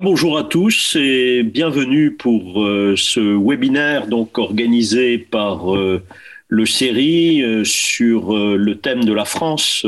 [0.00, 6.04] Bonjour à tous et bienvenue pour euh, ce webinaire donc organisé par euh,
[6.46, 9.84] le série euh, sur le thème de la France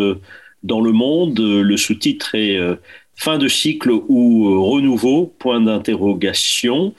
[0.64, 1.38] dans le monde.
[1.38, 2.58] Le sous-titre est
[3.14, 5.32] fin de cycle ou renouveau?
[5.38, 6.92] Point d'interrogation.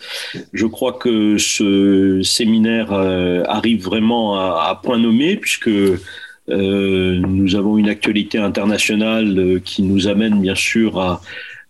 [0.53, 5.69] Je crois que ce séminaire arrive vraiment à, point nommé puisque
[6.47, 11.21] nous avons une actualité internationale qui nous amène bien sûr à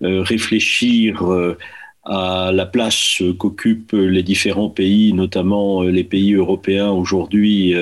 [0.01, 1.57] réfléchir euh,
[2.03, 7.75] à la place qu'occupent les différents pays, notamment euh, les pays européens aujourd'hui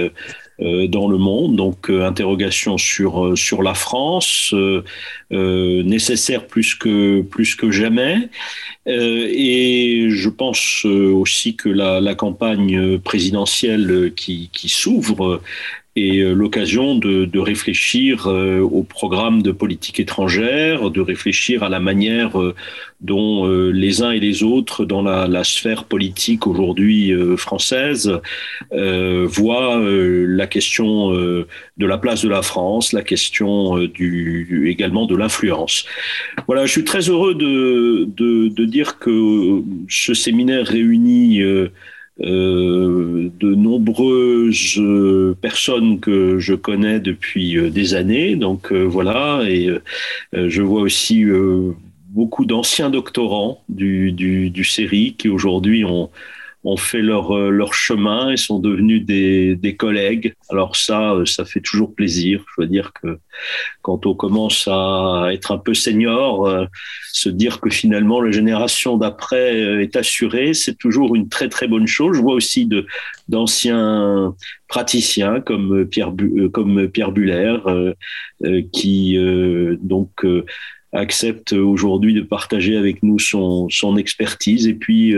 [0.59, 1.55] dans le monde.
[1.55, 4.53] Donc, interrogation sur sur la France,
[5.31, 8.27] nécessaire plus que plus que jamais.
[8.85, 15.41] et je pense aussi que la, campagne présidentielle qui s'ouvre
[15.99, 21.79] et euh, l'occasion de, réfléchir euh, au programme de politique étrangère, de réfléchir à la
[21.79, 22.55] manière euh,
[23.01, 28.19] dont les uns et les autres dans la, sphère politique aujourd'hui française
[28.71, 35.85] voient la question de la place de la France, la question également de l'influence.
[36.45, 41.41] Voilà, je suis très heureux de dire que ce séminaire réunit
[42.21, 48.35] euh, de nombreuses euh, personnes que je connais depuis euh, des années.
[48.35, 49.69] Donc voilà, et
[50.33, 51.25] je vois aussi
[52.09, 56.09] beaucoup d'anciens doctorants du, du, du série qui aujourd'hui ont
[56.63, 60.33] ont fait leur, euh, leur chemin et sont devenus des, des collègues.
[60.49, 62.43] Alors ça, euh, ça fait toujours plaisir.
[62.53, 63.19] Je veux dire que
[63.81, 66.65] quand on commence à être un peu senior, euh,
[67.13, 71.87] se dire que finalement la génération d'après est assurée, c'est toujours une très très bonne
[71.87, 72.17] chose.
[72.17, 72.85] Je vois aussi de
[73.29, 74.35] d'anciens
[74.67, 76.11] praticiens comme Pierre
[76.51, 77.57] comme Pierre Buller
[78.73, 79.17] qui
[79.81, 80.25] donc
[80.93, 85.13] accepte aujourd'hui de partager avec nous son, son expertise et puis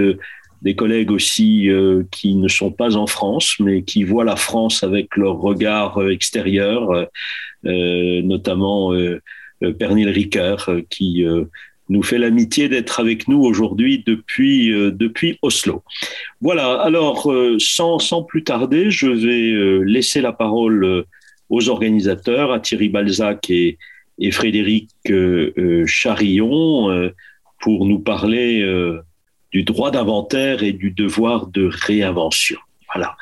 [0.62, 4.84] des collègues aussi euh, qui ne sont pas en France, mais qui voient la France
[4.84, 7.08] avec leur regard euh, extérieur,
[7.66, 8.92] euh, notamment
[9.78, 11.24] Pernil Ricard, qui
[11.90, 15.84] nous fait l'amitié d'être avec nous aujourd'hui depuis, depuis Oslo.
[16.40, 21.06] Voilà, alors sans, sans plus tarder, je vais laisser la parole
[21.50, 23.78] aux organisateurs, à Thierry Balzac et,
[24.18, 24.90] et Frédéric
[25.86, 27.12] Charillon,
[27.60, 28.64] pour nous parler
[29.52, 32.58] du droit d'inventaire et du devoir de réinvention.
[32.94, 33.16] Voilà.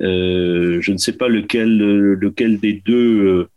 [0.00, 3.48] Euh, je ne sais pas lequel, lequel des deux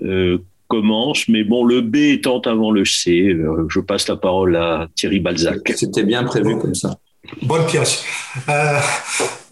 [0.00, 0.38] euh, euh,
[0.68, 3.36] commence, mais bon, le B étant avant le C,
[3.68, 5.72] je passe la parole à Thierry Balzac.
[5.74, 6.98] C'était bien prévu comme ça.
[7.42, 8.00] Bonne pioche.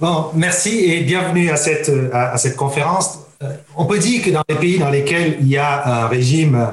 [0.00, 3.18] bon, merci et bienvenue à cette, à, cette conférence.
[3.76, 6.68] on peut dire que dans les pays dans lesquels il y a un régime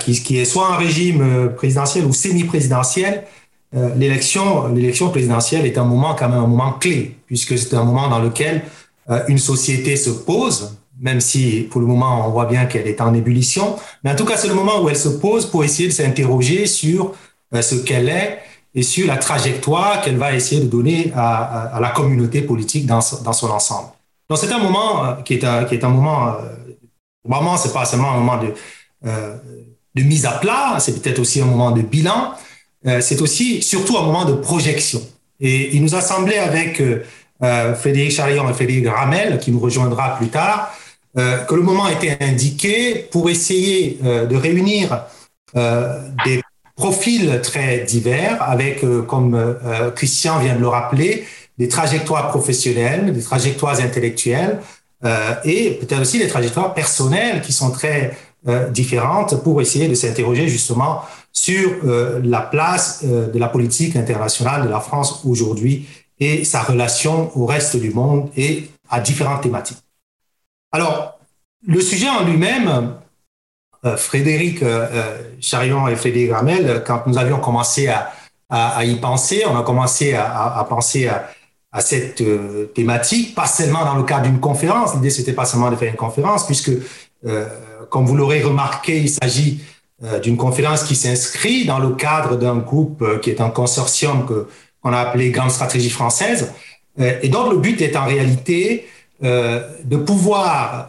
[0.00, 3.24] qui, qui, est soit un régime présidentiel ou semi-présidentiel,
[3.76, 7.84] euh, l'élection, l'élection présidentielle est un moment quand même un moment clé, puisque c'est un
[7.84, 8.62] moment dans lequel
[9.10, 13.00] euh, une société se pose, même si pour le moment on voit bien qu'elle est
[13.00, 15.88] en ébullition, mais en tout cas c'est le moment où elle se pose pour essayer
[15.88, 17.14] de s'interroger sur
[17.54, 18.40] euh, ce qu'elle est
[18.74, 23.32] et sur la trajectoire qu'elle va essayer de donner à, la communauté politique dans, dans
[23.32, 23.88] son ensemble.
[24.28, 26.36] Donc c'est un moment qui est un, qui est un moment,
[27.24, 28.54] vraiment c'est pas seulement un moment de,
[29.02, 32.32] de mise à plat, c'est peut-être aussi un moment de bilan,
[33.00, 35.00] c'est aussi surtout un moment de projection.
[35.40, 37.04] Et il nous a semblé avec euh,
[37.42, 40.72] euh, Frédéric Charillon et Frédéric Ramel, qui nous rejoindra plus tard,
[41.16, 45.06] que le moment était indiqué pour essayer de réunir
[46.24, 46.40] des
[46.76, 49.56] profils très divers avec, comme
[49.96, 51.26] Christian vient de le rappeler,
[51.58, 54.60] des trajectoires professionnelles, des trajectoires intellectuelles
[55.44, 58.16] et peut-être aussi des trajectoires personnelles qui sont très
[58.68, 61.02] différentes pour essayer de s'interroger justement
[61.32, 65.86] sur euh, la place euh, de la politique internationale de la France aujourd'hui
[66.18, 69.78] et sa relation au reste du monde et à différentes thématiques.
[70.72, 71.18] Alors,
[71.66, 72.94] le sujet en lui-même,
[73.84, 74.62] euh, Frédéric
[75.40, 80.66] Charion et Frédéric Ramel, quand nous avions commencé à, y penser, on a commencé à,
[80.68, 82.22] penser à, cette
[82.74, 84.94] thématique, pas seulement dans le cadre d'une conférence.
[84.96, 86.72] L'idée, c'était pas seulement de faire une conférence, puisque,
[87.88, 89.60] comme vous l'aurez remarqué, il s'agit
[90.22, 94.92] d'une conférence qui s'inscrit dans le cadre d'un groupe euh, qui est un consortium qu'on
[94.92, 96.52] a appelé Grande Stratégie Française.
[96.98, 98.86] Euh, et donc le but est en réalité
[99.22, 100.88] de pouvoir,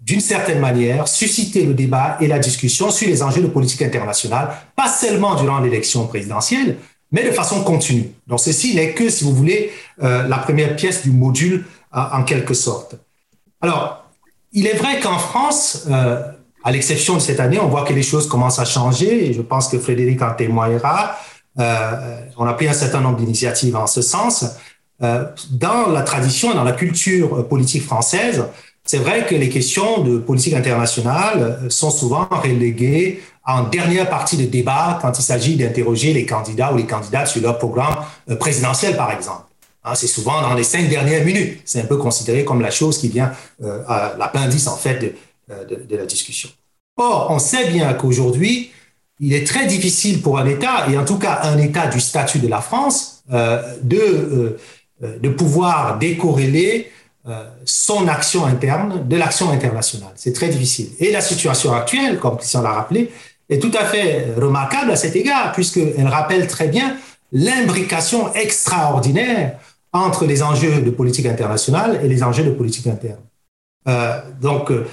[0.00, 4.50] d'une certaine manière, susciter le débat et la discussion sur les enjeux de politique internationale,
[4.76, 6.76] pas seulement durant l'élection présidentielle,
[7.10, 8.12] mais de façon continue.
[8.28, 12.94] Donc ceci n'est que, si vous voulez, la première pièce du module en quelque sorte.
[13.60, 14.08] Alors,
[14.52, 15.88] il est vrai qu'en France,
[16.64, 19.42] à l'exception de cette année, on voit que les choses commencent à changer et je
[19.42, 21.16] pense que Frédéric en témoignera.
[21.56, 24.44] on a pris un certain nombre d'initiatives en ce sens.
[25.00, 28.44] dans la tradition, dans la culture politique française,
[28.84, 34.46] c'est vrai que les questions de politique internationale sont souvent reléguées en dernière partie de
[34.46, 37.96] débat quand il s'agit d'interroger les candidats ou les candidates sur leur programme
[38.38, 39.44] présidentiel, par exemple.
[39.84, 41.60] Hein, c'est souvent dans les cinq dernières minutes.
[41.64, 43.32] C'est un peu considéré comme la chose qui vient
[43.62, 45.14] euh, à l'appendice en fait euh,
[45.68, 46.48] de, la discussion.
[46.96, 48.70] Or, on sait bien qu'aujourd'hui,
[49.20, 52.38] il est très difficile pour un État, et en tout cas un État du statut
[52.38, 54.58] de la France, euh, de,
[55.00, 56.90] de pouvoir décorréler
[57.64, 60.10] son action interne de l'action internationale.
[60.16, 60.88] C'est très difficile.
[60.98, 63.12] Et la situation actuelle, comme Christian l'a rappelé,
[63.48, 66.96] est tout à fait remarquable à cet égard, puisqu'elle rappelle très bien
[67.32, 69.58] l'imbrication extraordinaire
[69.92, 73.20] entre les enjeux de politique internationale et les enjeux de politique interne.
[73.88, 74.86] Euh, donc, euh,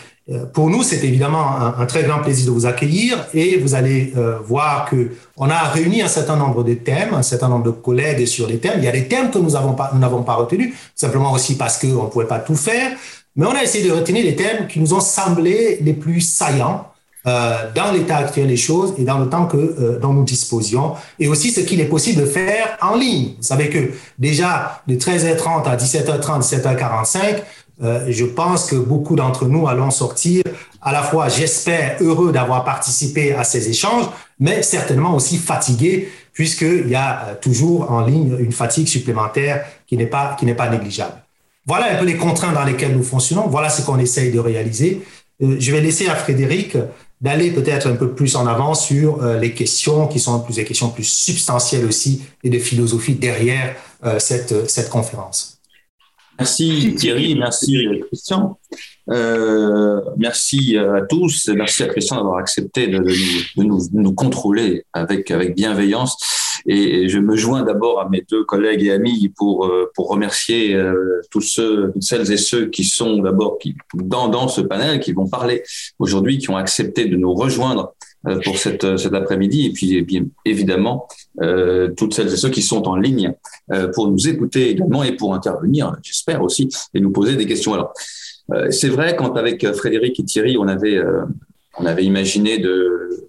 [0.53, 4.37] pour nous, c'est évidemment un, très grand plaisir de vous accueillir et vous allez euh,
[4.45, 8.25] voir que on a réuni un certain nombre de thèmes, un certain nombre de collègues
[8.25, 8.75] sur les thèmes.
[8.77, 11.79] Il y a des thèmes que nous n'avons pas, nous pas retenus, simplement aussi parce
[11.79, 12.91] qu'on ne pouvait pas tout faire.
[13.35, 16.85] Mais on a essayé de retenir les thèmes qui nous ont semblé les plus saillants
[17.25, 20.93] euh, dans l'état actuel des choses et dans le temps que euh, dont nous disposions,
[21.19, 23.33] et aussi ce qu'il est possible de faire en ligne.
[23.37, 27.41] Vous savez que déjà de 13h30 à 17h30, 17h45,
[27.81, 30.43] euh, je pense que beaucoup d'entre nous allons sortir
[30.81, 34.05] à la fois, j'espère, heureux d'avoir participé à ces échanges,
[34.39, 40.07] mais certainement aussi fatigués, puisqu'il y a toujours en ligne une fatigue supplémentaire qui n'est
[40.07, 41.15] pas, qui n'est pas négligeable.
[41.65, 43.47] Voilà un peu les contraintes dans lesquelles nous fonctionnons.
[43.47, 45.01] Voilà ce qu'on essaye de réaliser.
[45.41, 46.77] je vais laisser à Frédéric
[47.21, 50.63] d'aller peut-être un peu plus en avant sur euh, les questions qui sont plus des
[50.63, 55.58] questions plus substantielles aussi et de philosophie derrière euh, cette, cette conférence.
[56.39, 58.57] Merci Thierry, merci Christian.
[59.09, 64.85] Euh, merci à tous, merci à Christian d'avoir accepté de, de, nous, de, nous, contrôler
[64.93, 66.17] avec, avec bienveillance.
[66.65, 70.75] Et je me joins d'abord à mes deux collègues et amis pour, euh, pour remercier
[70.75, 73.57] euh, tous ceux, toutes celles et ceux qui sont d'abord
[73.95, 75.63] dans, dans ce panel, qui vont parler
[75.99, 77.95] aujourd'hui, qui ont accepté de nous rejoindre
[78.27, 79.65] euh, pour cette, cet après-midi.
[79.65, 81.07] Et puis, bien évidemment,
[81.41, 83.33] euh, toutes celles et ceux qui sont en ligne
[83.93, 87.73] pour nous écouter également et pour intervenir, j'espère aussi, et nous poser des questions.
[87.73, 87.93] Alors,
[88.71, 90.99] c'est vrai, quand avec Frédéric et Thierry, on avait,
[91.77, 93.27] on avait imaginé de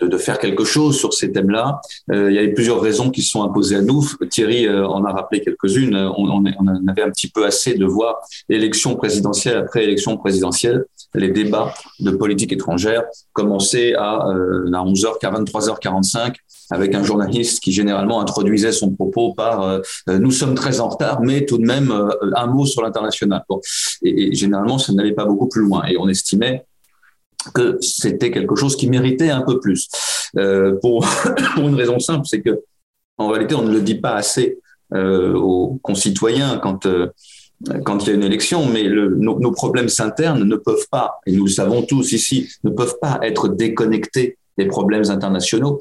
[0.00, 1.80] de, de, faire quelque chose sur ces thèmes-là.
[2.12, 4.06] Euh, il y avait plusieurs raisons qui se sont imposées à nous.
[4.30, 5.96] Thierry euh, en a rappelé quelques-unes.
[5.96, 8.16] On, on, on, avait un petit peu assez de voir
[8.48, 10.84] élection présidentielle après élection présidentielle,
[11.14, 16.34] les débats de politique étrangère commencer à, euh, à 11h, à 23h45
[16.70, 19.80] avec un journaliste qui généralement introduisait son propos par euh,
[20.18, 21.92] nous sommes très en retard, mais tout de même
[22.34, 23.42] un mot sur l'international.
[23.48, 23.60] Bon.
[24.02, 25.84] Et, et, généralement, ça n'allait pas beaucoup plus loin.
[25.86, 26.66] Et on estimait
[27.54, 29.88] que c'était quelque chose qui méritait un peu plus.
[30.36, 31.06] Euh, pour,
[31.54, 32.60] pour une raison simple, c'est que
[33.16, 34.58] en réalité, on ne le dit pas assez
[34.94, 37.08] euh, aux concitoyens quand euh,
[37.84, 41.46] quand il y a une élection, mais nos, problèmes internes ne peuvent pas, et nous
[41.46, 45.80] le savons tous ici, ne peuvent pas être déconnectés des problèmes internationaux.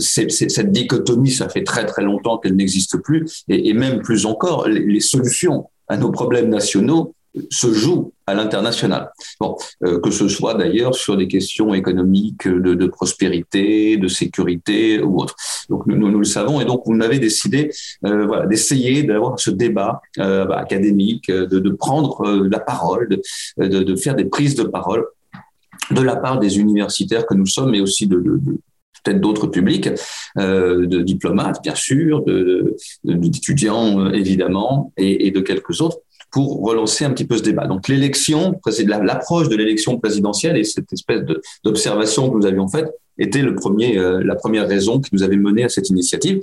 [0.00, 4.98] Cette dichotomie, ça fait très très longtemps qu'elle n'existe plus, et, même plus encore, les
[4.98, 7.14] solutions à nos problèmes nationaux
[7.50, 9.10] se joue à l'international.
[9.40, 15.00] Bon, euh, que ce soit d'ailleurs sur des questions économiques, de, de, prospérité, de sécurité
[15.00, 15.34] ou autre.
[15.68, 17.70] Donc nous, le savons et donc on avait décidé,
[18.04, 23.08] euh, d'essayer d'avoir ce débat euh, bah, académique, de, prendre euh, la parole,
[23.58, 25.04] de, faire des prises de parole
[25.90, 28.22] de la part des universitaires que nous sommes, mais aussi de,
[29.02, 29.88] peut-être d'autres publics,
[30.38, 32.24] euh, de diplomates bien sûr,
[33.04, 35.98] d'étudiants de, évidemment, et, de quelques autres,
[36.30, 37.66] pour relancer un petit peu ce débat.
[37.66, 38.60] Donc l'élection,
[39.02, 41.22] l'approche de l'élection présidentielle et cette espèce
[41.64, 45.36] d'observation que nous avions faite était le premier, euh, la première raison qui nous avait
[45.36, 46.40] mené à cette initiative.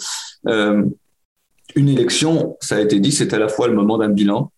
[0.48, 0.84] Euh,
[1.75, 4.51] une élection, ça a été dit, c'est à la fois le moment d'un bilan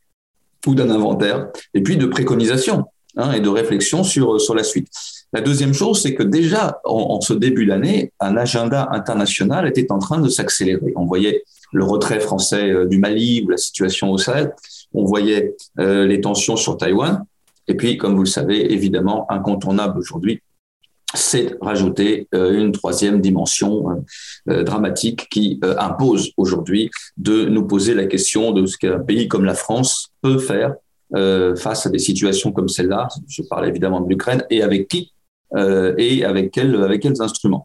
[0.65, 4.87] ou d'un inventaire, et puis de préconisation hein, et de réflexion sur, sur la suite.
[5.33, 9.91] La deuxième chose, c'est que déjà, en, en ce début d'année, un agenda international était
[9.91, 10.93] en train de s'accélérer.
[10.95, 11.43] On voyait
[11.73, 14.53] le retrait français euh, du Mali ou la situation au Sahel
[14.93, 17.23] on voyait euh, les tensions sur Taïwan.
[17.67, 20.41] Et puis, comme vous le savez, évidemment, incontournable aujourd'hui,
[21.13, 24.03] c'est rajouter euh, une troisième dimension
[24.49, 29.45] euh, dramatique qui impose aujourd'hui de nous poser la question de ce qu'un pays comme
[29.45, 30.75] la France peut faire
[31.55, 33.07] face à des situations comme celle-là.
[33.29, 35.13] Je parle évidemment de l'Ukraine et avec qui
[35.55, 37.63] et avec, quel, avec quels instruments.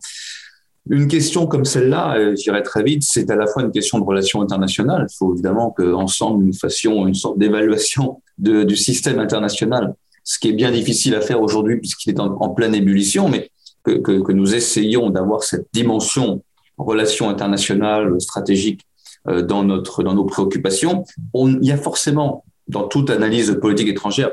[0.90, 4.04] Une question comme celle-là, euh, j'irai très vite, c'est à la fois une question de
[4.04, 5.06] relations internationales.
[5.08, 10.52] Il faut évidemment qu'ensemble, nous fassions une sorte d'évaluation du système international, ce qui est
[10.52, 13.50] bien difficile à faire aujourd'hui puisqu'il est en, pleine ébullition, mais
[13.84, 16.42] que, nous essayons d'avoir cette dimension
[16.78, 18.80] relations internationales stratégiques
[19.26, 21.04] dans notre dans nos préoccupations.
[21.34, 24.30] On, il y a forcément dans toute analyse politique étrangère,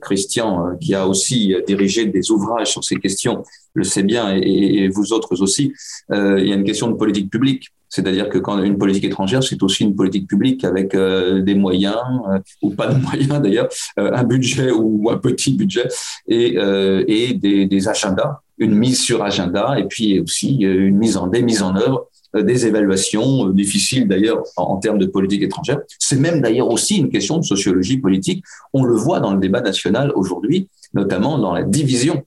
[0.00, 3.42] Christian, qui a aussi dirigé des ouvrages sur ces questions,
[3.78, 5.72] le sait bien, et, vous autres aussi,
[6.10, 7.70] il y a une question de politique publique.
[7.88, 11.96] C'est-à-dire que quand une politique étrangère, c'est aussi une politique publique avec euh, des moyens
[12.30, 13.68] euh, ou pas de moyens d'ailleurs,
[13.98, 15.88] euh, un budget ou un petit budget
[16.26, 21.62] et, des, agendas, une mise sur agenda et puis aussi une mise en des mises
[21.62, 25.78] en œuvre des évaluations difficiles d'ailleurs en, termes de politique étrangère.
[25.98, 28.44] C'est même d'ailleurs aussi une question de sociologie politique.
[28.74, 32.24] On le voit dans le débat national aujourd'hui, notamment dans la division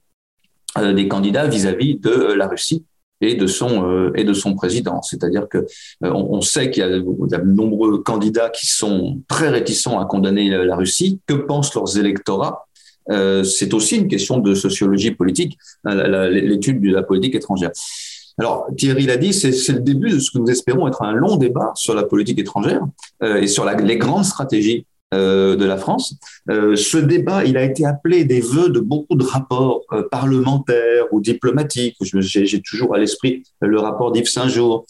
[0.76, 2.84] des candidats vis-à-vis -vis de la Russie
[3.22, 5.00] et de son euh, et de son président.
[5.00, 9.98] C'est-à-dire que euh, on, sait qu'il y, a de nombreux candidats qui sont très réticents
[9.98, 11.20] à condamner la, Russie.
[11.26, 12.66] Que pensent leurs électorats?
[13.10, 17.70] Euh, C'est aussi une question de sociologie politique, l'étude de la politique étrangère.
[18.38, 21.36] Alors Thierry l'a dit, c'est le début de ce que nous espérons être un long
[21.36, 22.82] débat sur la politique étrangère
[23.22, 26.16] et sur la, les grandes stratégies euh, de la France.
[26.50, 31.04] Euh, ce débat, il a été appelé des vœux de beaucoup de rapports euh, parlementaires
[31.12, 31.96] ou diplomatiques.
[32.00, 34.86] J'ai toujours à l'esprit le rapport d'Yves Saint-Jour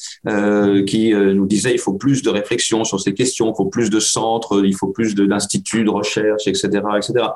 [0.86, 4.00] qui nous disait il faut plus de réflexion sur ces questions, il faut plus de
[4.00, 7.26] centres, il faut plus d'instituts de recherche, etc., etc.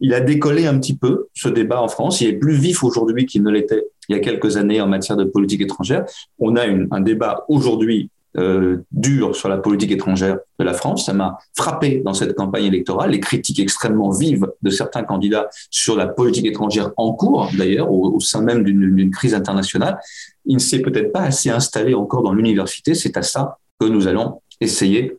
[0.00, 2.20] Il a décollé un petit peu ce débat en France.
[2.20, 5.16] Il est plus vif aujourd'hui qu'il ne l'était il y a quelques années en matière
[5.16, 6.04] de politique étrangère.
[6.38, 11.06] On a un débat aujourd'hui euh, dur sur la politique étrangère de la France.
[11.06, 15.96] Ça m'a frappé dans cette campagne électorale, les critiques extrêmement vives de certains candidats sur
[15.96, 19.98] la politique étrangère en cours, d'ailleurs, au, sein même d'une crise internationale.
[20.44, 22.94] Il ne s'est peut-être pas assez installé encore dans l'université.
[22.94, 25.16] C'est à ça que nous allons essayer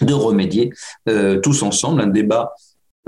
[0.00, 0.72] de remédier
[1.08, 2.00] euh, tous ensemble.
[2.00, 2.52] Un débat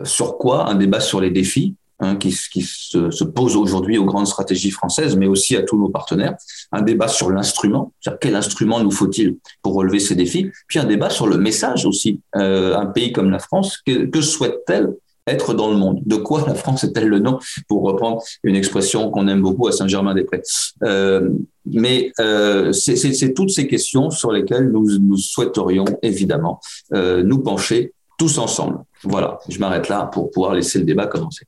[0.04, 0.68] sur quoi?
[0.68, 4.70] Un débat sur les défis, Hein, qui, qui, se, se pose aujourd'hui aux grandes stratégies
[4.70, 6.36] françaises, mais aussi à tous nos partenaires.
[6.70, 10.52] Un débat sur l'instrument, c'est-à-dire quel instrument nous faut-il pour relever ces défis.
[10.68, 12.20] Puis un débat sur le message aussi.
[12.36, 14.94] Euh, un pays comme la France, que, que souhaite-t-elle
[15.26, 16.00] être dans le monde?
[16.06, 17.40] De quoi la France est-elle le nom?
[17.66, 20.42] Pour reprendre une expression qu'on aime beaucoup à Saint-Germain-des-Prés.
[20.84, 21.30] Euh,
[21.66, 26.60] mais euh, c'est toutes ces questions sur lesquelles nous, nous souhaiterions évidemment
[26.94, 28.78] euh, nous pencher tous ensemble.
[29.02, 31.44] Voilà, je m'arrête là pour pouvoir laisser le débat commencer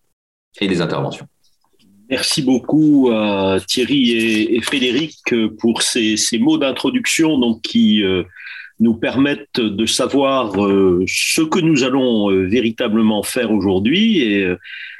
[0.61, 1.27] et des interventions.
[2.11, 4.11] Merci beaucoup à Thierry
[4.57, 8.25] et, Frédéric pour ces, mots d'introduction qui euh,
[8.81, 14.53] nous permettent de savoir euh, ce que nous allons euh, véritablement faire aujourd'hui et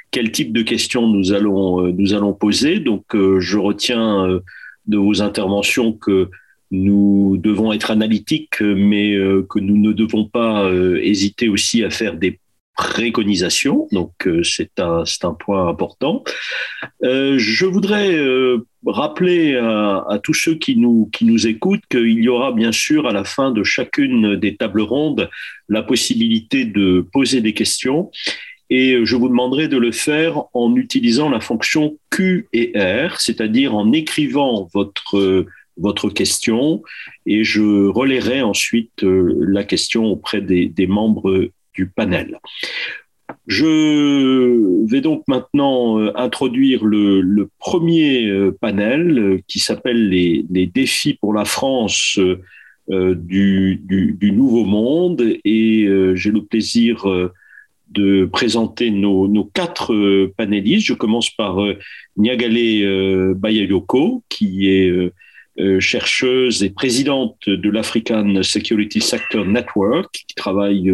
[0.09, 2.79] quel type de questions nous allons nous allons poser.
[2.79, 4.39] Donc je retiens
[4.87, 6.29] de vos interventions que
[6.69, 9.17] nous devons être analytiques, mais
[9.49, 10.69] que nous ne devons pas
[11.01, 12.40] hésiter aussi à faire des
[12.81, 16.23] préconisation, donc euh, c'est un, un point important.
[17.03, 22.23] Euh, je voudrais euh, rappeler à, à, tous ceux qui nous, qui nous écoutent qu'il
[22.23, 25.29] y aura bien sûr à la fin de chacune des tables rondes
[25.69, 28.09] la possibilité de poser des questions.
[28.71, 33.75] Et je vous demanderai de le faire en utilisant la fonction Q et R, c'est-à-dire
[33.75, 35.45] en écrivant votre
[35.77, 36.81] votre question.
[37.25, 42.39] Et je relayerai ensuite la question auprès des, des membres du panel.
[43.47, 51.15] Je vais donc maintenant euh, introduire le, premier euh, panel euh, qui s'appelle les, défis
[51.15, 52.19] pour la France
[52.87, 53.81] du,
[54.21, 57.05] Nouveau Monde et j'ai le plaisir
[57.89, 60.87] de présenter nos, quatre panélistes.
[60.87, 61.57] Je commence par
[62.17, 65.11] Nyagale Bayayoko qui est
[65.79, 70.91] chercheuse et présidente de l'African Security Sector Network qui travaille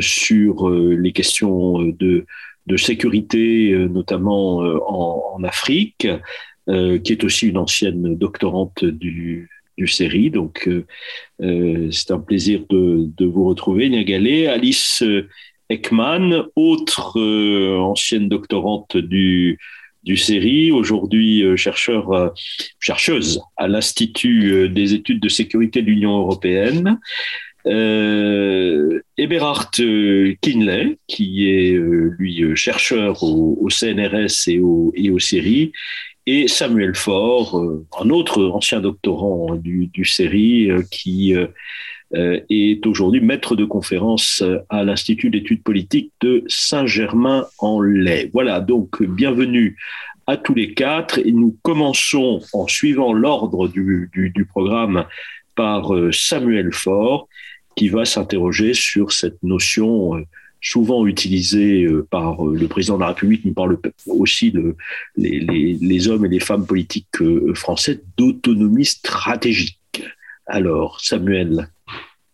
[0.00, 2.26] sur euh, les questions de,
[2.66, 6.08] de sécurité, euh, notamment en, Afrique,
[6.66, 10.30] qui est aussi une ancienne doctorante du, du série.
[10.30, 10.66] Donc,
[11.42, 14.46] euh, c'est un plaisir de, de vous retrouver, Niagalé.
[14.46, 15.04] Alice
[15.68, 17.20] Ekman, autre
[17.78, 19.58] ancienne doctorante du,
[20.04, 22.32] du série, aujourd'hui chercheur,
[22.80, 26.98] chercheuse à l'Institut des études de sécurité de l'Union européenne.
[27.66, 35.10] Euh, Eberhard euh, Kinley, qui est euh, lui euh, chercheur au, CNRS et au, et
[35.10, 35.72] au CERI,
[36.26, 37.62] et Samuel Faure,
[38.00, 41.34] un autre ancien doctorant du, du CERI, qui
[42.14, 48.30] est aujourd'hui maître de conférence à l'Institut d'études politiques de Saint-Germain-en-Laye.
[48.32, 49.76] Voilà, donc bienvenue
[50.26, 55.04] à tous les quatre et nous commençons en suivant l'ordre du, du, du, programme
[55.54, 57.28] par Samuel Faure
[57.76, 60.22] qui va s'interroger sur cette notion, euh,
[60.60, 63.68] souvent utilisé par le président de la République, mais par
[64.06, 64.50] aussi
[65.16, 67.06] les, hommes et les femmes politiques
[67.54, 69.78] français, d'autonomie stratégique.
[70.46, 71.68] Alors, Samuel,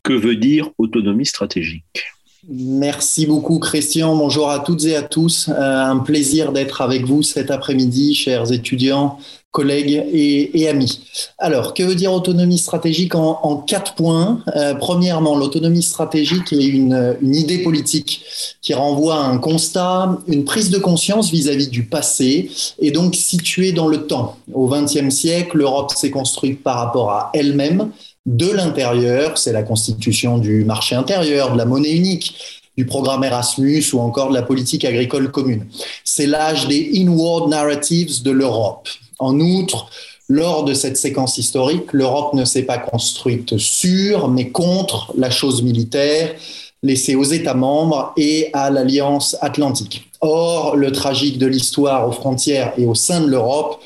[0.04, 2.04] que veut dire autonomie stratégique?
[2.48, 4.16] Merci beaucoup Christian.
[4.16, 5.48] Bonjour à toutes et à tous.
[5.48, 9.18] Euh, un plaisir d'être avec vous cet après-midi, chers étudiants,
[9.50, 11.00] collègues et, amis.
[11.38, 14.42] Alors, que veut dire autonomie stratégique en, quatre points?
[14.54, 18.22] Euh, Premièrement, l'autonomie stratégique est une, idée politique
[18.62, 23.16] qui renvoie à un constat, une prise de conscience vis-à-vis -vis du passé et donc
[23.16, 24.36] située dans le temps.
[24.52, 27.90] Au XXe siècle, l'Europe s'est construite par rapport à elle-même
[28.26, 32.34] de l'intérieur, c'est la constitution du marché intérieur, de la monnaie unique,
[32.76, 35.66] du programme Erasmus ou encore de la politique agricole commune.
[36.04, 38.88] C'est l'âge des inward narratives de l'Europe.
[39.20, 39.88] En outre,
[40.28, 45.62] lors de cette séquence historique, l'Europe ne s'est pas construite sur, mais contre la chose
[45.62, 46.34] militaire
[46.82, 50.08] laissée aux États membres et à l'Alliance atlantique.
[50.22, 53.80] Or, le tragique de l'histoire aux frontières et au sein de l'Europe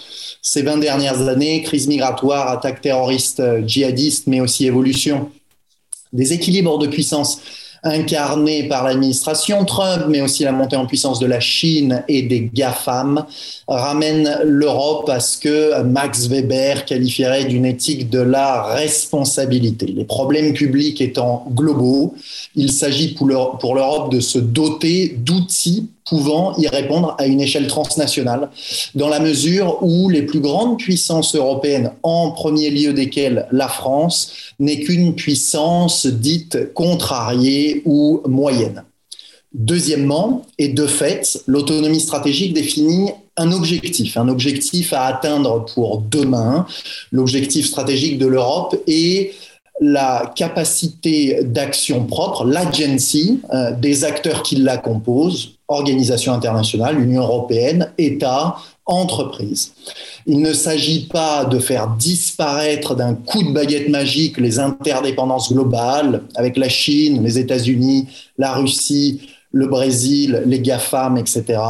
[0.47, 5.31] ces 20 dernières années, crise migratoire, attaques terroristes djihadistes, mais aussi évolution
[6.13, 7.41] des équilibres de puissance
[7.85, 12.51] incarnés par l'administration Trump, mais aussi la montée en puissance de la Chine et des
[12.53, 13.25] GAFAM,
[13.69, 19.87] ramènent l'Europe à ce que Max Weber qualifierait d'une éthique de la responsabilité.
[19.87, 22.15] Les problèmes publics étant globaux,
[22.57, 28.51] il s'agit pour l'Europe de se doter d'outils pouvant y répondre à une échelle transnationale,
[28.95, 34.33] dans la mesure où les plus grandes puissances européennes, en premier lieu desquelles la France,
[34.59, 38.85] n'est qu'une puissance dite contrariée ou moyenne.
[39.55, 46.67] Deuxièmement, et de fait, l'autonomie stratégique définit un objectif, un objectif à atteindre pour demain.
[47.13, 49.33] L'objectif stratégique de l'Europe est
[49.81, 57.93] la capacité d'action propre, l'agency euh, des acteurs qui la composent, organisation internationale, Union européenne,
[57.99, 58.57] États,
[58.87, 59.73] entreprises.
[60.27, 66.23] Il ne s'agit pas de faire disparaître d'un coup de baguette magique les interdépendances globales
[66.35, 69.21] avec la Chine, les États-Unis, la Russie,
[69.53, 71.61] le Brésil, les GAFAM, etc.,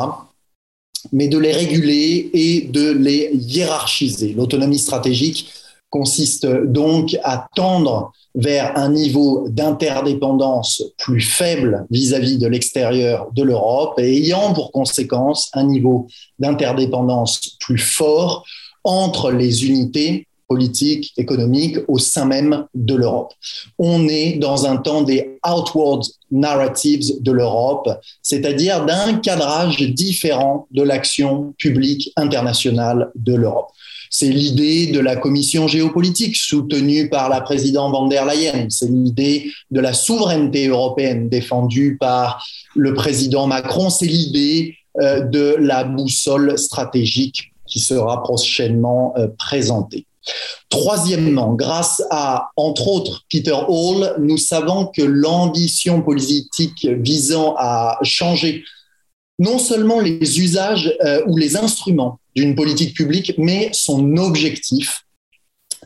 [1.13, 4.33] mais de les réguler et de les hiérarchiser.
[4.33, 5.53] L'autonomie stratégique
[5.95, 13.95] consiste donc à tendre vers un niveau d'interdépendance plus faible vis-à-vis de l'extérieur de l'Europe
[14.01, 16.09] et ayant pour conséquence un niveau
[16.41, 18.45] d'interdépendance plus fort
[18.83, 23.33] entre les unités politiques, économiques au sein même de l'Europe.
[23.79, 26.03] On est dans un temps des outward
[26.33, 27.89] narratives de l'Europe,
[28.21, 33.71] c'est-à-dire d'un cadrage différent de l'action publique internationale de l'Europe.
[34.17, 38.69] C'est l'idée de la commission géopolitique soutenue par la présidente van der Leyen.
[38.71, 42.47] C'est l'idée de la souveraineté européenne défendue par
[42.77, 43.91] le président Macron.
[43.91, 50.07] C'est l'idée euh, de la boussole stratégique qui sera prochainement euh, présentée.
[50.69, 58.63] Troisièmement, grâce à, entre autres, Peter Hall, nous savons que l'ambition politique visant à changer
[59.41, 65.05] non seulement les usages euh, ou les instruments d'une politique publique, mais son objectif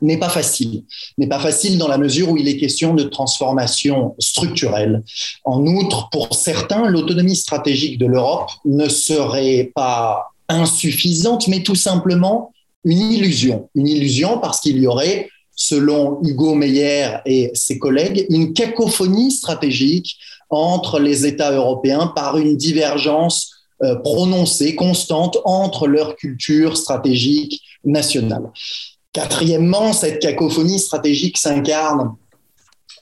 [0.03, 0.85] n'est pas facile.
[1.17, 5.03] N'est pas facile dans la mesure où il est question de transformation structurelle.
[5.45, 12.53] En outre, pour certains, l'autonomie stratégique de l'Europe ne serait pas insuffisante, mais tout simplement
[12.85, 13.69] une illusion.
[13.75, 20.17] Une illusion parce qu'il y aurait, selon Hugo Meyer et ses collègues, une cacophonie stratégique
[20.51, 28.51] entre les États européens par une divergence euh, prononcée, constante entre leurs cultures stratégiques nationales.
[29.13, 32.15] Quatrièmement, cette cacophonie stratégique s'incarne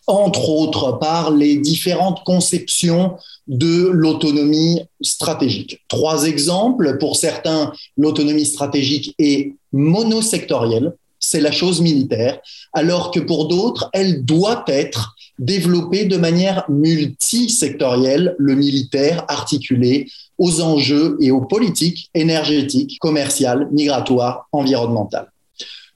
[0.07, 3.17] entre autres par les différentes conceptions
[3.49, 5.81] de l'autonomie stratégique.
[5.89, 6.99] Trois exemples.
[6.99, 12.39] Pour certains, l'autonomie stratégique est monosectorielle, c'est la chose militaire,
[12.73, 20.61] alors que pour d'autres, elle doit être développée de manière multisectorielle, le militaire articulé aux
[20.61, 25.31] enjeux et aux politiques énergétiques, commerciales, migratoires, environnementales.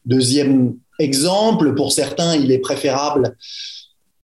[0.04, 3.36] Deuxième exemple, pour certains, il est préférable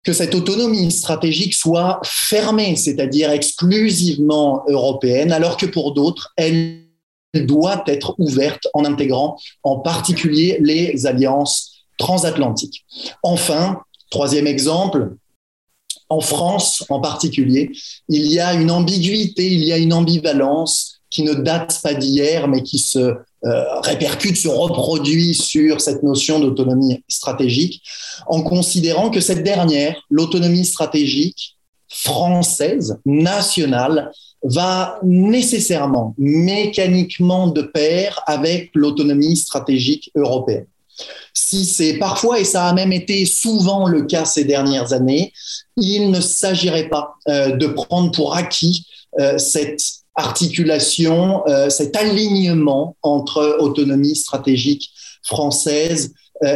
[0.04, 6.82] que cette autonomie stratégique soit fermée, c'est-à-dire exclusivement européenne, alors que pour d'autres, elle
[7.36, 12.84] doit être ouverte en intégrant en particulier les alliances transatlantiques.
[13.22, 13.80] Enfin,
[14.12, 15.16] troisième exemple,
[16.10, 17.72] en France en particulier,
[18.10, 22.48] il y a une ambiguïté, il y a une ambivalence qui ne date pas d'hier,
[22.48, 27.82] mais qui se euh, répercute, se reproduit sur cette notion d'autonomie stratégique,
[28.28, 31.58] en considérant que cette dernière, l'autonomie stratégique,
[31.90, 34.12] française, nationale,
[34.44, 40.68] va nécessairement, mécaniquement de pair avec l'autonomie stratégique européenne.
[41.34, 45.34] Si c'est parfois, et ça a même été souvent le cas ces dernières années,
[45.78, 48.86] il ne s'agirait pas euh, de prendre pour acquis
[49.20, 49.82] euh, cette
[50.16, 54.90] articulation, euh, cet alignement entre autonomie stratégique
[55.24, 56.14] française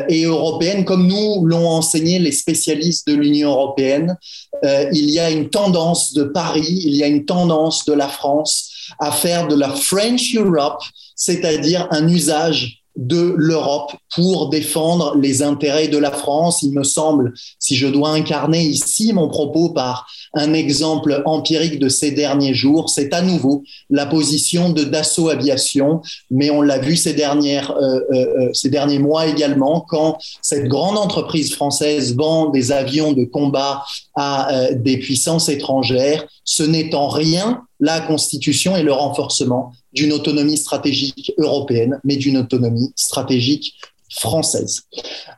[0.10, 4.18] et européenne, comme nous l'ont enseigné les spécialistes de l'Union européenne.
[4.64, 8.72] il y a une tendance de Paris, il y a une tendance de la France
[8.98, 10.82] à faire de la French Europe,
[11.16, 16.62] c'est-à-dire un usage de l'Europe pour défendre les intérêts de la France.
[16.62, 21.90] Il me semble, si je dois incarner ici mon propos par un exemple empirique de
[21.90, 26.96] ces derniers jours, c'est à nouveau la position de Dassault Aviation, mais on l'a vu
[26.96, 32.72] ces, euh, euh, euh, ces derniers mois également, quand cette grande entreprise française vend des
[32.72, 33.84] avions de combat
[34.16, 40.58] à des puissances étrangères, ce n'est en rien la constitution et le renforcement d'une autonomie
[40.58, 43.76] stratégique européenne, mais d'une autonomie stratégique
[44.10, 44.84] française.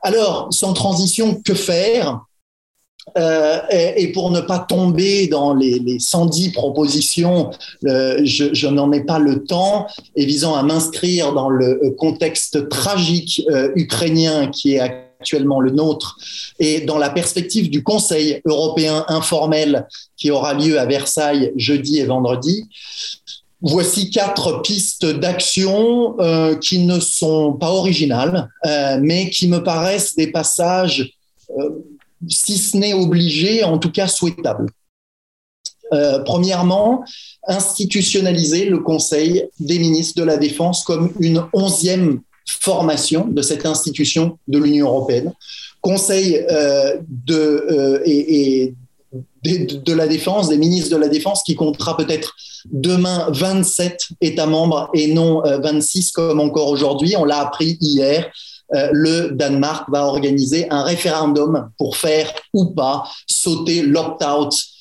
[0.01, 2.21] Alors, sans transition, que faire?
[3.17, 7.51] Euh, et, pour ne pas tomber dans les, les 110 propositions,
[7.85, 12.67] euh, je, je n'en ai pas le temps, et visant à m'inscrire dans le contexte
[12.67, 16.17] tragique euh, ukrainien qui est actuellement le nôtre,
[16.59, 22.05] et dans la perspective du Conseil européen informel qui aura lieu à Versailles jeudi et
[22.05, 22.67] vendredi,
[23.61, 30.15] Voici quatre pistes d'action euh, qui ne sont pas originales, euh, mais qui me paraissent
[30.15, 31.11] des passages,
[31.57, 31.69] euh,
[32.29, 34.69] si ce n'est obligés, en tout cas souhaitables.
[36.25, 37.05] premièrement,
[37.47, 44.37] institutionnaliser le Conseil des ministres de la Défense comme une onzième formation de cette institution
[44.47, 45.33] de l'Union européenne.
[45.81, 46.45] Conseil
[47.25, 48.73] de, et, et
[49.43, 54.89] de la Défense, des ministres de la Défense, qui comptera peut-être demain 27 États membres
[54.93, 57.15] et non 26 euh, comme encore aujourd'hui.
[57.17, 58.29] On l'a appris hier.
[58.75, 64.76] Euh, le Danemark va organiser un référendum pour faire ou pas sauter l'opt-out euh,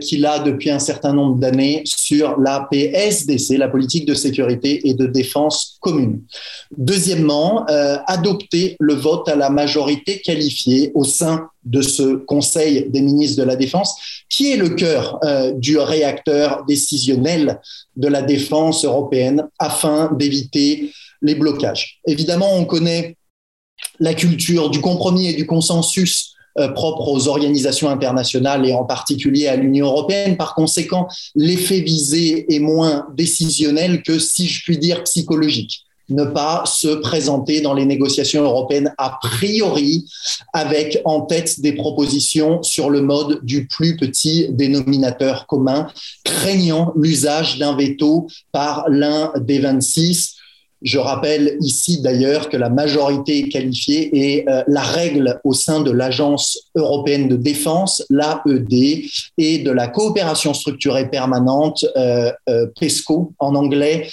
[0.00, 4.94] qu'il a depuis un certain nombre d'années sur la PSDC, la politique de sécurité et
[4.94, 6.22] de défense commune.
[6.76, 13.00] Deuxièmement, euh, adopter le vote à la majorité qualifiée au sein de ce Conseil des
[13.00, 13.94] ministres de la Défense,
[14.28, 17.60] qui est le cœur euh, du réacteur décisionnel
[17.96, 22.00] de la défense européenne afin d'éviter les blocages.
[22.06, 23.16] Évidemment, on connaît
[23.98, 26.35] la culture du compromis et du consensus euh,
[26.74, 30.36] propre aux organisations internationales et en particulier à l'Union européenne.
[30.36, 36.64] Par conséquent, l'effet visé est moins décisionnel que, si je puis dire, psychologique ne pas
[36.66, 40.04] se présenter dans les négociations européennes a priori
[40.52, 45.88] avec en tête des propositions sur le mode du plus petit dénominateur commun,
[46.24, 50.35] craignant l'usage d'un veto par l'un des 26
[50.82, 55.90] je rappelle ici d'ailleurs que la majorité qualifiée est euh, la règle au sein de
[55.90, 59.04] l'Agence européenne de défense, l'AED,
[59.38, 64.08] et de la coopération structurée permanente, euh, euh, PESCO en anglais,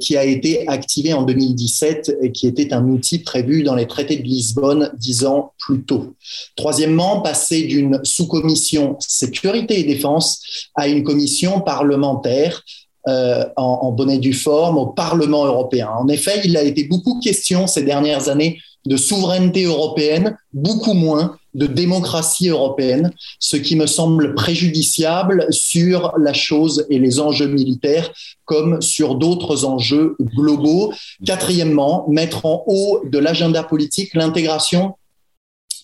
[0.00, 4.16] qui a été activée en 2017 et qui était un outil prévu dans les traités
[4.16, 6.14] de Lisbonne dix ans plus tôt.
[6.56, 10.40] Troisièmement, passer d'une sous-commission sécurité et défense
[10.74, 12.62] à une commission parlementaire
[13.08, 15.88] euh, en, bonnet et due forme au Parlement européen.
[15.98, 21.36] En effet, il a été beaucoup question ces dernières années de souveraineté européenne, beaucoup moins
[21.54, 28.12] de démocratie européenne, ce qui me semble préjudiciable sur la chose et les enjeux militaires
[28.44, 30.92] comme sur d'autres enjeux globaux.
[31.24, 34.94] Quatrièmement, mettre en haut de l'agenda politique l'intégration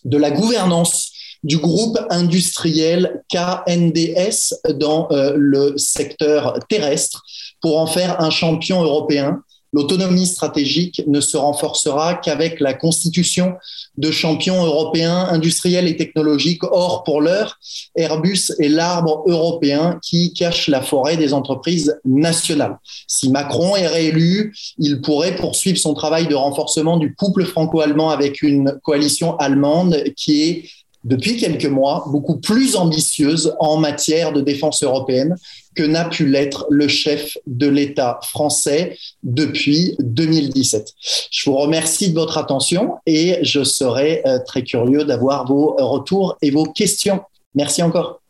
[0.04, 7.22] de la gouvernance du groupe industriel KNDS dans euh, le secteur terrestre
[7.60, 9.42] pour en faire un champion européen.
[9.74, 13.54] L'autonomie stratégique ne se renforcera qu'avec la constitution
[13.96, 16.62] de champions européens industriels et technologiques.
[16.64, 17.58] Or, pour l'heure,
[17.96, 22.76] Airbus est l'arbre européen qui cache la forêt des entreprises nationales.
[23.06, 28.42] Si Macron est réélu, il pourrait poursuivre son travail de renforcement du couple franco-allemand avec
[28.42, 30.64] une coalition allemande qui est
[31.04, 35.36] depuis quelques mois, beaucoup plus ambitieuse en matière de défense européenne
[35.74, 40.92] que n'a pu l'être le chef de l'État français depuis 2017.
[41.30, 46.36] Je vous remercie de votre attention et je serai euh, très curieux d'avoir vos retours
[46.42, 47.20] et vos questions.
[47.54, 48.20] Merci encore.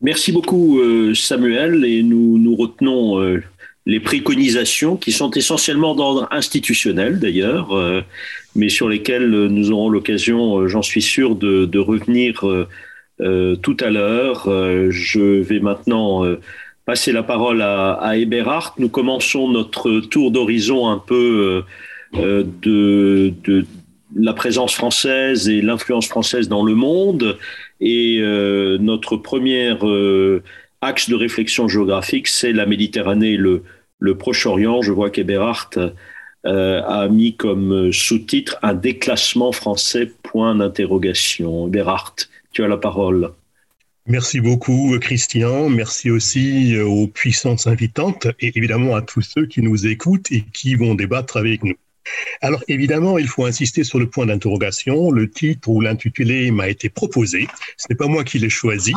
[0.00, 3.42] Merci beaucoup euh, Samuel et nous, nous retenons euh,
[3.86, 7.70] les préconisations qui sont essentiellement d'ordre institutionnel d'ailleurs,
[8.58, 12.44] mais sur lesquels nous aurons l'occasion, euh, j'en suis sûr, de, revenir
[13.20, 14.44] euh, tout à l'heure.
[14.90, 16.24] je vais maintenant
[16.84, 18.74] passer la parole à, à Eberhard.
[18.78, 21.62] Nous commençons notre tour d'horizon un peu
[22.14, 23.64] de,
[24.16, 27.38] la présence française et l'influence française dans le monde.
[27.80, 28.20] Et
[28.80, 29.84] notre première
[30.80, 33.62] axe de réflexion géographique, c'est la Méditerranée, le,
[33.98, 34.80] le Proche-Orient.
[34.82, 35.92] Je vois qu'Eberhardt
[36.46, 41.66] euh, a mis comme sous-titre un déclassement français, point d'interrogation.
[41.66, 43.32] Eberhardt, tu as la parole.
[44.06, 45.68] Merci beaucoup, Christian.
[45.68, 50.44] Merci aussi euh, aux puissances invitantes et évidemment à tous ceux qui nous écoutent et
[50.54, 51.74] qui vont débattre avec nous.
[52.40, 55.10] Alors évidemment, il faut insister sur le point d'interrogation.
[55.10, 57.48] Le titre ou l'intitulé m'a été proposé.
[57.76, 58.92] Ce n'est pas moi qui l'ai choisi.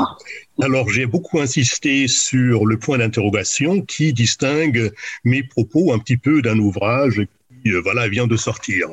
[0.62, 4.91] Alors j'ai beaucoup insisté sur le point d'interrogation qui distingue
[5.24, 7.21] mes propos un petit peu d'un ouvrage
[7.63, 8.88] qui euh, voilà vient de sortir.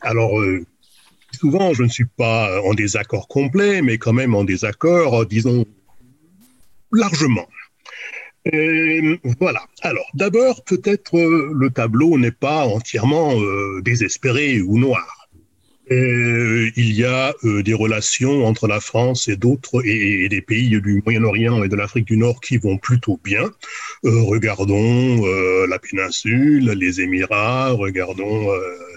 [0.00, 0.64] Alors euh,
[1.32, 5.64] souvent, je ne suis pas en désaccord complet, mais quand même en désaccord, disons
[6.92, 7.48] largement.
[8.52, 9.66] Euh, voilà.
[9.82, 15.21] Alors, d'abord, peut-être euh, le tableau n'est pas entièrement euh, désespéré ou noir.
[15.90, 20.68] Euh, il y a euh, des relations entre la France et d'autres et, des pays
[20.80, 23.50] du Moyen-Orient et de l'Afrique du Nord qui vont plutôt bien.
[24.04, 25.24] Euh, regardons
[25.68, 28.48] la péninsule, les Émirats, regardons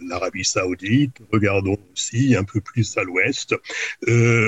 [0.08, 3.56] l'Arabie Saoudite, regardons aussi un peu plus à l'ouest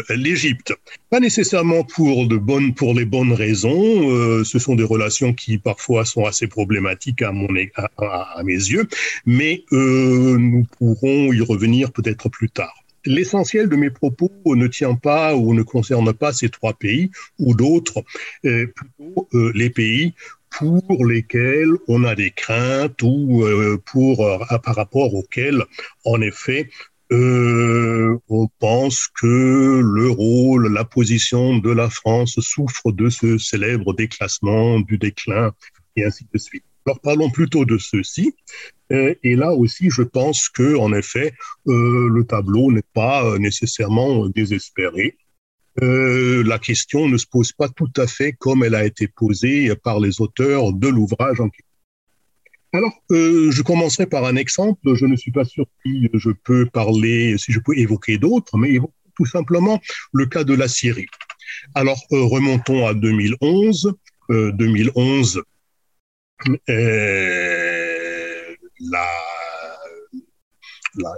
[0.10, 0.73] l'Égypte.
[1.10, 4.43] Pas nécessairement pour de bonnes, pour les bonnes raisons.
[4.43, 7.32] ce sont des relations qui parfois sont assez problématiques à
[8.43, 8.88] mes yeux,
[9.26, 12.84] mais nous pourrons y revenir peut-être plus tard.
[13.06, 17.10] L'essentiel de mes propos ne tient pas ou ne concerne pas ces trois pays
[17.40, 18.04] ou d'autres,
[18.46, 20.13] euh, plutôt euh, les pays
[20.50, 24.18] pour lesquels on a des craintes ou euh, pour
[24.63, 25.63] par rapport auxquels,
[26.04, 26.70] en effet,
[27.10, 34.82] on pense que le rôle, la position de la France souffre de ce célèbre déclassement,
[34.82, 35.54] du déclin,
[35.96, 36.63] et ainsi de suite.
[36.86, 38.34] Alors parlons plutôt de ceci.
[38.91, 41.34] Euh, et là aussi, je pense que, en effet,
[41.67, 45.17] euh, le tableau n'est pas euh, nécessairement désespéré.
[45.80, 50.00] la question ne se pose pas tout à fait comme elle a été posée par
[50.00, 51.65] les auteurs de l'ouvrage en question.
[52.73, 54.95] Alors, je commencerai par un exemple.
[54.95, 58.80] Je ne suis pas sûr si je peux parler, si je peux évoquer d'autres, mais
[59.15, 59.80] tout simplement
[60.13, 61.12] le cas de la Syrie.
[61.76, 63.93] Alors, remontons à 2011.
[64.30, 65.41] 2011,
[68.80, 69.08] la,
[70.96, 71.12] la,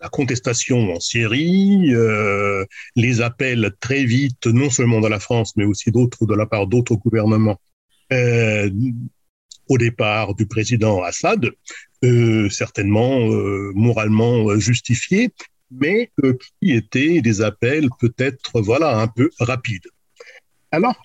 [0.00, 2.64] la, contestation en Syrie, euh,
[2.96, 6.66] les appels très vite, non seulement de la France, mais aussi d'autres de la part
[6.66, 7.60] d'autres gouvernements,
[8.12, 8.70] euh,
[9.68, 11.50] au départ du président Assad,
[12.04, 15.32] euh, certainement euh, moralement justifiés,
[15.70, 19.86] mais euh, qui étaient des appels peut-être voilà un peu rapides.
[20.72, 21.00] Alors,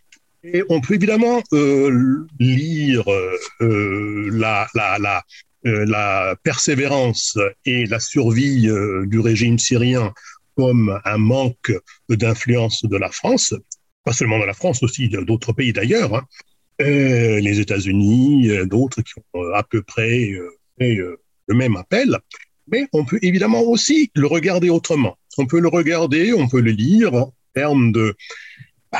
[0.69, 4.29] on peut évidemment euh, lire euh, euh,
[5.63, 8.69] la, persévérance et la survie
[9.08, 10.13] du régime syrien
[10.55, 11.73] comme un manque
[12.08, 13.55] d'influence de la France,
[14.03, 16.23] pas seulement de la France, aussi d'autres pays d'ailleurs, hein,
[16.79, 20.31] les États-Unis, d'autres qui ont à peu près
[20.77, 20.99] fait
[21.47, 22.15] le même appel.
[22.71, 25.17] Mais on peut évidemment aussi le regarder autrement.
[25.39, 28.15] On peut le regarder, on peut le lire en termes de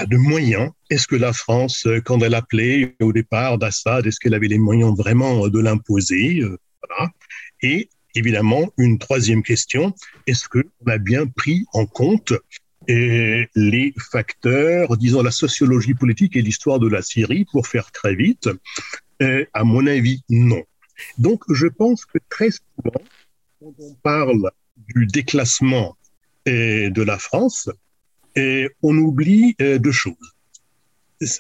[0.04, 0.72] de moyens.
[0.90, 4.58] Est-ce que la France, euh, quand elle appelait au départ d'Assad, est-ce qu'elle avait les
[4.58, 6.58] moyens vraiment de l'imposer euh,
[7.62, 9.94] Et évidemment, une troisième question,
[10.28, 12.34] est-ce qu'on a bien pris en compte
[12.90, 18.16] euh, les facteurs, disons la sociologie politique et l'histoire de la Syrie, pour faire très
[18.16, 18.50] vite?
[19.54, 20.62] À mon avis, non.
[21.18, 23.02] Donc, je pense que très souvent,
[23.62, 24.52] quand on parle
[24.94, 25.96] du déclassement
[26.46, 27.70] de la France,
[28.36, 30.34] et on oublie euh, deux choses.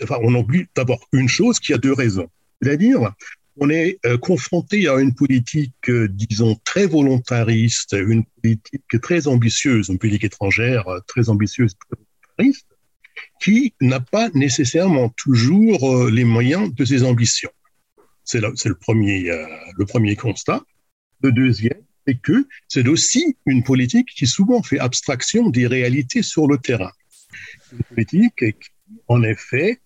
[0.03, 2.29] Enfin, on oublie d'abord une chose qui a deux raisons.
[2.61, 3.13] C'est-à-dire,
[3.57, 9.89] on est euh, confronté à une politique, euh, disons, très volontariste, une politique très ambitieuse,
[9.89, 12.67] une politique étrangère très ambitieuse, très volontariste,
[13.41, 17.51] qui n'a pas nécessairement toujours les moyens de ses ambitions.
[18.23, 19.31] C'est le premier,
[19.77, 20.63] le premier constat.
[21.21, 26.47] Le deuxième, et que c'est aussi une politique qui souvent fait abstraction des réalités sur
[26.47, 26.91] le terrain.
[27.71, 28.69] Une politique qui,
[29.07, 29.79] en effet,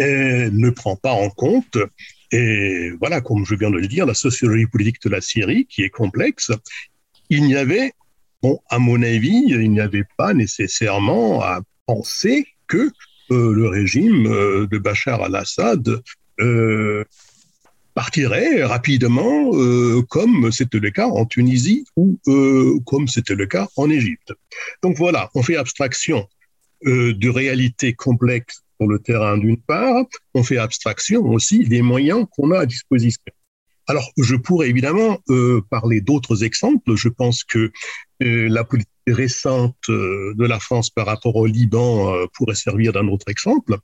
[0.00, 1.76] euh, ne prend pas en compte,
[2.30, 5.82] et voilà, comme je viens de le dire, la sociologie politique de la Syrie, qui
[5.82, 6.52] est complexe.
[7.30, 7.92] Il n'y avait,
[8.42, 12.90] bon, à mon avis, il n'y avait pas nécessairement à penser que
[13.30, 16.02] euh, le régime euh, de Bachar al-Assad
[16.40, 17.04] euh,
[17.98, 23.66] partirait rapidement, euh, comme c'était le cas en Tunisie ou euh, comme c'était le cas
[23.74, 24.32] en Égypte.
[24.84, 26.28] Donc voilà, on fait abstraction
[26.84, 32.52] de réalités complexes sur le terrain d'une part, on fait abstraction aussi des moyens qu'on
[32.52, 33.32] a à disposition.
[33.88, 36.94] Alors, je pourrais évidemment euh, parler d'autres exemples.
[36.94, 37.72] Je pense que
[38.22, 43.08] euh, la politique récente euh, de la France par rapport au Liban pourrait servir d'un
[43.08, 43.78] autre exemple.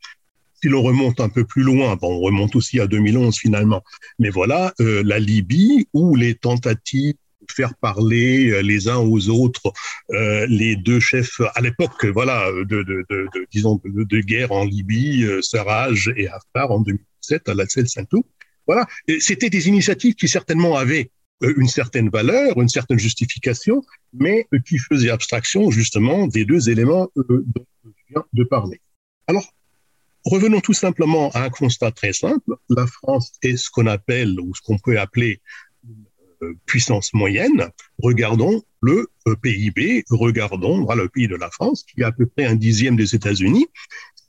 [0.65, 3.85] Si l'on remonte un peu plus loin, bon, on remonte aussi à 2011 finalement,
[4.19, 7.13] mais voilà, la Libye, où les tentatives
[7.47, 9.75] de faire parler les uns aux autres
[10.09, 13.05] les deux chefs à l'époque, voilà, de,
[13.53, 18.25] disons de, guerre en Libye, Sarraj et Haftar en 2007 à la Saint-Cloud,
[18.67, 18.87] voilà,
[19.19, 21.11] c'était des initiatives qui certainement avaient
[21.43, 26.71] euh, une certaine valeur, une certaine justification, mais euh, qui faisaient abstraction justement des deux
[26.71, 28.81] éléments euh, dont je viens de parler.
[29.27, 29.53] Alors,
[30.25, 32.55] revenons tout simplement à un constat très simple.
[32.69, 35.41] La France est ce qu'on appelle ou ce qu'on peut appeler
[35.83, 37.71] une puissance moyenne.
[38.03, 39.09] Regardons le
[39.43, 43.15] PIB, regardons le pays de la France, qui est à peu près un dixième des
[43.15, 43.67] États-Unis.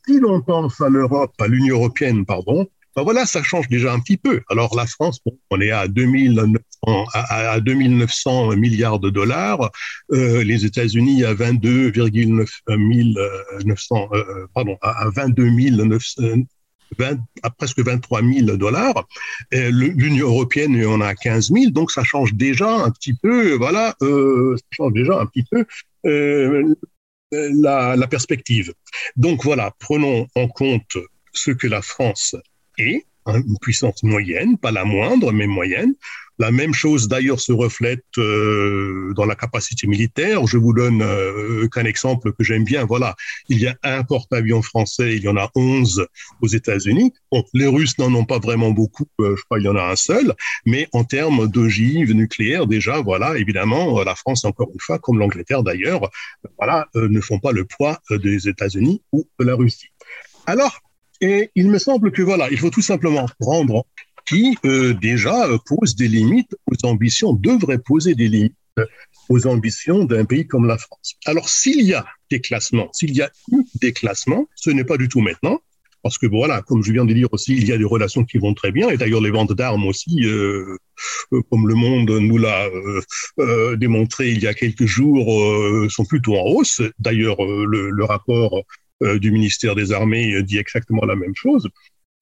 [0.07, 3.99] Si l'on pense à l'Europe, à l'Union européenne, pardon, ben voilà, ça change déjà un
[3.99, 4.41] petit peu.
[4.49, 9.69] Alors la France, on est à 2900, à, 2900 milliards de dollars,
[10.13, 15.49] euh, les États-Unis à 22,900, euh, euh, pardon, à 22
[16.97, 19.05] 20, à presque 23 000 dollars.
[19.51, 24.07] L'Union européenne, on a 15 000, donc ça change déjà un petit peu, voilà, ça
[24.71, 25.65] change déjà un petit peu
[27.31, 28.73] la perspective.
[29.17, 30.95] Donc voilà, prenons en compte
[31.33, 32.37] ce que la France
[32.77, 35.95] et une puissance moyenne, pas la moindre, mais moyenne.
[36.37, 40.45] La même chose d'ailleurs se reflète euh, dans la capacité militaire.
[40.45, 42.83] Je vous donne euh, qu'un exemple que j'aime bien.
[42.83, 43.15] Voilà,
[43.47, 46.05] il y a un porte-avions français, il y en a 11
[46.41, 47.13] aux États-Unis.
[47.31, 49.83] Bon, les Russes n'en ont pas vraiment beaucoup, euh, je crois qu'il y en a
[49.83, 50.33] un seul,
[50.65, 55.63] mais en termes d'ogive nucléaire, déjà, voilà, évidemment, la France, encore une fois, comme l'Angleterre
[55.63, 56.09] d'ailleurs,
[56.57, 59.87] voilà, ne font pas le poids des États-Unis ou de la Russie.
[60.47, 60.81] Alors,
[61.21, 63.85] et il me semble que voilà, il faut tout simplement prendre
[64.27, 68.55] qui euh, déjà euh, pose des limites aux ambitions, devrait poser des limites
[69.29, 71.15] aux ambitions d'un pays comme la France.
[71.25, 74.97] Alors s'il y a des classements, s'il y a eu des classements, ce n'est pas
[74.97, 75.59] du tout maintenant,
[76.05, 78.37] parce que voilà, comme je viens de dire aussi, il y a des relations qui
[78.37, 80.77] vont très bien, et d'ailleurs les ventes d'armes aussi, euh,
[81.33, 83.01] euh comme le monde nous l'a euh,
[83.39, 85.25] euh, démontré il y a quelques jours,
[85.89, 86.83] sont plutôt en hausse.
[86.99, 88.61] D'ailleurs, le, le, rapport euh,
[89.01, 91.67] du ministère des Armées dit exactement la même chose.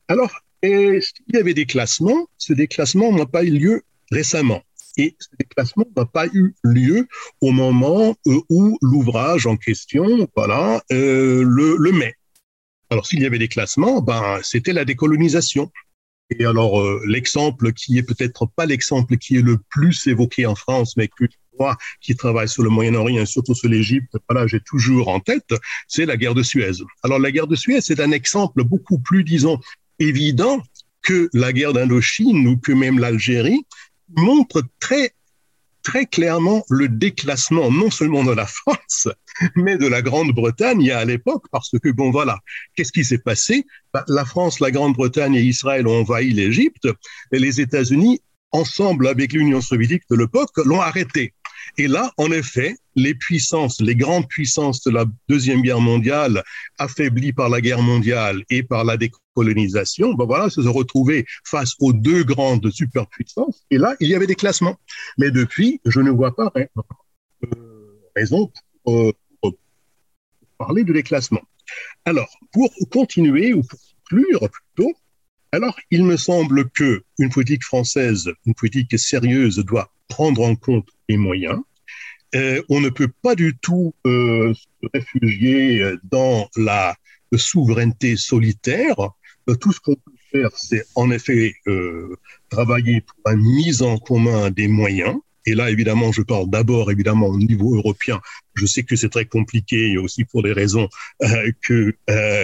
[0.08, 1.02] Alors, il
[1.34, 4.64] y avait des classements, ce déclassement n'a pas eu lieu récemment.
[4.98, 7.08] Et ce déclassement n'a pas eu lieu
[7.42, 12.14] au moment euh, où l'ouvrage en question, voilà, euh, le, le met.
[12.90, 15.72] Alors, s'il y avait des classements, ben, c'était la décolonisation.
[16.40, 20.96] Et alors, l'exemple qui est peut-être pas l'exemple qui est le plus évoqué en France,
[20.98, 21.26] mais que
[21.60, 25.54] moi qui travaille sur le Moyen-Orient, surtout sur l'Égypte, voilà, j'ai toujours en tête,
[25.88, 26.84] c'est la guerre de Suez.
[27.04, 29.60] Alors la guerre de Suez, c'est un exemple beaucoup plus, disons,
[30.00, 30.62] évident
[31.02, 33.66] que la guerre d'Indochine ou que même l'Algérie,
[34.16, 35.14] montre très
[35.84, 39.10] très clairement le déclassement non seulement de la France,
[39.56, 42.40] mais de la Grande-Bretagne à l'époque, parce que bon voilà,
[42.76, 43.66] qu'est-ce qui s'est passé?
[43.94, 46.88] Bah, La France, la Grande-Bretagne et Israël ont envahi l'Égypte,
[47.32, 51.34] et les États-Unis, ensemble avec l'Union soviétique de l'époque, l'ont arrêté.
[51.78, 56.44] Et là, en effet, les puissances, les grandes puissances de la Deuxième Guerre mondiale,
[56.78, 61.74] affaiblies par la guerre mondiale et par la décolonisation, ben voilà, se sont retrouvées face
[61.80, 63.66] aux deux grandes superpuissances.
[63.72, 64.78] Et là, il y avait des classements.
[65.18, 66.66] Mais depuis, je ne vois pas euh,
[68.16, 68.52] raison
[68.84, 69.12] pour, euh,
[70.66, 71.42] parler de déclassement.
[72.06, 74.94] Alors, pour continuer ou pour conclure plutôt,
[75.52, 80.88] alors, il me semble que une politique française, une politique sérieuse, doit prendre en compte
[81.10, 81.60] les moyens.
[82.34, 86.96] Euh, on ne peut pas du tout euh, se réfugier dans la
[87.36, 88.96] souveraineté solitaire.
[89.48, 91.54] Euh, tout ce qu'on peut faire, c'est en effet
[92.50, 95.18] travailler pour la mise en commun des moyens.
[95.46, 98.22] Et là, évidemment, je parle d'abord, évidemment, au niveau européen.
[98.56, 100.88] Je sais que c'est très compliqué, aussi pour les raisons
[101.24, 101.96] euh, que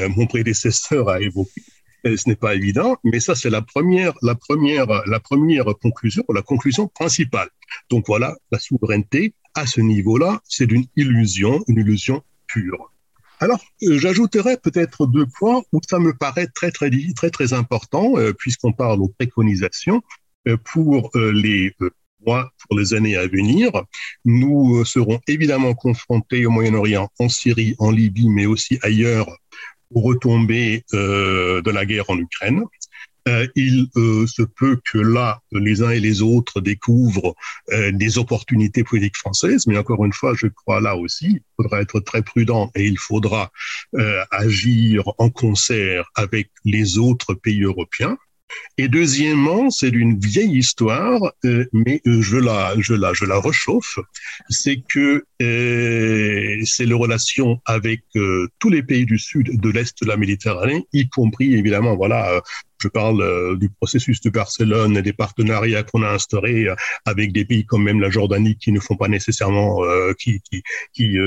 [0.09, 1.63] mon prédécesseur a évoquées
[2.03, 6.41] ce n'est pas évident, mais ça c'est la première, la première, la première conclusion, la
[6.41, 7.49] conclusion principale.
[7.89, 12.91] Donc voilà, la souveraineté à ce niveau-là, c'est une illusion, une illusion pure.
[13.41, 18.17] Alors, euh, j'ajouterais peut-être deux points où ça me paraît très très très très important,
[18.17, 20.01] euh, puisqu'on parle aux préconisations
[20.47, 21.73] euh, pour les
[22.25, 23.71] mois, pour les années à venir.
[24.25, 29.27] Nous serons évidemment confrontés au Moyen-Orient, en Syrie, en Libye, mais aussi ailleurs
[29.93, 32.63] aux retombées euh, de la guerre en Ukraine.
[33.27, 37.35] euh, il euh, se peut que là, les uns et les autres découvrent
[37.71, 41.81] euh, des opportunités politiques françaises, mais encore une fois, je crois là aussi, il faudra
[41.81, 43.51] être très prudent et il faudra
[44.31, 48.17] agir en concert avec les autres pays européens.
[48.77, 53.37] Et deuxièmement, c'est une vieille histoire, euh, mais euh, je la, je la, je la
[53.37, 53.99] rechauffe.
[54.49, 58.03] C'est que euh, c'est les relations avec
[58.59, 62.41] tous les pays du sud, de l'est de la Méditerranée, y compris évidemment, voilà,
[62.81, 66.67] je parle du processus de Barcelone et des partenariats qu'on a instaurés
[67.05, 69.81] avec des pays comme même la Jordanie qui ne font pas nécessairement,
[70.17, 71.17] qui, qui, qui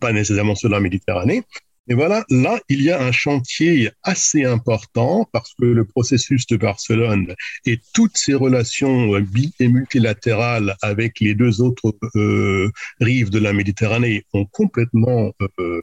[0.00, 1.44] pas nécessairement sur la Méditerranée.
[1.88, 6.56] Et voilà, là, il y a un chantier assez important parce que le processus de
[6.56, 7.34] Barcelone
[7.64, 12.70] et toutes ces relations bi et multilatérales avec les deux autres euh,
[13.00, 15.80] rives de la Méditerranée ont complètement euh,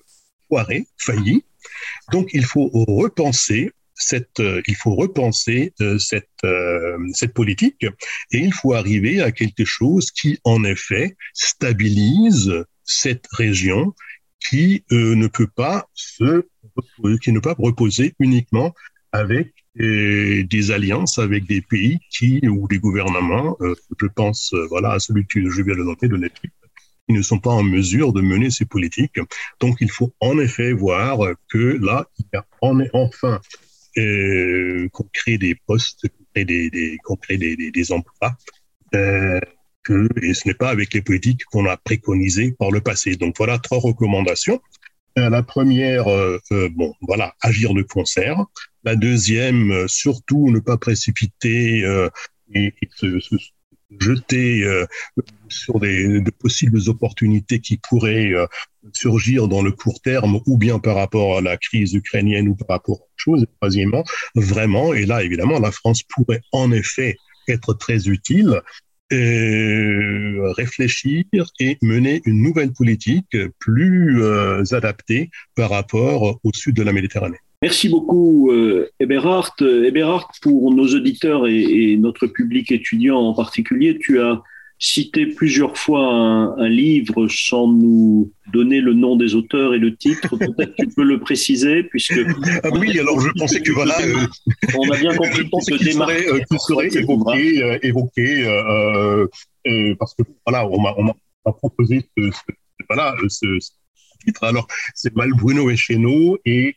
[0.49, 1.45] foiré, failli.
[2.11, 6.27] Donc, il faut repenser cette, euh, il faut repenser cette,
[7.13, 7.85] cette politique
[8.31, 13.93] et il faut arriver à quelque chose qui, en effet, stabilise cette région
[14.49, 16.45] qui euh, ne peut pas se
[17.21, 18.73] qui ne peut pas reposer uniquement
[19.11, 24.93] avec euh, des alliances avec des pays qui ou des gouvernements, euh, je pense voilà
[24.93, 26.53] à celui que je viens de nommer de l'Égypte,
[27.07, 29.19] qui ne sont pas en mesure de mener ces politiques.
[29.59, 31.19] Donc il faut en effet voir
[31.49, 32.45] que là il y a
[32.93, 33.39] enfin
[33.95, 36.97] qu'on crée des postes, qu'on crée des, des,
[37.37, 38.35] des, des, emplois
[39.89, 43.15] et ce n'est pas avec les politiques qu'on a préconisées par le passé.
[43.15, 44.61] Donc voilà trois recommandations.
[45.19, 48.45] Euh, la première, euh, euh, bon, voilà, agir de concert.
[48.83, 51.85] La deuxième, surtout ne pas précipiter
[52.53, 53.19] et, se,
[53.99, 54.65] jeter
[55.47, 58.33] sur des, de possibles opportunités qui pourraient
[58.91, 62.75] surgir dans le court terme ou bien par rapport à la crise ukrainienne ou par
[62.75, 63.45] rapport à autre chose.
[63.61, 64.03] Troisièmement,
[64.35, 67.15] vraiment, et là évidemment, la France pourrait en effet
[67.47, 68.61] être très utile
[70.57, 71.23] réfléchir
[71.59, 77.37] et mener une nouvelle politique plus euh, adaptée par rapport au sud de la Méditerranée.
[77.61, 79.55] Merci beaucoup, euh, Eberhard.
[79.61, 84.41] Eberhard, pour nos auditeurs et, notre public étudiant en particulier, tu as
[84.83, 90.35] cité plusieurs fois un, livre sans nous donner le nom des auteurs et le titre.
[90.35, 92.19] Peut-être tu peux le préciser, puisque.
[92.63, 93.97] Ah oui, alors je pensais que voilà.
[94.01, 94.27] Euh,
[94.77, 96.27] on a bien compris qu'on se démarquer.
[96.27, 99.25] Euh, qui serait évoqué, euh, évoqué euh,
[99.67, 102.53] euh, parce que voilà, on m'a proposé ce, ce,
[102.89, 103.45] voilà, ce,
[104.25, 104.43] titre.
[104.43, 106.75] Alors, c'est Mal Bruno et Cheno et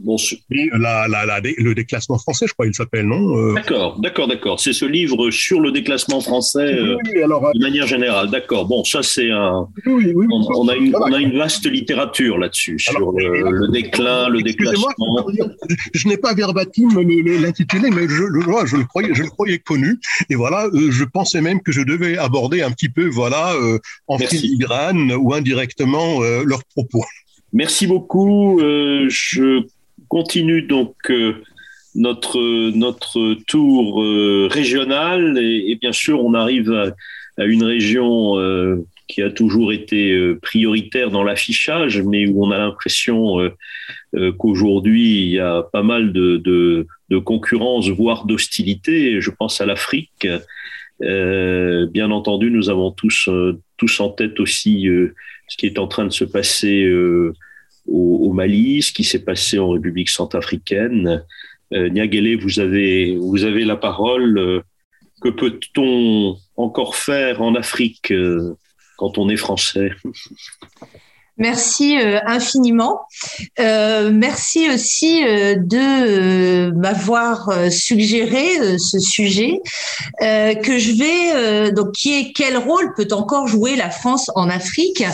[0.00, 0.16] Bon,
[0.50, 4.60] la, la, la, le déclassement français, je crois, il s'appelle, non euh, D'accord, d'accord, d'accord.
[4.60, 8.28] C'est ce livre sur le déclassement français euh, alors, de manière générale.
[8.28, 8.66] D'accord.
[8.66, 9.68] Bon, ça c'est un.
[9.86, 13.68] Oui, oui, on, on, a une, on, a une, vaste littérature là-dessus sur le, le,
[13.68, 14.88] déclin, le déclassement.
[15.94, 16.88] Je n'ai pas verbatim
[17.40, 20.00] l'intitulé, mais je, je, je, le croyais, je le croyais connu.
[20.28, 23.54] Et voilà, euh, je pensais même que je devais aborder un petit peu, voilà,
[24.08, 27.04] en filigrane ou indirectement leurs propos.
[27.52, 28.58] Merci beaucoup.
[28.60, 29.62] je
[30.14, 31.42] continue donc euh,
[31.96, 32.38] notre,
[32.70, 36.70] notre tour euh, régional et, bien sûr on arrive
[37.36, 38.76] à, une région euh,
[39.08, 43.36] qui a toujours été prioritaire dans l'affichage, mais où on a l'impression
[44.38, 46.36] qu'aujourd'hui il y a pas mal de,
[47.10, 49.20] de, concurrence, voire d'hostilité.
[49.20, 50.26] Je pense à l'Afrique.
[51.00, 53.28] bien entendu, nous avons tous,
[53.76, 54.88] tous en tête aussi
[55.48, 56.88] ce qui est en train de se passer
[57.86, 61.24] au, Mali, ce qui s'est passé en République centrafricaine.
[61.72, 64.62] Euh, Niagele, vous avez, vous avez la parole.
[65.20, 68.54] Que peut-on encore faire en Afrique euh,
[68.98, 69.90] quand on est français?
[71.36, 73.00] Merci euh, infiniment.
[73.58, 79.60] Euh, merci aussi euh, de m'avoir suggéré ce sujet
[80.20, 85.04] que je vais donc qui est quel rôle peut encore jouer la France en Afrique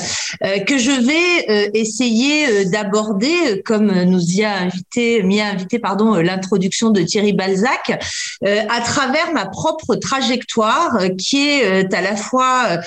[0.67, 6.91] que je vais essayer d'aborder comme nous y a invité m'y a invité pardon l'introduction
[6.91, 8.01] de Thierry Balzac
[8.45, 12.81] à travers ma propre trajectoire qui est à la fois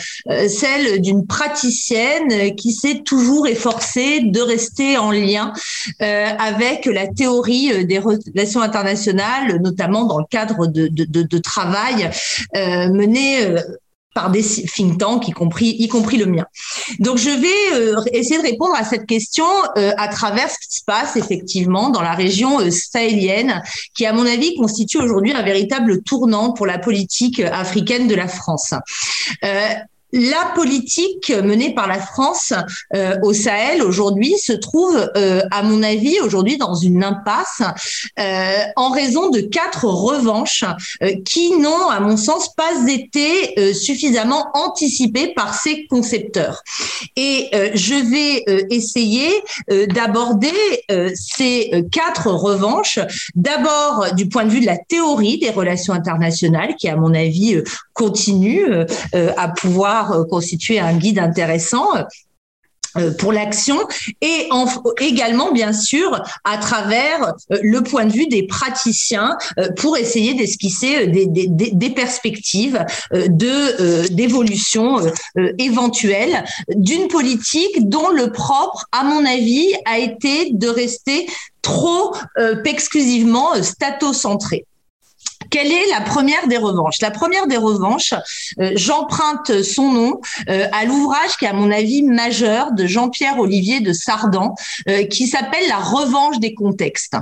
[0.48, 5.54] celle d'une praticienne qui s'est toujours toujours efforcé de rester en lien
[6.02, 12.10] euh, avec la théorie euh, des relations internationales, notamment dans le cadre de, travail
[12.56, 13.56] euh, mené
[14.14, 16.46] par des think tanks, y compris, y compris le mien.
[17.00, 19.46] Donc, je vais essayer de répondre à cette question
[19.76, 23.64] à travers ce qui se passe effectivement dans la région sahélienne,
[23.96, 28.28] qui, à mon avis, constitue aujourd'hui un véritable tournant pour la politique africaine de la
[28.28, 28.74] France
[30.14, 32.54] la politique menée par la France
[32.96, 37.64] euh, au Sahel aujourd'hui se trouve, euh, à mon avis, aujourd'hui dans une impasse
[38.20, 40.66] euh, en raison de quatre revanches
[41.26, 46.62] qui n'ont, à mon sens, pas été suffisamment anticipées par ses concepteurs.
[47.16, 49.30] Et je vais essayer
[49.90, 50.52] d'aborder
[51.16, 53.00] ces quatre revanches,
[53.36, 57.62] d'abord du point de vue de la théorie des relations internationales, qui, à mon avis,
[57.94, 58.66] continue
[59.14, 61.88] à pouvoir euh, constituer un guide intéressant
[62.98, 63.78] euh, pour l'action
[64.22, 64.50] et
[65.00, 69.38] également bien sûr à travers euh, le point de vue des praticiens
[69.78, 74.98] pour essayer d'esquisser des, perspectives de d'évolution
[75.58, 76.44] éventuelle
[76.76, 81.28] d'une politique dont le propre à mon avis a été de rester
[81.62, 82.16] trop
[82.66, 84.66] exclusivement statocentré.
[85.54, 87.00] Quelle est la première des revanches?
[87.00, 88.16] La première des revanches,
[88.60, 93.38] euh, j'emprunte son nom euh, à l'ouvrage qui est à mon avis majeur de Jean-Pierre
[93.38, 94.56] Olivier de Sardan,
[94.90, 97.16] euh, qui s'appelle La revanche des contextes,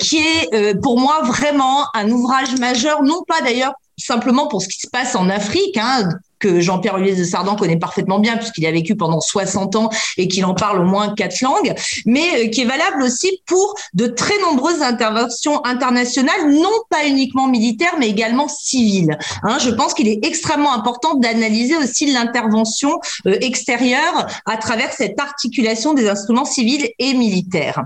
[0.00, 4.80] qui est pour moi vraiment un ouvrage majeur, non pas d'ailleurs simplement pour ce qui
[4.80, 6.08] se passe en Afrique, hein,
[6.38, 10.28] que Jean-Pierre Olivier de Sardan connaît parfaitement bien puisqu'il a vécu pendant 60 ans et
[10.28, 11.74] qu'il en parle au moins quatre langues,
[12.06, 17.48] mais euh, qui est valable aussi pour de très nombreuses interventions internationales, non pas uniquement
[17.48, 19.18] militaires, mais également civiles.
[19.42, 25.18] Hein, je pense qu'il est extrêmement important d'analyser aussi l'intervention euh, extérieure à travers cette
[25.20, 27.82] articulation des instruments civils et militaires.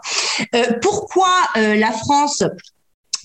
[0.54, 2.42] Euh, pourquoi la France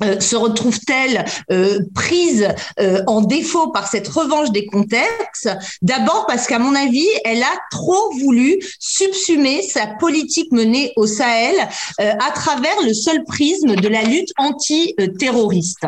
[0.04, 2.48] euh, se retrouve-t-elle euh, prise
[2.80, 5.50] euh, en défaut par cette revanche des contextes?
[5.82, 11.56] D'abord parce qu'à mon avis, elle a trop voulu subsumer sa politique menée au Sahel
[12.00, 15.86] à travers le seul prisme de la lutte anti-terroriste.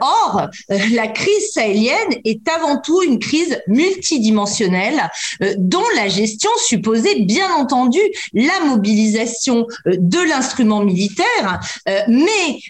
[0.00, 5.10] or, la crise sahélienne est avant tout une crise multidimensionnelle
[5.58, 8.00] dont la gestion supposait bien entendu
[8.32, 11.60] la mobilisation de l'instrument militaire,
[12.08, 12.60] mais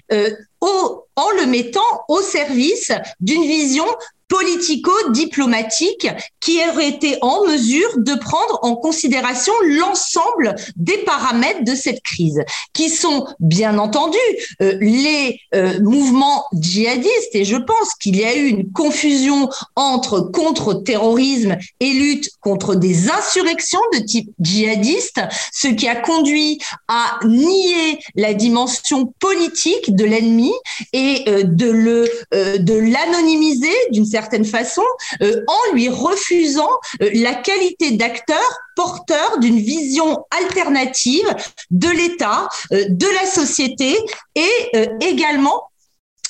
[1.17, 3.87] en le mettant au service d'une vision
[4.35, 6.09] politico-diplomatique
[6.41, 12.43] qui aurait été en mesure de prendre en considération l'ensemble des paramètres de cette crise,
[12.73, 14.19] qui sont bien entendu
[14.61, 17.35] euh, les euh, mouvements djihadistes.
[17.35, 23.11] Et je pense qu'il y a eu une confusion entre contre-terrorisme et lutte contre des
[23.11, 25.21] insurrections de type djihadiste,
[25.53, 26.59] ce qui a conduit
[26.89, 30.53] à nier la dimension politique de l'ennemi
[30.93, 34.83] et euh, de le l'anonymiser d'une certaine façon
[35.23, 36.71] euh, en lui refusant
[37.03, 38.43] euh, la qualité d'acteur
[38.77, 41.35] porteur d'une vision alternative
[41.71, 43.97] de l'État, euh, de la société
[44.35, 45.71] et également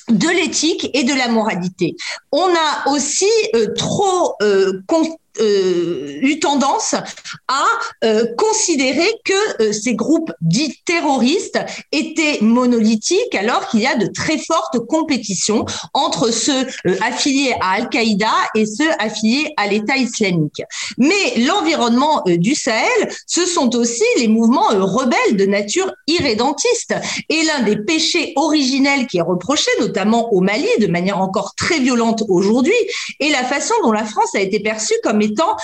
[0.09, 1.95] de l'éthique et de la moralité.
[2.31, 3.31] On a aussi
[3.75, 4.35] trop
[5.41, 6.95] eu tendance
[7.47, 7.63] à
[8.03, 11.59] euh, considérer que euh, ces groupes dits terroristes
[11.91, 16.67] étaient monolithiques alors qu'il y a de très fortes compétitions entre ceux
[17.01, 20.61] affiliés à Al-Qaïda et ceux affiliés à l'État islamique.
[20.97, 26.95] Mais l'environnement du Sahel, ce sont aussi les mouvements rebelles de nature irrédentiste.
[27.29, 31.79] Et l'un des péchés originels qui est reproché, notamment au Mali, de manière encore très
[31.79, 32.73] violente aujourd'hui,
[33.19, 35.57] est la façon dont la France a été perçue comme étant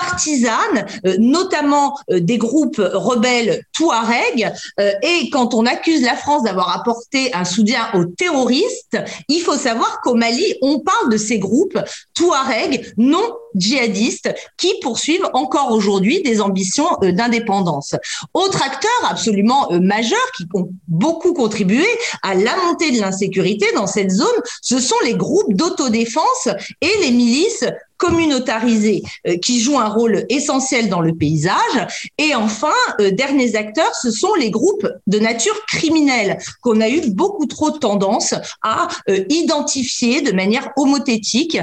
[0.00, 4.52] partisane, euh, notamment euh, des groupes rebelles Touareg.
[4.80, 8.98] Euh, et quand on accuse la France d'avoir apporté un soutien aux terroristes,
[9.28, 11.78] il faut savoir qu'au Mali, on parle de ces groupes
[12.14, 17.94] Touareg non djihadistes qui poursuivent encore aujourd'hui des ambitions d'indépendance.
[18.34, 21.86] Autre acteur absolument majeur qui ont beaucoup contribué
[22.22, 24.26] à la montée de l'insécurité dans cette zone,
[24.60, 26.48] ce sont les groupes d'autodéfense
[26.82, 27.64] et les milices
[27.96, 32.10] communautarisés euh, qui jouent un rôle essentiel dans le paysage.
[32.18, 37.10] Et enfin, euh, derniers acteurs, ce sont les groupes de nature criminelle qu'on a eu
[37.10, 41.58] beaucoup trop tendance à euh, identifier de manière homothétique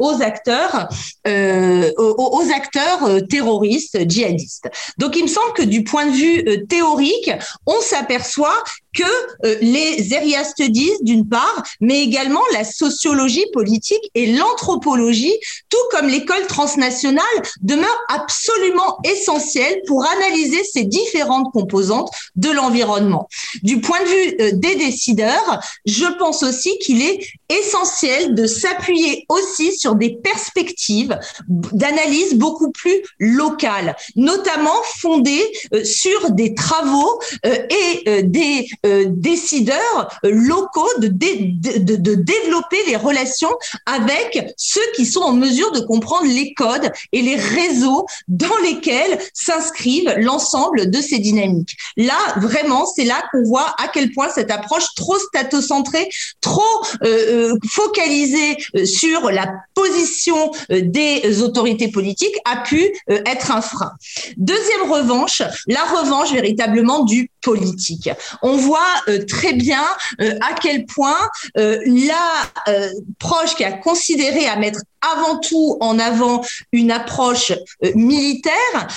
[0.00, 0.88] aux acteurs,
[1.26, 4.68] aux, acteurs terroristes, djihadistes.
[4.98, 7.30] Donc, il me semble que du point de vue théorique,
[7.66, 8.62] on s'aperçoit
[8.94, 15.34] que les area studies d'une part, mais également la sociologie politique et l'anthropologie,
[15.68, 17.24] tout comme l'école transnationale,
[17.60, 23.28] demeure absolument essentielle pour analyser ces différentes composantes de l'environnement.
[23.62, 29.24] Du point de vue euh, des décideurs, je pense aussi qu'il est essentiel de s'appuyer
[29.28, 31.18] aussi sur des perspectives
[31.48, 40.88] d'analyse beaucoup plus locales, notamment fondées euh, sur des travaux euh, et des décideurs locaux
[40.98, 43.50] de, de, de, développer les relations
[43.86, 49.18] avec ceux qui sont en mesure de comprendre les codes et les réseaux dans lesquels
[49.34, 51.76] s'inscrivent l'ensemble de ces dynamiques.
[51.96, 56.08] Là, vraiment, c'est là qu'on voit à quel point cette approche trop statocentrée,
[56.40, 56.62] trop
[57.04, 63.92] euh, focalisée sur la position des autorités politiques a pu être un frein.
[64.36, 68.10] Deuxième revanche, la revanche véritablement du politique.
[68.42, 68.78] On voit
[69.08, 69.84] euh, très bien
[70.20, 75.98] euh, à quel point euh, la proche qui a considéré à mettre avant tout en
[75.98, 76.42] avant
[76.72, 77.52] une approche
[77.94, 78.88] militaire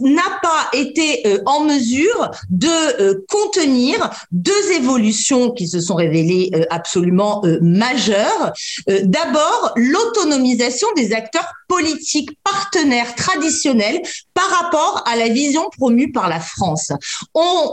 [0.00, 8.52] n'a pas été en mesure de contenir deux évolutions qui se sont révélées absolument majeures.
[8.86, 14.02] D'abord, l'autonomisation des acteurs politiques partenaires traditionnels
[14.34, 16.92] par rapport à la vision promue par la France.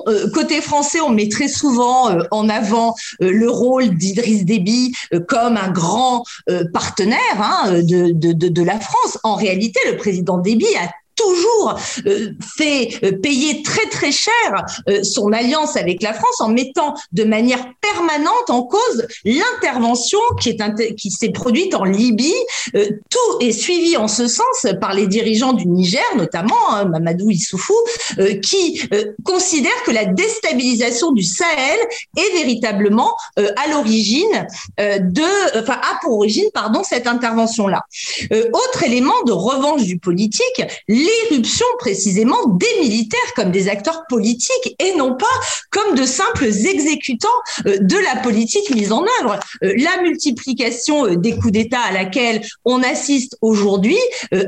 [0.08, 4.94] Euh, côté français, on met très souvent euh, en avant euh, le rôle d'Idriss Déby
[5.28, 6.24] comme un grand
[6.74, 9.20] partenaire hein, de, de, la France.
[9.24, 14.34] En réalité, le président Déby a toujours euh, fait euh, payer très très cher
[14.88, 20.50] euh, son alliance avec la France en mettant de manière permanente en cause l'intervention qui
[20.50, 22.34] est qui s'est produite en Libye.
[22.74, 27.74] tout est suivi en ce sens par les dirigeants du Niger, notamment hein, Mamadou Issoufou,
[28.44, 28.82] qui
[29.24, 31.80] considère que la déstabilisation du Sahel
[32.18, 34.48] est véritablement à l'origine
[34.78, 37.84] de, enfin a pour origine pardon cette intervention là.
[38.32, 40.62] autre élément de revanche du politique,
[41.08, 45.26] l'éruption précisément des militaires comme des acteurs politiques et non pas
[45.72, 47.28] comme de simples exécutants
[47.66, 49.40] euh, de la politique mise en œuvre.
[49.64, 53.98] Euh, la multiplication euh, des coups d'État à laquelle on assiste aujourd'hui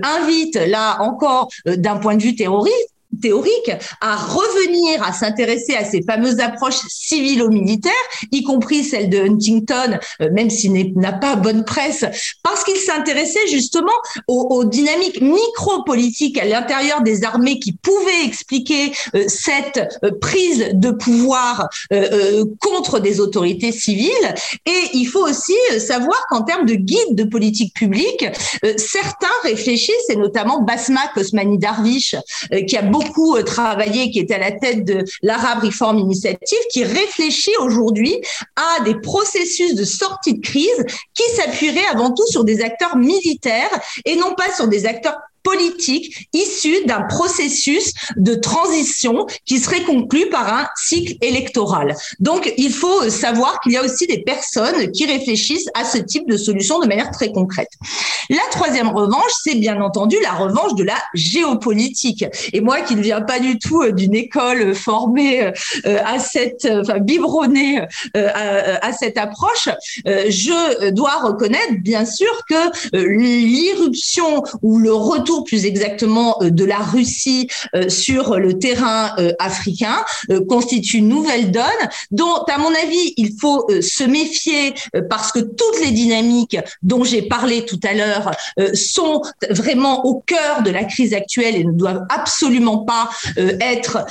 [0.03, 2.89] invite là encore d'un point de vue terroriste
[3.21, 7.91] théorique à revenir à s'intéresser à ces fameuses approches civilo-militaires,
[8.31, 12.05] y compris celle de Huntington, euh, même s'il n'a pas bonne presse,
[12.43, 13.91] parce qu'il s'intéressait justement
[14.27, 20.91] aux, dynamiques micro-politiques à l'intérieur des armées qui pouvaient expliquer euh, cette euh, prise de
[20.91, 21.69] pouvoir
[22.59, 24.09] contre des autorités civiles.
[24.65, 28.25] Et il faut aussi savoir qu'en termes de guide de politique publique,
[28.77, 32.15] certains réfléchissent, et notamment Basma Kosmani Darwish,
[32.67, 36.59] qui a beaucoup beaucoup euh, travaillé, qui était à la tête de l'Arab Reform Initiative,
[36.71, 38.15] qui réfléchit aujourd'hui
[38.55, 43.79] à des processus de sortie de crise qui s'appuieraient avant tout sur des acteurs militaires
[44.05, 50.29] et non pas sur des acteurs politique issue d'un processus de transition qui serait conclu
[50.29, 51.95] par un cycle électoral.
[52.19, 56.27] Donc, il faut savoir qu'il y a aussi des personnes qui réfléchissent à ce type
[56.27, 57.69] de solution de manière très concrète.
[58.29, 62.25] La troisième revanche, c'est bien entendu la revanche de la géopolitique.
[62.53, 65.51] Et moi, qui ne viens pas du tout euh, d'une école formée
[65.85, 67.81] euh, à cette, enfin, biberonnée
[68.15, 68.29] euh,
[68.81, 69.69] à, cette approche,
[70.05, 76.77] je dois reconnaître, bien sûr, que l'irruption ou le retour plus exactement euh, de la
[76.77, 80.03] Russie euh, sur le terrain euh, africain
[80.47, 81.63] constitue une nouvelle donne
[82.11, 84.73] dont, à mon avis, il faut se méfier
[85.09, 88.31] parce que toutes les dynamiques dont j'ai parlé tout à l'heure
[88.73, 94.05] sont vraiment au cœur de la crise actuelle et ne doivent absolument pas être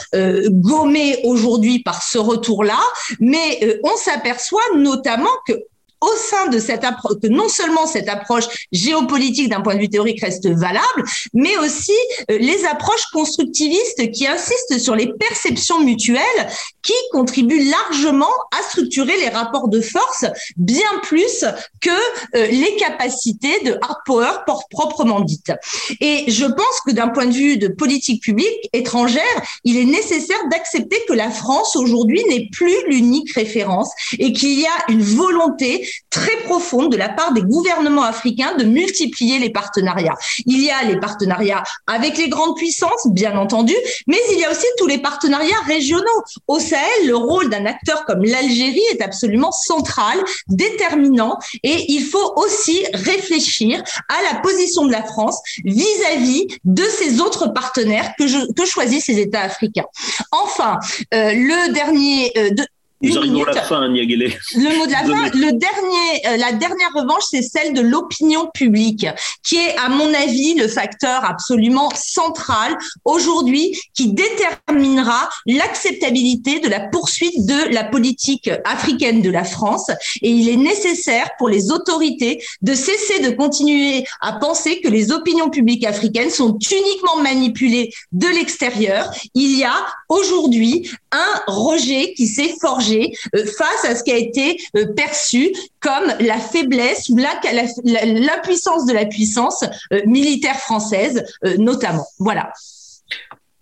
[0.48, 2.80] gommées aujourd'hui par ce retour-là.
[3.20, 5.54] Mais on s'aperçoit notamment que
[6.00, 9.88] au sein de cette approche, que non seulement cette approche géopolitique d'un point de vue
[9.88, 11.92] théorique reste valable, mais aussi
[12.30, 16.48] euh, les approches constructivistes qui insistent sur les perceptions mutuelles
[16.82, 20.24] qui contribuent largement à structurer les rapports de force
[20.56, 21.44] bien plus
[21.80, 24.30] que euh, les capacités de hard power
[24.70, 25.52] proprement dites.
[26.00, 29.22] Et je pense que d'un point de vue de politique publique étrangère,
[29.64, 34.66] il est nécessaire d'accepter que la France aujourd'hui n'est plus l'unique référence et qu'il y
[34.66, 40.16] a une volonté très profonde de la part des gouvernements africains de multiplier les partenariats.
[40.46, 43.74] Il y a les partenariats avec les grandes puissances, bien entendu,
[44.06, 46.04] mais il y a aussi tous les partenariats régionaux.
[46.46, 50.18] Au Sahel, le rôle d'un acteur comme l'Algérie est absolument central,
[50.48, 57.20] déterminant, et il faut aussi réfléchir à la position de la France vis-à-vis de ces
[57.20, 58.26] autres partenaires que,
[58.66, 59.86] choisissent ces États africains.
[60.30, 60.78] Enfin,
[61.14, 62.50] euh, le dernier, euh,
[63.00, 63.80] nous arrivons à la fin.
[63.80, 68.48] Le mot de la fin, le dernier, euh, la dernière revanche, c'est celle de l'opinion
[68.52, 69.06] publique,
[69.44, 76.80] qui est, à mon avis, le facteur absolument central aujourd'hui qui déterminera l'acceptabilité de la
[76.80, 79.90] poursuite de la politique africaine de la France.
[80.22, 85.12] Et il est nécessaire pour les autorités de cesser de continuer à penser que les
[85.12, 89.10] opinions publiques africaines sont uniquement manipulées de l'extérieur.
[89.34, 94.16] Il y a aujourd'hui un rejet qui s'est forgé euh, face à ce qui a
[94.16, 101.24] été euh, perçu comme la faiblesse ou l'impuissance de la puissance euh, militaire française,
[101.58, 102.06] notamment.
[102.18, 102.52] Voilà.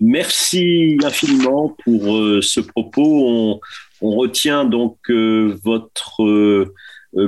[0.01, 2.03] Merci infiniment pour
[2.43, 3.61] ce propos.
[4.03, 6.67] On, retient donc votre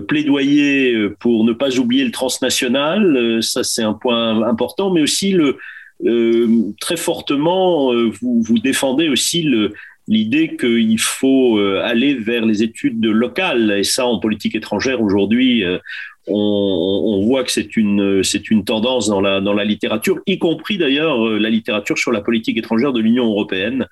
[0.07, 3.43] plaidoyer pour ne pas oublier le transnational.
[3.43, 5.57] ça, c'est un point important, mais aussi le,
[6.79, 7.91] très fortement,
[8.21, 9.73] vous, vous défendez aussi le,
[10.09, 13.77] l'idée qu'il faut euh, aller vers les études locales.
[13.79, 15.79] Et ça, en politique étrangère, aujourd'hui, euh,
[16.27, 20.77] on, voit que c'est une, c'est une tendance dans la, dans la littérature, y compris
[20.77, 23.87] d'ailleurs euh, la littérature sur la politique étrangère de l'Union européenne,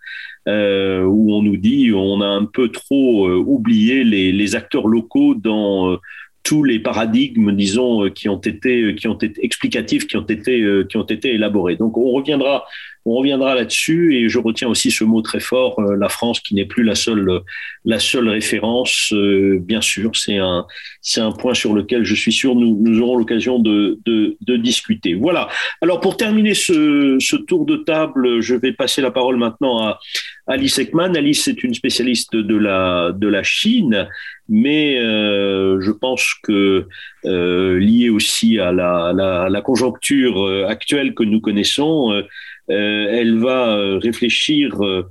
[0.47, 5.99] où on nous dit on a un peu trop oublié les, les acteurs locaux dans
[6.45, 10.97] tous les paradigmes, disons, qui ont été, qui ont été explicatifs, qui ont été, qui
[10.99, 11.75] ont été élaborés.
[11.75, 12.65] Donc, on reviendra
[13.07, 16.57] on reviendra là-dessus et je retiens aussi ce mot très fort, euh, la France qui
[16.57, 17.41] n'est plus la seule,
[17.85, 19.13] la seule référence.
[19.13, 20.67] Euh, bien sûr, c'est un,
[21.01, 24.57] c'est un point sur lequel je suis sûr nous, nous aurons l'occasion de, de, de,
[24.57, 25.15] discuter.
[25.15, 25.49] Voilà.
[25.81, 30.01] Alors pour terminer ce, ce, tour de table, je vais passer la parole maintenant à
[30.49, 31.17] Alice Ekman.
[31.17, 34.09] Alice est une spécialiste de la, de la Chine,
[34.49, 36.89] mais euh, je pense que
[37.25, 42.23] euh, lié aussi à la, la, la, conjoncture actuelle que nous connaissons,
[42.69, 45.05] elle va euh, réfléchir euh,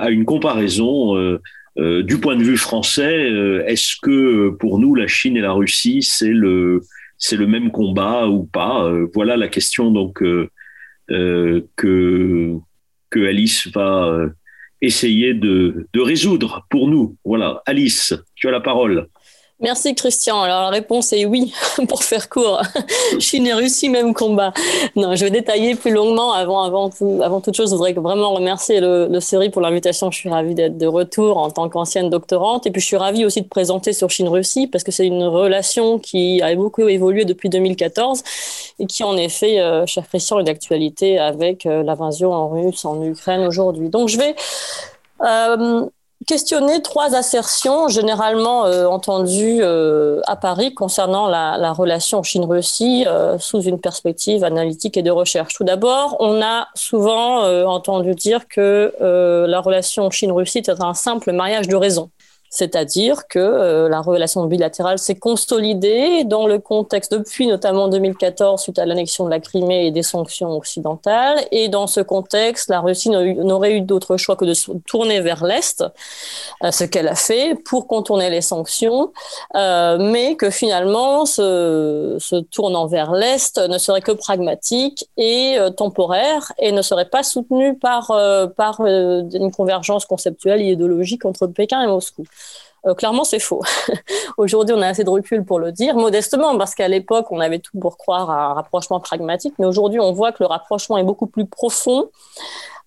[0.00, 1.38] à une comparaison
[1.76, 3.30] du point de vue français.
[3.66, 6.82] Est-ce que pour nous, la Chine et la Russie, c'est le
[7.46, 10.22] même combat ou pas Voilà la question donc
[11.06, 12.08] que
[13.14, 14.26] Alice va
[14.82, 17.16] essayer de, de résoudre pour nous.
[17.24, 19.08] Voilà, Alice, tu as la parole.
[19.62, 20.40] Merci Christian.
[20.40, 21.52] Alors la réponse est oui,
[21.88, 22.62] pour faire court.
[23.18, 24.54] Chine et Russie, même combat.
[24.96, 26.32] Non, je vais détailler plus longuement.
[26.32, 30.10] Avant, avant, tout, avant toute chose, je voudrais vraiment remercier le, le série pour l'invitation.
[30.10, 32.66] Je suis ravie d'être de retour en tant qu'ancienne doctorante.
[32.66, 35.98] Et puis je suis ravie aussi de présenter sur Chine-Russie parce que c'est une relation
[35.98, 38.22] qui a beaucoup évolué depuis 2014
[38.78, 43.02] et qui en effet, euh, cher Christian, est d'actualité avec euh, l'invasion en russe en
[43.02, 43.90] Ukraine aujourd'hui.
[43.90, 44.34] Donc je vais...
[45.22, 45.84] Euh,
[46.26, 53.38] questionner trois assertions généralement euh, entendues euh, à Paris concernant la, la relation Chine-Russie euh,
[53.38, 55.54] sous une perspective analytique et de recherche.
[55.54, 61.68] Tout d'abord, on a souvent entendu dire que la relation Chine-Russie est un simple mariage
[61.68, 62.10] de raison.
[62.52, 68.80] C'est-à-dire que euh, la relation bilatérale s'est consolidée dans le contexte depuis notamment 2014 suite
[68.80, 71.38] à l'annexion de la Crimée et des sanctions occidentales.
[71.52, 75.44] Et dans ce contexte, la Russie n'aurait eu d'autre choix que de se tourner vers
[75.44, 75.84] l'Est,
[76.64, 79.12] euh, ce qu'elle a fait pour contourner les sanctions,
[79.54, 86.52] euh, mais que finalement, ce, ce tournant vers l'Est ne serait que pragmatique et temporaire
[86.58, 88.12] et ne serait pas soutenu par,
[88.56, 92.24] par une convergence conceptuelle et idéologique entre Pékin et Moscou.
[92.86, 93.62] Euh, clairement, c'est faux.
[94.38, 97.58] Aujourd'hui, on a assez de recul pour le dire, modestement, parce qu'à l'époque, on avait
[97.58, 101.04] tout pour croire à un rapprochement pragmatique, mais aujourd'hui, on voit que le rapprochement est
[101.04, 102.08] beaucoup plus profond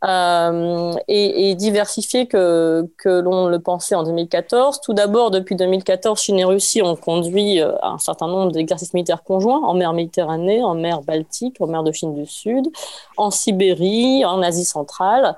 [0.04, 4.82] euh, et, diversifié que, l'on le pensait en 2014.
[4.82, 9.24] Tout d'abord, depuis 2014, Chine et Russie ont conduit euh, un certain nombre d'exercices militaires
[9.24, 12.68] conjoints en mer Méditerranée, en mer Baltique, en mer de Chine du Sud,
[13.16, 15.36] en Sibérie, en Asie centrale.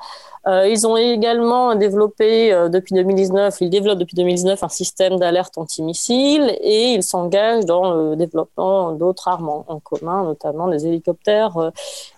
[0.48, 5.58] Euh, ils ont également développé euh, depuis 2019, ils développent depuis 2019 un système d'alerte
[5.58, 11.72] antimissile et ils s'engagent dans le développement d'autres armes en, commun, notamment des hélicoptères euh,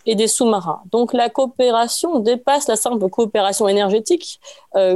[0.06, 0.82] et des sous-marins.
[0.92, 4.42] Donc la coopération dépasse la simple coopération énergétique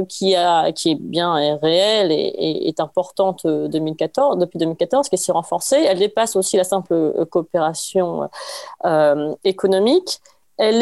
[0.08, 5.84] qui, est bien réelle et, est importante 2014, depuis 2014, qui s'est renforcée.
[5.88, 8.28] Elle dépasse aussi la simple coopération
[9.44, 10.20] économique
[10.62, 10.80] elle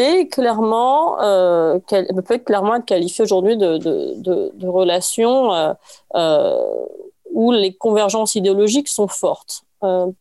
[1.23, 1.79] euh,
[2.21, 5.73] peut être clairement être qualifiée aujourd'hui de, de, relation euh,
[6.13, 6.85] euh,
[7.33, 9.63] où les convergences idéologiques sont fortes.
[9.83, 10.11] Euh,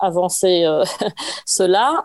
[0.00, 0.66] pourquoi euh, avancer
[1.46, 2.04] cela.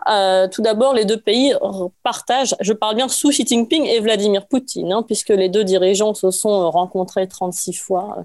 [0.52, 1.54] tout d'abord, les deux pays
[2.02, 6.14] partagent, je parle bien sous Xi Jinping et Vladimir Poutine, hein, puisque les deux dirigeants
[6.14, 8.18] se sont rencontrés 36 fois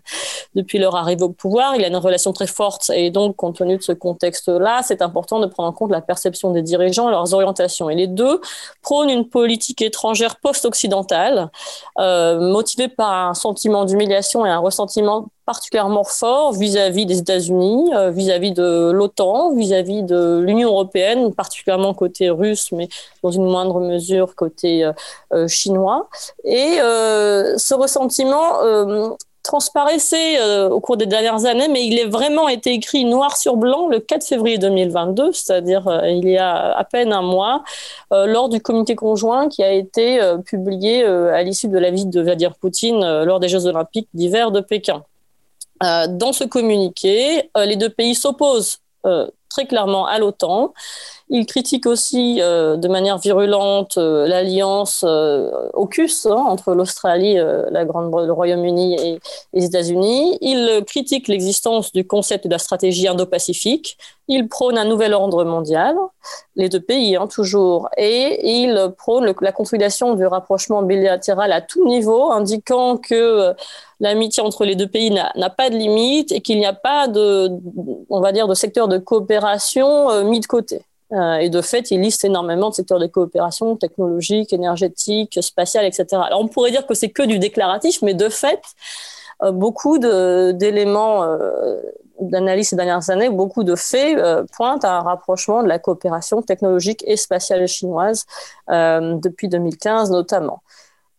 [0.56, 1.76] depuis leur arrivée au pouvoir.
[1.76, 5.02] Il y a une relation très forte et donc, compte tenu de ce contexte-là, c'est
[5.02, 7.90] important de prendre en compte la perception des dirigeants et leurs orientations.
[7.90, 8.42] Et les deux
[8.82, 11.50] prônent une politique étrangère post-occidentale,
[12.00, 18.10] euh, motivée par un sentiment d'humiliation et un ressentiment particulièrement fort vis-à-vis des États-Unis, euh,
[18.10, 22.88] vis-à-vis de l'OTAN, vis-à-vis de l'Union européenne, particulièrement côté russe, mais
[23.22, 24.90] dans une moindre mesure côté
[25.34, 26.08] euh, chinois.
[26.46, 32.72] Et ce ressentiment transparaissait euh, au cours des dernières années, mais il est vraiment été
[32.74, 37.12] écrit noir sur blanc le 4 février 2022, c'est-à-dire euh, il y a à peine
[37.12, 37.64] un mois,
[38.14, 42.22] euh, lors du communiqué conjoint qui a été publié à l'issue de la visite de
[42.22, 45.04] Vladimir Poutine lors des Jeux olympiques d'hiver de Pékin.
[45.82, 48.78] Dans ce communiqué, les deux pays s'opposent
[49.52, 50.74] très clairement à l'OTAN.
[51.34, 57.86] Il critique aussi euh, de manière virulente euh, l'alliance euh, AUKUS hein, entre l'Australie, la
[57.86, 59.20] Grande le Royaume-Uni et,
[59.54, 60.38] les États-Unis.
[60.42, 63.98] Il critique l'existence du concept de la stratégie indo-pacifique.
[64.28, 65.96] Il prône un nouvel ordre mondial,
[66.56, 71.86] les deux pays hein, toujours, et il prône la consolidation du rapprochement bilatéral à tout
[71.86, 73.54] niveau, indiquant que
[74.00, 77.50] l'amitié entre les deux pays n'a pas de limite et qu'il n'y a pas de,
[78.10, 79.41] on va dire, de secteur de coopération
[80.24, 80.84] mis de côté.
[81.14, 86.06] Euh, et de fait, il liste énormément de secteurs de coopération technologique, énergétique, spatiale, etc.
[86.26, 88.62] Alors on pourrait dire que c'est que du déclaratif, mais de fait,
[89.44, 91.82] euh, beaucoup d'éléments euh,
[92.22, 94.18] d'analyse ces dernières années, beaucoup de faits
[94.54, 98.26] pointent à un rapprochement de la coopération technologique et spatiale chinoise
[98.70, 100.62] depuis 2015 notamment.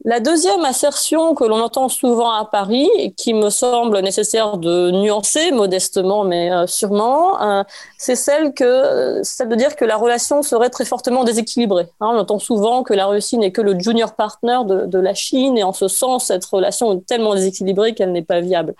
[0.04, 4.90] La deuxième assertion que l'on entend souvent à Paris et qui me semble nécessaire de
[4.90, 7.62] nuancer modestement, mais euh, sûrement, euh,
[7.98, 11.86] c'est celle de dire que la relation serait très fortement déséquilibrée.
[12.00, 15.56] Hein, on entend souvent que la Russie n'est que le junior partner de, la Chine
[15.56, 18.74] et en ce sens, cette relation est tellement déséquilibrée qu'elle n'est pas viable.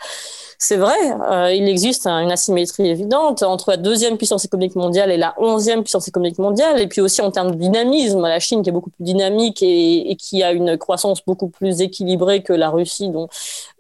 [0.65, 0.95] C'est vrai,
[1.29, 5.83] euh, il existe une asymétrie évidente entre la deuxième puissance économique mondiale et la onzième
[5.83, 8.91] puissance économique mondiale, et puis aussi en termes de dynamisme, la Chine qui est beaucoup
[8.91, 13.29] plus dynamique et, qui a une croissance beaucoup plus équilibrée que la Russie, dont,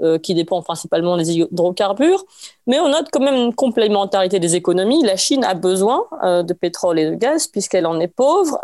[0.02, 2.24] euh, qui dépend principalement des hydrocarbures.
[2.66, 5.02] Mais on note quand même une complémentarité des économies.
[5.04, 8.58] La Chine a besoin euh, de pétrole et de gaz puisqu'elle en est pauvre.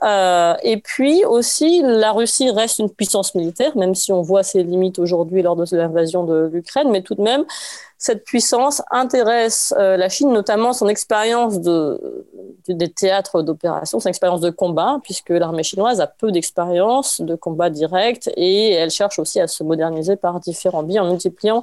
[0.62, 4.98] et puis aussi, la Russie reste une puissance militaire, même si on voit ses limites
[4.98, 7.44] aujourd'hui lors de l'invasion de l'Ukraine, mais tout de même,
[8.00, 12.24] cette puissance intéresse euh, la Chine, notamment son expérience de,
[12.68, 17.70] des théâtres d'opération, son expérience de combat, puisque l'armée chinoise a peu d'expérience de combat
[17.70, 21.62] direct et elle cherche aussi à se moderniser par différents biais en multipliant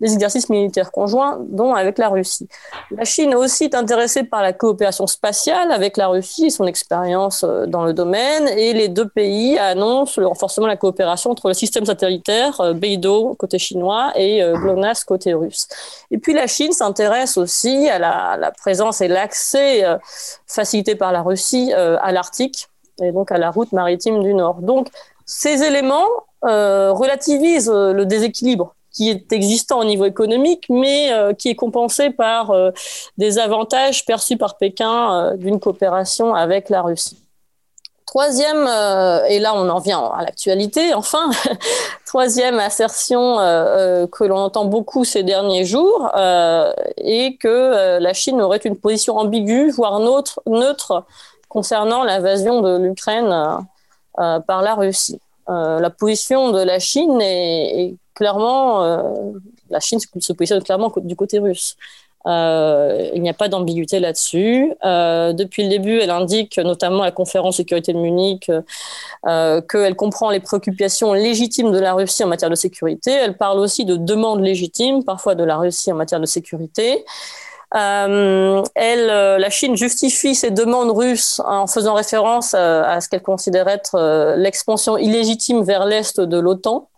[0.00, 2.48] les exercices militaires conjoints, dont avec la Russie.
[2.90, 7.66] La Chine aussi est intéressée par la coopération spatiale avec la Russie son expérience euh,
[7.66, 11.54] dans le domaine, et les deux pays annoncent le renforcement de la coopération entre le
[11.54, 15.66] système satellitaire euh, Beidou côté chinois et GLONASS côté russe.
[16.10, 19.98] Et puis la Chine s'intéresse aussi à la, présence et l'accès euh,
[20.46, 22.68] facilité par la Russie euh, à l'Arctique
[23.02, 24.62] et donc à la route maritime du Nord.
[24.62, 24.88] Donc
[25.24, 26.06] ces éléments
[26.44, 32.54] euh, relativisent le déséquilibre qui est existant au niveau économique, mais qui est compensé par
[33.18, 37.18] des avantages perçus par Pékin d'une coopération avec la Russie.
[38.06, 41.28] Troisième, euh, et là on en vient à l'actualité, enfin,
[42.06, 48.40] troisième assertion euh, euh, que l'on entend beaucoup ces derniers jours est que la Chine
[48.40, 51.04] aurait une position ambiguë, voire neutre, neutre
[51.48, 53.66] concernant l'invasion de l'Ukraine
[54.14, 55.20] par la Russie.
[55.48, 58.80] la position de la Chine est clairement,
[59.70, 61.76] la Chine se positionne clairement du côté russe.
[62.26, 64.72] Euh, il n'y a pas d'ambiguïté là-dessus.
[64.84, 68.50] Euh, depuis le début, elle indique, notamment à la conférence sécurité de Munich,
[69.26, 73.12] euh, qu'elle comprend les préoccupations légitimes de la Russie en matière de sécurité.
[73.12, 77.04] Elle parle aussi de demandes légitimes, parfois de la Russie en matière de sécurité.
[77.74, 83.68] Euh, euh, la Chine justifie ses demandes russes en faisant référence à ce qu'elle considère
[83.68, 86.88] être l'expansion illégitime vers l'est de l'OTAN.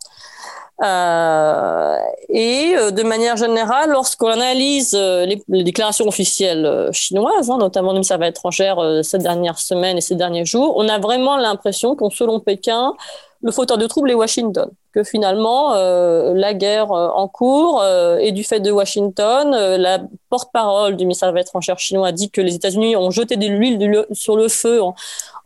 [0.81, 1.97] Euh,
[2.29, 7.95] et euh, de manière générale, lorsqu'on analyse euh, les, déclarations officielles chinoises, hein, notamment du
[7.95, 12.39] ministère étrangère ces dernières semaines et ces derniers jours, on a vraiment l'impression que selon
[12.39, 12.95] Pékin,
[13.43, 14.70] le fauteur de trouble est Washington.
[14.93, 19.51] Que finalement, euh, la guerre euh, en cours euh, est du fait de Washington.
[19.51, 24.07] la porte-parole du ministère des étrangères chinois dit que les États-Unis ont jeté de l'huile
[24.12, 24.95] sur le feu en,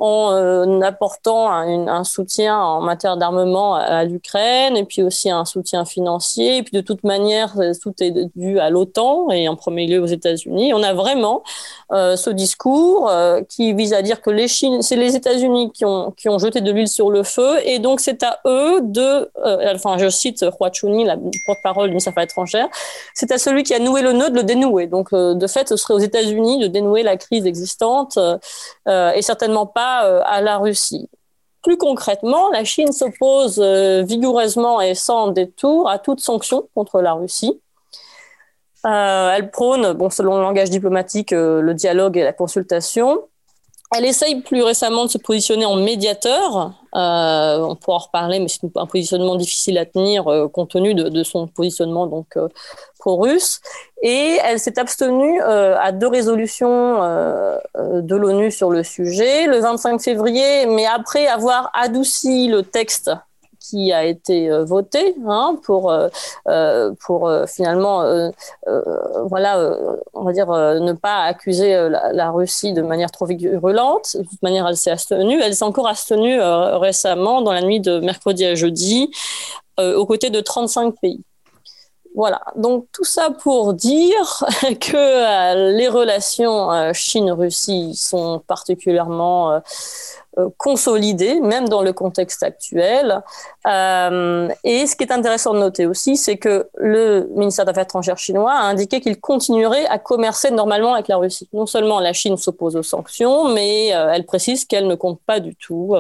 [0.05, 6.59] en apportant un, soutien en matière d'armement à, l'Ukraine et puis aussi un soutien financier.
[6.59, 10.07] Et puis de toute manière, tout est dû à l'OTAN et en premier lieu aux
[10.07, 10.75] États-Unis.
[10.75, 11.43] On a vraiment
[11.91, 13.11] ce discours
[13.49, 16.61] qui vise à dire que les Chine, c'est les États-Unis qui ont, qui ont jeté
[16.61, 20.45] de l'huile sur le feu et donc c'est à eux de, euh, enfin je cite
[20.61, 22.69] Hua Chuni, la porte-parole du ministère des étrangère,
[23.15, 24.87] c'est à celui qui a noué le nœud de le dénouer.
[24.87, 28.19] Donc euh, de fait, ce serait aux États-Unis de dénouer la crise existante
[28.89, 31.09] euh, et certainement pas à la Russie.
[31.63, 37.61] Plus concrètement, la Chine s'oppose vigoureusement et sans détour à toute sanction contre la Russie.
[38.85, 43.29] elle prône, bon, selon le langage diplomatique, le dialogue et la consultation.
[43.95, 46.82] Elle essaye plus récemment de se positionner en médiateur.
[46.95, 50.95] Euh, on pourra en reparler, mais c'est un positionnement difficile à tenir euh, compte tenu
[50.95, 52.49] de, son positionnement donc euh,
[52.99, 53.61] pro-russe.
[54.03, 56.99] Et elle s'est abstenue à deux résolutions
[57.77, 63.13] de l'ONU sur le sujet, le 25 février, mais après avoir adouci le texte
[63.63, 66.09] qui a été euh, voté hein, pour euh,
[66.49, 68.03] euh, pour finalement
[69.25, 69.77] voilà
[70.13, 74.17] on va dire ne pas accuser la, Russie de manière trop virulente.
[74.17, 75.41] De toute manière, elle s'est abstenue.
[75.41, 79.11] Elle s'est encore abstenue récemment dans la nuit de mercredi à jeudi
[79.79, 81.23] aux côtés de 35 pays.
[82.15, 84.45] Voilà, donc tout ça pour dire
[84.81, 89.61] que les relations Chine-Russie sont particulièrement
[90.39, 93.21] euh, consolidé, même dans le contexte actuel.
[93.67, 97.85] Euh, et ce qui est intéressant de noter aussi, c'est que le ministère des Affaires
[97.85, 101.51] étrangères chinois a indiqué qu'il continuerait à commercer normalement avec la Russie.
[101.53, 105.39] Non seulement la Chine s'oppose aux sanctions, mais euh, elle précise qu'elle ne compte pas
[105.39, 105.95] du tout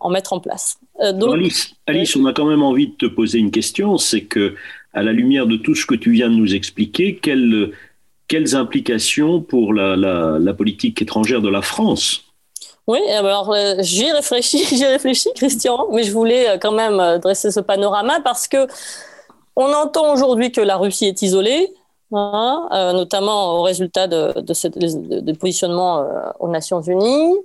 [0.00, 0.78] en mettre en place.
[1.12, 4.56] Donc, Alice, Alice, on a quand même envie de te poser une question, c'est que
[4.92, 7.70] à la lumière de tout ce que tu viens de nous expliquer, quelles,
[8.26, 12.29] quelles implications pour la, la, la politique étrangère de la France
[12.90, 17.18] oui, alors euh, j'y réfléchis, j'y réfléchis, Christian, mais je voulais euh, quand même euh,
[17.18, 18.66] dresser ce panorama parce que
[19.54, 21.72] on entend aujourd'hui que la Russie est isolée,
[22.12, 24.78] hein, notamment au résultat de, de, cette,
[25.38, 26.04] positionnement
[26.38, 27.36] aux Nations Unies.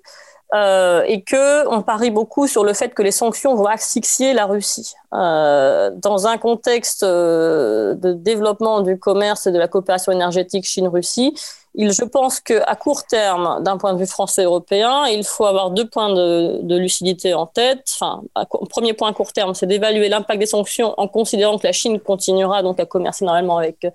[0.54, 4.94] Et que on parie beaucoup sur le fait que les sanctions vont asphyxier la Russie.
[5.12, 11.34] Dans un contexte de développement du commerce et de la coopération énergétique Chine-Russie,
[11.78, 16.14] je pense qu'à court terme, d'un point de vue français-européen, il faut avoir deux points
[16.14, 17.84] de, lucidité en tête.
[18.00, 18.22] Enfin,
[18.70, 22.00] premier point à court terme, c'est d'évaluer l'impact des sanctions en considérant que la Chine
[22.00, 23.86] continuera donc à commercer normalement avec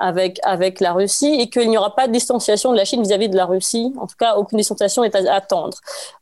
[0.00, 3.28] avec, avec la Russie et qu'il n'y aura pas de distanciation de la Chine vis-à-vis
[3.28, 3.92] de la Russie.
[3.98, 5.76] En tout cas, aucune distanciation est à attendre.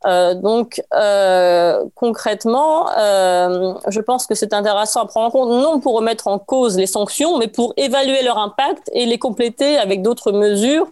[0.06, 5.80] Euh, donc, euh, concrètement, euh, je pense que c'est intéressant à prendre en compte, non
[5.80, 10.02] pour remettre en cause les sanctions, mais pour évaluer leur impact et les compléter avec
[10.02, 10.88] d'autres mesures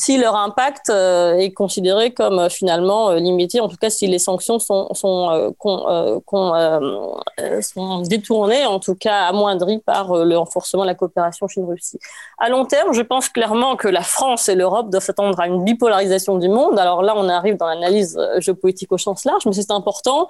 [0.00, 4.06] si leur impact euh, est considéré comme euh, finalement euh, limité, en tout cas si
[4.06, 5.52] les sanctions sont, sont,
[7.60, 11.98] sont détournées, en tout cas amoindries par le renforcement de la coopération Chine-Russie.
[12.38, 15.64] À long terme, je pense clairement que la France et l'Europe doivent s'attendre à une
[15.64, 16.78] bipolarisation du monde.
[16.78, 20.28] Alors là, on arrive dans l'analyse géopolitique au sens large, mais c'est important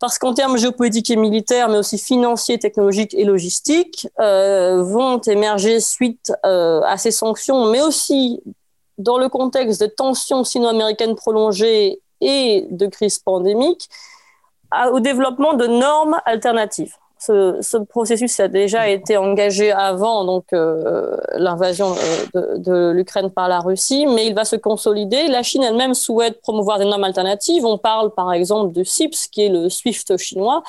[0.00, 6.32] parce qu'en termes géopolitiques et militaires, mais aussi financiers, technologiques et logistiques, vont émerger suite
[6.42, 8.42] à ces sanctions, mais aussi
[8.98, 13.88] dans le contexte de tensions sino-américaines prolongées et de crise pandémique,
[14.92, 16.94] au développement de normes alternatives.
[17.18, 23.48] Ce, processus a déjà été engagé avant donc euh, l'invasion euh, de, de l'Ukraine par
[23.48, 25.28] la Russie, mais il va se consolider.
[25.28, 27.64] La Chine elle-même souhaite promouvoir des normes alternatives.
[27.64, 30.62] On parle par exemple du CIPS, qui est le SWIFT chinois,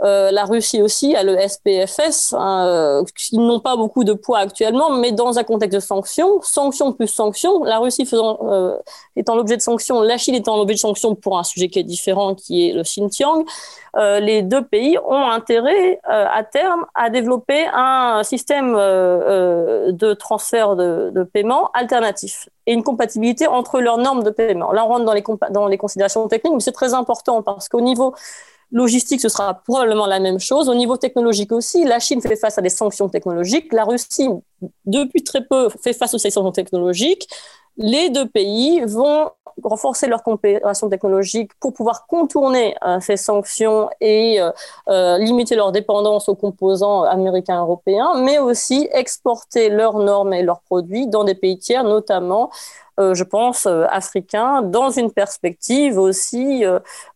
[0.00, 2.34] la Russie aussi a le SPFS.
[2.36, 6.40] Hein, euh, ils n'ont pas beaucoup de poids actuellement, mais dans un contexte de sanctions,
[6.42, 8.76] sanctions plus sanctions, la Russie euh,
[9.16, 11.84] étant l'objet de sanctions, la Chine étant l'objet de sanctions pour un sujet qui est
[11.84, 13.44] différent, qui est le Xinjiang,
[13.94, 21.70] les deux pays ont intérêt à terme à développer un système de transfert de, paiement
[21.74, 24.72] alternatif et une compatibilité entre leurs normes de paiement.
[24.72, 25.04] Là, on rentre
[25.50, 28.14] dans les considérations techniques, mais c'est très important parce qu'au niveau
[28.72, 30.68] Logistique, ce sera probablement la même chose.
[30.68, 33.70] Au niveau technologique aussi, la Chine fait face à des sanctions technologiques.
[33.72, 34.28] La Russie,
[34.86, 37.28] depuis très peu, fait face aux sanctions technologiques.
[37.76, 39.30] Les deux pays vont
[39.62, 44.50] renforcer leur coopération technologique pour pouvoir contourner euh, ces sanctions et euh,
[44.88, 50.42] euh, limiter leur dépendance aux composants américains et européens, mais aussi exporter leurs normes et
[50.42, 52.50] leurs produits dans des pays tiers, notamment
[52.98, 56.64] je pense, africain, dans une perspective aussi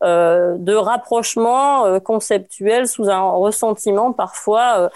[0.02, 4.90] de rapprochement conceptuel sous un ressentiment parfois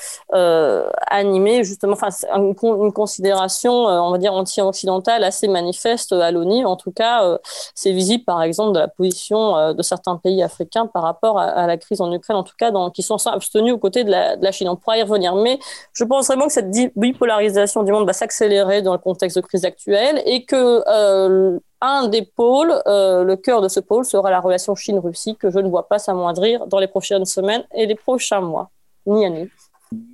[1.06, 6.64] animé, justement, enfin, une, considération, on va dire, anti-occidentale assez manifeste à l'ONU.
[6.64, 7.38] En tout cas,
[7.74, 11.76] c'est visible, par exemple, de la position de certains pays africains par rapport à, la
[11.76, 14.52] crise en Ukraine, en tout cas, qui sont abstenus aux côtés de la, de la
[14.52, 14.68] Chine.
[14.68, 15.34] On pourra y revenir.
[15.34, 15.58] Mais
[15.92, 19.64] je pense vraiment que cette bipolarisation du monde va s'accélérer dans le contexte de crise
[19.64, 24.40] actuelle et que euh, un des pôles, euh, le cœur de ce pôle, sera la
[24.40, 28.40] relation Chine-Russie que je ne vois pas s'amoindrir dans les prochaines semaines et les prochains
[28.40, 28.70] mois.
[29.06, 29.48] Ni à ni.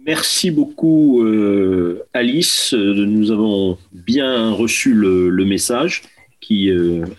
[0.06, 2.72] Merci beaucoup, euh, Alice.
[2.72, 6.02] Nous avons bien reçu le, message
[6.40, 6.70] qui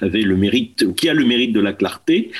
[0.01, 2.31] avait le mérite, qui a le mérite de la clarté.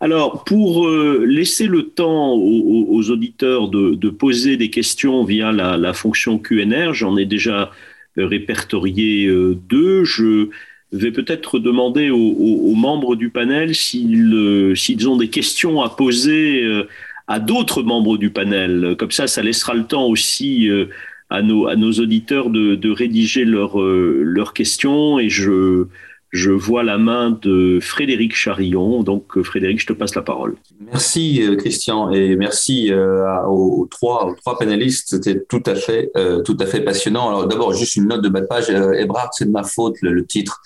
[0.00, 6.92] Alors, pour laisser le temps aux, auditeurs de, poser des questions via la, fonction QNR,
[6.92, 7.70] j'en ai déjà
[8.16, 10.04] répertorié euh, deux.
[10.04, 10.48] Je
[10.92, 16.68] vais peut-être demander aux, membres du panel s'ils ont des questions à poser
[17.28, 18.94] à d'autres membres du panel.
[18.98, 20.68] Comme ça, ça laissera le temps aussi
[21.30, 25.86] à nos, à nos auditeurs de, de rédiger leurs leurs questions et je
[26.32, 29.02] je vois la main de Frédéric Charillon.
[29.02, 30.56] Donc, euh, Frédéric, je te passe la parole.
[30.80, 35.08] Merci, euh, Christian, et merci euh, aux, trois, aux trois panélistes.
[35.10, 36.10] C'était tout à fait,
[36.44, 37.28] tout à fait passionnant.
[37.28, 38.70] Alors, d'abord, juste une note de bas de page.
[38.70, 40.62] Ebrard, c'est de ma faute, le, titre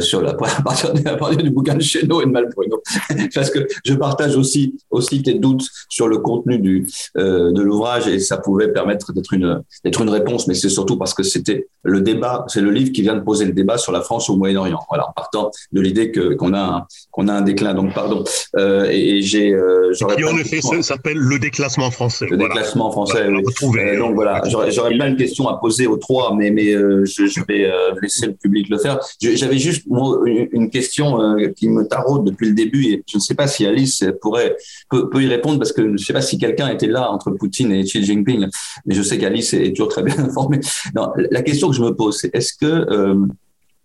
[0.00, 0.92] sur la, à partir,
[1.36, 2.82] du bouquin de Chéneau et de Malbruno.
[3.34, 8.18] Parce que je partage aussi, aussi tes doutes sur le contenu du, de l'ouvrage et
[8.18, 12.00] ça pouvait permettre d'être une, d'être une réponse, mais c'est surtout parce que c'était le
[12.00, 14.80] débat, c'est le livre qui vient de poser le débat sur la France au Moyen-Orient.
[14.88, 17.74] Voilà en partant de l'idée que qu'on a un, qu'on a un déclin.
[17.74, 18.24] Donc pardon.
[18.56, 22.26] Euh, et, j'ai euh, qui en effet s'appelle le déclassement français.
[22.30, 23.24] Le déclassement français.
[23.24, 27.40] Euh, donc voilà, j'aurais, plein de questions à poser aux trois, mais mais je, je,
[27.46, 27.70] vais
[28.02, 28.98] laisser le public le faire.
[29.20, 33.46] J'avais juste une question qui me taraude depuis le début et je ne sais pas
[33.46, 34.56] si Alice pourrait
[34.90, 37.30] peut, peut y répondre parce que je ne sais pas si quelqu'un était là entre
[37.30, 38.46] Poutine et Xi Jinping,
[38.86, 40.60] mais je sais qu'Alice est toujours très bien informée.
[40.94, 42.86] Non, la question que je me pose, c'est est-ce que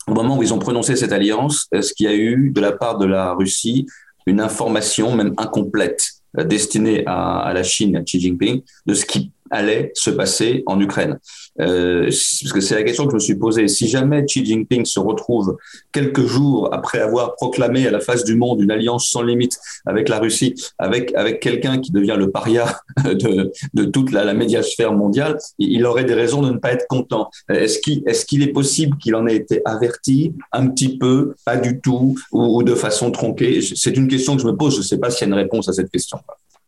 [0.09, 2.71] au moment où ils ont prononcé cette alliance, est-ce qu'il y a eu de la
[2.71, 3.85] part de la Russie
[4.25, 6.03] une information, même incomplète,
[6.37, 10.63] euh, destinée à, à la Chine, à Xi Jinping, de ce qui allait se passer
[10.65, 11.19] en Ukraine
[11.59, 13.67] euh, Parce que c'est la question que je me suis posée.
[13.67, 15.57] Si jamais Xi Jinping se retrouve
[15.91, 20.09] quelques jours après avoir proclamé à la face du monde une alliance sans limite avec
[20.09, 25.37] la Russie, avec, avec quelqu'un qui devient le paria de, de toute la, médiasphère mondiale,
[25.57, 27.29] il aurait des raisons de ne pas être content.
[27.49, 31.79] Est-ce qu'il est, est possible qu'il en ait été averti un petit peu, pas du
[31.81, 33.61] tout, ou, ou de façon tronquée?
[33.61, 34.75] C'est une question que je me pose.
[34.75, 36.19] Je ne sais pas s'il y a une réponse à cette question.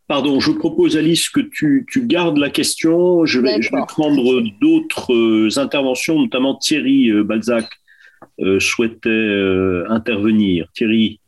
[0.08, 3.24] Pardon, je propose Alice que tu, gardes la question.
[3.24, 7.68] Je vais, prendre d'autres euh, interventions, notamment Thierry euh, Balzac
[8.40, 10.66] euh, souhaitait intervenir.
[10.74, 11.20] Thierry,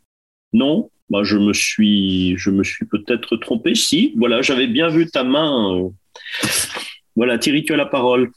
[0.52, 0.90] non?
[1.10, 3.74] Bah, je me suis, je me suis peut-être trompé.
[3.74, 5.90] Si, voilà, j'avais bien vu ta main.
[7.16, 8.30] Voilà, Thierry, tu as la parole.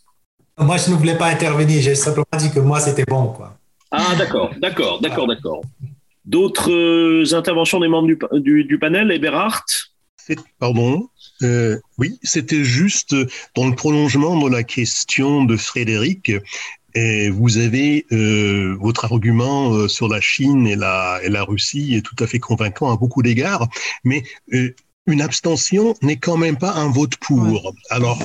[0.60, 1.82] Moi, je ne voulais pas intervenir.
[1.82, 3.58] J'ai simplement dit que moi, c'était bon, quoi.
[3.92, 5.62] Ah, d'accord, d'accord, d'accord, d'accord.
[6.26, 8.10] D'autres interventions des membres
[8.40, 9.87] du, du, panel, Eberhardt?
[10.60, 11.10] Pardon.
[11.44, 13.16] Euh, oui, c'était juste
[13.56, 16.32] dans le prolongement de la question de Frédéric.
[16.96, 21.96] Et vous avez euh, votre argument euh, sur la Chine et la, et la Russie
[21.96, 23.68] est tout à fait convaincant à beaucoup d'égards,
[24.04, 24.24] mais
[25.06, 27.74] une abstention n'est quand même pas un vote pour.
[27.92, 28.20] Alors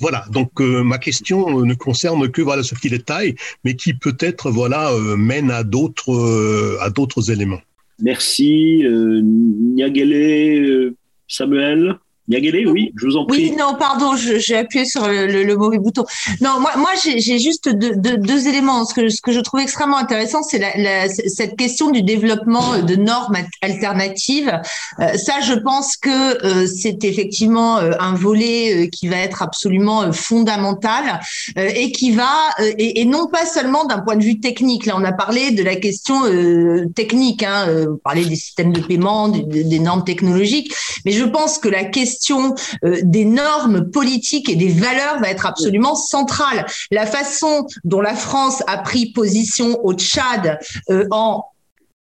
[0.00, 3.34] voilà, donc ma question ne concerne que voilà ce petit détail,
[3.64, 7.60] mais qui peut-être voilà mène à d'autres à d'autres éléments.
[8.00, 10.94] Merci, Niagele
[11.26, 11.98] Samuel
[12.28, 13.50] Oui, je vous en prie.
[13.50, 16.04] Oui, non, pardon, j'ai appuyé sur le, mauvais bouton.
[16.40, 18.84] Non, moi, moi j'ai juste deux, deux, éléments.
[18.84, 22.96] Ce que, ce que je trouve extrêmement intéressant, c'est la, cette question du développement de
[22.96, 24.60] normes alternatives.
[25.00, 30.12] Euh, ça, je pense que euh, c'est effectivement euh, un volet qui va être absolument
[30.12, 31.20] fondamental
[31.56, 34.86] et qui va, et, non pas seulement d'un point de vue technique.
[34.86, 36.22] Là, on a parlé de la question
[36.94, 40.74] technique, hein, on parlait des systèmes de paiement, des normes technologiques,
[41.04, 42.54] mais je pense que la question question
[42.84, 46.66] euh, des normes politiques et des valeurs va être absolument centrale.
[46.90, 50.58] La façon dont la France a pris position au Tchad
[50.90, 51.44] euh, en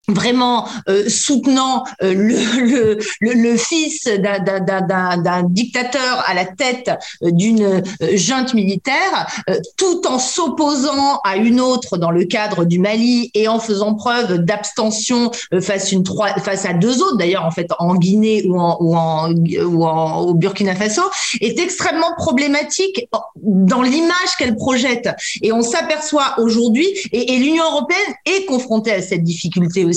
[0.07, 6.91] vraiment euh, soutenant euh, le, le, le, fils d'un dictateur à la tête
[7.23, 7.81] euh, d'une
[8.13, 9.43] junte militaire,
[9.77, 14.39] tout en s'opposant à une autre dans le cadre du Mali et en faisant preuve
[14.39, 15.31] d'abstention
[15.61, 16.03] face, une,
[16.43, 20.19] face à deux autres, d'ailleurs en fait en Guinée ou, en, ou, en, ou en,
[20.19, 21.03] au Burkina Faso,
[21.41, 23.07] est extrêmement problématique
[23.41, 25.09] dans l'image qu'elle projette.
[25.41, 29.92] Et on s'aperçoit aujourd'hui, et, et l'Union européenne est confrontée à cette difficulté aussi,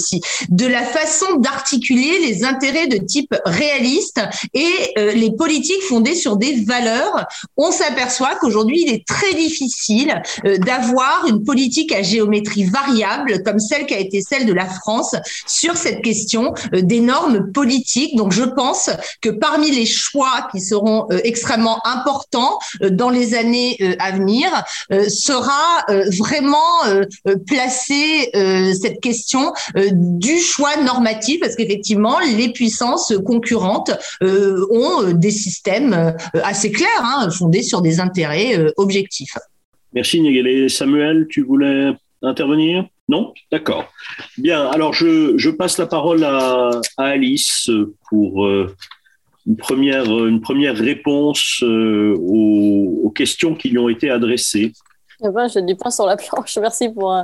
[0.49, 4.21] de la façon d'articuler les intérêts de type réaliste
[4.55, 4.69] et
[4.99, 7.27] euh, les politiques fondées sur des valeurs.
[7.57, 13.59] On s'aperçoit qu'aujourd'hui, il est très difficile euh, d'avoir une politique à géométrie variable comme
[13.59, 15.15] celle qui a été celle de la France
[15.47, 18.17] sur cette question euh, des normes politiques.
[18.17, 18.91] Donc, je pense
[19.21, 22.59] que parmi les choix qui seront extrêmement importants
[22.91, 24.49] dans les années à venir,
[25.09, 25.85] sera
[26.19, 26.57] vraiment
[27.47, 28.31] placer
[28.81, 29.53] cette question
[29.93, 33.93] du choix normatif, parce qu'effectivement, les puissances concurrentes
[34.23, 39.37] euh, ont des systèmes euh, assez clairs, hein, fondés sur des intérêts euh, objectifs.
[39.93, 40.69] Merci Négel.
[40.71, 41.93] Samuel, tu voulais
[42.23, 42.87] intervenir?
[43.09, 43.33] Non?
[43.53, 43.87] D'accord.
[44.37, 47.71] Bien, alors je, passe la parole à, Alice
[48.11, 54.73] pour une, première, une première réponse aux, questions qui lui ont été adressées.
[55.25, 56.59] Eh ben, j'ai du pain sur la planche.
[56.61, 57.23] Merci pour, euh,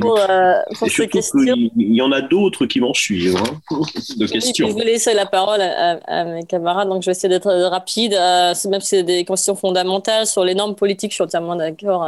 [0.00, 1.54] pour, euh, pour ces questions.
[1.76, 3.80] Il y en a d'autres qui vont suivre hein,
[4.18, 4.68] de questions.
[4.68, 8.14] je vais laisser la parole à, mes camarades, donc je vais essayer d'être rapide.
[8.14, 12.06] Euh, même si c'est des questions fondamentales sur les normes politiques, je suis entièrement d'accord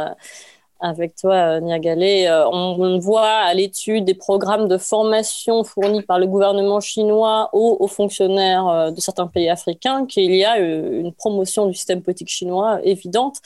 [0.79, 2.25] avec toi, euh, Niagalé.
[2.27, 7.87] Euh, on, voit à l'étude des programmes de formation fournis par le gouvernement chinois aux,
[7.87, 12.79] fonctionnaires euh, de certains pays africains qu'il y a une promotion du système politique chinois
[12.83, 13.37] évidente,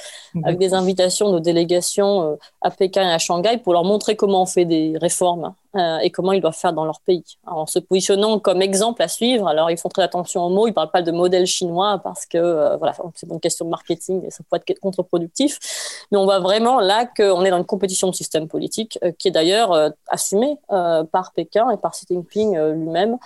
[0.44, 4.46] avec des invitations de délégations à Pékin et à Shanghai pour leur montrer comment on
[4.46, 7.24] fait des réformes euh, et comment ils doivent faire dans leur pays.
[7.48, 10.72] en se positionnant comme exemple à suivre, alors ils font très attention aux mots, ils
[10.72, 14.24] ne parlent pas de modèle chinois parce que euh, voilà, c'est une question de marketing
[14.24, 15.58] et ça peut être contre-productif.
[16.12, 19.30] Mais on voit vraiment là qu'on est dans une compétition de système politique euh, qui
[19.30, 23.18] est d'ailleurs assumée par Pékin et par Xi Jinping lui-même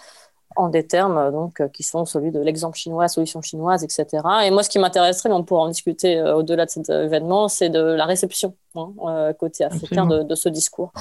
[0.56, 4.06] en des termes donc qui sont celui de l'exemple chinois, la solution chinoise, etc.
[4.46, 7.70] Et moi, ce qui m'intéresserait, mais on pourra en discuter au-delà de cet événement, c'est
[7.70, 10.92] de la réception hein, côté africain de, de, ce discours.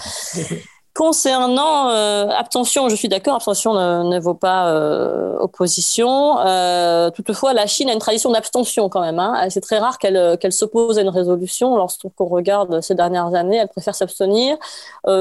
[0.96, 6.38] Concernant euh, abstention, je suis d'accord, abstention ne, vaut pas euh, opposition.
[6.38, 9.18] Euh, toutefois, la Chine a une tradition d'abstention quand même.
[9.18, 9.46] Hein.
[9.50, 11.76] C'est très rare qu'elle qu'elle s'oppose à une résolution.
[11.76, 14.56] Lorsqu'on regarde ces dernières années, elle préfère s'abstenir,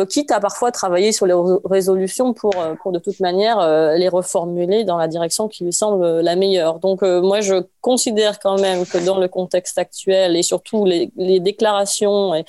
[0.09, 1.35] quitte à parfois travailler sur les
[1.65, 3.57] résolutions pour, pour de toute manière
[3.97, 6.79] les reformuler dans la direction qui lui semble la meilleure.
[6.79, 11.41] Donc moi, je considère quand même que dans le contexte actuel et surtout les, les
[11.41, 12.45] déclarations et,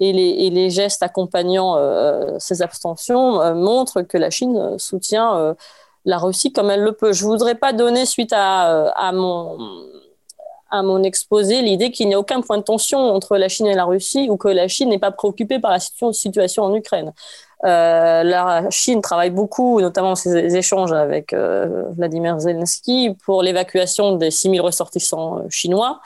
[0.00, 5.54] et les, gestes accompagnant euh, ces abstentions euh, montrent que la Chine soutient euh,
[6.04, 7.12] la Russie comme elle le peut.
[7.12, 12.58] Je ne voudrais pas donner suite à mon exposé l'idée qu'il n'y a aucun point
[12.58, 15.60] de tension entre la Chine et la Russie ou que la Chine n'est pas préoccupée
[15.60, 15.78] par la
[16.12, 17.12] situation en Ukraine.
[17.64, 24.30] Euh, la Chine travaille beaucoup, notamment ses échanges avec euh, Vladimir Zelensky, pour l'évacuation des
[24.30, 26.00] 6000 ressortissants euh, chinois.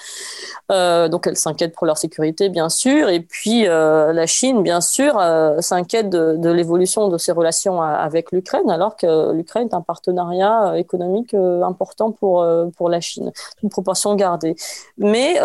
[0.68, 3.08] donc elle s'inquiète pour leur sécurité, bien sûr.
[3.08, 5.20] Et puis la Chine, bien sûr,
[5.60, 11.34] s'inquiète de, l'évolution de ses relations avec l'Ukraine, alors que l'Ukraine est un partenariat économique
[11.34, 13.32] important pour, pour la Chine,
[13.62, 14.56] une proportion gardée.
[14.98, 15.40] Mais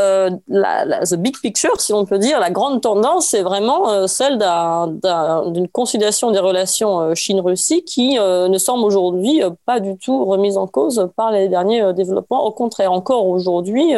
[0.48, 5.70] la, the big picture, si on peut dire, la grande tendance, c'est vraiment celle d'une
[5.70, 10.58] considération des relations euh, Chine-Russie qui euh, ne semble aujourd'hui euh, pas du tout remise
[10.58, 12.46] en cause par les derniers développements.
[12.46, 13.96] Au contraire, encore aujourd'hui,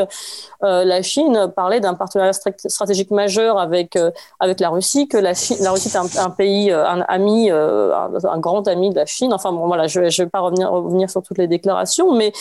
[0.62, 3.98] la Chine parlait d'un partenariat stratégique majeur avec,
[4.40, 8.90] avec la Russie, que la, la Russie est un, pays, un ami, un, grand ami
[8.90, 9.34] de la Chine.
[9.34, 12.32] Enfin bon, voilà, je ne vais pas revenir, revenir sur toutes les déclarations, mais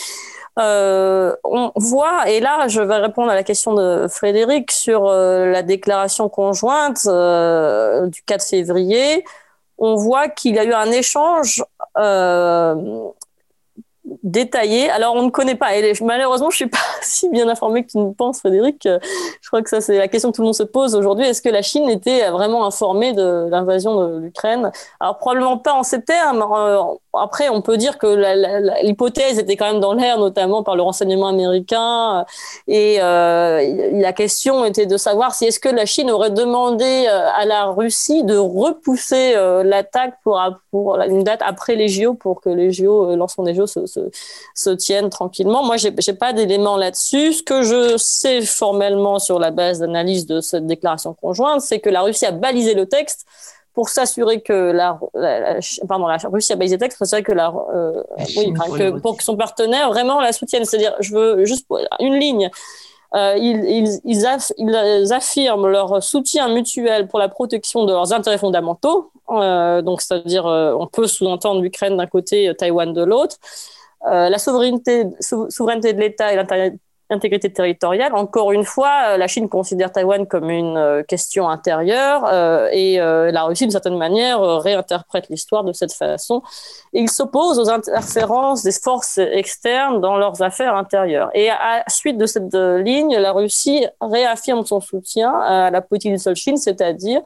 [0.57, 6.29] on voit, et là je vais répondre à la question de Frédéric sur la déclaration
[6.29, 9.23] conjointe du 4 février
[9.77, 11.63] on voit qu'il y a eu un échange
[11.97, 13.09] euh,
[14.23, 14.89] détaillé.
[14.89, 15.75] Alors, on ne connaît pas.
[15.75, 18.87] Et malheureusement, je ne suis pas si bien informée que tu ne penses, Frédéric.
[19.41, 21.25] Je crois que ça, c'est la question que tout le monde se pose aujourd'hui.
[21.25, 24.71] Est-ce que la Chine était vraiment informée de l'invasion de l'Ukraine?
[24.99, 26.45] Alors, probablement pas en ces termes.
[26.51, 26.81] Euh,
[27.13, 31.27] après, on peut dire que l'hypothèse était quand même dans l'air, notamment par le renseignement
[31.27, 32.25] américain.
[32.67, 37.27] Et euh, la question était de savoir si est-ce que la Chine aurait demandé euh,
[37.35, 42.71] à la Russie de repousser l'attaque pour, une date après les JO pour que les
[42.71, 44.04] JO, l'ensemble des JO se,
[44.53, 45.63] se, tiennent tranquillement.
[45.63, 47.33] Moi, j'ai pas d'éléments là-dessus.
[47.33, 51.89] Ce que je sais formellement sur la base d'analyse de cette déclaration conjointe, c'est que
[51.89, 53.25] la Russie a balisé le texte
[53.75, 54.97] pour s'assurer que la,
[55.87, 57.53] pardon, la Russie a baisé texte, c'est que la,
[58.37, 60.63] oui, que pour que son partenaire vraiment la soutienne.
[60.63, 61.67] C'est-à-dire, je veux juste
[61.99, 62.49] une ligne.
[63.13, 69.11] ils, ils, affirment leur soutien mutuel pour la protection de leurs intérêts fondamentaux.
[69.29, 73.35] donc, c'est-à-dire, on peut sous-entendre l'Ukraine d'un côté, Taïwan de l'autre.
[74.03, 76.37] La souveraineté, de l'État et
[77.09, 78.13] intégrité territoriale.
[78.13, 82.97] Encore une fois, euh, la Chine considère Taïwan comme une euh, question intérieure euh, et
[82.97, 86.41] la Russie, d'une certaine manière, réinterprète l'histoire de cette façon.
[86.93, 91.29] ils s'opposent aux interférences des forces externes dans leurs affaires intérieures.
[91.33, 96.19] Et à suite de cette ligne, la Russie réaffirme son soutien à la politique du
[96.19, 97.21] seul Chine, c'est-à-dire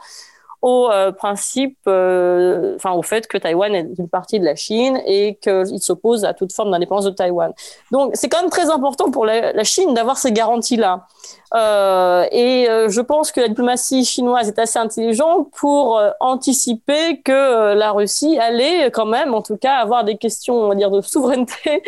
[0.61, 5.01] au euh, principe, euh, enfin au fait que Taïwan est une partie de la Chine
[5.05, 7.53] et qu'il s'oppose à toute forme d'indépendance de Taïwan.
[7.91, 11.07] Donc c'est quand même très important pour la Chine d'avoir ces garanties-là.
[11.55, 17.21] Euh, et euh, je pense que la diplomatie chinoise est assez intelligente pour euh, anticiper
[17.21, 20.91] que la Russie allait quand même, en tout cas, avoir des questions, on va dire,
[20.91, 21.81] de souveraineté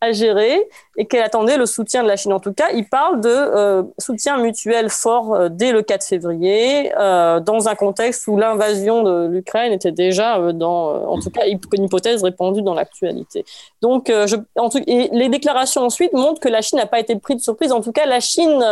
[0.00, 0.68] à gérer
[0.98, 2.32] et qu'elle attendait le soutien de la Chine.
[2.32, 7.74] En tout cas, il parle de soutien mutuel fort dès le 4 février, dans un
[7.74, 12.72] contexte où l'invasion de l'Ukraine était déjà, dans, en tout cas, une hypothèse répandue dans
[12.72, 13.44] l'actualité.
[13.82, 17.72] Donc, les déclarations ensuite montrent que la Chine n'a pas été prise de surprise.
[17.72, 18.64] En tout cas, la Chine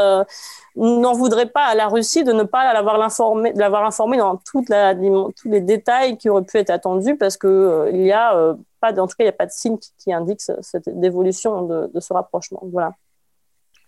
[0.77, 4.37] n'en voudrait pas à la Russie de ne pas l'avoir informé, de l'avoir informé dans
[4.37, 8.13] toute la, tous les détails qui auraient pu être attendus parce que euh, il y
[8.13, 10.41] a euh, pas, en tout cas, il n'y a pas de signe qui, qui indique
[10.41, 12.63] cette évolution de, ce rapprochement.
[12.73, 12.93] Voilà.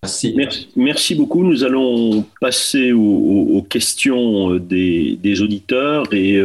[0.03, 0.37] Merci.
[0.77, 1.15] Merci.
[1.17, 1.43] beaucoup.
[1.43, 6.41] Nous allons passer aux, questions euh, des, des, auditeurs et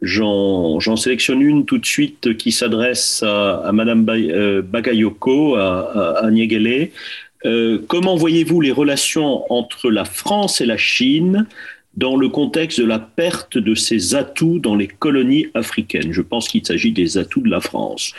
[0.00, 6.30] j'en sélectionne une tout de suite qui s'adresse à, à Madame Bagayoko, à, à, à
[7.46, 11.46] euh, comment voyez-vous les relations entre la France et la Chine
[11.96, 16.12] dans le contexte de la perte de ses atouts dans les colonies africaines?
[16.12, 18.12] Je pense qu'il s'agit des atouts de la France.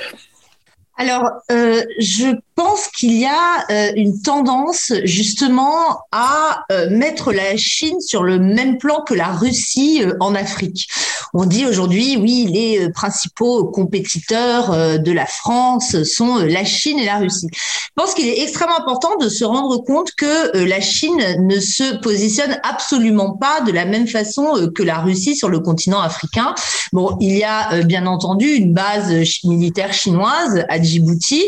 [0.98, 7.56] Alors, euh, je pense qu'il y a euh, une tendance justement à euh, mettre la
[7.56, 10.88] Chine sur le même plan que la Russie en Afrique.
[11.36, 17.18] On dit aujourd'hui, oui, les principaux compétiteurs de la France sont la Chine et la
[17.18, 17.48] Russie.
[17.54, 22.00] Je pense qu'il est extrêmement important de se rendre compte que la Chine ne se
[22.02, 26.56] positionne absolument pas de la même façon que la Russie sur le continent africain.
[26.94, 29.12] Bon, il y a bien entendu une base
[29.44, 31.44] militaire chinoise à Djibouti,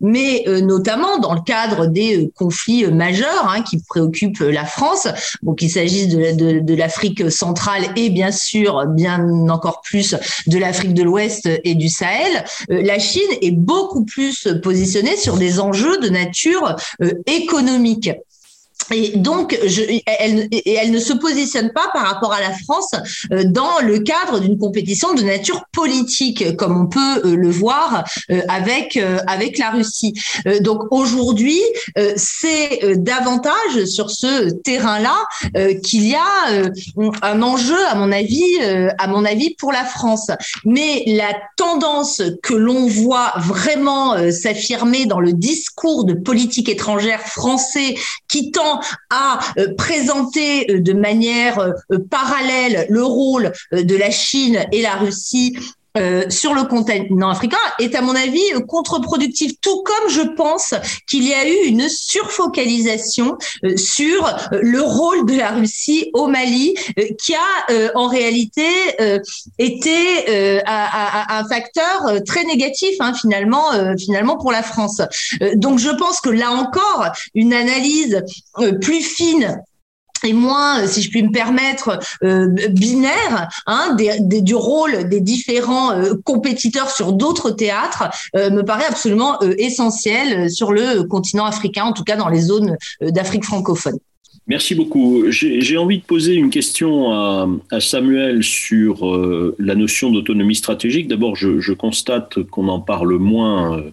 [0.00, 4.64] mais euh, notamment dans le cadre des euh, conflits euh, majeurs hein, qui préoccupent la
[4.64, 5.08] France,
[5.56, 10.16] qu'il s'agisse de, l'Afrique centrale et bien sûr, bien encore plus
[10.46, 15.60] de l'Afrique de l'Ouest et du Sahel, la Chine est beaucoup plus positionnée sur des
[15.60, 16.76] enjeux de nature
[17.26, 18.10] économique.
[18.92, 22.92] Et donc, je, elle, elle, ne se positionne pas par rapport à la France
[23.32, 28.04] euh, dans le cadre d'une compétition de nature politique, comme on peut euh, le voir
[28.30, 30.14] euh, avec avec la Russie.
[30.60, 31.60] donc aujourd'hui,
[32.16, 35.16] c'est davantage sur ce terrain-là
[35.82, 36.72] qu'il y a
[37.22, 38.44] un enjeu, à mon avis,
[38.98, 40.30] à mon avis, pour la France.
[40.64, 47.94] Mais la tendance que l'on voit vraiment s'affirmer dans le discours de politique étrangère français
[48.28, 48.79] qui tend
[49.10, 54.96] à euh, présenter euh, de manière euh, parallèle le rôle de la Chine et la
[54.96, 55.56] Russie
[55.98, 60.72] euh, sur le continent africain est à mon avis contre-productif, tout comme je pense
[61.08, 66.28] qu'il y a eu une surfocalisation euh, sur euh, le rôle de la Russie au
[66.28, 66.74] Mali,
[67.18, 68.62] qui a en réalité
[69.58, 75.00] été un facteur très négatif hein, finalement, finalement pour la France.
[75.54, 78.22] donc je pense que là encore, une analyse
[78.80, 79.60] plus fine
[80.24, 86.14] et moins, si je puis me permettre, euh, binaire hein, du rôle des différents euh,
[86.24, 88.04] compétiteurs sur d'autres théâtres
[88.36, 92.76] euh, me paraît absolument essentiel sur le continent africain, en tout cas dans les zones
[93.00, 93.98] d'Afrique francophone.
[94.46, 95.24] Merci beaucoup.
[95.30, 99.04] J'ai envie de poser une question à, Samuel sur
[99.58, 101.08] la notion d'autonomie stratégique.
[101.08, 103.84] D'abord, je, constate qu'on en parle moins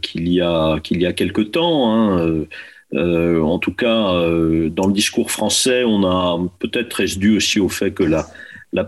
[0.00, 1.92] qu'il y a qu'il quelque temps.
[1.92, 2.46] Hein,
[2.92, 7.60] euh, en tout cas, euh, dans le discours français, on a peut-être est dû aussi
[7.60, 8.26] au fait que la,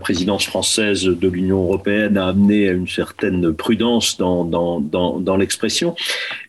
[0.01, 5.95] présidence française de l'Union européenne a amené à une certaine prudence dans, l'expression.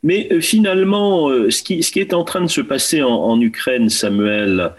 [0.03, 4.73] Mais euh, finalement, ce qui, est en train de se passer en, Ukraine, Samuel,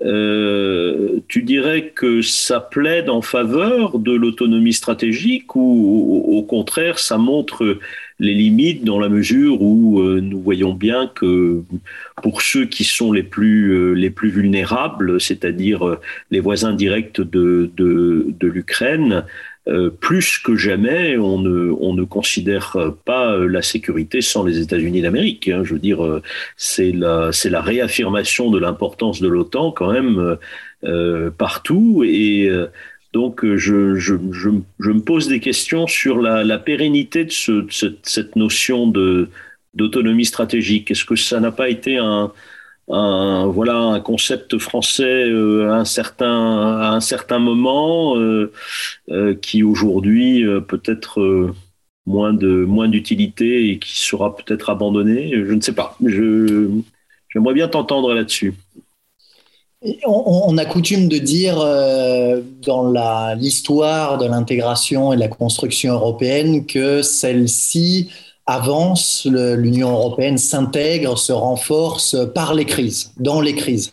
[0.00, 7.78] tu dirais que ça plaide en faveur de l'autonomie stratégique ou au contraire ça montre
[8.18, 11.62] les limites dans la mesure où nous voyons bien que
[12.22, 15.98] pour ceux qui sont les plus les plus vulnérables, c'est-à-dire
[16.30, 19.24] les voisins directs de de, de l'Ukraine,
[19.66, 22.76] euh, plus que jamais, on ne, on ne considère
[23.06, 25.48] pas la sécurité sans les États-Unis d'Amérique.
[25.48, 25.62] Hein.
[25.64, 26.22] Je veux dire, euh,
[26.58, 30.36] c'est la, c'est la réaffirmation de l'importance de l'OTAN quand même
[30.84, 32.04] euh, partout.
[32.06, 32.50] Et
[33.14, 34.50] donc, je, je, je,
[34.80, 39.30] je, me pose des questions sur la, la pérennité de, ce, de cette notion de,
[39.72, 40.90] d'autonomie stratégique.
[40.90, 42.32] Est-ce que ça n'a pas été un,
[42.88, 48.52] un, voilà, un concept français euh, à, un certain, à un certain moment euh,
[49.10, 51.54] euh, qui aujourd'hui peut-être
[52.06, 55.30] moins de moins d'utilité et qui sera peut-être abandonné?
[55.32, 55.96] Je ne sais pas.
[57.28, 58.54] J'aimerais bien t'entendre là-dessus.
[60.06, 61.56] On, a coutume de dire
[62.66, 68.08] dans la, l'histoire de l'intégration et de la construction européenne que celle-ci
[68.46, 73.92] avance, l'Union européenne s'intègre, se renforce par les crises, dans les crises.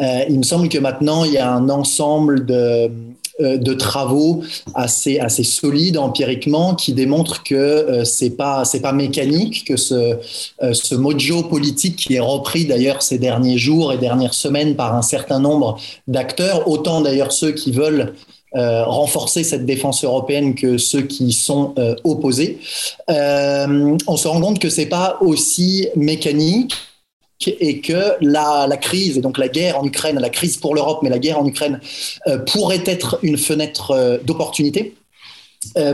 [0.00, 2.88] Euh, il me semble que maintenant, il y a un ensemble de, euh,
[3.40, 4.42] de travaux
[4.74, 10.16] assez, assez solides empiriquement qui démontrent que euh, c'est pas pas mécanique que ce,
[10.72, 15.02] ce mojo politique qui est repris d'ailleurs ces derniers jours et dernières semaines par un
[15.02, 15.78] certain nombre
[16.08, 18.12] d'acteurs autant d'ailleurs ceux qui veulent
[18.54, 22.58] euh, renforcer cette défense européenne que ceux qui sont euh, opposés.
[23.08, 26.74] Euh, on se rend compte que c'est pas aussi mécanique
[27.48, 31.10] et que la, crise, et donc la guerre en Ukraine, la crise pour l'Europe, mais
[31.10, 31.80] la guerre en Ukraine,
[32.46, 34.94] pourrait être une fenêtre d'opportunité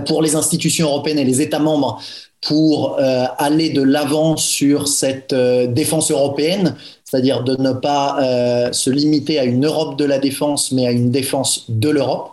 [0.07, 2.01] pour les institutions européennes et les États membres
[2.41, 6.77] pour aller de l'avant sur cette défense européenne
[7.09, 10.91] c'est-à-dire de ne pas euh, se limiter à une Europe de la défense, mais à
[10.91, 12.33] une défense de l'Europe,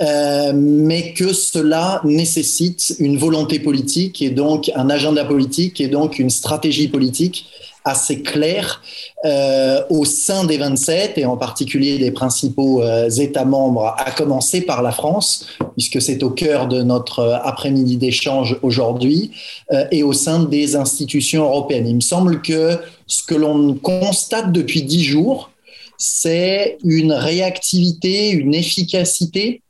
[0.00, 6.18] euh, mais que cela nécessite une volonté politique et donc un agenda politique et donc
[6.18, 7.46] une stratégie politique
[7.86, 8.82] assez claire
[9.24, 14.60] euh, au sein des 27 et en particulier des principaux euh, États membres, à commencer
[14.60, 15.46] par la France,
[15.76, 19.30] puisque c'est au cœur de notre après-midi d'échange aujourd'hui,
[19.72, 21.86] euh, et au sein des institutions européennes.
[21.86, 25.50] Il me semble que ce que l'on constate depuis dix jours,
[25.96, 29.62] c'est une réactivité, une efficacité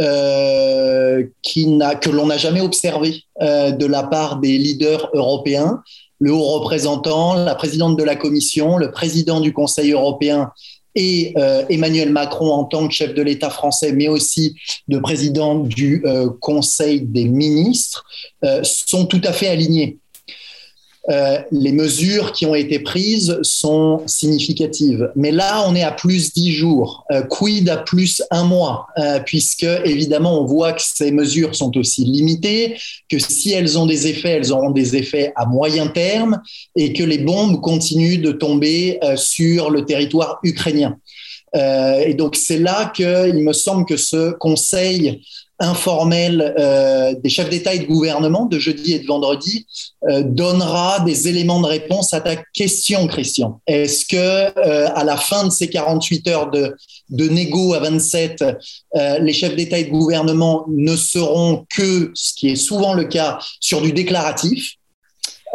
[0.00, 1.66] euh, qui
[2.00, 5.82] que l'on n'a jamais observé euh, de la part des leaders européens
[6.18, 10.50] le haut représentant, la présidente de la Commission, le président du Conseil européen
[10.94, 14.56] et euh, Emmanuel Macron en tant que chef de l'État français, mais aussi
[14.88, 18.04] le président du euh, Conseil des ministres,
[18.44, 19.98] euh, sont tout à fait alignés.
[21.10, 25.10] Euh, les mesures qui ont été prises sont significatives.
[25.16, 27.04] Mais là, on est à plus dix jours.
[27.10, 28.88] Euh, quid à plus un mois?
[28.98, 32.76] Euh, Puisque, évidemment, on voit que ces mesures sont aussi limitées,
[33.08, 36.42] que si elles ont des effets, elles auront des effets à moyen terme
[36.76, 40.98] et que les bombes continuent de tomber sur le territoire ukrainien.
[41.54, 45.22] et donc, c'est là qu'il me semble que ce Conseil
[45.60, 49.66] informel euh, des chefs d'État et de gouvernement de jeudi et de vendredi
[50.08, 53.60] euh, donnera des éléments de réponse à ta question, Christian.
[53.66, 56.76] Est-ce que euh, à la fin de ces 48 heures de,
[57.10, 62.34] de négo à 27, euh, les chefs d'État et de gouvernement ne seront que, ce
[62.34, 64.74] qui est souvent le cas, sur du déclaratif,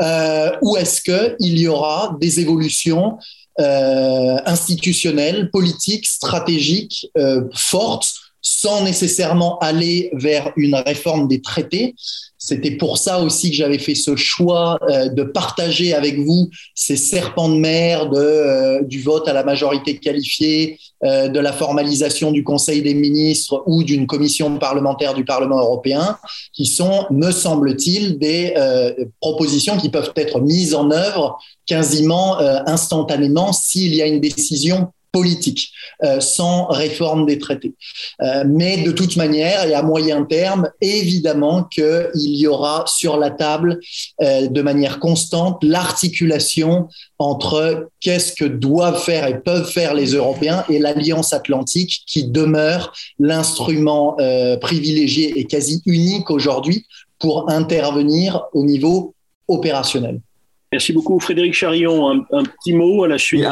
[0.02, 3.18] euh, ou est-ce qu'il y aura des évolutions
[3.56, 7.12] institutionnelles, politiques, stratégiques
[7.54, 8.23] fortes
[8.64, 11.96] sans nécessairement aller vers une réforme des traités.
[12.38, 16.96] C'était pour ça aussi que j'avais fait ce choix euh, de partager avec vous ces
[16.96, 22.46] serpents de mer euh, du vote à la majorité qualifiée, euh, de la formalisation du
[22.46, 26.18] Conseil des ministres ou d'une commission parlementaire du Parlement européen,
[26.54, 28.54] qui sont, me semble-t-il, des
[29.20, 35.72] propositions qui peuvent être mises en œuvre quasiment instantanément s'il y a une décision politique,
[36.04, 37.76] euh, sans réforme des traités.
[38.22, 43.30] Euh, mais de toute manière, et à moyen terme, évidemment qu'il y aura sur la
[43.30, 43.80] table
[44.22, 50.66] euh, de manière constante l'articulation entre qu'est-ce que doivent faire et peuvent faire les Européens
[50.68, 54.18] et l'Alliance atlantique qui demeure l'instrument
[54.60, 56.86] privilégié et quasi unique aujourd'hui
[57.20, 59.14] pour intervenir au niveau
[59.48, 60.20] opérationnel.
[60.74, 62.26] Merci beaucoup, Frédéric Charillon.
[62.32, 63.46] Un, petit mot à la suite.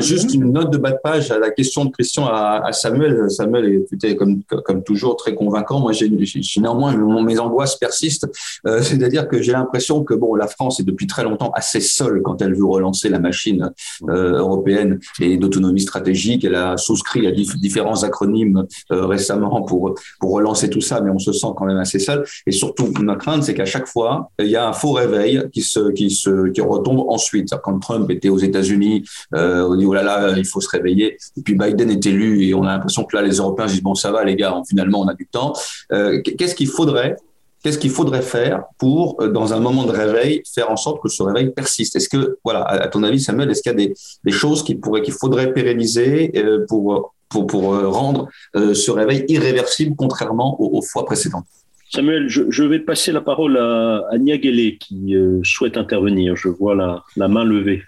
[0.00, 3.30] juste une note de bas de page à la question de Christian à, Samuel.
[3.30, 4.42] Samuel était comme,
[4.84, 5.78] toujours très convaincant.
[5.78, 6.10] Moi, j'ai
[6.56, 8.26] néanmoins mes angoisses persistent.
[8.66, 12.22] Euh, c'est-à-dire que j'ai l'impression que bon, la France est depuis très longtemps assez seule
[12.22, 13.70] quand elle veut relancer la machine
[14.08, 16.44] euh, européenne et d'autonomie stratégique.
[16.44, 21.30] Elle a souscrit à différents acronymes euh, récemment pour relancer tout ça, mais on se
[21.30, 22.24] sent quand même assez seul.
[22.48, 25.62] Et surtout, ma crainte, c'est qu'à chaque fois, il y a un faux réveil qui
[25.62, 27.48] se qui se retombe ensuite.
[27.62, 29.04] Quand Trump était aux États-Unis,
[29.34, 31.16] euh, on dit oh là là, il faut se réveiller.
[31.36, 33.94] Et puis Biden est élu et on a l'impression que là, les Européens disent bon,
[33.94, 35.52] ça va les gars, finalement, on a du temps.
[35.92, 37.16] Euh, qu'est-ce qu'il faudrait
[37.62, 41.08] Qu'est-ce qu'il faudrait faire pour, euh, dans un moment de réveil, faire en sorte que
[41.08, 41.96] ce réveil persiste?
[41.96, 44.74] Est-ce que, voilà, à ton avis, Samuel, est-ce qu'il y a des, des choses qui
[44.74, 46.30] pourraient, qu'il faudrait pérenniser
[46.68, 51.46] pour, pour, pour rendre ce réveil irréversible, contrairement aux fois précédentes
[51.94, 56.34] Samuel, je, vais passer la parole à, à qui euh, souhaite intervenir.
[56.34, 57.82] Je vois la, la main levée.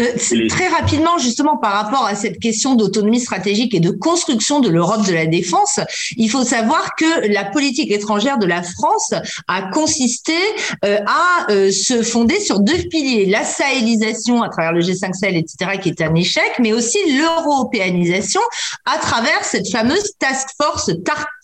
[0.00, 4.70] Euh, très rapidement, justement, par rapport à cette question d'autonomie stratégique et de construction de
[4.70, 5.80] l'Europe de la défense,
[6.16, 9.12] il faut savoir que la politique étrangère de la France
[9.48, 10.36] a consisté
[10.84, 15.36] euh, à euh, se fonder sur deux piliers la sahélisation à travers le G5 Sahel,
[15.36, 18.40] etc., qui est un échec, mais aussi l'européanisation
[18.86, 20.90] à travers cette fameuse task force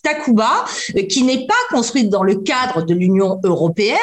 [0.08, 0.64] Takuba,
[1.08, 3.98] qui n'est pas construite dans le cadre de l'Union européenne,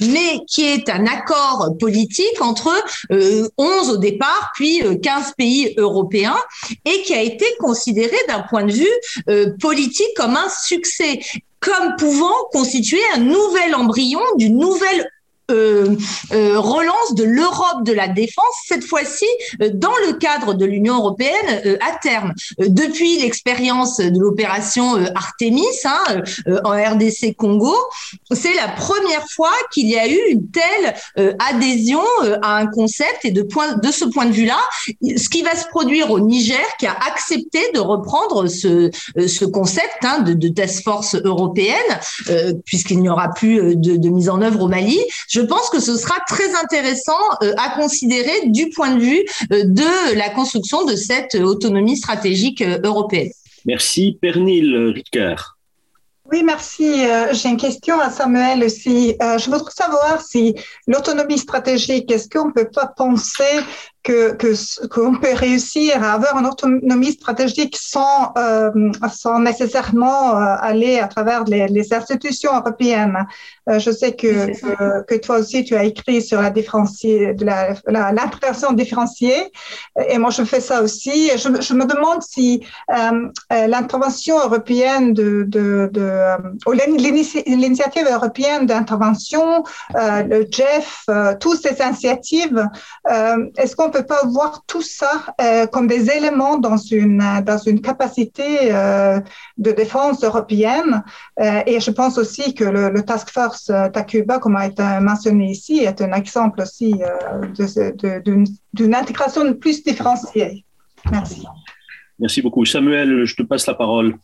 [0.00, 2.72] mais qui est un accord politique entre
[3.10, 6.36] 11 au départ, puis 15 euh, pays européens,
[6.84, 8.86] et qui a été considéré d'un point de vue
[9.28, 11.20] euh, politique comme un succès
[11.58, 15.08] comme pouvant constituer un nouvel embryon d'une nouvelle
[15.50, 15.96] euh,
[16.32, 19.26] euh, relance de l'Europe de la défense, cette fois-ci
[19.62, 22.32] euh, dans le cadre de l'Union européenne euh, à terme.
[22.58, 26.22] depuis l'expérience de l'opération Artemis hein,
[26.64, 27.74] en RDC Congo,
[28.32, 30.94] c'est la première fois qu'il y a eu une telle
[31.38, 32.02] adhésion
[32.42, 34.58] à un concept et de, point, de ce point de vue-là,
[35.02, 38.90] ce qui va se produire au Niger, qui a accepté de reprendre ce,
[39.26, 41.76] ce concept hein, de, de task force européenne,
[42.64, 44.98] puisqu'il n'y aura plus de, mise en œuvre au Mali
[45.40, 50.16] pense que ce sera très intéressant euh, à considérer du point de vue euh, de
[50.16, 53.30] la construction de cette autonomie stratégique euh, européenne.
[53.64, 54.18] Merci.
[54.20, 55.58] Pernil Ricard.
[56.30, 57.04] Oui, merci.
[57.32, 59.14] J'ai une question à Samuel aussi.
[59.20, 60.56] Je voudrais savoir si
[60.88, 63.60] l'autonomie stratégique, est-ce qu'on ne peut pas penser
[64.06, 68.70] que qu'on peut réussir à avoir une autonomie stratégique sans euh,
[69.12, 73.18] sans nécessairement euh, aller à travers les, les institutions européennes.
[73.68, 77.44] Euh, je sais que, que, que toi aussi tu as écrit sur la différencier de
[77.44, 77.74] la
[78.18, 79.40] l'intégration différenciée
[80.08, 81.30] et moi je fais ça aussi.
[81.42, 82.64] Je, je me demande si
[83.50, 86.06] l'intervention européenne de de, de
[87.56, 89.64] l'initiative européenne d'intervention,
[89.94, 91.06] le JEF,
[91.40, 92.68] toutes ces initiatives,
[93.58, 97.80] est-ce qu'on peut pas voir tout ça euh, comme des éléments dans une, dans une
[97.80, 99.20] capacité euh,
[99.56, 101.02] de défense européenne.
[101.40, 105.78] Euh, et je pense aussi que le, Task Force Takuba, comme a été mentionné ici,
[105.78, 106.94] est un exemple aussi
[108.74, 110.64] d'une intégration plus différenciée.
[111.10, 111.46] Merci.
[112.18, 112.64] Merci beaucoup.
[112.64, 114.16] Samuel, je te passe la parole.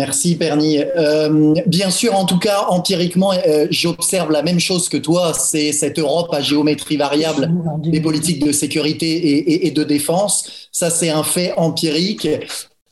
[0.00, 0.78] Merci Perny.
[0.78, 5.72] Euh, bien sûr, en tout cas, empiriquement, euh, j'observe la même chose que toi, c'est
[5.72, 7.52] cette Europe à géométrie variable
[7.82, 10.68] des politiques de sécurité et de défense.
[10.72, 12.26] Ça, c'est un fait empirique.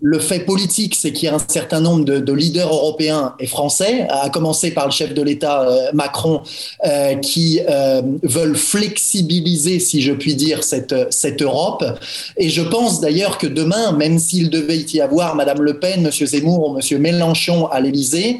[0.00, 4.06] Le fait politique, c'est qu'il y a un certain nombre de, leaders européens et français,
[4.08, 6.42] à commencer par le chef de l'État euh, Macron,
[6.86, 10.94] euh, qui euh, veulent flexibiliser, si je puis dire, cette,
[11.42, 11.84] Europe.
[12.36, 16.26] Et je pense d'ailleurs que demain, même s'il devait y avoir Madame Le Pen, Monsieur
[16.26, 18.38] Zemmour ou Monsieur Mélenchon à l'Élysée,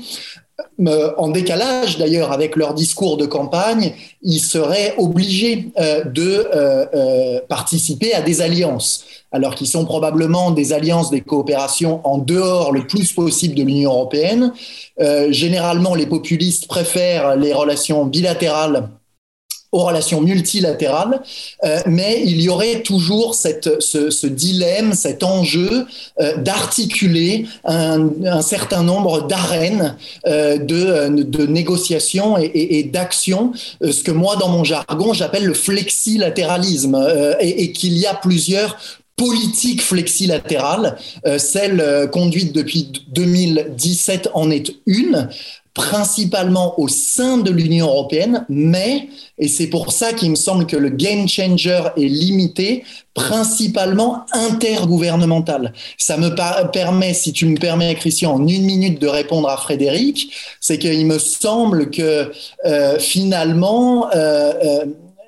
[0.78, 8.40] en décalage d'ailleurs avec leur discours de campagne, ils seraient obligés de participer à des
[8.40, 13.62] alliances alors qu'ils sont probablement des alliances, des coopérations en dehors le plus possible de
[13.62, 14.52] l'Union européenne.
[15.00, 18.88] Euh, généralement, les populistes préfèrent les relations bilatérales
[19.70, 21.20] aux relations multilatérales,
[21.62, 25.84] euh, mais il y aurait toujours cette, ce, dilemme, cet enjeu
[26.20, 29.94] euh, d'articuler un, certain nombre d'arènes
[30.24, 33.52] de, de négociations et, d'actions,
[33.82, 38.78] ce que moi, dans mon jargon, j'appelle le flexilatéralisme, et, et qu'il y a plusieurs
[39.18, 40.96] politique flexilatérale,
[41.26, 45.28] euh, celle euh, conduite depuis 2017 en est une,
[45.74, 50.76] principalement au sein de l'Union européenne, mais, et c'est pour ça qu'il me semble que
[50.76, 55.72] le game changer est limité, principalement intergouvernemental.
[55.98, 56.30] Ça me
[56.70, 61.06] permet, si tu me permets, Christian, en une minute de répondre à Frédéric, c'est qu'il
[61.06, 62.30] me semble que
[62.66, 64.08] euh, finalement,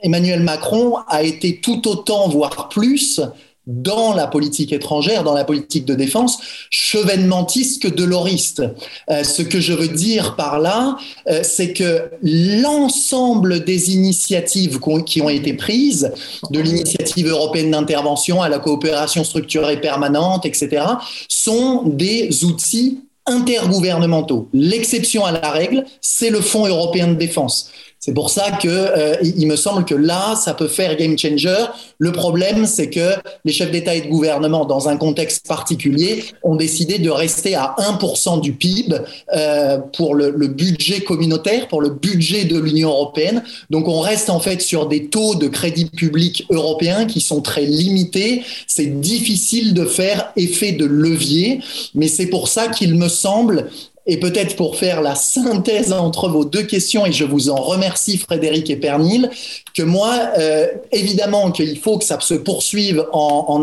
[0.02, 3.20] Emmanuel Macron a été tout autant, voire plus,
[3.66, 6.38] dans la politique étrangère, dans la politique de défense,
[6.70, 8.74] chevènementiste que.
[9.10, 10.96] Euh, ce que je veux dire par là,
[11.28, 16.12] euh, c'est que l'ensemble des initiatives qui ont été prises,
[16.50, 20.84] de l'initiative européenne d'intervention à la coopération structurée permanente, etc.,
[21.28, 24.48] sont des outils intergouvernementaux.
[24.52, 27.70] L'exception à la règle, c'est le Fonds européen de défense.
[28.00, 31.66] C'est pour ça que euh, il me semble que là, ça peut faire game changer.
[31.98, 33.10] Le problème, c'est que
[33.44, 37.76] les chefs d'État et de gouvernement, dans un contexte particulier, ont décidé de rester à
[37.78, 38.96] 1% du PIB
[39.34, 43.42] euh, pour le, le, budget communautaire, pour le budget de l'Union européenne.
[43.68, 47.66] Donc, on reste en fait sur des taux de crédit public européens qui sont très
[47.66, 48.44] limités.
[48.66, 51.60] C'est difficile de faire effet de levier,
[51.94, 53.68] mais c'est pour ça qu'il me semble
[54.06, 58.18] et peut-être pour faire la synthèse entre vos deux questions, et je vous en remercie
[58.18, 59.30] Frédéric et Pernil,
[59.74, 63.60] que moi, euh, évidemment qu'il faut que ça se poursuive en,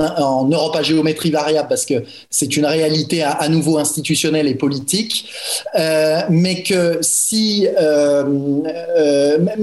[0.51, 5.25] Europe à géométrie variable, parce que c'est une réalité à, nouveau institutionnelle et politique,
[5.75, 8.23] euh, mais que si, euh,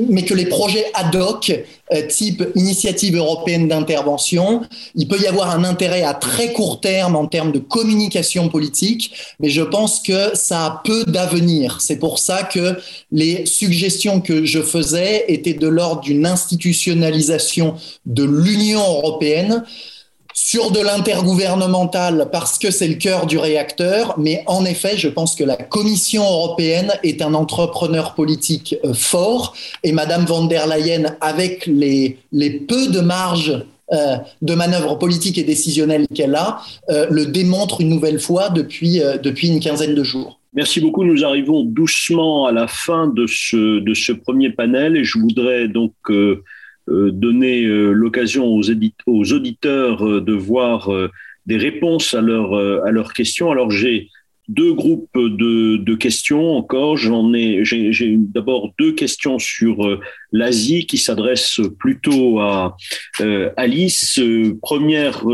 [0.09, 1.53] mais que les projets ad hoc
[2.09, 4.63] type initiative européenne d'intervention.
[4.95, 9.13] Il peut y avoir un intérêt à très court terme en termes de communication politique,
[9.39, 11.79] mais je pense que ça a peu d'avenir.
[11.81, 12.77] C'est pour ça que
[13.13, 17.75] les suggestions que je faisais étaient de l'ordre d'une institutionnalisation
[18.05, 19.65] de l'Union européenne
[20.35, 25.37] sur de l'intergouvernemental parce que c'est le cœur du réacteur, mais en effet, je pense
[25.37, 29.55] que la Commission européenne est un entrepreneur politique euh, fort
[29.85, 32.19] et Madame von der Leyen, avec les,
[32.69, 37.91] peu de marge euh, de manœuvre politique et décisionnelle qu'elle a, euh, le démontre une
[37.91, 40.41] nouvelle fois depuis une quinzaine de jours.
[40.55, 41.05] Merci beaucoup.
[41.05, 45.95] Nous arrivons doucement à la fin de ce, premier panel et je voudrais donc
[46.91, 48.63] euh, donner euh, l'occasion aux,
[49.33, 50.91] auditeurs euh, de voir
[51.47, 52.55] des réponses à, leur,
[52.85, 53.51] à leurs questions.
[53.51, 54.11] Alors j'ai
[54.49, 56.99] deux groupes de, de questions encore.
[56.99, 59.99] J'en ai, j'ai d'abord deux questions sur
[60.31, 62.77] l'Asie qui s'adressent plutôt à
[63.57, 64.21] Alice.
[64.63, 65.25] première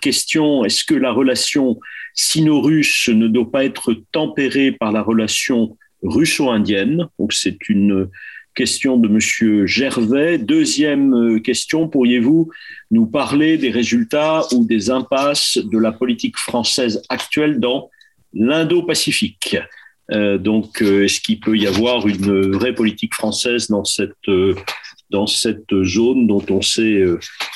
[0.00, 1.78] question est-ce que la relation
[2.14, 8.08] sino-russe ne doit pas être tempérée par la relation russo-indienne Donc c'est une
[8.54, 10.36] Question de Monsieur Gervais.
[10.36, 12.50] Deuxième euh, question, pourriez-vous
[12.90, 17.90] nous parler des résultats ou des impasses de la politique française actuelle dans
[18.34, 19.56] l'Indo-Pacifique?
[20.10, 24.28] Euh, Donc, euh, est-ce qu'il peut y avoir une vraie politique française dans cette,
[25.10, 27.04] dans cette zone dont on sait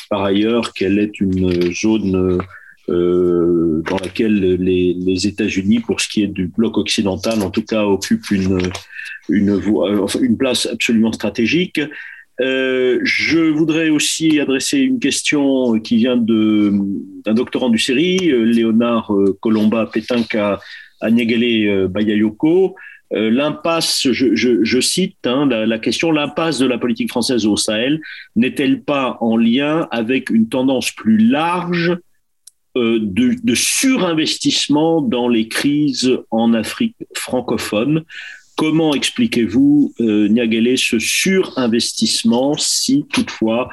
[0.08, 2.38] par ailleurs qu'elle est une zone
[2.88, 7.84] euh, dans laquelle les, États-Unis, pour ce qui est du bloc occidental, en tout cas,
[7.84, 8.58] occupent une,
[9.28, 11.80] une place absolument stratégique.
[12.40, 19.86] Euh, je voudrais aussi adresser une question qui vient d'un doctorant du série, Léonard Colomba
[19.86, 20.60] Petanka
[21.00, 22.74] Anyagale Bayayoko.
[23.14, 28.00] Euh, l'impasse, je, cite hein, la, question, l'impasse de la politique française au Sahel
[28.34, 31.96] n'est-elle pas en lien avec une tendance plus large euh,
[32.76, 38.04] de, de, surinvestissement dans les crises en Afrique francophone.
[38.56, 43.68] Comment expliquez-vous, euh, Niagale, ce surinvestissement si toutefois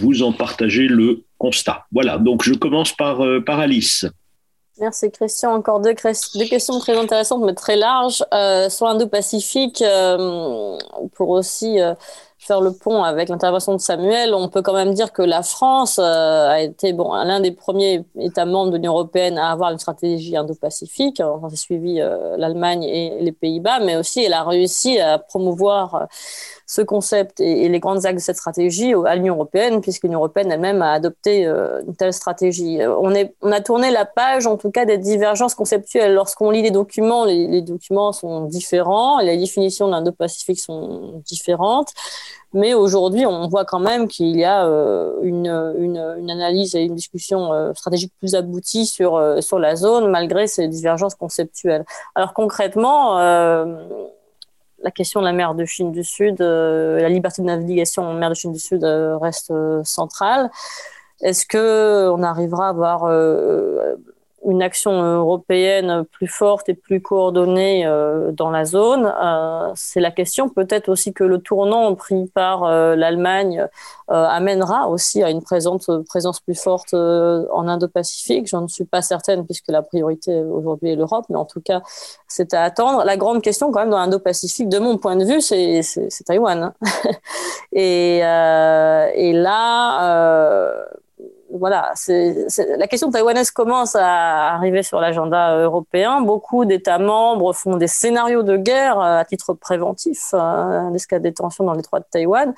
[0.00, 1.86] vous en partagez le constat?
[1.92, 4.06] Voilà, donc je commence par, euh, par Alice.
[4.80, 5.54] Merci Christian.
[5.54, 8.24] Encore deux, questions très intéressantes mais très larges.
[8.34, 10.76] Euh, sur l'Indo-Pacifique, euh,
[11.14, 11.94] pour aussi euh,
[12.44, 15.98] faire le pont avec l'intervention de Samuel, on peut quand même dire que la France
[15.98, 19.78] euh, a été bon, l'un des premiers États membres de l'Union européenne à avoir une
[19.78, 21.22] stratégie indo-pacifique.
[21.24, 25.94] On a suivi euh, l'Allemagne et les Pays-Bas, mais aussi elle a réussi à promouvoir
[25.94, 26.04] euh,
[26.66, 30.50] ce concept et, les grandes axes de cette stratégie à l'Union européenne, puisque l'Union européenne
[30.52, 32.78] elle-même a adopté une telle stratégie.
[32.86, 36.14] On, est, on a tourné la page, en tout cas, des divergences conceptuelles.
[36.14, 41.92] Lorsqu'on lit les documents, les, documents sont différents, les définitions de l'Indo-Pacifique sont différentes.
[42.54, 47.52] Mais aujourd'hui, on voit quand même qu'il y a euh, une, analyse et une discussion
[47.52, 51.84] euh, stratégique plus aboutie euh, sur la zone, malgré ces divergences conceptuelles.
[52.14, 53.18] Alors concrètement,
[54.84, 58.28] la question de la mer de Chine du Sud, la liberté de navigation en mer
[58.28, 59.52] de Chine du Sud reste
[59.82, 60.50] centrale.
[61.20, 63.04] Est-ce que on arrivera à avoir
[64.46, 69.12] une action européenne plus forte et plus coordonnée euh, dans la zone.
[69.22, 72.64] Euh, c'est la question peut-être aussi que le tournant pris par
[72.96, 73.66] l'Allemagne
[74.08, 75.88] amènera aussi à une présence,
[76.40, 78.46] plus forte en Indo-Pacifique.
[78.48, 81.82] Je ne suis pas certaine puisque la priorité aujourd'hui est l'Europe, mais en tout cas,
[82.28, 83.04] c'est à attendre.
[83.04, 85.80] La grande question quand même dans l'Indo-Pacifique, de mon point de vue, c'est
[86.26, 86.72] Taïwan.
[87.72, 88.20] et
[89.32, 90.84] là,
[91.58, 96.20] voilà, la question taïwanaise commence à arriver sur l'agenda européen.
[96.20, 101.32] Beaucoup d'États membres font des scénarios de guerre euh, à titre préventif, hein, l'escalade des
[101.32, 102.52] tensions dans l'étroit de Taïwan.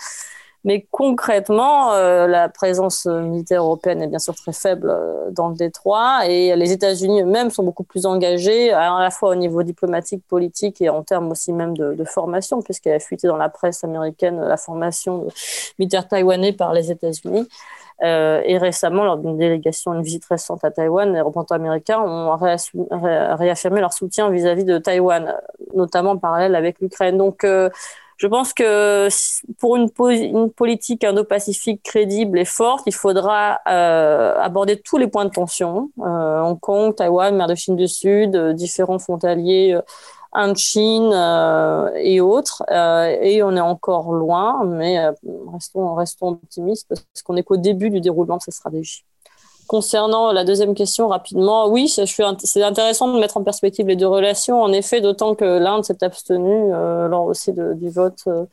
[0.65, 5.55] Mais concrètement, euh, la présence militaire européenne est bien sûr très faible euh, dans le
[5.55, 10.25] détroit et les États-Unis eux-mêmes sont beaucoup plus engagés à la fois au niveau diplomatique,
[10.27, 13.85] politique et en termes aussi même de, de formation, puisqu'il a fuité dans la presse
[13.85, 15.29] américaine la formation
[15.79, 17.47] militaire taïwanais par les États-Unis.
[18.03, 22.37] Euh, et récemment, lors d'une délégation, une visite récente à Taïwan, les représentants américains ont
[22.37, 25.35] réaffirmé leur soutien vis-à-vis de Taïwan,
[25.75, 27.17] notamment en parallèle avec l'Ukraine.
[27.17, 27.71] Donc, euh,
[28.19, 29.09] je pense que
[29.59, 29.91] pour une,
[30.51, 35.91] politique indo-pacifique crédible et forte, il faudra euh, aborder tous les points de tension.
[35.99, 39.79] Hong Kong, Taïwan, mer de Chine du Sud, différents frontaliers
[40.55, 42.63] Chine euh, et autres.
[42.71, 45.13] Euh, et on est encore loin, mais euh,
[45.97, 49.05] restons, optimistes parce qu'on est qu'au début du déroulement de cette stratégie.
[49.67, 54.63] Concernant la deuxième question, rapidement, oui, c'est intéressant de mettre en perspective les deux relations.
[54.63, 58.45] En effet, d'autant que l'Inde s'est abstenue lors aussi du vote euh,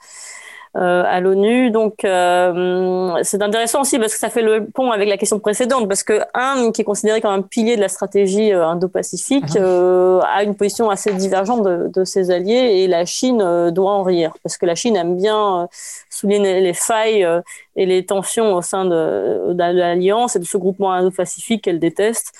[0.76, 1.72] à l'ONU.
[1.72, 5.88] Donc, euh, c'est intéressant aussi parce que ça fait le pont avec la question précédente,
[5.88, 10.22] parce que un qui est considéré comme un pilier de la stratégie euh, indo-pacifique uh-huh.
[10.24, 14.34] a une position assez divergente de, de, ses alliés et la Chine doit en rire,
[14.44, 15.68] parce que la Chine aime bien
[16.14, 17.28] souligner les failles
[17.76, 22.32] et les tensions au sein de, l'Alliance et de ce groupement indo-pacifique qu'elle déteste.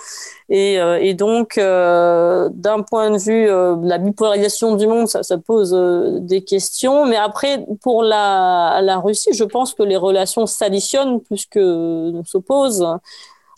[0.50, 5.22] Et, euh, donc, euh, d'un point de vue euh, de la bipolarisation du monde, ça,
[5.38, 5.74] pose
[6.22, 7.06] des questions.
[7.06, 12.86] Mais après, pour la, la Russie, je pense que les relations s'additionnent plus que s'opposent,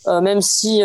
[0.06, 0.82] même si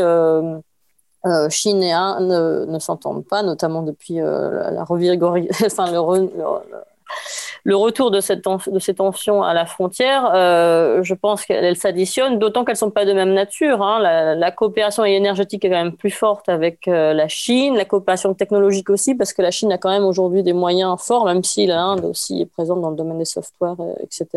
[1.50, 4.84] Chine et Inde ne, s'entendent pas, notamment depuis la, la
[7.64, 12.40] le retour de, cette, de ces tensions à la frontière, euh, je pense qu'elles s'additionnent,
[12.40, 13.82] d'autant qu'elles ne sont pas de même nature.
[13.82, 14.00] Hein.
[14.36, 18.90] La, coopération énergétique est quand même plus forte avec euh, la Chine, la coopération technologique
[18.90, 22.06] aussi, parce que la Chine a quand même aujourd'hui des moyens forts, même si l'Inde
[22.06, 24.28] aussi est présente dans le domaine des softwares, euh, etc.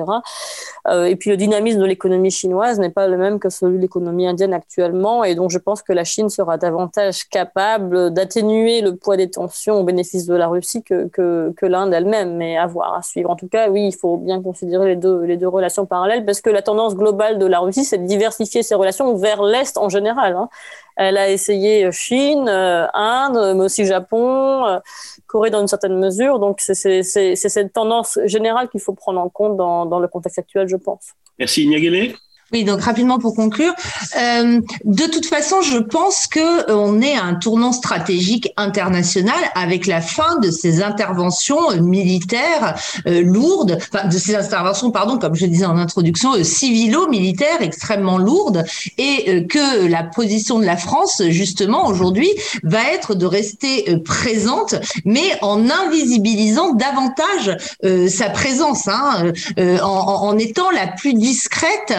[1.06, 4.26] Et puis le dynamisme de l'économie chinoise n'est pas le même que celui de l'économie
[4.26, 9.16] indienne actuellement, et donc je pense que la Chine sera davantage capable d'atténuer le poids
[9.16, 13.02] des tensions au bénéfice de la Russie que, que, l'Inde elle-même, mais à voir, à
[13.24, 16.62] en tout cas, oui, il faut bien considérer les deux, relations parallèles parce que la
[16.62, 20.35] tendance globale de la Russie, c'est de diversifier ses relations vers l'Est en général.
[20.36, 20.49] Hein.
[20.97, 24.78] Elle a essayé Chine, euh, Inde, mais aussi Japon, euh,
[25.27, 26.39] Corée dans une certaine mesure.
[26.39, 30.77] Donc, c'est cette tendance générale qu'il faut prendre en compte dans, le contexte actuel, je
[30.77, 31.12] pense.
[31.39, 32.15] Merci, Niagele.
[32.53, 33.73] Oui, donc rapidement pour conclure,
[34.16, 39.39] euh, de toute façon, je pense que euh, on est à un tournant stratégique international
[39.55, 42.77] avec la fin de ces interventions euh, militaires
[43.07, 48.65] euh, lourdes, enfin de ces interventions, pardon, comme je disais en introduction, civilo-militaires extrêmement lourdes,
[48.99, 52.29] et que la position de la France, justement, aujourd'hui,
[52.62, 57.57] va être de rester présente, mais en invisibilisant davantage
[58.09, 61.95] sa présence, hein, en, en, étant la plus discrète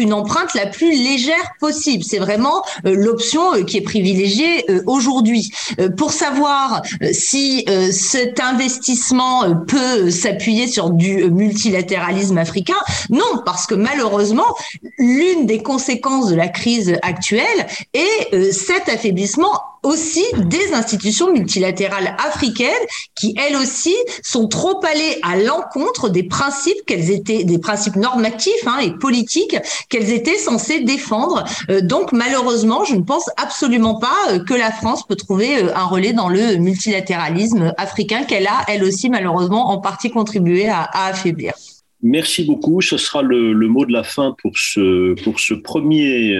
[0.00, 2.04] une empreinte la plus légère possible.
[2.04, 5.50] C'est vraiment euh, l'option euh, qui est privilégiée euh, aujourd'hui.
[5.96, 6.82] pour savoir
[7.12, 12.76] si cet investissement peut s'appuyer sur du multilatéralisme africain,
[13.10, 14.56] non, parce que malheureusement,
[14.98, 22.68] l'une des conséquences de la crise actuelle est cet affaiblissement aussi des institutions multilatérales africaines
[23.14, 28.66] qui, elles aussi, sont trop allées à l'encontre des principes qu'elles étaient, des principes normatifs
[28.66, 29.56] hein, et politiques
[29.88, 31.44] qu'elles étaient censées défendre.
[31.70, 35.76] Euh, donc, malheureusement, je ne pense absolument pas euh, que la France peut trouver euh,
[35.76, 40.88] un relais dans le multilatéralisme africain qu'elle a, elle aussi, malheureusement, en partie contribué à,
[40.92, 41.54] affaiblir.
[42.02, 42.80] Merci beaucoup.
[42.80, 46.32] Ce sera le, le, mot de la fin pour ce, pour ce premier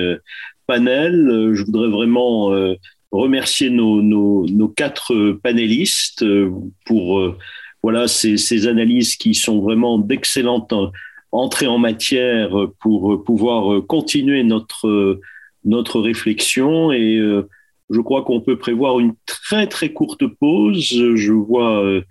[0.66, 1.50] panel.
[1.52, 2.52] Je voudrais vraiment
[3.10, 6.24] remercier nos, quatre panélistes
[6.84, 7.36] pour
[7.82, 10.74] voilà ces, analyses qui sont vraiment d'excellentes
[11.32, 15.20] entrer en matière pour pouvoir continuer notre,
[15.64, 17.48] notre réflexion et euh,
[17.90, 20.88] je crois qu'on peut prévoir une très très courte pause.
[21.14, 22.02] Je vois euh,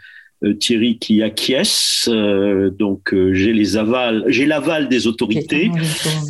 [0.60, 2.08] Thierry qui acquiesce.
[2.08, 5.72] donc j'ai les avals, j'ai l'aval des autorités,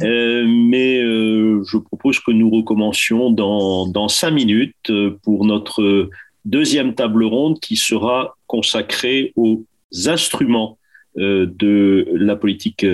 [0.01, 4.91] mais je propose que nous recommencions dans, dans cinq minutes
[5.23, 6.09] pour notre
[6.45, 9.65] deuxième table ronde qui sera consacrée aux
[10.05, 10.77] instruments
[11.15, 12.85] de la politique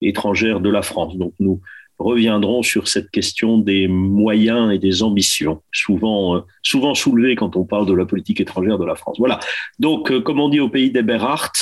[0.00, 1.16] étrangère de la France.
[1.16, 1.60] Donc nous
[1.98, 7.64] reviendrons sur cette question des moyens et des ambitions, souvent, euh, souvent soulevées quand on
[7.64, 9.16] parle de la politique étrangère de la France.
[9.18, 9.40] Voilà.
[9.78, 11.52] Donc, euh, comme on dit au pays des Berhardt,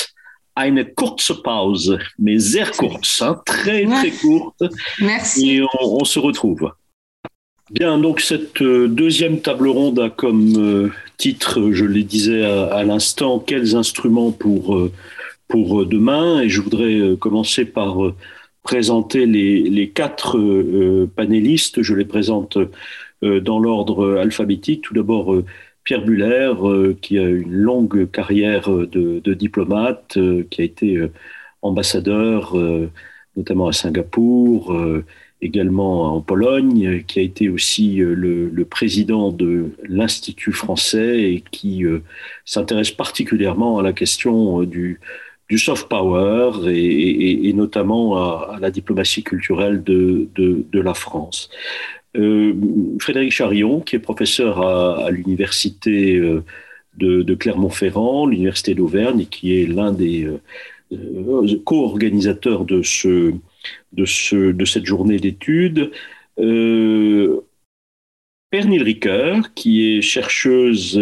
[0.55, 4.63] eine kurze Pause, mais sehr kurz, hein, très très courte.
[4.99, 5.55] Merci.
[5.55, 6.71] Et on, se retrouve.
[7.71, 13.39] Bien, donc cette euh, deuxième table ronde a comme titre, je le disais à, l'instant,
[13.39, 14.79] quels instruments pour,
[15.47, 16.41] pour demain.
[16.41, 17.97] Et je voudrais commencer par
[18.63, 21.83] présenter les, quatre euh, panélistes.
[21.83, 22.57] Je les présente
[23.23, 24.83] euh, dans l'ordre alphabétique.
[24.83, 25.45] Tout d'abord, euh,
[25.83, 26.53] Pierre Buller,
[27.01, 30.17] qui a une longue carrière de, diplomate,
[30.49, 31.09] qui a été
[31.61, 32.55] ambassadeur,
[33.35, 34.73] notamment à Singapour,
[35.41, 41.83] également en Pologne, qui a été aussi le président de l'Institut français et qui
[42.45, 45.01] s'intéresse particulièrement à la question du,
[45.49, 50.27] du soft power et, notamment à, la diplomatie culturelle de,
[50.73, 51.49] la France.
[52.15, 52.53] Euh,
[52.99, 56.43] Frédéric Charillon, qui est professeur à, l'université euh,
[56.95, 60.29] de, Clermont-Ferrand, l'université d'Auvergne, et qui est l'un des
[60.91, 63.33] euh, co-organisateurs de, ce,
[63.93, 65.91] de, ce, de cette journée d'études.
[68.49, 71.01] Pernille Ricoeur, qui est chercheuse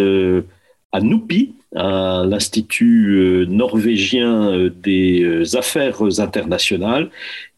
[0.93, 7.09] à Noupi, à l'Institut euh, norvégien euh, des euh, affaires internationales,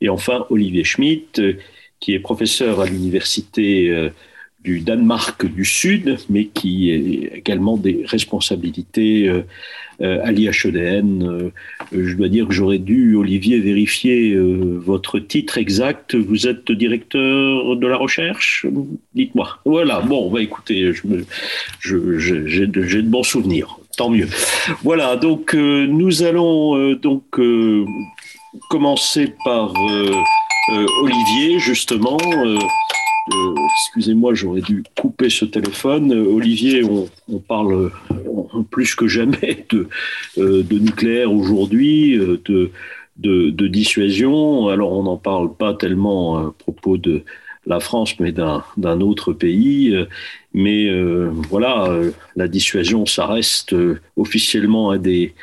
[0.01, 1.41] et enfin Olivier Schmitt,
[1.99, 4.11] qui est professeur à l'Université
[4.59, 9.31] du Danemark du Sud, mais qui a également des responsabilités
[10.01, 11.49] à l'IHEDN.
[11.93, 16.13] Je dois dire que j'aurais dû, Olivier, vérifier votre titre exact.
[16.13, 18.65] Vous êtes directeur de la recherche?
[19.15, 19.59] Dites-moi.
[19.63, 20.91] Voilà, bon, va écouter,
[21.79, 24.27] j'ai de bons souvenirs tant mieux.
[24.83, 27.85] Voilà, donc euh, nous allons euh, donc euh,
[28.69, 29.73] commencer par
[31.01, 32.17] Olivier, justement.
[33.85, 36.11] Excusez-moi, j'aurais dû couper ce téléphone.
[36.11, 37.91] Olivier, on, parle
[38.69, 39.87] plus que jamais de,
[40.77, 44.67] nucléaire aujourd'hui, de, dissuasion.
[44.67, 47.23] Alors, on n'en parle pas tellement à propos de
[47.65, 49.95] la France, mais d'un autre pays.
[50.53, 55.33] Mais euh, voilà, euh, la dissuasion, ça reste euh, officiellement un des,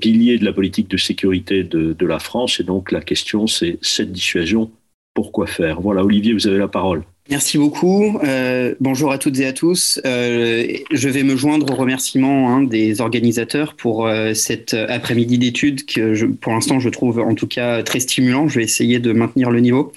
[0.00, 2.60] piliers de la politique de sécurité de la France.
[2.60, 4.70] Et donc la question, c'est cette dissuasion,
[5.14, 5.80] pourquoi faire?
[5.80, 7.04] Voilà, Olivier, vous avez la parole.
[7.30, 8.18] Merci beaucoup.
[8.24, 10.00] Euh, bonjour à toutes et à tous.
[10.06, 15.84] Euh, je vais me joindre aux remerciements hein, des organisateurs pour euh, cet après-midi d'études
[15.84, 18.48] que, pour l'instant, je trouve en tout cas très stimulant.
[18.48, 19.92] Je vais essayer de maintenir le niveau.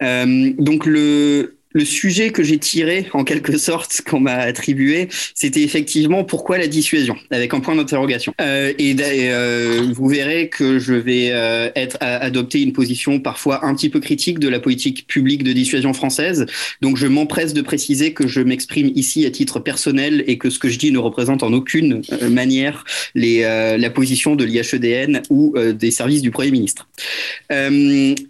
[0.00, 6.24] donc le le sujet que j'ai tiré, en quelque sorte, qu'on m'a attribué, c'était effectivement
[6.24, 8.34] pourquoi la dissuasion, avec un point d'interrogation.
[8.40, 13.64] Euh, et euh, vous verrez que je vais euh, être à, adopter une position parfois
[13.64, 16.46] un petit peu critique de la politique publique de dissuasion française.
[16.80, 20.58] Donc je m'empresse de préciser que je m'exprime ici à titre personnel et que ce
[20.58, 22.84] que je dis ne représente en aucune euh, manière
[23.14, 26.88] les, euh, la position de l'IHEDN ou des services du Premier ministre.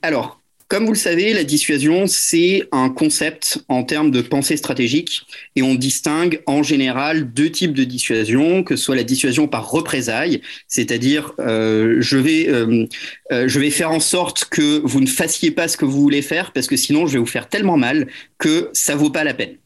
[0.02, 0.41] alors,
[0.73, 5.61] comme vous le savez, la dissuasion, c'est un concept en termes de pensée stratégique et
[5.61, 10.40] on distingue en général deux types de dissuasion, que ce soit la dissuasion par représailles,
[10.69, 12.86] c'est-à-dire euh, je, vais, euh,
[13.32, 16.23] euh, je vais faire en sorte que vous ne fassiez pas ce que vous voulez
[16.23, 18.09] faire parce que sinon je vais vous faire tellement mal
[18.39, 19.59] que ça vaut pas la peine.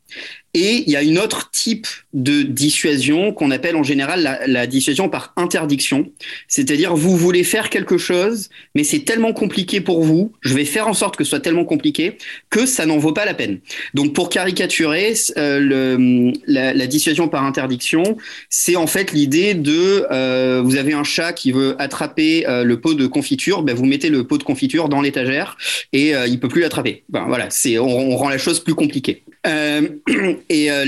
[0.54, 5.08] Et il y a une autre type de dissuasion qu'on appelle en général la, dissuasion
[5.10, 6.10] par interdiction.
[6.48, 10.88] C'est-à-dire, vous voulez faire quelque chose, mais c'est tellement compliqué pour vous, je vais faire
[10.88, 12.16] en sorte que ce soit tellement compliqué
[12.48, 13.60] que ça n'en vaut pas la peine.
[13.92, 18.16] Donc, pour caricaturer, euh, la, dissuasion par interdiction,
[18.48, 22.80] c'est en fait l'idée de, euh, vous avez un chat qui veut attraper euh, le
[22.80, 25.58] pot de confiture, ben, vous mettez le pot de confiture dans l'étagère
[25.92, 27.04] et il peut plus l'attraper.
[27.08, 29.22] Ben, voilà, c'est, on, rend la chose plus compliquée.
[30.48, 30.84] Et euh,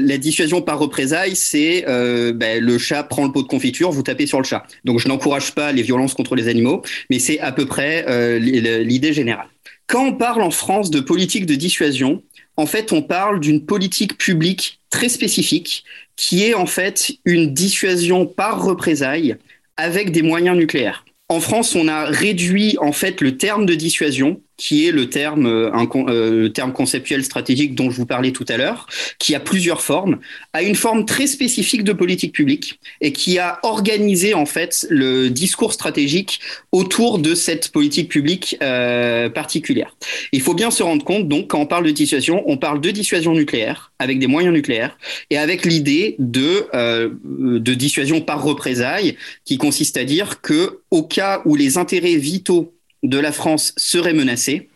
[0.00, 4.02] la, dissuasion par représailles, c'est euh, ben, le chat prend le pot de confiture, vous
[4.02, 4.64] tapez sur le chat.
[4.84, 8.38] Donc je n'encourage pas les violences contre les animaux, mais c'est à peu près euh,
[8.38, 9.46] l'idée générale.
[9.86, 12.22] Quand on parle en France de politique de dissuasion,
[12.56, 15.84] en fait, on parle d'une politique publique très spécifique
[16.16, 19.36] qui est en fait une dissuasion par représailles
[19.76, 21.04] avec des moyens nucléaires.
[21.28, 25.46] En France, on a réduit en fait le terme de dissuasion qui est le terme,
[25.46, 28.86] euh, un, euh, terme conceptuel stratégique dont je vous parlais tout à l'heure,
[29.18, 30.18] qui a plusieurs formes,
[30.52, 35.30] a une forme très spécifique de politique publique et qui a organisé en fait le
[35.30, 36.40] discours stratégique
[36.72, 39.96] autour de cette politique publique euh, particulière.
[40.32, 42.90] Il faut bien se rendre compte donc quand on parle de dissuasion, on parle de
[42.90, 44.98] dissuasion nucléaire avec des moyens nucléaires
[45.30, 51.04] et avec l'idée de euh, de dissuasion par représailles qui consiste à dire que au
[51.04, 54.68] cas où les intérêts vitaux de la France serait menacée,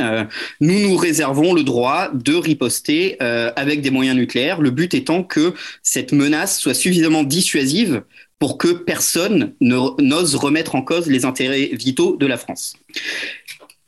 [0.00, 0.24] euh,
[0.60, 5.24] nous nous réservons le droit de riposter euh, avec des moyens nucléaires, le but étant
[5.24, 8.02] que cette menace soit suffisamment dissuasive
[8.38, 12.76] pour que personne n'ose remettre en cause les intérêts vitaux de la France.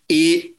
[0.08, 0.56] Et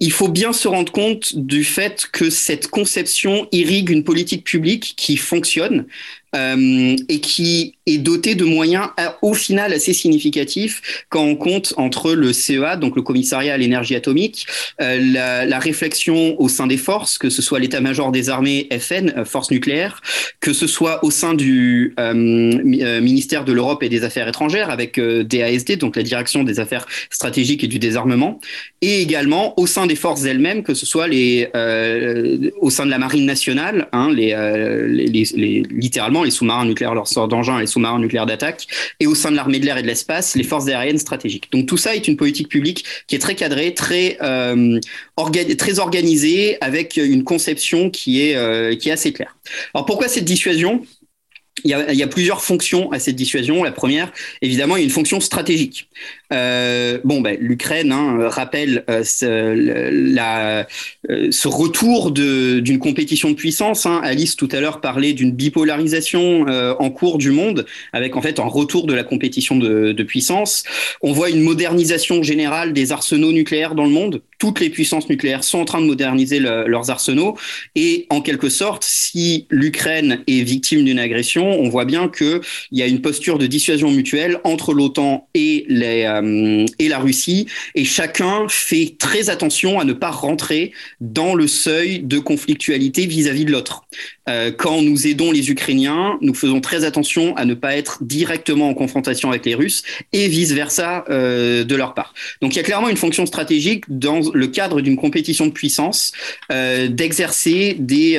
[0.00, 4.94] il faut bien se rendre compte du fait que cette conception irrigue une politique publique
[4.96, 5.86] qui fonctionne,
[6.34, 8.88] euh, et qui est doté de moyens
[9.22, 13.94] au final assez significatifs quand on compte entre le CEA, donc le commissariat à l'énergie
[13.94, 14.46] atomique,
[14.80, 19.24] euh, la, réflexion au sein des forces, que ce soit l'état-major des armées FN, euh,
[19.24, 20.00] forces nucléaires,
[20.40, 22.12] que ce soit au sein du euh,
[23.00, 27.62] ministère de l'Europe et des Affaires étrangères avec DASD, donc la direction des affaires stratégiques
[27.62, 28.40] et du désarmement,
[28.80, 31.48] et également au sein des forces elles-mêmes, que ce soit les,
[32.60, 34.34] au sein de la marine nationale, hein, les,
[34.88, 38.66] les, les littéralement les sous-marins nucléaires, leur sort d'engin et les sous-marins nucléaires d'attaque,
[39.00, 41.50] et au sein de l'armée de l'air et de l'espace, les forces aériennes stratégiques.
[41.52, 44.78] Donc tout ça est une politique publique qui est très cadrée, très, euh,
[45.16, 49.36] organisée, avec une conception qui est, euh, qui est assez claire.
[49.74, 50.82] Alors pourquoi cette dissuasion?
[51.64, 53.62] Il y, a, il y, a, plusieurs fonctions à cette dissuasion.
[53.62, 55.90] La première, évidemment, il y a une fonction stratégique.
[56.32, 60.64] Euh, bon, ben, l'Ukraine hein, rappelle euh, euh,
[61.30, 63.86] ce, retour d'une compétition de puissance.
[63.86, 64.00] Hein.
[64.02, 66.46] Alice tout à l'heure parlait d'une bipolarisation
[66.78, 70.64] en cours du monde, avec en fait un retour de la compétition de, puissance.
[71.00, 74.22] On voit une modernisation générale des arsenaux nucléaires dans le monde.
[74.38, 77.38] Toutes les puissances nucléaires sont en train de moderniser le, leurs arsenaux.
[77.76, 82.40] Et en quelque sorte, si l'Ukraine est victime d'une agression, on voit bien qu'il
[82.72, 87.46] y a une posture de dissuasion mutuelle entre l'OTAN et les euh, et la Russie,
[87.74, 93.42] et chacun fait très attention à ne pas rentrer dans le seuil de conflictualité vis-à-vis
[93.42, 93.84] -vis de l'autre.
[94.28, 98.68] Euh, quand nous aidons les Ukrainiens, nous faisons très attention à ne pas être directement
[98.68, 99.82] en confrontation avec les Russes
[100.12, 102.14] et vice-versa euh, de leur part.
[102.40, 106.12] Donc il y a clairement une fonction stratégique dans le cadre d'une compétition de puissance
[106.50, 108.18] d'exercer des,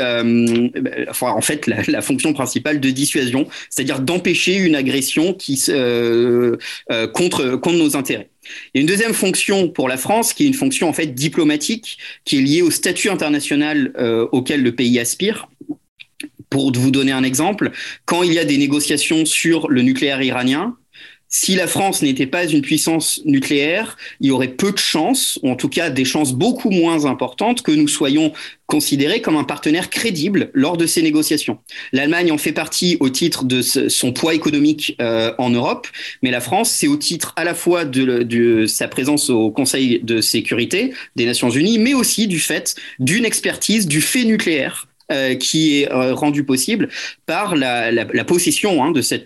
[1.09, 5.55] enfin, en fait la, la, fonction principale de dissuasion, c'est-à-dire d'empêcher une agression qui
[7.13, 8.13] contre contre nos Il
[8.75, 11.97] y a une deuxième fonction pour la France qui est une fonction en fait diplomatique
[12.25, 15.47] qui est liée au statut international euh, auquel le pays aspire.
[16.49, 17.71] Pour vous donner un exemple,
[18.05, 20.77] quand il y a des négociations sur le nucléaire iranien,
[21.35, 25.49] si la France n'était pas une puissance nucléaire, il y aurait peu de chances, ou
[25.49, 28.33] en tout cas des chances beaucoup moins importantes, que nous soyons
[28.67, 31.57] considérés comme un partenaire crédible lors de ces négociations.
[31.91, 35.87] L'Allemagne en fait partie au titre de son poids économique euh, en Europe,
[36.21, 40.01] mais la France, c'est au titre à la fois de, de, sa présence au Conseil
[40.03, 45.35] de sécurité des Nations Unies, mais aussi du fait d'une expertise du fait nucléaire euh,
[45.35, 46.89] qui est euh, rendu possible
[47.25, 49.23] par la, possession hein, de, cette,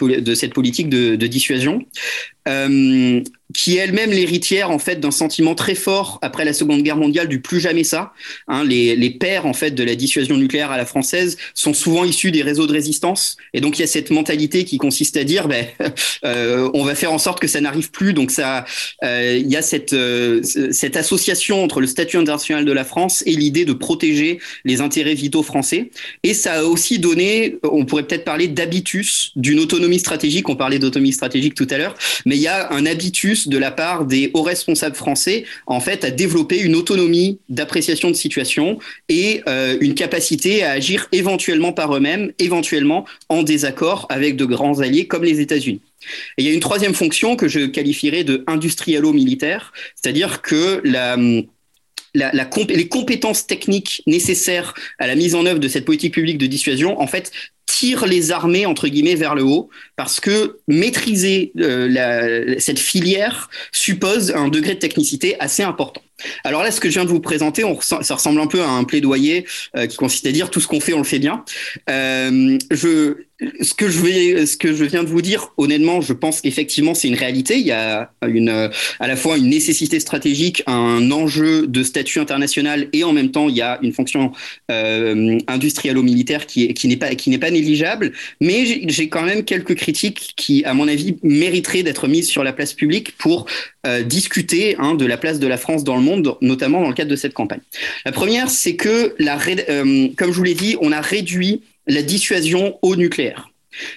[0.53, 1.85] politique de, de dissuasion.
[2.47, 3.21] Euh,
[3.57, 7.27] qui est elle-même l'héritière en fait d'un sentiment très fort après la Seconde Guerre mondiale
[7.27, 8.13] du plus jamais ça.
[8.47, 12.05] Hein, les, les, pères en fait de la dissuasion nucléaire à la française sont souvent
[12.05, 15.23] issus des réseaux de résistance et donc il y a cette mentalité qui consiste à
[15.23, 15.65] dire ben,
[16.23, 18.13] euh, on va faire en sorte que ça n'arrive plus.
[18.13, 18.65] Donc ça,
[19.03, 23.23] euh, il y a cette euh, cette association entre le statut international de la France
[23.25, 25.89] et l'idée de protéger les intérêts vitaux français.
[26.21, 30.47] Et ça a aussi donné, on pourrait peut-être parler d'habitus d'une autonomie stratégique.
[30.47, 31.95] On parlait d'autonomie stratégique tout à l'heure,
[32.27, 36.03] mais il y a un habitus de la part des hauts responsables français, en fait,
[36.03, 38.79] à développer une autonomie d'appréciation de situation
[39.09, 44.79] et euh, une capacité à agir éventuellement par eux-mêmes, éventuellement en désaccord avec de grands
[44.79, 45.81] alliés comme les États-Unis.
[46.37, 50.81] Et il y a une troisième fonction que je qualifierais de industrialo-militaire, c'est-à-dire que
[52.13, 56.99] les compétences techniques nécessaires à la mise en œuvre de cette politique publique de dissuasion,
[57.01, 57.31] en fait,
[57.67, 63.49] tire les armées entre guillemets vers le haut parce que maîtriser euh, la, cette filière
[63.71, 66.01] suppose un degré de technicité assez important.
[66.43, 68.69] Alors là, ce que je viens de vous présenter, on, ça ressemble un peu à
[68.69, 69.45] un plaidoyer
[69.75, 71.43] euh, qui consiste à dire tout ce qu'on fait, on le fait bien.
[71.89, 73.17] Euh, je,
[73.61, 76.95] ce que je vais, ce que je viens de vous dire, honnêtement, je pense qu'effectivement
[76.95, 77.57] c'est une réalité.
[77.57, 82.89] Il y a une, à la fois une nécessité stratégique, un enjeu de statut international,
[82.93, 84.31] et en même temps il y a une fonction
[84.71, 88.13] euh, industrialo-militaire qui, qui n'est pas, qui n'est pas négligeable.
[88.41, 92.53] Mais j'ai quand même quelques critiques qui, à mon avis, mériteraient d'être mises sur la
[92.53, 93.45] place publique pour
[93.85, 96.95] euh, discuter hein, de la place de la France dans le monde, notamment dans le
[96.95, 97.61] cadre de cette campagne.
[98.05, 99.37] La première, c'est que, la,
[99.69, 103.49] euh, comme je vous l'ai dit, on a réduit la dissuasion au nucléaire.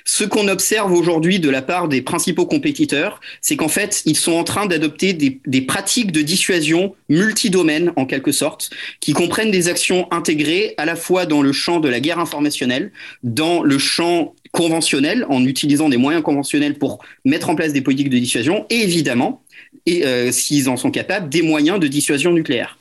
[0.04, 4.32] Ce qu'on observe aujourd'hui de la part des principaux compétiteurs, c'est qu'en fait, ils sont
[4.32, 10.06] en train d'adopter des, pratiques de dissuasion multidomaines, en quelque sorte, qui comprennent des actions
[10.10, 12.92] intégrées à la fois dans le champ de la guerre informationnelle,
[13.22, 18.10] dans le champ conventionnel, en utilisant des moyens conventionnels pour mettre en place des politiques
[18.10, 19.44] de dissuasion, et évidemment,
[19.86, 22.79] et euh, s'ils en sont capables, des moyens de dissuasion nucléaire.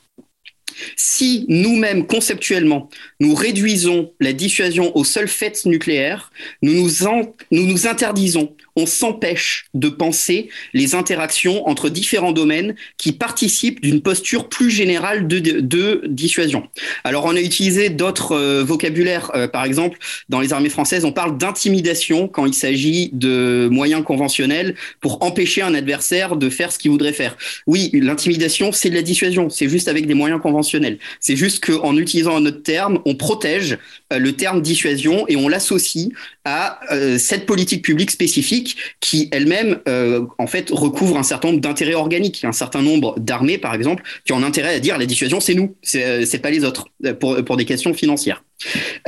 [0.96, 2.88] Si nous-mêmes, conceptuellement,
[3.20, 6.32] nous réduisons la dissuasion au seul fait nucléaire,
[6.62, 7.04] nous nous,
[7.50, 14.00] nous, nous interdisons on s'empêche de penser les interactions entre différents domaines qui participent d'une
[14.00, 16.68] posture plus générale de, dissuasion.
[17.04, 19.98] Alors on a utilisé d'autres euh, vocabulaires, euh, par exemple
[20.28, 25.62] dans les armées françaises, on parle d'intimidation quand il s'agit de moyens conventionnels pour empêcher
[25.62, 27.36] un adversaire de faire ce qu'il voudrait faire.
[27.66, 30.98] Oui, l'intimidation, c'est de la dissuasion, c'est juste avec des moyens conventionnels.
[31.20, 33.78] C'est juste qu'en utilisant un autre terme, on protège
[34.12, 36.10] euh, le terme dissuasion et on l'associe
[36.44, 36.80] à
[37.18, 42.44] cette politique publique spécifique qui elle-même euh, en fait recouvre un certain nombre d'intérêts organiques.
[42.44, 45.76] Un certain nombre d'armées, par exemple, qui ont intérêt à dire la dissuasion, c'est nous,
[45.82, 48.42] c'est euh, pas les autres, euh, pour, pour des questions financières.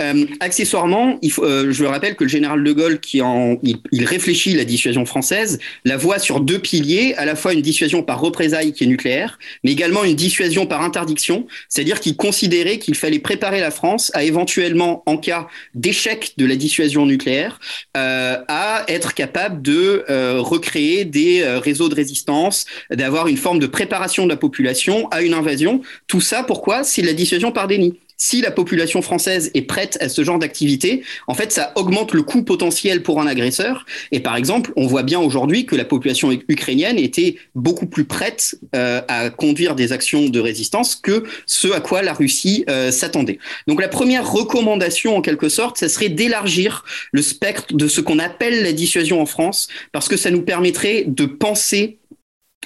[0.01, 4.05] Euh, accessoirement, il faut, euh, je rappelle que le général de Gaulle, qui en, il,
[4.05, 8.21] réfléchit la dissuasion française, la voit sur deux piliers, à la fois une dissuasion par
[8.21, 13.19] représailles qui est nucléaire, mais également une dissuasion par interdiction, c'est-à-dire qu'il considérait qu'il fallait
[13.19, 17.61] préparer la France à éventuellement, en cas d'échec de la dissuasion nucléaire,
[17.97, 23.59] euh, à être capable de euh, recréer des euh, réseaux de résistance, d'avoir une forme
[23.59, 25.83] de préparation de la population à une invasion.
[26.07, 26.85] Tout ça, pourquoi?
[26.85, 31.03] C'est la dissuasion par déni si la population française est prête à ce genre d'activité,
[31.27, 33.87] en fait, ça augmente le coût potentiel pour un agresseur.
[34.11, 38.57] Et par exemple, on voit bien aujourd'hui que la population ukrainienne était beaucoup plus prête
[38.75, 43.39] euh, à conduire des actions de résistance que ce à quoi la Russie euh, s'attendait.
[43.67, 48.19] Donc la première recommandation, en quelque sorte, ça serait d'élargir le spectre de ce qu'on
[48.19, 51.99] appelle la dissuasion en France, parce que ça nous permettrait de penser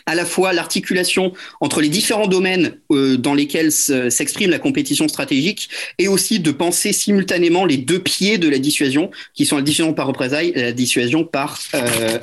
[0.04, 5.68] à la fois l'articulation entre les différents domaines euh, dans lesquels s'exprime la compétition stratégique
[5.98, 9.94] et aussi de penser simultanément les deux pieds de la dissuasion qui sont la dissuasion
[9.94, 11.60] par représailles et la dissuasion par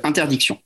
[0.03, 0.57] interdiction.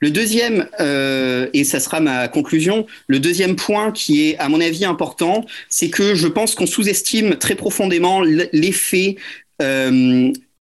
[0.00, 4.60] Le deuxième, euh, et ça sera ma conclusion, le deuxième point qui est à mon
[4.60, 9.16] avis important, c'est que je pense qu'on sous-estime très profondément l'effet
[9.62, 10.32] euh,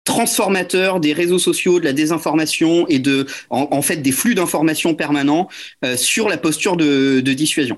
[0.07, 5.49] transformateur des réseaux sociaux, de la désinformation et de, en, fait, des flux d'informations permanents
[5.85, 7.77] euh, sur la posture de, dissuasion.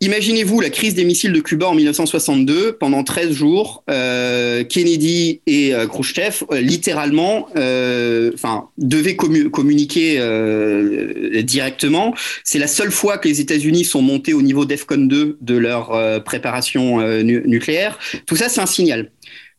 [0.00, 2.72] Imaginez-vous la crise des missiles de Cuba en 1962.
[2.72, 7.46] Pendant 13 jours, euh, Kennedy et euh, Khrushchev, littéralement,
[8.34, 10.18] enfin, devaient communiquer
[11.44, 12.14] directement.
[12.42, 16.24] C'est la seule fois que les États-Unis sont montés au niveau d'EFCON 2 de leur
[16.24, 18.00] préparation nucléaire.
[18.26, 19.08] Tout ça, c'est un signal.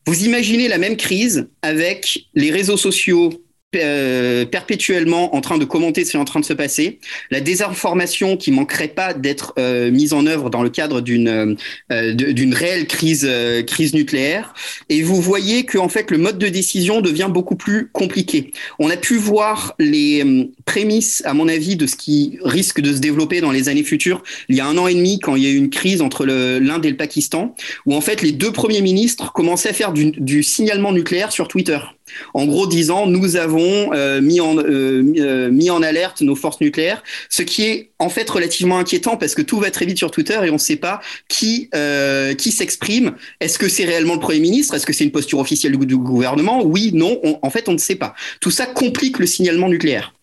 [0.06, 3.43] Vous imaginez la même crise avec les réseaux sociaux
[3.82, 6.98] euh, perpétuellement en train de commenter ce qui est en train de se passer,
[7.30, 11.56] la désinformation qui manquerait pas d'être euh, mise en œuvre dans le cadre d'une
[11.92, 13.28] euh, d'une réelle crise
[13.66, 14.54] crise nucléaire,
[14.88, 18.52] et vous voyez que en fait le mode de décision devient beaucoup plus compliqué.
[18.78, 22.98] On a pu voir les prémices, à mon avis, de ce qui risque de se
[22.98, 24.22] développer dans les années futures.
[24.48, 26.26] Il y a un an et demi, quand il y a eu une crise entre
[26.26, 27.54] l'Inde et le Pakistan,
[27.86, 31.48] où en fait les deux premiers ministres commençaient à faire du, du signalement nucléaire sur
[31.48, 31.78] Twitter
[32.32, 36.60] en gros disant nous avons euh, mis, en, euh, euh, mis en alerte nos forces
[36.60, 40.10] nucléaires, ce qui est en fait relativement inquiétant parce que tout va très vite sur
[40.10, 41.68] Twitter et on ne sait pas qui,
[42.38, 43.14] s'exprime.
[43.40, 44.74] Est-ce que c'est réellement le Premier ministre?
[44.74, 46.62] Est-ce que c'est une posture officielle du, gouvernement?
[46.62, 48.14] Oui, non, en fait on ne sait pas.
[48.40, 50.14] Tout ça complique le signalement nucléaire.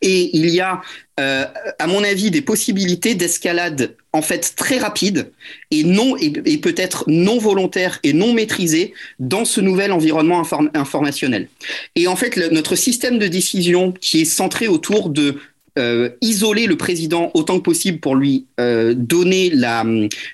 [0.00, 0.80] Et il y a,
[1.16, 5.32] à mon avis, des possibilités d'escalade en fait très rapide
[5.70, 10.42] et non et, peut-être non volontaire et non maîtrisée dans ce nouvel environnement
[10.74, 11.48] informationnel.
[11.96, 15.38] Et en fait, notre système de décision qui est centré autour de
[15.78, 19.84] euh, isoler le président autant que possible pour lui euh, donner la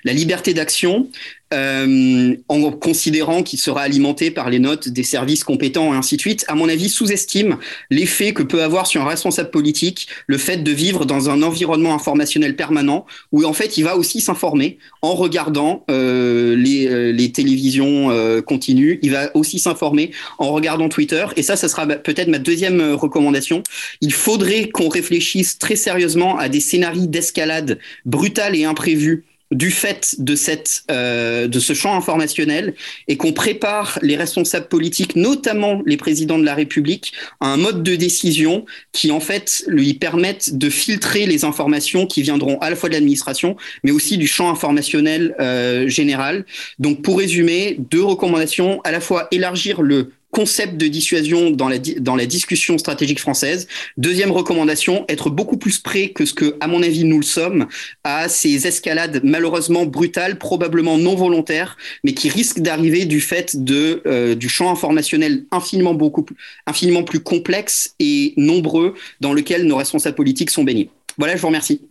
[0.05, 1.07] liberté d'action
[1.53, 6.21] euh, en considérant qu'il sera alimenté par les notes des services compétents et ainsi de
[6.21, 7.57] suite, à mon avis, sous-estime
[7.89, 11.93] l'effet que peut avoir sur un responsable politique le fait de vivre dans un environnement
[11.93, 18.09] informationnel permanent où en fait il va aussi s'informer en regardant euh, les, euh, télévisions
[18.09, 22.39] euh, continues, il va aussi s'informer en regardant Twitter et ça, ça sera peut-être ma
[22.39, 23.63] deuxième recommandation.
[24.01, 30.15] Il faudrait qu'on réfléchisse très sérieusement à des scénarios d'escalade brutale et imprévue du fait
[30.19, 32.75] de cette euh, de ce champ informationnel
[33.07, 37.81] et qu'on prépare les responsables politiques, notamment les présidents de la République, à un mode
[37.81, 42.75] de décision qui en fait lui permette de filtrer les informations qui viendront à la
[42.75, 46.45] fois de l'administration, mais aussi du champ informationnel euh, général.
[46.77, 51.79] Donc pour résumer, deux recommandations à la fois élargir le concept de dissuasion dans la,
[51.79, 53.67] dans la discussion stratégique française.
[53.97, 57.67] Deuxième recommandation, être beaucoup plus près que ce que, à mon avis, nous le sommes,
[58.03, 64.01] à ces escalades malheureusement brutales, probablement non volontaires, mais qui risquent d'arriver du fait de,
[64.05, 66.25] euh, du champ informationnel infiniment, beaucoup,
[66.67, 70.89] infiniment plus complexe et nombreux dans lequel nos responsables politiques sont baignés.
[71.17, 71.81] Voilà, je vous remercie.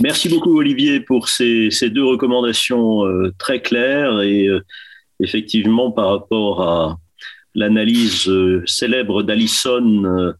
[0.00, 4.60] Merci beaucoup, Olivier, pour ces, ces deux recommandations euh, très claires et euh,
[5.20, 6.98] effectivement par rapport à
[7.56, 10.32] l'analyse euh, célèbre d'Allison, euh,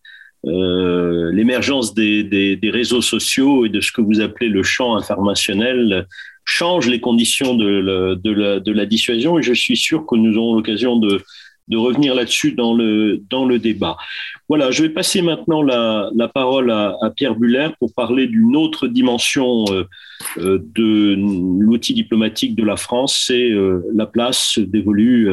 [0.45, 6.07] euh, l'émergence des, des, réseaux sociaux et de ce que vous appelez le champ informationnel
[6.45, 11.21] change les conditions de la, dissuasion et je suis sûr que nous aurons l'occasion de,
[11.75, 13.97] revenir là-dessus dans le, dans le débat.
[14.49, 19.65] Voilà, je vais passer maintenant la, parole à, Pierre Buller pour parler d'une autre dimension
[20.39, 21.17] euh, de
[21.61, 23.51] l'outil diplomatique de la France, c'est
[23.93, 25.29] la place dévolue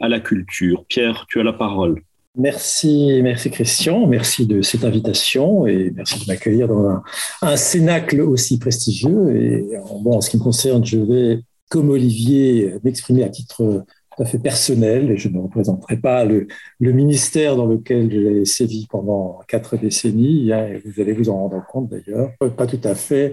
[0.00, 0.84] à la culture.
[0.88, 2.02] Pierre, tu as la parole.
[2.36, 7.02] Merci, merci Christian, merci de cette invitation et merci de m'accueillir dans
[7.42, 9.36] un, cénacle aussi prestigieux.
[9.36, 13.84] Et en ce qui me concerne, je vais, comme Olivier, m'exprimer à titre
[14.16, 16.46] tout à fait personnel et je ne représenterai pas le,
[16.80, 20.50] ministère dans lequel j'ai sévi pendant quatre décennies.
[20.50, 23.32] Et vous allez vous en rendre compte d'ailleurs, pas tout à fait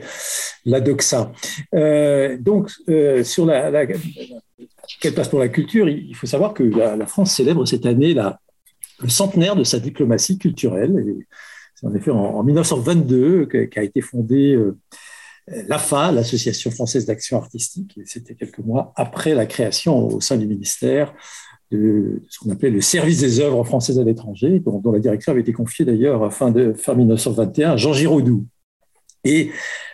[0.66, 1.32] la doxa.
[1.74, 3.86] Euh, donc, euh, sur la, la
[5.02, 8.14] quelle place pour la culture Il faut savoir que la, la France célèbre cette année
[8.14, 8.40] la,
[9.02, 11.16] le centenaire de sa diplomatie culturelle.
[11.76, 14.78] C'est en effet en, en 1922 qu'a été fondée euh,
[15.48, 18.00] l'AFA, l'Association française d'action artistique.
[18.06, 21.14] C'était quelques mois après la création au sein du ministère
[21.72, 25.42] de ce qu'on appelait le service des œuvres françaises à l'étranger, dont, la direction avait
[25.42, 28.46] été confiée d'ailleurs fin 1921 à Jean Giraudoux.
[29.24, 29.52] Et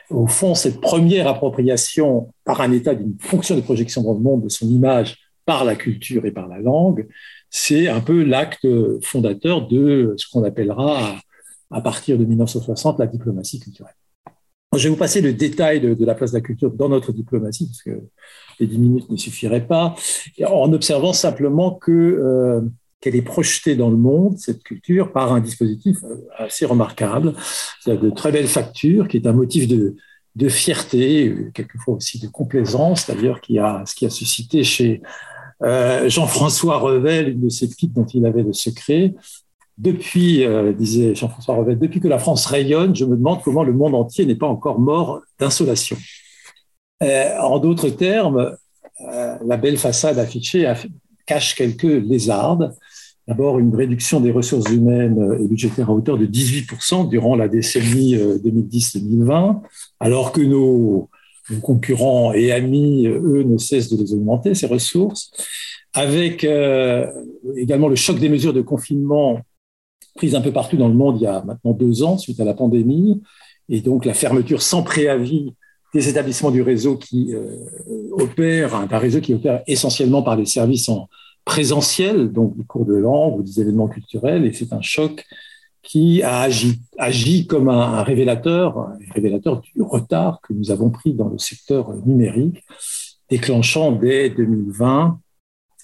[0.09, 4.43] au fond, cette première appropriation par un État d'une fonction de projection dans le monde
[4.43, 7.07] de son image par la culture et par la langue,
[7.49, 8.67] c'est un peu l'acte
[9.01, 11.15] fondateur de ce qu'on appellera
[11.71, 13.95] à partir de 1960 la diplomatie culturelle.
[14.75, 17.67] Je vais vous passer le détail de, la place de la culture dans notre diplomatie,
[17.67, 18.01] parce que
[18.59, 19.95] les dix minutes ne suffiraient pas,
[20.45, 22.61] en observant simplement que euh,
[22.99, 25.97] qu'elle est projetée dans le monde, cette culture, par un dispositif
[26.37, 27.33] assez remarquable.
[27.85, 29.95] De très belles factures, qui est un motif de,
[30.35, 35.01] de fierté, quelquefois aussi de complaisance, d'ailleurs, qui a, ce qui a suscité chez
[35.63, 39.13] euh, Jean-François Revel une de ces piques dont il avait le secret.
[39.77, 43.73] Depuis, euh, disait Jean-François Revel, depuis que la France rayonne, je me demande comment le
[43.73, 45.97] monde entier n'est pas encore mort d'insolation.
[47.01, 48.55] Euh, en d'autres termes,
[49.01, 50.71] euh, la belle façade affichée
[51.25, 52.75] cache quelques lézardes.
[53.27, 58.15] D'abord, une réduction des ressources humaines et budgétaires à hauteur de 18% durant la décennie
[58.15, 59.61] 2010-2020,
[60.01, 61.09] alors que nos,
[61.61, 65.31] concurrents et amis, eux, ne cessent de les augmenter, ces ressources,
[65.93, 66.45] avec
[67.55, 69.39] également le choc des mesures de confinement
[70.15, 72.45] prises un peu partout dans le monde il y a maintenant deux ans suite à
[72.45, 73.21] la pandémie,
[73.69, 75.53] et donc la fermeture sans préavis
[75.93, 77.57] des établissements du réseau qui euh,
[78.11, 81.07] opèrent, un réseau qui opère essentiellement par des services en
[81.45, 85.23] présentiel, donc des cours de langue ou des événements culturels, et c'est un choc
[85.83, 91.13] qui a agi, agi comme un, révélateur, un révélateur du retard que nous avons pris
[91.13, 92.63] dans le secteur numérique,
[93.29, 95.19] déclenchant dès 2020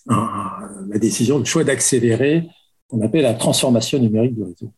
[0.07, 0.49] un,
[0.89, 2.47] la décision, le choix d'accélérer
[2.89, 4.71] qu'on appelle la transformation numérique du réseau.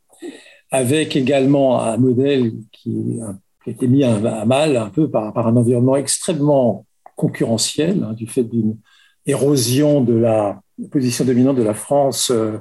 [0.69, 5.95] Avec également un modèle qui a été mis à, mal un peu par, un environnement
[5.95, 6.85] extrêmement
[7.15, 8.77] concurrentiel, hein, du fait d'une
[9.25, 10.61] érosion de la
[10.91, 12.57] position dominante de la France euh,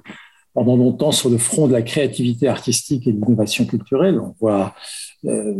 [0.52, 4.20] pendant longtemps sur le front de la créativité artistique et de l'innovation culturelle.
[4.20, 4.74] On voit
[5.24, 5.54] euh,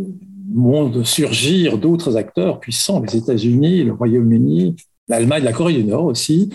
[0.53, 4.75] monde surgir d'autres acteurs puissants, les États-Unis, le Royaume-Uni,
[5.11, 6.49] l'Allemagne, la Corée du Nord aussi,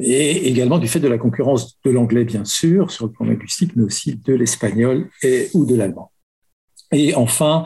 [0.00, 3.72] et également du fait de la concurrence de l'anglais, bien sûr, sur le plan linguistique,
[3.74, 6.12] mais aussi de l'espagnol et ou de l'allemand.
[6.92, 7.64] Et enfin,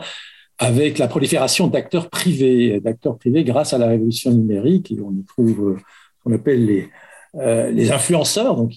[0.57, 5.25] avec la prolifération d'acteurs privés, d'acteurs privés grâce à la révolution numérique, et on y
[5.25, 6.89] trouve ce qu'on appelle les,
[7.73, 8.71] les influenceurs, donc,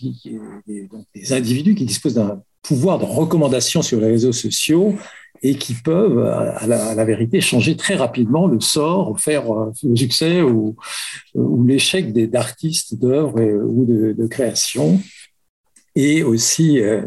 [0.91, 4.97] donc, des individus qui disposent d'un pouvoir de recommandation sur les réseaux sociaux
[5.43, 10.43] et qui peuvent, à la, vérité, changer très rapidement le sort, faire euh, le succès
[10.43, 10.77] ou,
[11.35, 15.01] ou l'échec d'artistes, d'œuvres ou de, de, création.
[15.95, 17.03] Et aussi euh,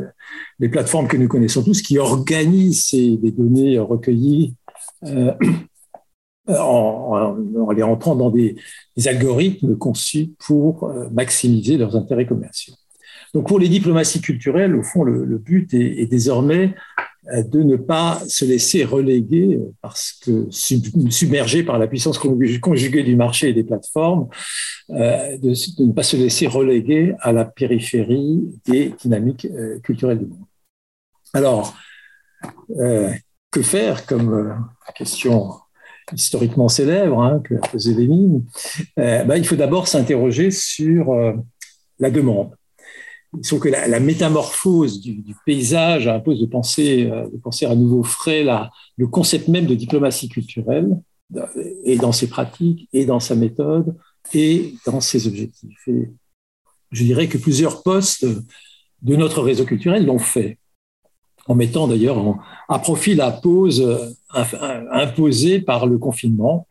[0.60, 4.56] les plateformes que nous connaissons tous qui organisent ces, des données recueillies
[5.04, 5.34] euh,
[6.48, 7.36] en,
[7.76, 8.56] les rentrant dans des,
[9.06, 12.76] algorithmes conçus pour maximiser leurs intérêts commerciaux.
[13.34, 16.76] Donc pour les diplomaties culturelles, au fond, le, but est, désormais
[17.24, 23.16] de ne pas se laisser reléguer euh, parce que submergé par la puissance conjuguée du
[23.16, 24.28] marché et des plateformes,
[24.90, 29.48] euh, de, ne pas se laisser reléguer à la périphérie des dynamiques
[29.84, 30.46] culturelles du monde.
[31.34, 31.76] Alors,
[33.52, 35.52] que faire comme question
[36.14, 38.44] historiquement célèbre hein, que posée Lénine?
[38.98, 41.16] Ben, Il faut d'abord s'interroger sur
[42.00, 42.56] la demande.
[43.44, 48.46] Sauf que la, métamorphose du, paysage impose de penser, euh, de penser à nouveau frais
[48.98, 50.98] le concept même de diplomatie culturelle,
[51.86, 53.96] et dans ses pratiques, et dans sa méthode,
[54.34, 55.88] et dans ses objectifs.
[56.92, 58.26] Je dirais que plusieurs postes
[59.02, 60.58] de notre réseau culturel l'ont fait,
[61.48, 62.38] en mettant d'ailleurs
[62.68, 64.10] à profit la pause euh,
[64.92, 66.68] imposée par le confinement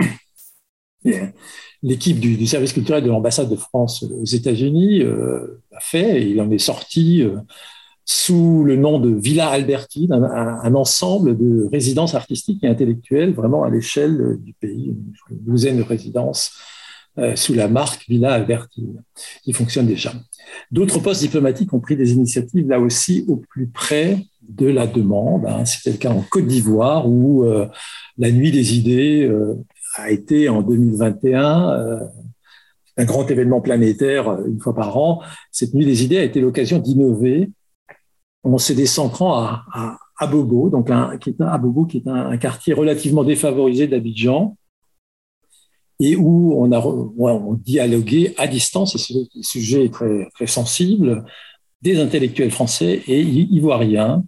[1.83, 6.41] l'équipe du, service culturel de l'ambassade de France aux États-Unis euh, a fait, et il
[6.41, 7.37] en est sorti euh,
[8.05, 13.71] sous le nom de Villa Albertine, un, ensemble de résidences artistiques et intellectuelles vraiment à
[13.71, 14.97] l'échelle du pays,
[15.31, 16.53] une douzaine de résidences
[17.19, 19.03] euh, sous la marque Villa Albertine,
[19.45, 20.13] qui fonctionne déjà.
[20.73, 24.19] D'autres postes diplomatiques ont pris des initiatives là aussi au plus près
[24.49, 25.47] de la demande.
[25.47, 25.65] Hein.
[25.65, 27.45] C'était le cas en Côte d'Ivoire où
[28.19, 29.31] la nuit des idées
[29.95, 32.01] a été en 2021 euh,
[32.97, 35.23] un grand événement planétaire euh, une fois par an.
[35.51, 37.51] Cette nuit des idées a été l'occasion d'innover
[38.43, 42.37] en se descentrant à, à, Bobo, donc un, qui est un, Bobo, qui est un,
[42.37, 44.57] quartier relativement défavorisé d'Abidjan,
[45.99, 51.25] et où on a on dialogué à distance, et ce sujet est très, très sensible,
[51.83, 54.25] des intellectuels français et ivoiriens,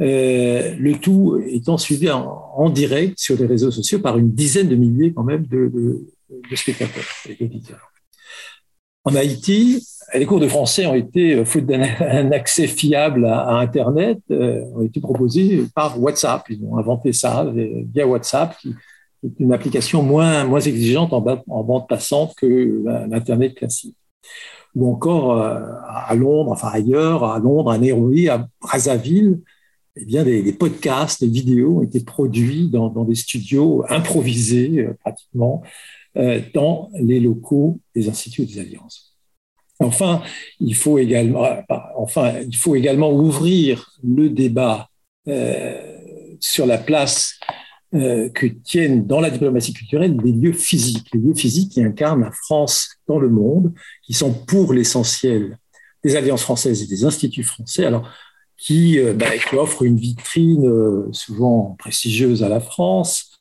[0.00, 4.74] euh, le tout étant suivi en, direct sur les réseaux sociaux par une dizaine de
[4.74, 5.70] milliers quand même de,
[6.54, 7.92] spectateurs et d'auditeurs.
[9.04, 11.82] En Haïti, les cours de français ont été, euh, faute d'un
[12.32, 16.42] accès fiable à, Internet, euh, ont été proposés par WhatsApp.
[16.48, 18.74] Ils ont inventé ça via WhatsApp, qui
[19.24, 23.96] est une application moins, moins exigeante en, en bande passante que l'Internet classique.
[24.74, 29.38] Ou encore à Londres, enfin ailleurs, à Londres, à Nairobi, à Brazzaville,
[29.96, 35.62] eh bien, des, podcasts, des vidéos ont été produits dans, des studios improvisés euh, pratiquement
[36.16, 39.14] euh, dans les locaux des instituts des alliances.
[39.80, 40.22] Enfin,
[40.60, 41.60] il faut également, euh,
[41.96, 44.88] enfin, il faut également ouvrir le débat
[46.40, 47.38] sur la place
[47.92, 52.32] que tiennent dans la diplomatie culturelle des lieux physiques, les lieux physiques qui incarnent la
[52.32, 55.58] France dans le monde, qui sont pour l'essentiel
[56.02, 57.84] des alliances françaises et des instituts français.
[57.84, 58.10] Alors,
[58.70, 63.38] euh, bah, qui, offre une vitrine euh, souvent prestigieuse à la France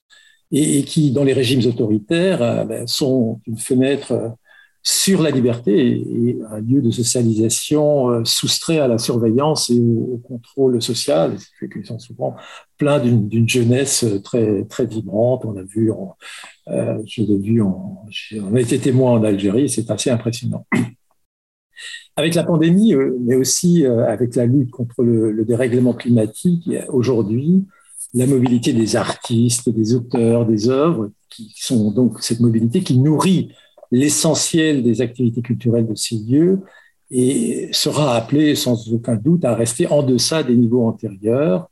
[0.52, 4.36] et, qui, dans les régimes autoritaires, euh, bah, sont une fenêtre
[4.84, 10.82] sur la liberté et, un lieu de socialisation soustrait à la surveillance et au, contrôle
[10.82, 12.36] social, ce qui fait qu'ils sont souvent
[12.78, 15.46] pleins d'une jeunesse très très vibrante.
[15.46, 15.92] On a vu,
[16.68, 20.66] je l'ai vu, on a été témoin en Algérie, c'est assez impressionnant.
[22.16, 27.66] Avec la pandémie, euh, mais aussi euh, avec la lutte contre le, dérèglement climatique, aujourd'hui
[28.14, 33.54] la mobilité des artistes, des auteurs, des œuvres, qui sont donc cette mobilité qui nourrit
[33.92, 36.60] l'essentiel des activités culturelles de ces lieux
[37.10, 41.70] et sera appelée sans aucun doute à rester en deçà des niveaux antérieurs.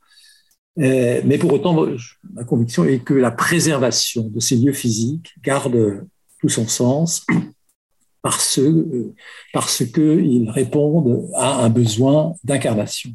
[0.78, 1.86] Euh, mais pour autant,
[2.32, 6.06] ma conviction est que la préservation de ces lieux physiques garde
[6.40, 7.26] tout son sens
[8.22, 9.14] parce, euh,
[9.52, 13.10] parce qu'ils répondent à un besoin d'incarnation.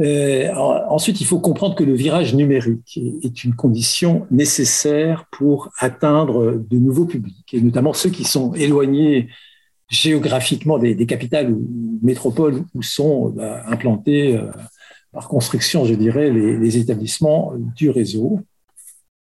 [0.00, 6.54] Euh, ensuite, il faut comprendre que le virage numérique est une condition nécessaire pour atteindre
[6.54, 9.28] de nouveaux publics, et notamment ceux qui sont éloignés
[9.90, 14.46] géographiquement des, capitales ou métropoles où sont bah, implantés euh,
[15.12, 18.40] par construction, je dirais, les, les, établissements du réseau,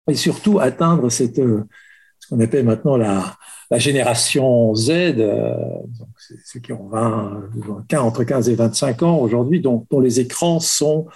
[0.07, 3.35] et surtout atteindre cette, ce qu'on appelle maintenant la,
[3.71, 5.53] la génération Z, euh,
[5.99, 6.09] donc
[6.45, 7.49] ceux qui ont 20,
[7.99, 11.07] entre 15 et 25 ans aujourd'hui, dont, les écrans sont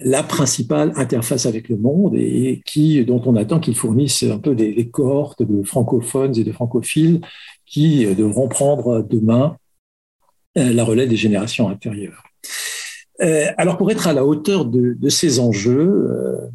[0.00, 4.54] la principale interface avec le monde et qui, dont on attend qu'ils fournissent un peu
[4.54, 7.20] des, cohortes de francophones et de francophiles
[7.66, 9.56] qui devront prendre demain
[10.58, 12.24] euh, la relève des générations intérieures.
[13.20, 16.50] Euh, alors pour être à la hauteur de, ces enjeux,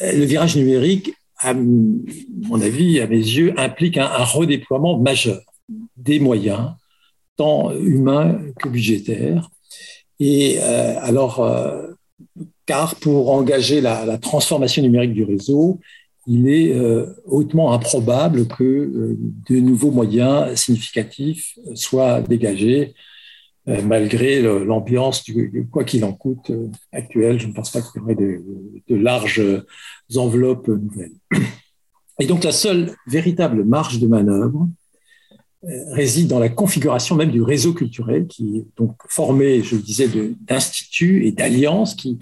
[0.00, 5.40] euh, le virage numérique, à mon avis, à mes yeux, implique un, redéploiement majeur
[5.96, 6.72] des moyens,
[7.36, 9.50] tant humains que budgétaires.
[10.20, 11.40] Et alors,
[12.68, 15.80] car pour engager la, transformation numérique du réseau,
[16.26, 19.16] il est euh, hautement improbable que euh,
[19.48, 22.92] de nouveaux moyens significatifs soient dégagés, euh,
[23.84, 25.24] malgré l'ambiance
[25.70, 26.50] quoi qu'il en coûte
[26.92, 27.38] actuel.
[27.38, 29.42] Je ne pense pas qu'il y aurait de, larges
[30.16, 31.12] enveloppes nouvelles.
[32.20, 34.68] Et donc la seule véritable marge de manœuvre
[35.62, 40.08] réside dans la configuration même du réseau culturel, qui est donc formé, je le disais,
[40.40, 42.18] d'instituts et d'alliances qui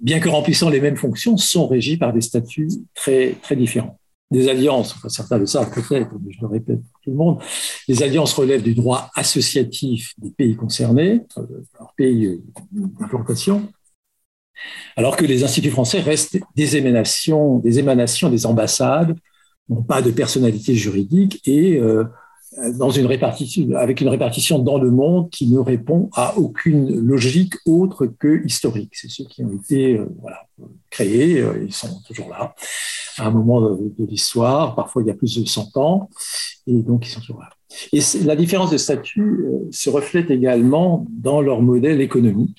[0.00, 3.98] bien que remplissant les mêmes fonctions, sont régis par des statuts très différents.
[4.30, 7.42] Des alliances, enfin, certains le savent peut-être, mais je le répète pour tout le monde,
[7.86, 11.46] les alliances relèvent du droit associatif des pays concernés, euh,
[11.78, 12.42] leur pays
[12.72, 13.68] d'implantation,
[14.96, 19.16] alors que les instituts français restent des émanations, des émanations des ambassades,
[19.68, 22.04] n'ont pas de personnalité juridique et euh,
[22.76, 27.54] dans une répartition, avec une répartition dans le monde qui ne répond à aucune logique
[27.66, 28.92] autre que historique.
[28.94, 30.06] C'est ceux qui ont été euh,
[30.90, 32.54] créés, euh, ils sont toujours là,
[33.18, 36.08] à un moment de, l'histoire, parfois il y a plus de 100 ans,
[36.66, 37.50] et donc ils sont toujours là.
[37.92, 42.58] Et la différence de statut euh, se reflète également dans leur modèle économique.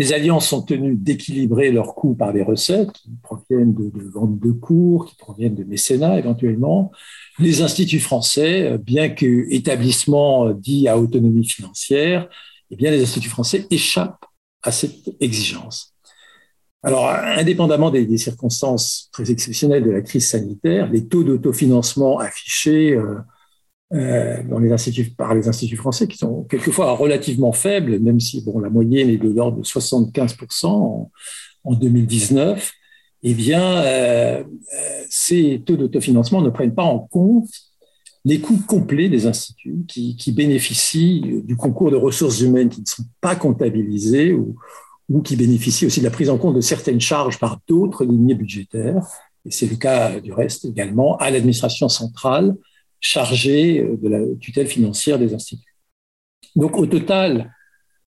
[0.00, 4.50] Les alliances sont tenues d'équilibrer leurs coûts par des recettes qui proviennent de, ventes de
[4.50, 6.90] cours, qui proviennent de mécénat éventuellement,
[7.38, 12.30] les instituts français, bien qu'établissements dits à autonomie financière,
[12.70, 14.24] eh les instituts français échappent
[14.62, 15.94] à cette exigence.
[16.82, 23.02] Alors, indépendamment des, circonstances très exceptionnelles de la crise sanitaire, les taux d'autofinancement affichés euh,
[23.02, 23.18] euh,
[23.92, 28.60] dans les instituts, par les instituts français, qui sont quelquefois relativement faibles, même si bon,
[28.60, 31.10] la moyenne est de l'ordre de 75% en,
[31.64, 32.72] en 2019,
[33.22, 37.48] eh bien, euh, euh, ces taux d'autofinancement ne prennent pas en compte
[38.24, 43.04] les coûts complets des instituts qui, bénéficient du concours de ressources humaines qui ne sont
[43.20, 44.56] pas comptabilisées ou,
[45.08, 48.34] ou, qui bénéficient aussi de la prise en compte de certaines charges par d'autres lignées
[48.34, 49.06] budgétaires.
[49.46, 52.54] Et c'est le cas du reste également à l'administration centrale
[53.00, 55.74] chargée de la tutelle financière des instituts.
[56.56, 57.52] Donc au total,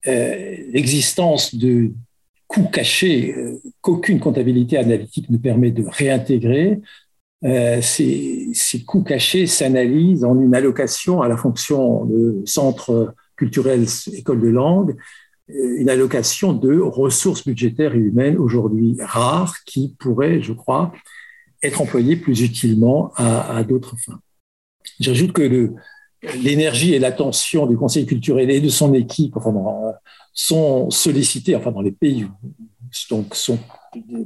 [0.06, 1.92] euh, l'existence de
[2.46, 6.80] coûts cachés euh, qu'aucune comptabilité analytique ne permet de réintégrer,
[7.44, 8.52] euh, ces,
[8.86, 14.96] coûts cachés s'analysent en une allocation à la fonction de centre culturel école de langue,
[15.50, 20.92] euh, une allocation de ressources budgétaires et humaines aujourd'hui rares qui pourraient, je crois,
[21.62, 24.20] être employées plus utilement à, d'autres fins.
[25.00, 25.72] J'ajoute que
[26.42, 29.52] l'énergie et l'attention du Conseil culturel et de son équipe enfin,
[30.32, 32.48] sont sollicités, enfin dans les pays où
[33.10, 33.58] donc, sont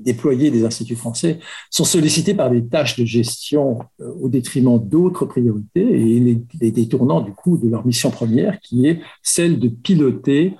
[0.00, 1.38] déployés des instituts français,
[1.70, 7.20] sont sollicités par des tâches de gestion euh, au détriment d'autres priorités et les, détournant
[7.20, 10.54] du coup de leur mission première qui est celle de piloter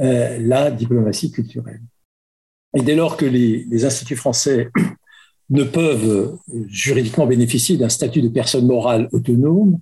[0.00, 1.82] euh, la diplomatie culturelle.
[2.76, 4.70] Et dès lors que les, les instituts français
[5.50, 9.80] ne peuvent juridiquement bénéficier d'un statut de personne morale autonome,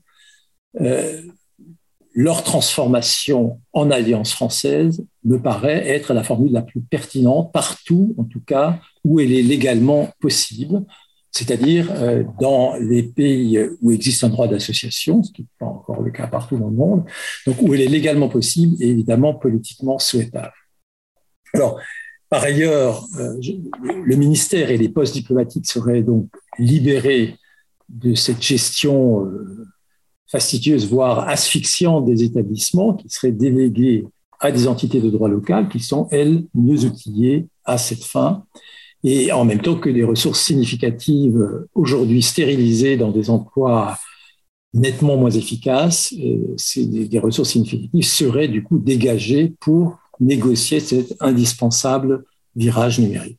[0.80, 1.22] euh,
[2.14, 8.24] leur transformation en alliance française me paraît être la formule la plus pertinente partout, en
[8.24, 10.82] tout cas, où elle est légalement possible,
[11.30, 16.00] c'est-à-dire euh, dans les pays où existe un droit d'association, ce qui n'est pas encore
[16.00, 17.04] le cas partout dans le monde,
[17.46, 20.54] donc où elle est légalement possible et évidemment politiquement souhaitable.
[21.52, 21.78] Alors,
[22.28, 23.38] par ailleurs, euh,
[23.82, 26.28] le ministère et les postes diplomatiques seraient donc
[26.58, 27.36] libérés
[27.88, 29.66] de cette gestion euh,
[30.26, 34.06] fastidieuse, voire asphyxiante des établissements qui seraient délégués
[34.40, 38.44] à des entités de droit local qui sont, elles, mieux outillées à cette fin.
[39.04, 43.98] Et en même temps que des ressources significatives aujourd'hui stérilisées dans des emplois
[44.74, 52.24] nettement moins efficaces, des, des ressources significatives seraient du coup dégagées pour négocier cet indispensable
[52.54, 53.38] virage numérique.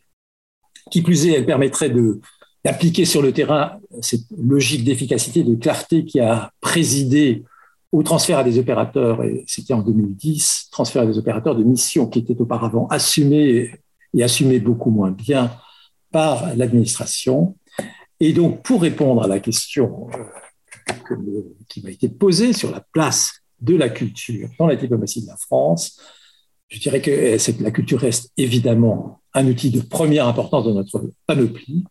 [0.92, 1.92] Qui plus est, elle permettrait
[2.64, 7.44] d'appliquer sur le terrain cette logique d'efficacité, de clarté qui a présidé
[7.92, 12.08] au transfert à des opérateurs, et c'était en 2010, transfert à des opérateurs de missions
[12.08, 13.72] qui étaient auparavant assumés
[14.14, 15.52] et assumés beaucoup moins bien
[16.12, 17.56] par l'administration.
[18.20, 23.42] Et donc, pour répondre à la question euh, qui m'a été posée sur la place
[23.62, 26.00] de la culture dans la diplomatie de la France,
[26.70, 31.84] Je dirais que la culture reste évidemment un outil de première importance dans notre panoplie,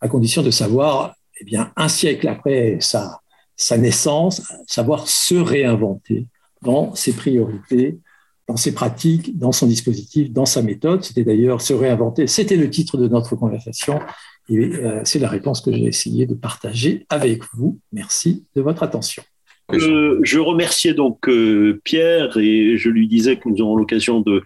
[0.00, 3.20] à condition de savoir, eh bien, un siècle après sa,
[3.56, 6.26] sa naissance, savoir se réinventer
[6.62, 7.98] dans ses priorités,
[8.46, 11.04] dans ses pratiques, dans son dispositif, dans sa méthode.
[11.04, 12.26] C'était d'ailleurs se réinventer.
[12.26, 14.00] C'était le titre de notre conversation.
[14.48, 17.78] Et euh, c'est la réponse que j'ai essayé de partager avec vous.
[17.92, 19.22] Merci de votre attention.
[19.72, 24.42] Euh, je remerciais donc euh, Pierre et je lui disais que nous aurons l'occasion de,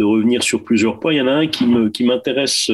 [0.00, 1.12] revenir sur plusieurs points.
[1.12, 2.70] Il y en a un qui m'intéresse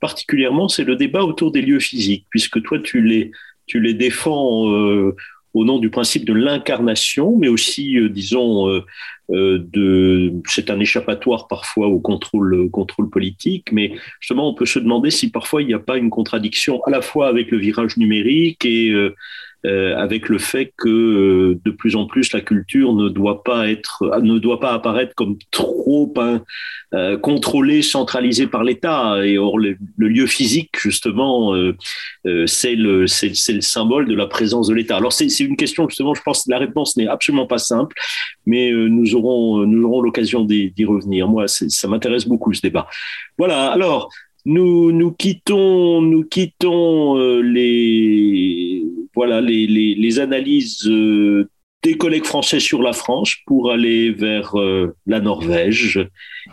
[0.00, 5.14] particulièrement, c'est le débat autour des lieux physiques, puisque toi tu les, défends
[5.52, 8.84] au nom du principe de l'incarnation, mais aussi, euh, disons, euh,
[9.30, 14.78] euh, de, c'est un échappatoire parfois au contrôle, contrôle politique, mais justement, on peut se
[14.78, 17.96] demander si parfois il n'y a pas une contradiction à la fois avec le virage
[17.96, 18.92] numérique et
[19.66, 23.68] euh, avec le fait que euh, de plus en plus la culture ne doit pas
[23.68, 26.40] être, ne doit pas apparaître comme trop hein,
[26.94, 29.22] euh, contrôlée, centralisée par l'État.
[29.22, 31.54] Et or le, lieu physique justement,
[32.46, 34.96] c'est le symbole de la présence de l'État.
[34.96, 37.94] Alors c'est une question justement, je pense que la réponse n'est absolument pas simple,
[38.46, 41.28] mais nous aurons nous aurons l'occasion d'y revenir.
[41.28, 42.88] Moi, ça m'intéresse beaucoup ce débat.
[43.36, 43.70] Voilà.
[43.70, 44.10] Alors
[44.46, 48.82] nous quittons, nous quittons les,
[49.14, 51.48] voilà, les, les, analyses euh,
[51.82, 56.08] des collègues français sur la France pour aller vers euh, la Norvège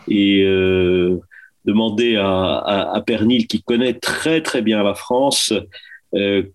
[0.07, 1.17] et euh,
[1.65, 5.53] demander à, à, Pernil, qui connaît très très bien la France,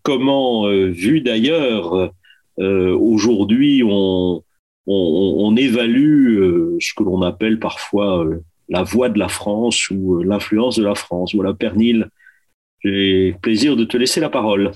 [0.02, 2.10] comment, vu d'ailleurs,
[2.56, 4.42] aujourd'hui on,
[4.86, 8.26] on, on, évalue ce que l'on appelle parfois
[8.70, 11.34] la voix de la France ou l'influence de la France.
[11.34, 12.08] Voilà, Pernil,
[12.82, 14.72] j'ai plaisir de te laisser la parole.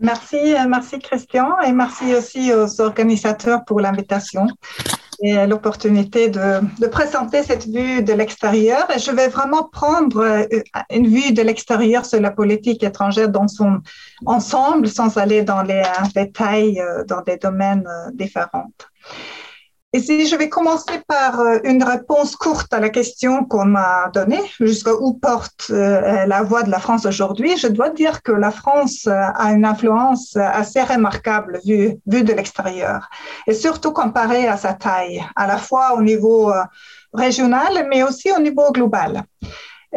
[0.00, 4.46] Merci, euh, merci Christian et merci aussi aux organisateurs pour l'invitation
[5.22, 8.88] et l'opportunité de, de, présenter cette vue de l'extérieur.
[8.96, 10.46] Je vais vraiment prendre euh,
[10.90, 13.80] une vue de l'extérieur sur la politique étrangère dans son
[14.24, 15.82] ensemble sans aller dans les
[16.14, 18.72] détails euh, dans des domaines différents.
[19.92, 24.08] Et si je vais commencer par euh, une réponse courte à la question qu'on m'a
[24.14, 28.30] donnée, jusqu'à où porte euh, la voix de la France aujourd'hui, je dois dire que
[28.30, 33.10] la France euh, a une influence assez remarquable vue, vue de l'extérieur,
[33.48, 36.52] et surtout comparée à sa taille, à la fois au niveau
[37.12, 39.24] régional, mais aussi au niveau global.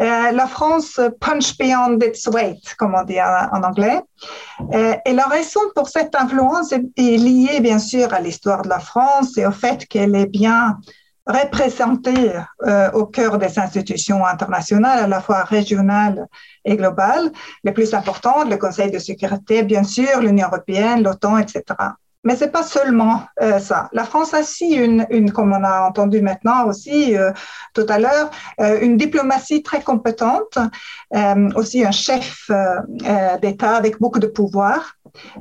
[0.00, 4.00] Euh, la France punch beyond its weight, comme on dit en, anglais.
[4.72, 8.80] Euh, et la raison pour cette influence est, liée bien sûr à l'histoire de la
[8.80, 10.78] France et au fait qu'elle est bien
[11.26, 12.32] représentée
[12.66, 16.26] euh, au cœur des institutions internationales, à la fois régionales
[16.64, 17.30] et globales,
[17.62, 21.62] les plus importantes, le Conseil de sécurité, bien sûr, l'Union européenne, l'OTAN, etc.
[22.24, 23.90] Mais c'est pas seulement euh, ça.
[23.92, 27.32] La France a aussi une, comme on a entendu maintenant aussi euh,
[27.74, 28.30] tout à l'heure,
[28.60, 30.58] euh, une diplomatie très compétente,
[31.54, 32.50] aussi un chef
[33.40, 34.94] d'État avec beaucoup de pouvoir.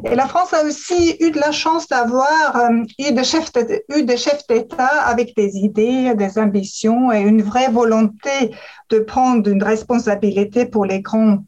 [0.05, 2.69] Et la France a aussi eu de la chance d'avoir
[2.99, 8.51] eu des chefs d'État avec des idées, des ambitions et une vraie volonté
[8.89, 11.39] de prendre une responsabilité pour les grands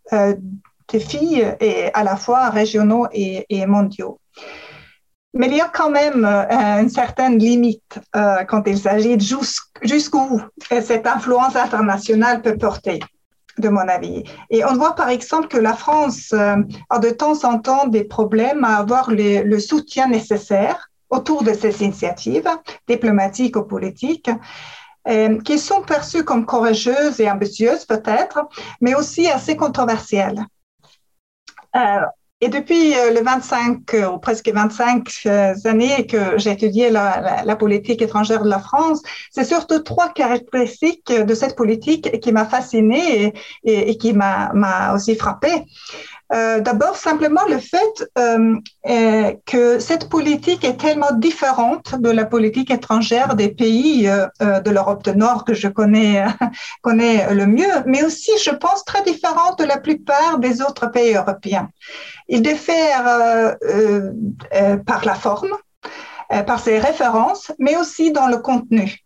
[0.91, 4.19] défis, et à la fois régionaux et mondiaux.
[5.35, 9.23] Mais il y a quand même euh, une certaine limite euh, quand il s'agit de
[9.81, 13.01] jusqu'où cette influence internationale peut porter,
[13.57, 14.23] de mon avis.
[14.49, 16.55] Et on voit par exemple que la France euh,
[16.89, 21.83] a de temps en temps des problèmes à avoir le soutien nécessaire autour de ces
[21.83, 22.49] initiatives
[22.87, 24.31] diplomatiques ou politiques
[25.43, 28.39] qui sont perçues comme courageuses et ambitieuses peut-être,
[28.81, 30.43] mais aussi assez controversielles.
[32.41, 37.55] Et depuis euh, le 25 euh, ou presque 25 euh, années que j'ai étudié la,
[37.55, 39.01] politique étrangère de la France,
[39.31, 43.33] c'est surtout trois caractéristiques de cette politique qui m'a fascinée
[43.63, 45.63] et, et qui m'a aussi frappée.
[46.33, 48.55] Euh, D'abord, simplement le fait euh,
[49.45, 55.03] que cette politique est tellement différente de la politique étrangère des pays euh, de l'Europe
[55.03, 56.25] du Nord que je connais,
[56.83, 61.69] le mieux, mais aussi, je pense, très différente de la plupart des autres pays européens.
[62.27, 64.11] Il diffère euh, euh,
[64.53, 65.53] euh, par la forme,
[66.47, 68.97] par ses références, mais aussi dans le contenu.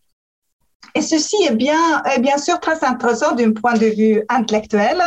[0.96, 5.04] Et ceci est bien, est bien sûr très intéressant d'un point de vue intellectuel.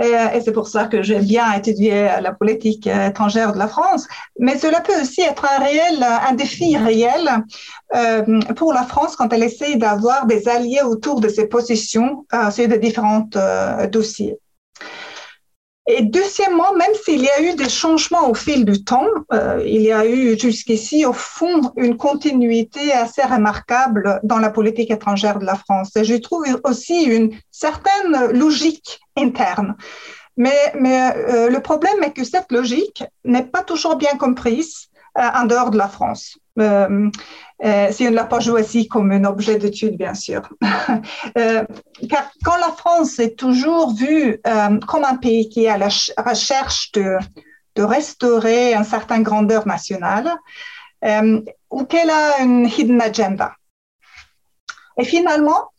[0.00, 4.06] Et c'est pour ça que j'aime bien étudier la politique étrangère de la France.
[4.38, 7.28] Mais cela peut aussi être un réel, un défi réel
[8.54, 12.76] pour la France quand elle essaie d'avoir des alliés autour de ses positions sur de
[12.76, 13.28] différents
[13.90, 14.38] dossiers.
[15.90, 19.80] Et deuxièmement, même s'il y a eu des changements au fil du temps, euh, il
[19.80, 25.46] y a eu jusqu'ici, au fond, une continuité assez remarquable dans la politique étrangère de
[25.46, 25.96] la France.
[25.96, 29.76] Et je trouve aussi une certaine logique interne.
[30.36, 35.44] Mais, mais euh, le problème est que cette logique n'est pas toujours bien comprise en
[35.44, 36.38] dehors de la France.
[36.58, 37.10] Euh,
[37.64, 40.48] euh, si on ne l'a pas choisi comme un objet d'étude, bien sûr.
[40.60, 44.40] car quand la France est toujours vue
[44.86, 47.18] comme un pays qui est à la recherche de,
[47.76, 50.36] restaurer une certaine grandeur nationale,
[51.70, 53.52] ou qu'elle a une hidden agenda.
[54.98, 55.77] Et finalement, euh,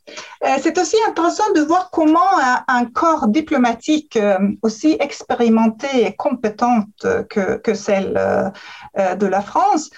[0.61, 2.31] c'est aussi intéressant de voir comment
[2.67, 9.89] un, corps diplomatique euh, aussi expérimenté et compétent que, celle euh, de la France,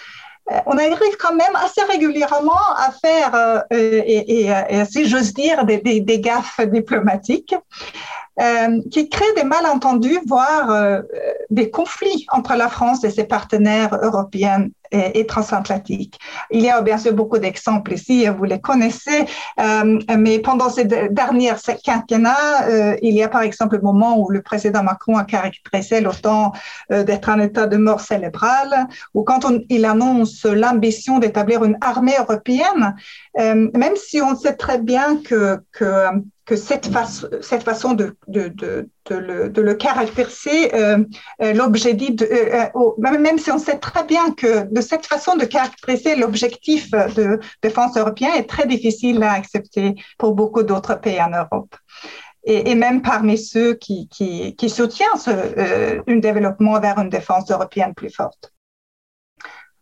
[0.66, 6.60] on arrive quand même assez régulièrement à faire, et, et, si j'ose dire, des, gaffes
[6.62, 7.56] diplomatiques.
[8.92, 11.02] Qui créent des malentendus, voire
[11.50, 16.20] des conflits entre la France et ses partenaires européens et, transatlantique.
[16.52, 19.26] Il y a bien sûr beaucoup d'exemples ici, vous les connaissez,
[19.60, 24.30] euh, mais pendant ces dernières quinquennats, euh, il y a par exemple le moment où
[24.30, 26.52] le président Macron a caractérisé l'OTAN
[26.92, 32.16] euh, d'être un état de mort cérébrale, ou quand il annonce l'ambition d'établir une armée
[32.20, 32.96] européenne,
[33.38, 36.08] même si on sait très bien que, que
[36.46, 36.90] que cette,
[37.42, 40.98] cette façon de, de, de, le, de le caractériser, euh,
[41.42, 46.16] euh euh, euh même si on sait très bien que de cette façon de caractériser
[46.16, 51.76] l'objectif de défense européen est très difficile à accepter pour beaucoup d'autres pays en Europe.
[52.44, 58.10] Et, même parmi ceux qui, qui, soutiennent ce, un développement vers une défense européenne plus
[58.10, 58.52] forte.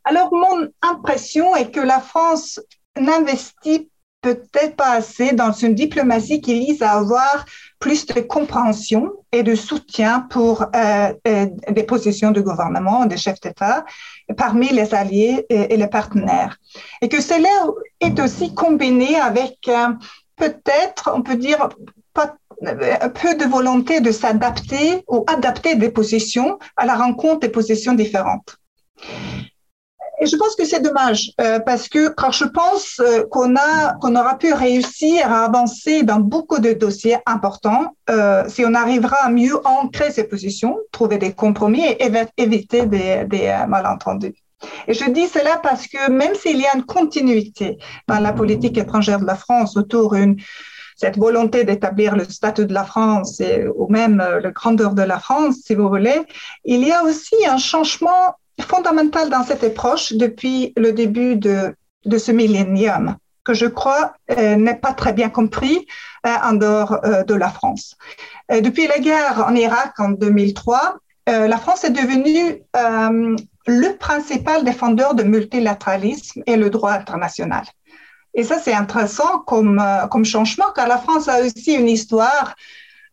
[0.03, 2.59] Alors, mon impression est que la France
[2.99, 3.89] n'investit
[4.21, 7.45] peut-être pas assez dans une diplomatie qui vise à avoir
[7.79, 13.39] plus de compréhension et de soutien pour euh, euh, des positions de gouvernement, des chefs
[13.39, 13.85] d'État,
[14.35, 16.57] parmi les alliés et, les partenaires.
[17.01, 17.49] Et que cela
[18.01, 19.93] est aussi combiné avec euh,
[20.35, 21.69] peut-être, on peut dire,
[22.13, 28.57] peu de volonté de s'adapter ou adapter des positions à la rencontre des positions différentes.
[30.21, 33.93] Et je pense que c'est dommage euh, parce que quand je pense euh, qu'on a
[34.01, 39.15] qu'on aura pu réussir à avancer dans beaucoup de dossiers importants, euh, si on arrivera
[39.17, 44.35] à mieux ancrer ces positions, trouver des compromis et éviter des, malentendus.
[44.87, 47.77] Et je dis cela parce que même s'il y a une continuité
[48.07, 50.35] dans la politique étrangère de la France autour d'une
[50.97, 55.17] cette volonté d'établir le statut de la France et, ou même la grandeur de la
[55.17, 56.19] France, si vous voulez,
[56.65, 61.75] il y a aussi un changement fondamental dans cette approche depuis le début de,
[62.17, 65.87] ce millénium, que je crois euh, n'est pas très bien compris
[66.25, 67.95] euh, en dehors euh, de la France.
[68.49, 72.63] depuis la guerre en Irak en 2003, la France est devenue
[73.67, 77.65] le principal défendeur de multilatéralisme et le droit international.
[78.33, 82.55] Et ça, c'est intéressant comme changement, car la France a aussi une histoire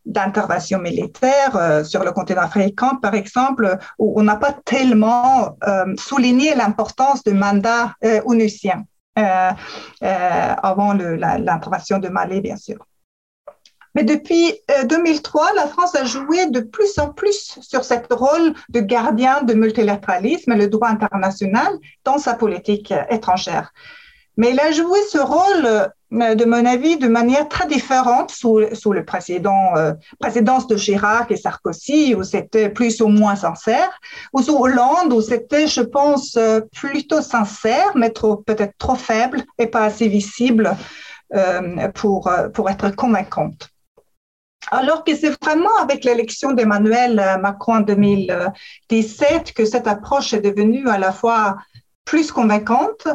[0.07, 5.93] d'intervention militaire euh, sur le continent africain, par exemple, où on n'a pas tellement euh,
[5.97, 8.85] souligné l'importance du mandat euh, onusien
[9.99, 12.77] avant l'intervention de Mali, bien sûr.
[13.95, 14.53] Mais depuis
[14.87, 19.55] 2003, la France a joué de plus en plus sur ce rôle de gardien de
[19.55, 23.73] multilatéralisme et le droit international dans sa politique étrangère.
[24.37, 28.93] Mais il a joué ce rôle de mon avis, de manière très différente sous, sous
[28.93, 33.89] le précédent, euh, de Chirac et Sarkozy, où c'était plus ou moins sincère,
[34.33, 38.11] ou sous Hollande, où c'était, je pense, euh, plutôt sincère, mais
[38.45, 40.77] peut-être trop faible et pas assez visible
[41.33, 43.69] euh, pour, euh, pour être convaincante.
[44.71, 50.89] Alors que c'est vraiment avec l'élection d'Emmanuel Macron en 2017 que cette approche est devenue
[50.89, 51.57] à la fois
[52.07, 53.07] plus convaincante,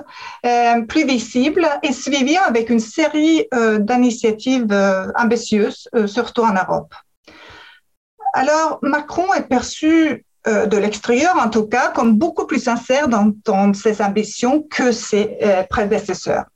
[0.47, 6.94] euh, plus visible et suivie avec une série euh, d'initiatives euh, ambitieuses, surtout en Europe.
[8.35, 13.73] Alors, Macron est perçu de l'extérieur, en tout cas, comme beaucoup plus sincère dans, dans
[13.74, 15.39] ses ambitions que ses
[15.70, 16.47] prédécesseurs.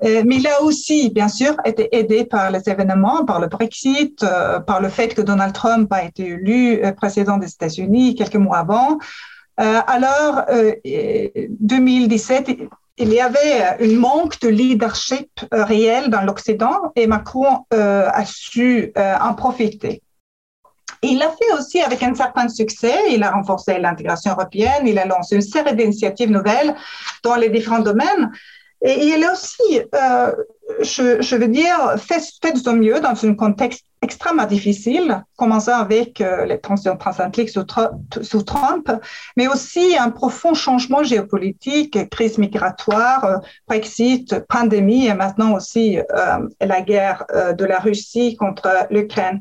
[0.00, 4.24] Mais il a aussi, bien sûr, été aidé par les événements, par le Brexit,
[4.64, 8.98] par le fait que Donald Trump a été élu président des États-Unis quelques mois avant,
[9.58, 10.44] alors,
[10.84, 12.52] 2017, euh,
[12.96, 18.92] il y avait un manque de leadership euh, réel dans l'Occident et Macron a su
[18.96, 20.02] en profiter.
[21.02, 23.12] Il l'a fait aussi avec un certain succès.
[23.12, 26.74] Il a renforcé l'intégration européenne, il a lancé une série d'initiatives nouvelles
[27.22, 28.32] dans les différents domaines.
[28.82, 29.80] Et il a aussi
[30.80, 36.60] je, veux dire, faites, de mieux dans un contexte extrêmement difficile, commençant avec euh, les
[36.60, 38.90] tensions transatlantiques sous, Trump,
[39.36, 43.36] mais aussi un profond changement géopolitique, crise migratoire, euh,
[43.66, 47.24] Brexit, pandémie et maintenant aussi euh, la guerre
[47.58, 49.40] de la Russie contre l'Ukraine.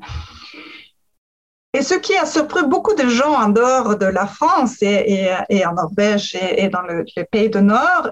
[1.74, 5.30] Et ce qui a surpris beaucoup de gens en dehors de la France et,
[5.66, 8.10] en Norvège et, dans le, les pays du Nord,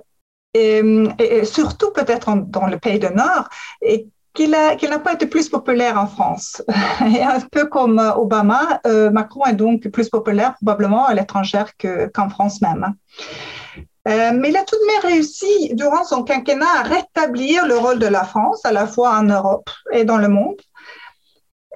[0.56, 3.50] et, surtout peut-être dans le pays du Nord,
[3.82, 6.62] et qu'il n'a pas été plus populaire en France.
[7.16, 11.64] Et un peu comme Obama, euh, Macron est donc plus populaire probablement à l'étranger
[12.14, 12.94] qu'en France même.
[14.08, 17.98] Euh, mais il a tout de même réussi, durant son quinquennat, à rétablir le rôle
[17.98, 20.62] de la France, à la fois en Europe et dans le monde.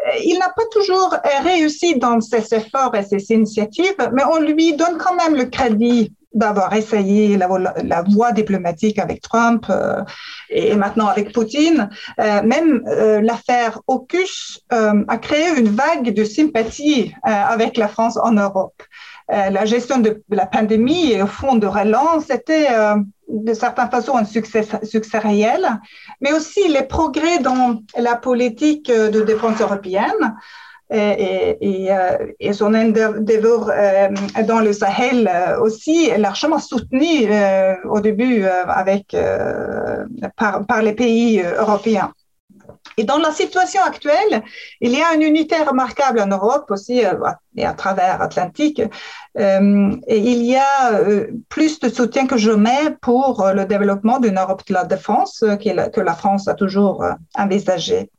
[0.06, 4.76] Euh, il n'a pas toujours réussi dans ses efforts et ses initiatives, mais on lui
[4.76, 10.04] donne quand même le crédit d'avoir essayé la, voie diplomatique avec Trump euh,
[10.50, 11.90] et maintenant avec Poutine.
[12.20, 18.34] Euh, même euh, l'affaire AUKUS a créé une vague de sympathie avec la France en
[18.34, 18.82] Europe.
[19.30, 22.68] la gestion de la pandémie et au fond de relance était
[23.28, 25.64] de certaine façon un succès, succès réel,
[26.22, 30.24] mais aussi les progrès dans la politique de défense européenne
[30.92, 34.10] et, et, euh, et, son endeavor euh,
[34.48, 37.28] dans le Sahel euh, aussi largement soutenu
[37.86, 39.16] au début avec,
[40.36, 42.12] par, par, les pays européens.
[42.98, 44.44] Et dans la situation actuelle,
[44.82, 47.02] il y a une unité remarquable en Europe aussi
[47.56, 48.82] et à travers Atlantique.
[49.38, 51.00] et il y a
[51.50, 56.16] plus de soutien que jamais pour le développement d'une Europe de la défense que la
[56.16, 57.06] France a toujours
[57.36, 58.10] envisagé.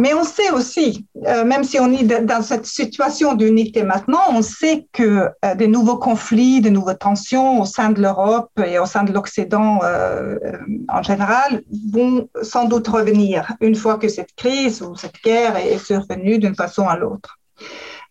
[0.00, 4.42] Mais on sait aussi, euh, même si on est dans cette situation d'unité maintenant, on
[4.42, 8.86] sait que euh, des nouveaux conflits, de nouvelles tensions au sein de l'Europe et au
[8.86, 10.38] sein de l'Occident euh,
[10.88, 11.62] en général
[11.92, 16.54] vont sans doute revenir une fois que cette crise ou cette guerre est survenue d'une
[16.54, 17.36] façon à l'autre.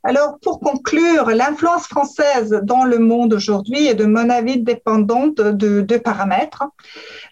[0.08, 5.82] Alors, pour conclure, l'influence française dans le monde aujourd'hui est, de mon avis, dépendante de
[5.82, 6.64] deux paramètres.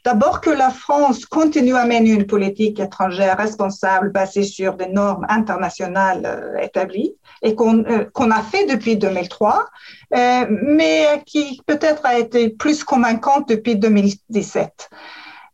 [0.03, 5.25] D'abord, que la France continue à mener une politique étrangère responsable basée sur des normes
[5.29, 9.67] internationales euh, établies et qu'on euh, a fait depuis 2003,
[10.13, 14.89] euh, mais qui peut-être a été plus convaincante depuis 2017.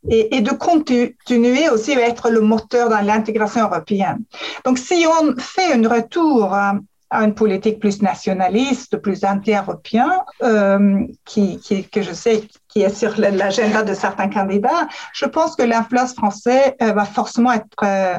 [0.10, 4.24] Et, de continuer aussi à être le moteur dans l'intégration européenne.
[4.66, 6.74] Donc, si on fait un retour à
[7.12, 13.20] une politique plus nationaliste, plus anti-européen, euh, qui, qui, que je sais qui est sur
[13.20, 18.18] l'agenda de certains candidats, je pense que l'influence française euh, va forcément être euh,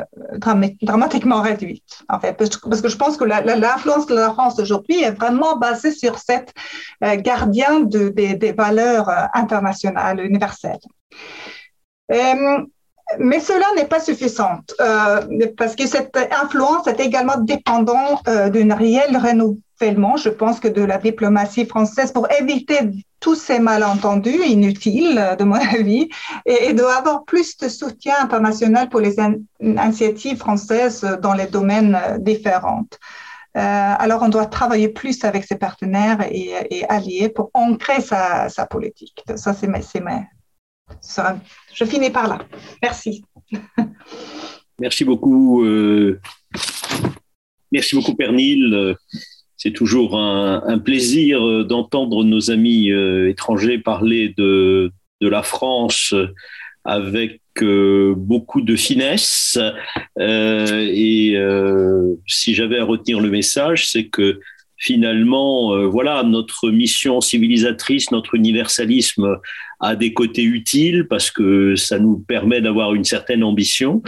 [0.82, 2.50] dramatiquement réduite, en fait, parce,
[2.82, 6.52] que je pense que l'influence de la France aujourd'hui est vraiment basée sur cette
[7.02, 10.78] euh, gardien de, des, des valeurs euh, internationales, universelles.
[13.18, 15.20] Mais cela n'est pas suffisant euh,
[15.56, 20.82] parce que cette influence est également dépendante euh, d'un réel renouvellement, je pense, que de
[20.82, 22.78] la diplomatie française pour éviter
[23.20, 26.08] tous ces malentendus inutiles, de mon avis,
[26.47, 29.16] et, et d'avoir plus de soutien international pour les
[29.60, 32.84] initiatives françaises dans les domaines euh, différents.
[33.56, 33.60] Euh,
[33.98, 39.22] alors, on doit travailler plus avec ses partenaires et, alliés pour ancrer sa, sa politique.
[39.36, 39.82] Ça, c'est mes,
[41.74, 42.38] je finis par là.
[42.82, 43.24] Merci.
[44.78, 45.64] Merci beaucoup.
[45.64, 46.20] Euh,
[47.70, 48.96] merci beaucoup, Pernil.
[49.56, 56.14] C'est toujours un, plaisir d'entendre nos amis euh, étrangers parler de, la France
[56.84, 59.56] avec euh, beaucoup de finesse.
[60.18, 61.36] et
[62.26, 64.40] si j'avais à retenir le message, c'est que
[64.82, 69.38] finalement, euh, voilà, notre mission civilisatrice, notre universalisme
[69.82, 74.00] a des côtés utiles parce que ça nous permet d'avoir une certaine ambition,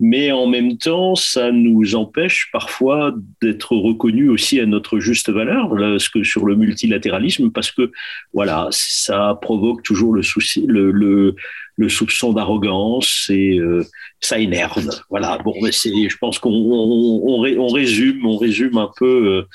[0.00, 5.70] mais en même temps, ça nous empêche parfois d'être reconnus aussi à notre juste valeur,
[6.00, 7.92] ce que sur le multilatéralisme, parce que
[8.34, 11.36] voilà, ça provoque toujours le souci, le, le,
[11.76, 13.84] le soupçon d'arrogance et euh,
[14.18, 14.84] ça énerve.
[15.10, 15.38] Voilà.
[15.44, 19.46] Bon, c'est, je pense qu'on on, on, résume, on résume un peu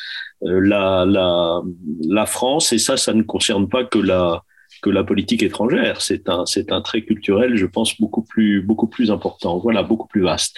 [0.41, 1.61] euh, la, la,
[2.07, 4.41] la France et ça, ça ne concerne pas que la
[4.85, 6.01] que la politique étrangère.
[6.01, 9.57] C'est un, c'est un trait culturel, je pense, beaucoup plus, beaucoup plus important.
[9.57, 10.57] Voilà, beaucoup plus vaste.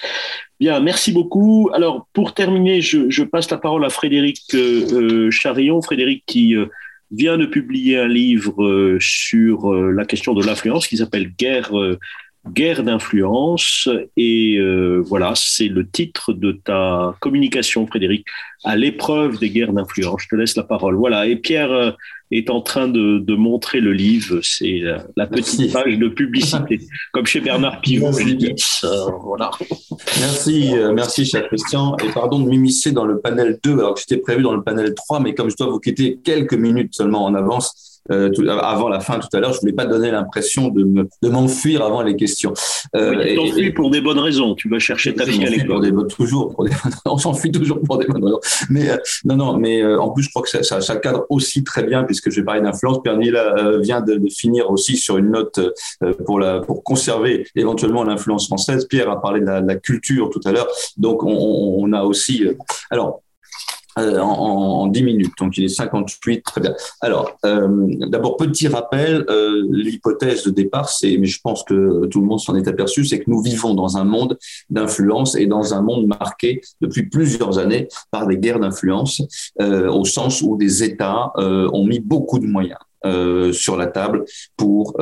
[0.60, 1.70] Bien, merci beaucoup.
[1.74, 5.82] Alors, pour terminer, je, passe la parole à Frédéric euh, Charillon.
[5.82, 6.56] Frédéric qui
[7.12, 11.78] vient de publier un livre euh, sur euh, la question de l'influence qui s'appelle Guerre
[11.78, 11.98] euh,
[12.54, 13.90] guerre d'influence.
[14.16, 18.26] Et euh, voilà, c'est le titre de ta communication, Frédéric,
[18.64, 20.24] à l'épreuve des guerres d'influence.
[20.24, 20.96] Je te laisse la parole.
[20.96, 21.28] Voilà.
[21.28, 21.92] Et Pierre euh,
[22.32, 24.40] est en train de, de montrer le livre.
[24.44, 24.82] C'est
[25.16, 26.80] la, petite page de publicité,
[27.12, 28.12] comme chez Bernard Pivot.
[29.24, 29.52] voilà.
[30.20, 31.96] Merci, euh, merci, cher Christian.
[31.98, 34.94] Et pardon de m'immiscer dans le panel 2, alors que j'étais prévu dans le panel
[34.94, 39.00] 3, mais comme je dois vous quitter quelques minutes seulement en avance, euh, avant la
[39.00, 39.54] fin tout à l'heure.
[39.54, 42.54] Je voulais pas donner l'impression de, de m'enfuir avant les questions.
[42.96, 44.56] Euh, tu t'enfuis pour des bonnes raisons.
[44.56, 46.08] Tu vas chercher ta vie à l'école.
[46.08, 46.54] Toujours.
[46.54, 46.72] Pour des,
[47.06, 48.40] on s'enfuit toujours pour des bonnes raisons.
[48.70, 49.58] Mais euh, non, non.
[49.58, 52.30] Mais euh, en plus, je crois que ça, ça, ça, cadre aussi très bien puisque
[52.30, 53.00] je vais parler d'influence.
[53.18, 53.40] Nil
[53.82, 55.60] vient de, de, finir aussi sur une note
[56.26, 58.86] pour la pour conserver éventuellement l'influence française.
[58.88, 60.68] Pierre a parlé de la, de la culture tout à l'heure.
[60.98, 62.46] Donc on, on, a aussi.
[62.90, 63.22] alors
[63.98, 65.34] euh, en, en, 10 minutes.
[65.40, 66.74] Donc il est 58, très bien.
[67.02, 72.22] Alors, euh, d'abord, petit rappel, euh, l'hypothèse de départ, c'est, mais je pense que tout
[72.22, 74.38] le monde s'en est aperçu, c'est que nous vivons dans un monde
[74.70, 79.22] d'influence et dans un monde marqué depuis plusieurs années par des guerres d'influence,
[79.62, 83.88] euh, au sens où des États euh, ont mis beaucoup de moyens euh, sur la
[83.88, 84.96] table pour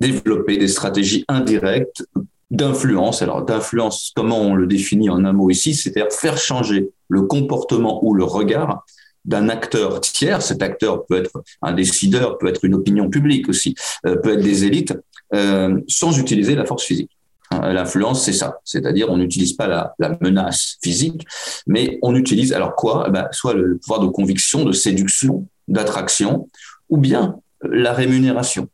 [0.00, 2.02] développer des stratégies indirectes
[2.50, 3.22] d'influence.
[3.22, 8.04] Alors d'influence, comment on le définit en un mot ici, c'est-à-dire faire changer le comportement
[8.04, 8.84] ou le regard
[9.24, 10.42] d'un acteur tiers.
[10.42, 13.74] Cet acteur peut être un décideur, peut être une opinion publique aussi,
[14.06, 14.94] euh, peut être des élites,
[15.34, 17.10] euh, sans utiliser la force physique.
[17.52, 21.26] Hein, l'influence, c'est ça, c'est-à-dire on n'utilise pas la, la, menace physique,
[21.66, 23.06] mais on utilise alors quoi?
[23.08, 26.48] Eh ben, Soit le pouvoir de conviction, de séduction, d'attraction,
[26.88, 28.68] ou bien la rémunération.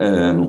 [0.00, 0.46] Euh,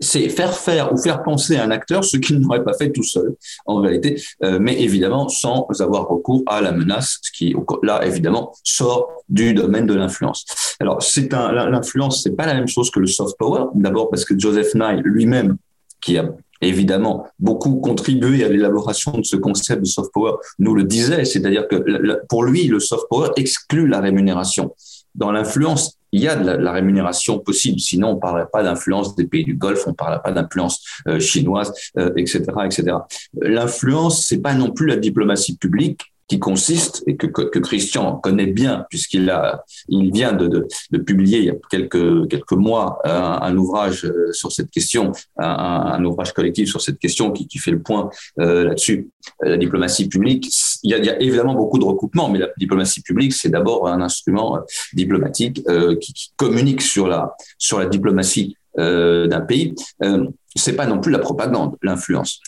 [0.00, 3.02] c'est faire faire ou faire penser à un acteur ce qu'il n'aurait pas fait tout
[3.02, 3.34] seul,
[3.66, 8.52] en réalité, euh, mais évidemment sans avoir recours à la menace, ce qui là évidemment
[8.62, 10.44] sort du domaine de l'influence.
[10.80, 13.64] Alors c'est un l'influence, c'est pas la même chose que le soft power.
[13.74, 15.56] D'abord parce que Joseph Nye lui-même,
[16.00, 16.24] qui a
[16.60, 21.68] évidemment beaucoup contribué à l'élaboration de ce concept de soft power, nous le disait, c'est-à-dire
[21.68, 24.74] que pour lui le soft power exclut la rémunération.
[25.14, 27.80] Dans l'influence, il y a de la, rémunération possible.
[27.80, 30.82] Sinon, on ne parlerait pas d'influence des pays du Golfe, on ne parlerait pas d'influence
[31.06, 31.72] euh, chinoise,
[32.16, 32.96] etc., euh, etc.
[33.40, 37.26] L'influence, c'est pas non plus la diplomatie publique, qui consiste, et que,
[37.58, 42.98] Christian connaît bien, puisqu'il a, il vient de, publier il y a quelques, quelques mois
[43.04, 47.70] un, un ouvrage euh, sur cette question, un, ouvrage collectif sur cette question qui, fait
[47.70, 49.08] le point euh, là-dessus.
[49.42, 50.48] La diplomatie publique,
[50.82, 54.00] il y, a, a, évidemment beaucoup de recoupements, mais la diplomatie publique, c'est d'abord un
[54.00, 54.60] instrument euh,
[54.92, 59.74] diplomatique euh, qui, qui, communique sur la, sur la diplomatie euh, d'un pays.
[60.02, 62.40] Euh, c'est pas non plus la propagande, l'influence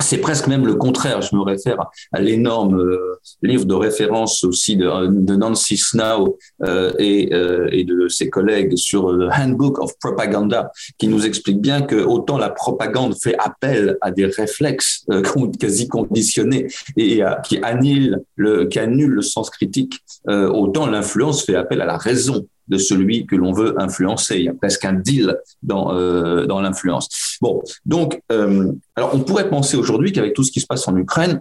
[0.00, 1.22] c'est presque même le contraire.
[1.22, 1.78] Je me réfère
[2.12, 8.08] à l'énorme euh, livre de référence aussi de, Nancy Snow euh, et, euh, et, de
[8.08, 13.14] ses collègues sur le Handbook of Propaganda, qui nous explique bien que autant la propagande
[13.20, 15.06] fait appel à des réflexes
[15.60, 21.80] quasi conditionnés et qui annule le qui annule le sens critique, autant l'influence fait appel
[21.80, 24.36] à la raison de celui que l'on veut influencer.
[24.36, 27.08] Il y a presque un deal dans, euh, dans l'influence.
[27.40, 30.96] Bon, donc, euh, alors on pourrait penser aujourd'hui qu'avec tout ce qui se passe en
[30.96, 31.40] Ukraine,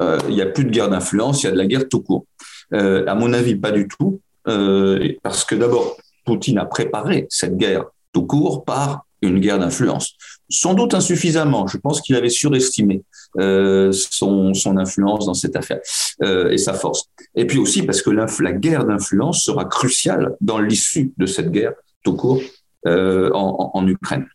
[0.00, 2.00] euh, il n'y a plus de guerre d'influence, il y a de la guerre tout
[2.00, 2.26] court.
[2.72, 7.56] Euh, à mon avis, pas du tout, euh, parce que d'abord, Poutine a préparé cette
[7.56, 10.14] guerre tout court par une guerre d'influence.
[10.50, 11.66] Sans doute insuffisamment.
[11.66, 13.02] Je pense qu'il avait surestimé
[13.38, 15.80] euh, son, son, influence dans cette affaire
[16.22, 17.04] euh, et sa force.
[17.34, 21.74] Et puis aussi parce que la, guerre d'influence sera cruciale dans l'issue de cette guerre
[22.02, 22.40] tout court
[22.86, 24.26] euh, en, en, Ukraine.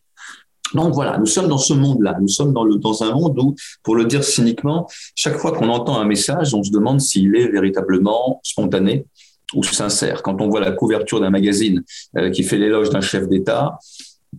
[0.73, 2.17] Donc voilà, nous sommes dans ce monde-là.
[2.19, 5.69] Nous sommes dans, le, dans un monde où, pour le dire cyniquement, chaque fois qu'on
[5.69, 9.05] entend un message, on se demande s'il est véritablement spontané
[9.53, 10.23] ou sincère.
[10.23, 11.83] Quand on voit la couverture d'un magazine
[12.17, 13.77] euh, qui fait l'éloge d'un chef d'État,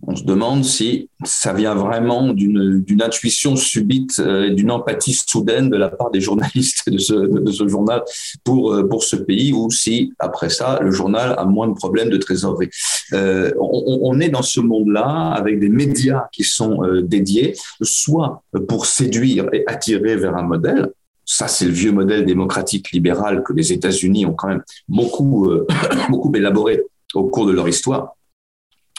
[0.03, 5.69] on se demande si ça vient vraiment d'une intuition subite euh, et d'une empathie soudaine
[5.69, 8.03] de la part des journalistes de ce, journal
[8.43, 12.09] pour, euh, pour ce pays ou si, après ça, le journal a moins de problèmes
[12.09, 12.69] de trésorerie.
[13.13, 19.47] Euh, on, est dans ce monde-là avec des médias qui sont dédiés, soit pour séduire
[19.51, 20.89] et attirer vers un modèle,
[21.25, 25.49] ça, c'est le vieux modèle démocratique libéral que les États-Unis ont quand même beaucoup,
[26.09, 26.83] beaucoup élaboré
[27.13, 28.15] au cours de leur histoire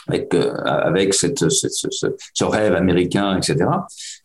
[0.07, 3.69] avec, euh, avec cette, ce, rêve américain, etc.,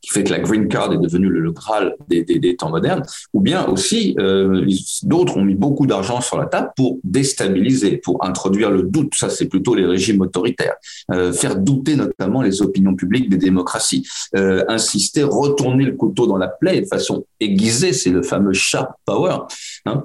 [0.01, 3.03] qui fait que la green card est devenue le, le graal des, des, temps modernes,
[3.33, 4.67] ou bien aussi euh,
[5.03, 9.15] d'autres ont mis beaucoup d'argent sur la table pour déstabiliser, pour introduire le doute.
[9.15, 10.75] Ça, c'est plutôt les régimes autoritaires.
[11.11, 14.07] Euh, faire douter notamment les opinions publiques des démocraties.
[14.35, 19.39] Insister, retourner le couteau dans la plaie de façon aiguisée, c'est le fameux sharp power,
[19.87, 20.03] hein,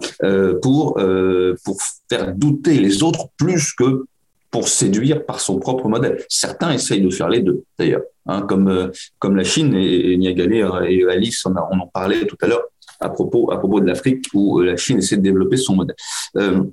[0.62, 1.00] pour,
[1.64, 1.78] pour
[2.10, 4.06] faire douter les autres plus que
[4.58, 6.26] pour séduire par son propre modèle.
[6.30, 8.88] Certains essayent de faire les deux, d'ailleurs, hein, comme, euh,
[9.20, 12.64] comme la Chine et, et Niagalé et Alice, on, on en parlait tout à l'heure
[13.00, 15.96] à propos, à propos de l'Afrique, où la Chine essaie de développer son modèle.
[16.38, 16.64] Euh,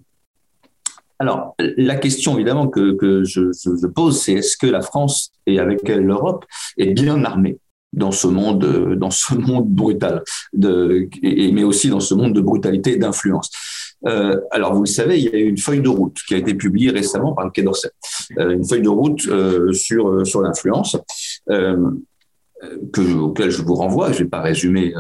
[1.18, 5.86] alors, la question évidemment que, que je, pose, c'est est-ce que la France et avec
[5.86, 6.46] elle l'Europe
[6.78, 7.58] est bien armée
[7.92, 12.96] dans ce monde, dans ce monde brutal, mais aussi dans ce monde de brutalité et
[12.96, 13.50] d'influence?
[14.06, 16.38] Euh, alors, vous le savez, il y a eu une feuille de route qui a
[16.38, 17.90] été publiée récemment par le Quai d'Orsay,
[18.38, 20.96] euh, une feuille de route euh, sur sur l'influence.
[22.94, 24.94] Que, auquel je vous renvoie, je ne vais pas résumer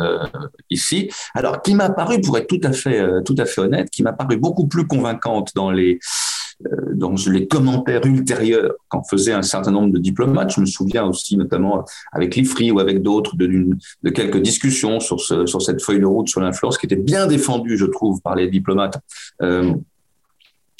[0.68, 1.08] ici.
[1.32, 4.12] Alors, qui m'a paru, pour être tout à fait, tout à fait honnête, qui m'a
[4.12, 5.98] paru beaucoup plus convaincante dans les,
[6.92, 10.54] dans les commentaires ultérieurs qu'en faisaient un certain nombre de diplomates.
[10.54, 13.76] Je me souviens aussi, notamment avec l'IFRI ou avec d'autres, de,
[14.10, 17.76] quelques discussions sur, ce, sur cette feuille de route sur l'influence qui était bien défendue,
[17.76, 18.98] je trouve, par les diplomates.
[19.42, 19.74] Euh,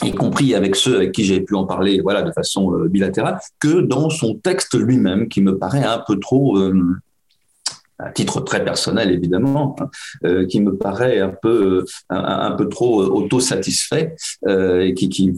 [0.03, 3.39] y compris avec ceux avec qui j'ai pu en parler voilà, de façon euh, bilatérale,
[3.61, 6.97] que dans son texte lui-même, qui me paraît un peu trop, euh,
[7.99, 9.89] à titre très personnel évidemment, hein,
[10.25, 14.17] euh, qui me paraît un peu un, un peu trop autosatisfait
[14.47, 15.33] euh, et qui,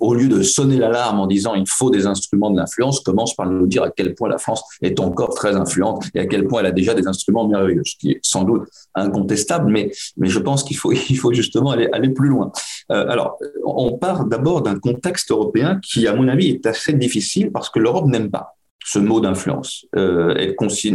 [0.00, 3.46] au lieu de sonner l'alarme en disant il faut des instruments de l'influence, commence par
[3.46, 6.60] nous dire à quel point la France est encore très influente et à quel point
[6.60, 10.38] elle a déjà des instruments merveilleux, ce qui est sans doute incontestable, mais mais je
[10.38, 12.52] pense qu'il faut il faut justement aller aller plus loin.
[12.90, 17.50] Euh, alors on part d'abord d'un contexte européen qui à mon avis est assez difficile
[17.52, 19.86] parce que l'Europe n'aime pas ce mot d'influence.
[19.96, 20.52] Euh,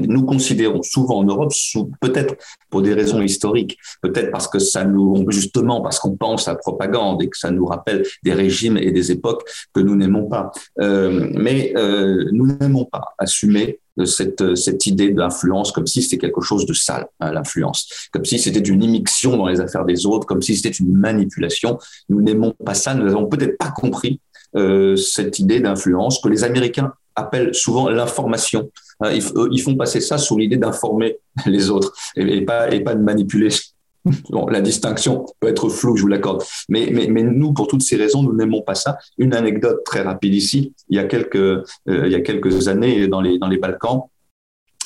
[0.08, 1.54] nous considérons souvent en Europe,
[2.02, 2.36] peut-être
[2.70, 7.22] pour des raisons historiques, peut-être parce que ça nous, justement parce qu'on pense à propagande
[7.24, 9.44] et que ça nous rappelle des régimes et des époques
[9.74, 10.52] que nous n'aimons pas.
[10.80, 16.42] Euh, mais euh, nous n'aimons pas assumer cette, cette idée d'influence comme si c'était quelque
[16.42, 20.28] chose de sale, hein, l'influence, comme si c'était une immixtion dans les affaires des autres,
[20.28, 21.80] comme si c'était une manipulation.
[22.10, 24.20] Nous n'aimons pas ça, nous n'avons peut-être pas compris
[24.56, 28.72] euh, cette idée d'influence que les Américains appellent souvent l'information.
[29.02, 29.12] Hein,
[29.52, 33.50] ils, font passer ça sous l'idée d'informer les autres et, pas, de manipuler.
[34.30, 36.42] Bon, la distinction peut être floue, je vous l'accorde.
[36.70, 38.98] Mais, nous, pour toutes ces raisons, nous n'aimons pas ça.
[39.18, 40.74] Une anecdote très rapide ici.
[40.88, 44.04] Il y a quelques, euh, années, dans les, Balkans,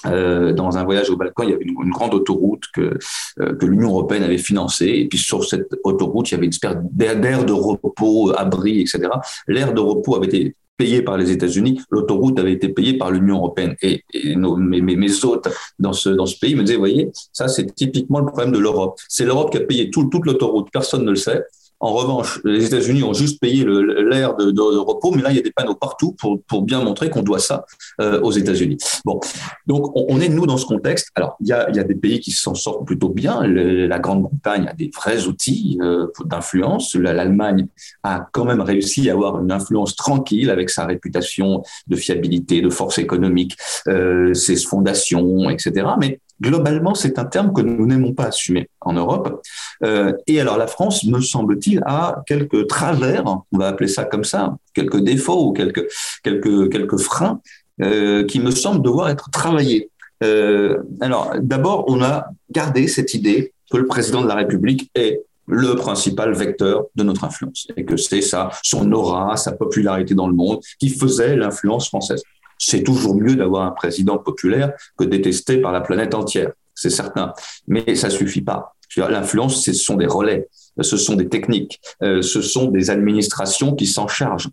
[0.07, 2.97] euh, dans un voyage au Balkan, il y avait une, grande autoroute que,
[3.39, 4.87] euh, que l'Union européenne avait financée.
[4.87, 9.07] Et puis sur cette autoroute, il y avait une espèce d'air de repos, abri, etc.
[9.47, 13.37] L'air de repos avait été payé par les États-Unis, l'autoroute avait été payée par l'Union
[13.37, 13.75] européenne.
[13.83, 17.11] Et, et nos, mes, mes, hôtes dans ce, dans ce pays me disaient, vous voyez,
[17.31, 18.99] ça c'est typiquement le problème de l'Europe.
[19.07, 21.43] C'est l'Europe qui a payé tout, toute l'autoroute, personne ne le sait.
[21.81, 25.41] En revanche, les États-Unis ont juste payé l'air de, repos, mais là, il y a
[25.41, 27.65] des panneaux partout pour, pour bien montrer qu'on doit ça
[27.99, 28.77] euh, aux États-Unis.
[29.03, 29.19] Bon,
[29.65, 31.09] donc on, est nous dans ce contexte.
[31.15, 33.41] Alors, il y a, y a des pays qui s'en sortent plutôt bien.
[33.47, 36.93] La Grande-Bretagne a des vrais outils euh, d'influence.
[36.93, 37.67] L'Allemagne
[38.03, 42.69] a quand même réussi à avoir une influence tranquille avec sa réputation de fiabilité, de
[42.69, 45.87] force économique, euh, ses fondations, etc.
[45.99, 49.41] Mais globalement, c'est un terme que nous n'aimons pas assumer en Europe.
[49.83, 54.23] Euh, et alors la France, me semble-t-il, a quelques travers, on va appeler ça comme
[54.23, 55.87] ça, quelques défauts ou quelques,
[56.23, 57.39] quelques, quelques freins
[57.81, 59.89] euh, qui me semblent devoir être travaillés.
[60.23, 65.21] Euh, alors d'abord, on a gardé cette idée que le président de la République est
[65.47, 70.27] le principal vecteur de notre influence et que c'est ça, son aura, sa popularité dans
[70.27, 72.23] le monde qui faisait l'influence française
[72.61, 77.33] c'est toujours mieux d'avoir un président populaire que détesté par la planète entière, c'est certain.
[77.67, 78.75] Mais ça suffit pas.
[78.95, 80.47] L'influence, ce sont des relais,
[80.79, 84.49] ce sont des techniques, euh, ce sont des administrations qui s'en chargent.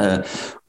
[0.00, 0.22] Euh,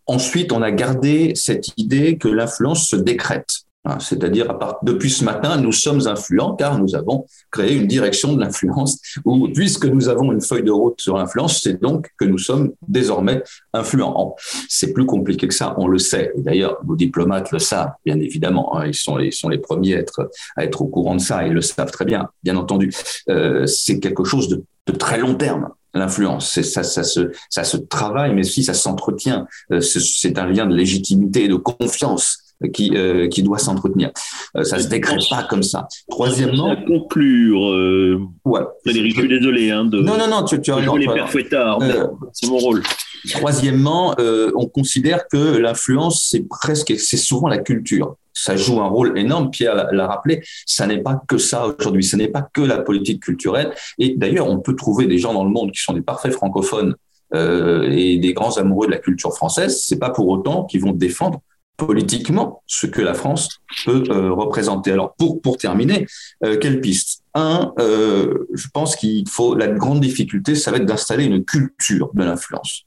[0.06, 3.62] ensuite, on a gardé cette idée que l'influence se décrète.
[3.86, 8.42] Hein, c'est-à-dire, depuis ce matin, nous sommes influents car nous avons créé une direction de
[8.42, 12.38] l'influence où, puisque nous avons une feuille de route sur l'influence, c'est donc que nous
[12.38, 13.42] sommes désormais
[13.74, 14.36] influents.
[14.68, 16.34] C'est plus compliqué que ça, on le sait.
[16.38, 18.78] Et d'ailleurs, nos diplomates le savent, bien évidemment.
[18.78, 21.48] Hein, ils, sont, les premiers à être, au courant de ça.
[21.48, 22.94] Ils le savent très bien, bien entendu.
[23.30, 24.64] Euh, c'est quelque chose de,
[24.98, 26.60] très long terme l'influence.
[26.62, 29.48] Ça, ça, se, ça se travaille, mais aussi ça s'entretient.
[29.72, 34.12] Euh, c'est un lien de légitimité et de confiance qui, euh, qui doit s'entretenir.
[34.58, 35.88] Euh, ça se décrète pas comme ça.
[36.10, 36.72] Troisièmement.
[36.72, 38.62] À conclure, euh, ouais.
[38.84, 39.72] Frédéric, je suis désolé.
[39.72, 40.96] Hein, de, non, non, non, tu, tu as raison.
[40.96, 42.84] les fouettards, euh, c'est mon rôle.
[43.30, 48.16] Troisièmement, euh, on considère que l'influence, c'est presque, c'est souvent la culture.
[48.34, 49.52] Ça joue un rôle énorme.
[49.52, 50.42] Pierre l'a rappelé.
[50.66, 52.04] Ça n'est pas que ça aujourd'hui.
[52.04, 53.72] Ce n'est pas que la politique culturelle.
[53.98, 56.96] Et d'ailleurs, on peut trouver des gens dans le monde qui sont des parfaits francophones
[57.36, 59.84] euh, et des grands amoureux de la culture française.
[59.86, 61.42] C'est pas pour autant qu'ils vont défendre
[61.80, 63.50] politiquement ce que la France
[63.86, 64.92] peut euh, représenter.
[64.92, 66.06] Alors pour pour terminer,
[66.44, 67.24] euh, quelle piste?
[67.34, 72.12] Un, euh, je pense qu'il faut la grande difficulté, ça va être d'installer une culture
[72.14, 72.86] de l'influence.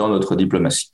[0.00, 0.90] dans notre diplomatie.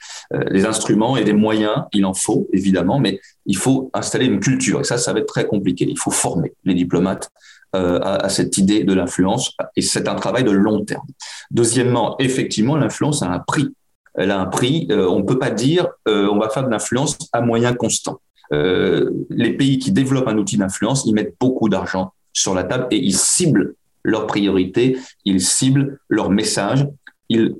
[0.56, 3.12] les instruments et des moyens, il en faut évidemment, mais
[3.46, 5.84] il faut installer une culture et ça, ça va être très compliqué.
[5.88, 7.26] Il faut former les diplomates
[7.72, 9.44] à, cette idée de l'influence
[9.76, 11.08] et c'est un travail de long terme.
[11.50, 13.68] Deuxièmement, effectivement, l'influence a un prix.
[14.14, 14.88] Elle a un prix.
[14.90, 18.20] on ne peut pas dire on va faire de l'influence à moyen constant.
[18.50, 22.98] les pays qui développent un outil d'influence, ils mettent beaucoup d'argent sur la table et
[22.98, 26.86] ils ciblent leurs priorités, ils ciblent leurs messages,
[27.28, 27.54] ils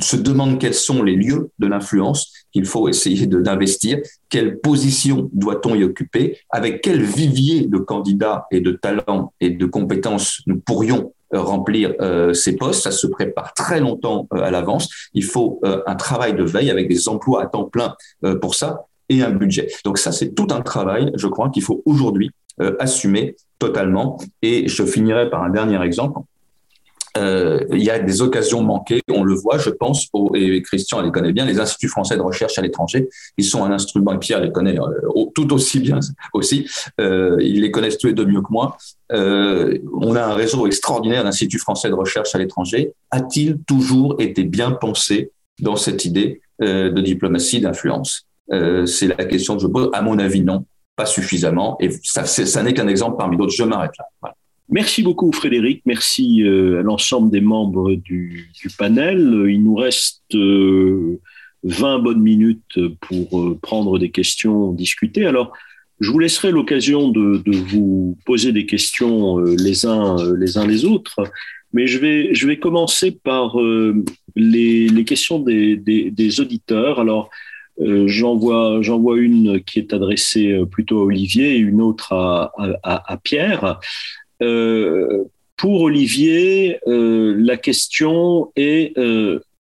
[0.00, 5.74] se demandent quels sont les lieux de l'influence qu'il faut essayer d'investir, quelle position doit-on
[5.74, 11.12] y occuper, avec quel vivier de candidats et de talents et de compétences nous pourrions
[11.12, 12.82] euh, remplir euh, ces postes.
[12.82, 14.88] Ça se prépare très longtemps euh, à l'avance.
[15.14, 17.94] Il faut un travail de veille avec des emplois à temps plein
[18.40, 19.68] pour ça et un budget.
[19.84, 22.30] Donc ça, c'est tout un travail, je crois, qu'il faut aujourd'hui
[22.78, 24.18] assumer totalement.
[24.42, 26.20] Et je finirai par un dernier exemple.
[27.18, 31.10] Euh, il y a des occasions manquées, on le voit, je pense, et Christian les
[31.10, 34.40] connaît bien, les instituts français de recherche à l'étranger, ils sont un instrument, et Pierre
[34.40, 35.98] les connaît euh, tout aussi bien
[36.32, 36.68] aussi,
[37.00, 38.76] euh, ils les connaissent tous les deux mieux que moi.
[39.10, 42.92] on a un réseau extraordinaire d'instituts français de recherche à l'étranger.
[43.10, 48.26] A-t-il toujours été bien pensé dans cette idée de diplomatie d'influence?
[48.50, 49.90] C'est la question que je pose.
[49.92, 50.64] À mon avis, non
[50.98, 51.76] pas suffisamment.
[51.80, 53.54] Et ça, ça n'est qu'un exemple parmi d'autres.
[53.54, 54.34] Je m'arrête là.
[54.70, 59.46] Merci beaucoup Frédéric, merci euh, à l'ensemble des membres du, panel.
[59.48, 61.18] Il nous reste 20 euh,
[61.98, 65.24] bonnes minutes pour euh, prendre des questions, discuter.
[65.24, 65.52] Alors,
[66.00, 71.24] je vous laisserai l'occasion de, vous poser des questions les uns les uns les autres,
[71.72, 73.56] mais je vais je vais commencer par
[74.36, 77.00] les, questions des, auditeurs.
[77.00, 77.30] Alors,
[77.80, 83.80] j'en vois, une qui est adressée plutôt à Olivier et une autre à, Pierre.
[84.42, 85.24] Euh,
[85.56, 88.94] pour Olivier, la question est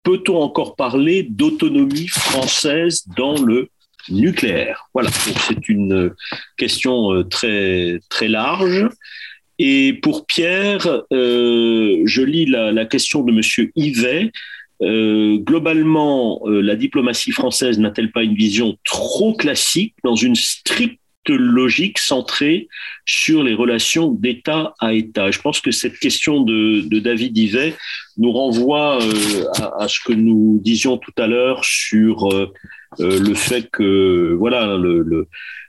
[0.05, 3.69] peut-on encore parler d'autonomie française dans le
[4.09, 4.89] nucléaire?
[4.95, 6.13] Voilà, c'est une
[6.57, 8.89] question très très large.
[9.59, 14.31] Et pour Pierre, je lis la, question de Monsieur Yvet
[14.83, 21.01] euh, globalement, euh, la diplomatie française n'a-t-elle pas une vision trop classique dans une stricte
[21.29, 22.69] logique centrée
[23.05, 25.31] sur les relations d'État à État.
[25.31, 27.75] Je pense que cette question de, David Ivet
[28.19, 29.45] nous renvoie euh,
[29.79, 32.29] à, ce que nous disions tout à l'heure sur
[32.99, 34.79] le fait que voilà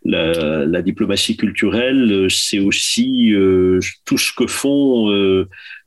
[0.03, 3.33] la, diplomatie culturelle, c'est aussi
[4.05, 5.09] tout ce que font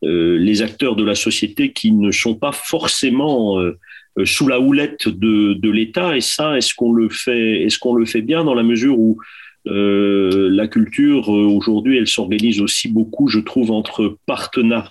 [0.05, 3.78] euh, les acteurs de la société qui ne sont pas forcément euh,
[4.19, 6.17] euh, sous la houlette de, de l'État.
[6.17, 9.19] Et ça, est-ce qu'on le fait, est-ce qu'on le fait bien dans la mesure où
[9.67, 14.89] euh, la culture aujourd'hui, elle s'organise aussi beaucoup, je trouve, entre partenaires,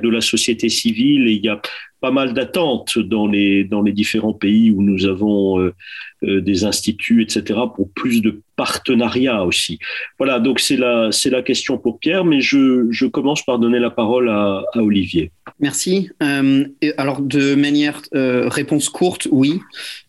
[0.00, 1.28] de la société civile.
[1.28, 1.60] Et il y a
[2.00, 5.74] pas mal d'attentes dans les dans les différents pays où nous avons euh,
[6.22, 7.60] des instituts, etc.
[7.74, 9.78] pour plus de partenariat aussi.
[10.18, 13.90] Voilà, donc c'est la, la question pour Pierre, mais je, je commence par donner la
[13.90, 15.30] parole à, Olivier.
[15.60, 16.10] Merci.
[16.22, 16.64] Euh,
[16.96, 19.60] alors, de manière euh, réponse courte, oui.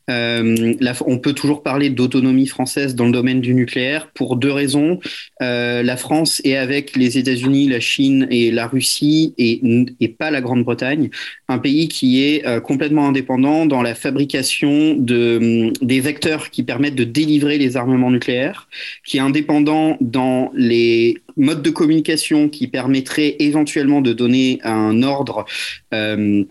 [0.09, 0.73] Euh,
[1.05, 4.99] on peut toujours parler d'autonomie française dans le domaine du nucléaire pour deux raisons.
[5.41, 9.61] Euh, la France est avec les États-Unis, la Chine et la Russie et,
[10.01, 11.09] et pas la Grande-Bretagne,
[11.47, 16.95] un pays qui est euh, complètement indépendant dans la fabrication de, des vecteurs qui permettent
[16.95, 18.67] de délivrer les armements nucléaires,
[19.05, 25.45] qui est indépendant dans les modes de communication qui permettraient éventuellement de donner un ordre
[25.93, 26.43] euh,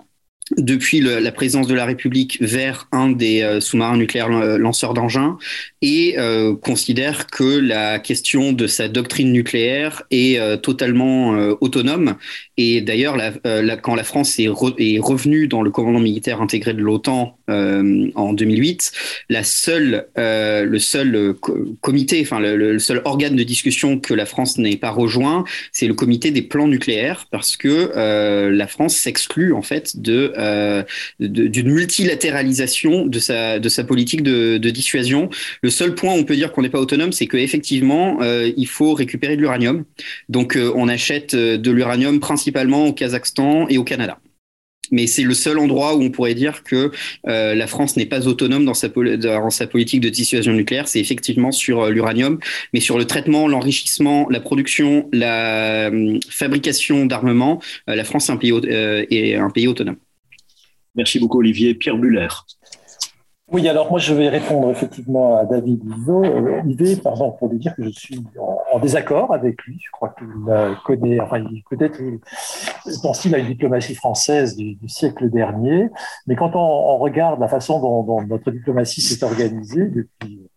[0.59, 5.39] depuis la présence de la République vers un des euh, sous-marins nucléaires euh, lanceurs d'engins
[5.81, 6.17] et
[6.63, 12.15] considère que la question de sa doctrine nucléaire est totalement autonome.
[12.57, 13.17] Et d'ailleurs,
[13.83, 14.49] quand la France est,
[14.79, 17.37] est, revenue dans le commandement militaire intégré de l'OTAN
[18.15, 18.93] en 2008,
[19.29, 21.35] la seule, le seul
[21.81, 25.87] comité, enfin le, le, seul organe de discussion que la France n'ait pas rejoint, c'est
[25.87, 30.83] le comité des plans nucléaires, parce que la France s'exclut en fait de euh,
[31.21, 35.29] d'une multilatéralisation de sa, de sa politique de, dissuasion.
[35.63, 38.67] Le seul point où on peut dire qu'on n'est pas autonome, c'est qu'effectivement, euh, il
[38.67, 39.85] faut récupérer de l'uranium.
[40.29, 44.19] Donc, euh, on achète de l'uranium principalement au Kazakhstan et au Canada
[44.91, 46.91] mais c'est le seul endroit où on pourrait dire que
[47.25, 50.89] la France n'est pas autonome dans sa, dans sa, politique de dissuasion nucléaire.
[50.89, 52.39] C'est effectivement sur l'uranium,
[52.75, 55.91] mais sur le traitement, l'enrichissement, la production, la
[56.29, 59.97] fabrication d'armement, la France est un pays, est un pays autonome.
[60.95, 61.75] Merci beaucoup, Olivier.
[61.75, 62.29] Pierre Buller.
[63.53, 65.85] Oui, alors moi je vais répondre effectivement à David
[66.67, 69.79] Ivé, par exemple, pour lui dire que je suis en, désaccord avec lui.
[69.85, 70.27] Je crois qu'il
[70.87, 72.01] connaît, enfin il peut-être
[73.03, 75.91] pense-t-il à une diplomatie française du, siècle dernier,
[76.27, 80.49] mais quand on, regarde la façon dont, notre diplomatie s'est organisée depuis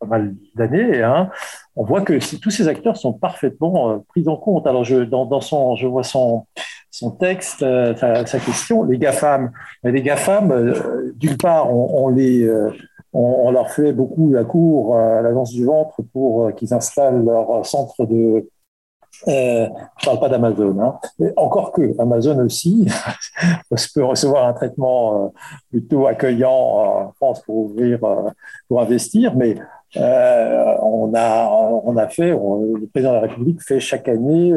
[0.00, 1.30] pas mal d'années, hein,
[1.76, 4.66] on voit que tous ces acteurs sont parfaitement euh, pris en compte.
[4.66, 6.46] Alors dans, son, je vois son
[6.94, 9.50] son texte, euh, sa, question, les GAFAM.
[9.82, 12.70] Les GAFAM, euh, d'une part, on, les, euh,
[13.12, 18.06] on, leur fait beaucoup la cour à l'agence du ventre pour qu'ils installent leur centre
[18.06, 18.48] de.
[19.26, 21.00] je ne parle pas d'Amazon, hein.
[21.36, 22.86] encore que Amazon aussi
[23.94, 25.32] peut recevoir un traitement
[25.70, 27.98] plutôt accueillant en France pour ouvrir,
[28.68, 29.56] pour investir, mais
[29.96, 31.48] on, a,
[31.84, 34.52] on a fait, le président de la République fait chaque année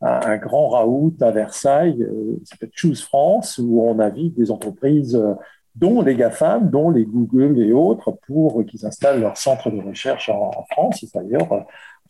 [0.00, 5.34] un, grand raout à Versailles, euh, s'appelle Choose France, où on invite des entreprises euh,
[5.74, 10.28] dont les GAFAM, dont les Google et autres, pour qu'ils installent leur centre de recherche
[10.28, 11.02] en, France.
[11.02, 11.60] Et d'ailleurs, euh,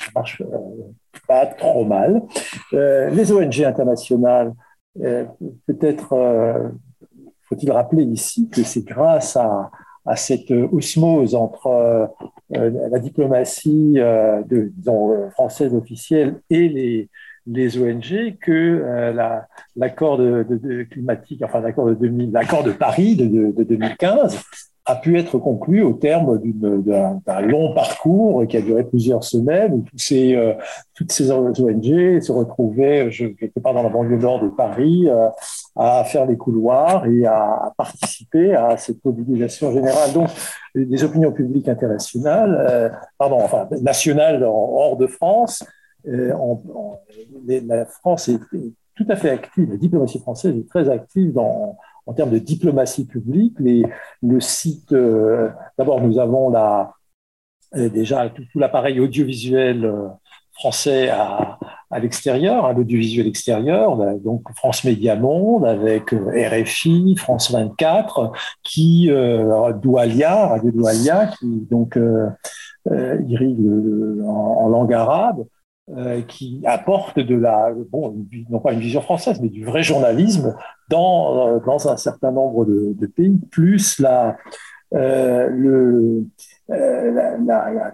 [0.00, 0.42] ça marche
[1.26, 2.23] pas trop mal.
[2.73, 4.55] les ONG internationales,
[4.94, 6.70] peut-être
[7.42, 9.70] faut-il rappeler ici que c'est grâce à,
[10.15, 12.08] cette osmose entre
[12.50, 13.99] la diplomatie
[15.33, 17.08] française officielle et les,
[17.50, 18.50] les ONG que
[18.84, 19.40] euh,
[19.76, 20.44] l'accord de,
[20.90, 24.38] climatique, enfin l'accord de, Paris de, 2015
[24.84, 29.84] a pu être conclu au terme d'un long parcours qui a duré plusieurs semaines où
[30.12, 30.54] euh,
[30.94, 35.28] toutes ces ONG se retrouvaient je, quelque part dans la banlieue nord de Paris euh,
[35.76, 40.12] à faire les couloirs et à, participer à cette mobilisation générale.
[40.12, 40.28] Donc,
[40.74, 45.64] les opinions publiques internationales, pardon, enfin nationales hors de France,
[46.08, 46.32] euh,
[47.66, 48.40] la France est,
[48.94, 51.76] tout à fait active, la diplomatie française est très active en
[52.16, 53.54] termes de diplomatie publique.
[53.60, 53.84] Les,
[54.22, 56.94] le site, euh, d'abord, nous avons la,
[57.76, 59.92] euh, déjà tout, l'appareil audiovisuel
[60.52, 61.58] français à,
[61.90, 69.72] à l'extérieur, à l'audiovisuel extérieur, donc France Média Monde avec RFI, France 24, qui euh,
[69.72, 72.30] Doualia, Radio Doualia, qui donc euh,
[73.26, 73.60] irrigue
[74.24, 75.44] en, en, langue arabe.
[75.97, 78.15] Euh, qui apporte de la, bon,
[78.50, 80.55] non pas une vision française, mais du vrai journalisme
[80.91, 84.36] dans, euh, dans un certain nombre de, pays, plus la,
[84.92, 86.20] euh,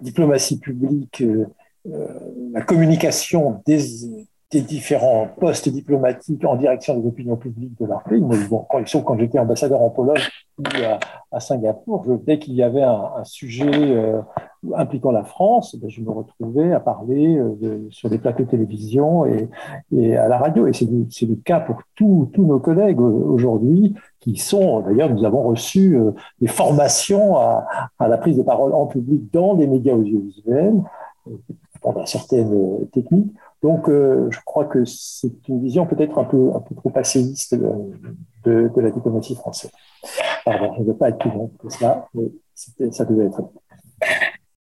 [0.01, 1.23] diplomatie publique,
[1.85, 3.79] la communication des,
[4.51, 8.19] des différents postes diplomatiques en direction des opinions publiques de leur pays.
[8.49, 10.19] Bon, quand, quand j'étais ambassadeur en Pologne
[10.83, 10.99] à,
[11.31, 13.95] à Singapour, je, dès qu'il y avait un, sujet
[14.75, 19.25] impliquant la France, ben, je me retrouvais à parler euh, sur des plateaux de télévision
[19.25, 20.67] et, à la radio.
[20.67, 20.85] Et c'est
[21.25, 26.11] le cas pour tous nos collègues aujourd'hui qui sont, d'ailleurs, nous avons reçu euh,
[26.41, 27.65] des formations à,
[27.99, 30.81] la prise de parole en public dans des médias audiovisuels,
[31.81, 33.31] pendant certaines techniques.
[33.65, 38.91] Donc, euh, je crois que c'est une vision peut-être un peu, trop passéiste de, la
[38.91, 39.71] diplomatie française.
[40.43, 43.41] Pardon, je ne veux pas être plus long que ça, mais ça devait être.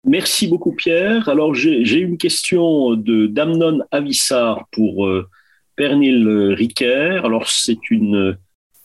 [0.04, 1.28] Merci beaucoup Pierre.
[1.28, 5.28] Alors j'ai une question de Damnon Avissar pour euh,
[5.76, 7.20] Pernil Riquer.
[7.22, 8.36] Alors c'est une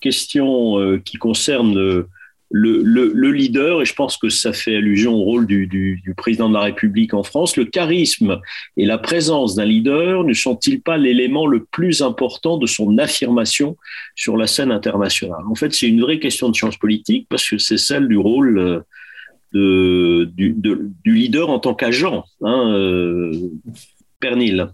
[0.02, 2.08] question euh, qui concerne euh,
[2.52, 6.48] le, le, le, leader, et je pense que ça fait allusion au rôle du, président
[6.48, 8.40] de la République en France, le charisme
[8.78, 13.78] et la présence d'un leader ne sont-ils pas l'élément le plus important de son affirmation
[14.16, 15.44] sur la scène internationale?
[15.50, 18.84] En fait, c'est une vraie question de science politique parce que c'est celle du rôle
[19.54, 22.26] du, de, du, leader en tant qu'agent.
[22.42, 23.32] Hein, euh,
[24.20, 24.70] Pernil.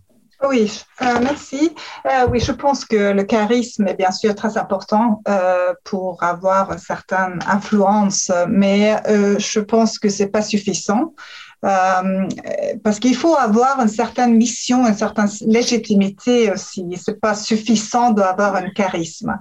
[0.48, 1.72] Oui, euh, merci.
[2.08, 6.72] Euh, oui, je pense que le charisme est bien sûr très important euh, pour avoir
[6.72, 8.98] une certaine influence, mais
[9.38, 11.14] je pense que c'est pas suffisant.
[11.62, 16.84] Parce qu'il faut avoir une certaine mission, une certaine légitimité aussi.
[16.98, 19.38] C'est pas suffisant d'avoir un charisme.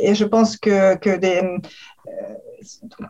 [0.00, 1.42] Et je pense que, que des,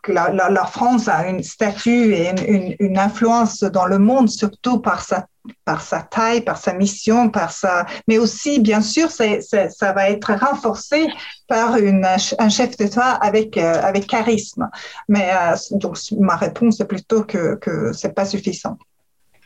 [0.09, 2.31] la, France a une statut et
[2.79, 5.27] une, influence dans le monde, surtout par sa,
[5.65, 10.33] par sa taille, par sa mission, par sa, mais aussi, bien sûr, ça va être
[10.33, 11.07] renforcé
[11.49, 14.69] par un chef d'État avec, euh, avec charisme.
[15.09, 18.77] Mais euh, donc, ma réponse est plutôt que, que c'est pas suffisant.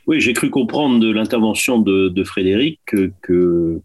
[0.07, 2.81] Oui, j'ai cru comprendre de l'intervention de, Frédéric
[3.23, 3.81] que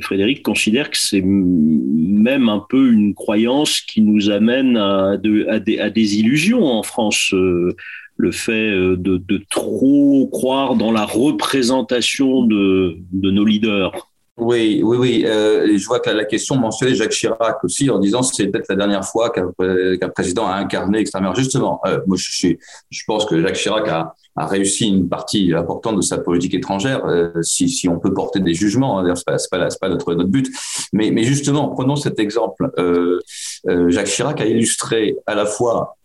[0.00, 5.90] Frédéric considère que c'est même un peu une croyance qui nous amène à, de, à,
[5.90, 7.32] des, illusions en France.
[7.32, 7.76] Euh,
[8.16, 14.08] le fait euh, de, trop croire dans la représentation de nos leaders.
[14.36, 15.24] Oui, oui, oui.
[15.26, 18.74] Euh, je vois que la, question mentionnait Jacques Chirac aussi en disant c'est peut-être la
[18.74, 21.34] dernière fois qu'un président a incarné extrêmement.
[21.36, 22.48] Justement, euh, moi je,
[22.90, 27.04] je, pense que Jacques Chirac a, a, réussi une partie importante de sa politique étrangère.
[27.04, 30.30] Euh, si, si, on peut porter des jugements, hein, c'est pas, pas, pas notre, notre
[30.30, 30.50] but.
[30.92, 32.72] Mais, mais justement, prenons cet exemple.
[32.78, 33.20] Euh,
[33.68, 35.96] euh, Jacques Chirac a illustré à la fois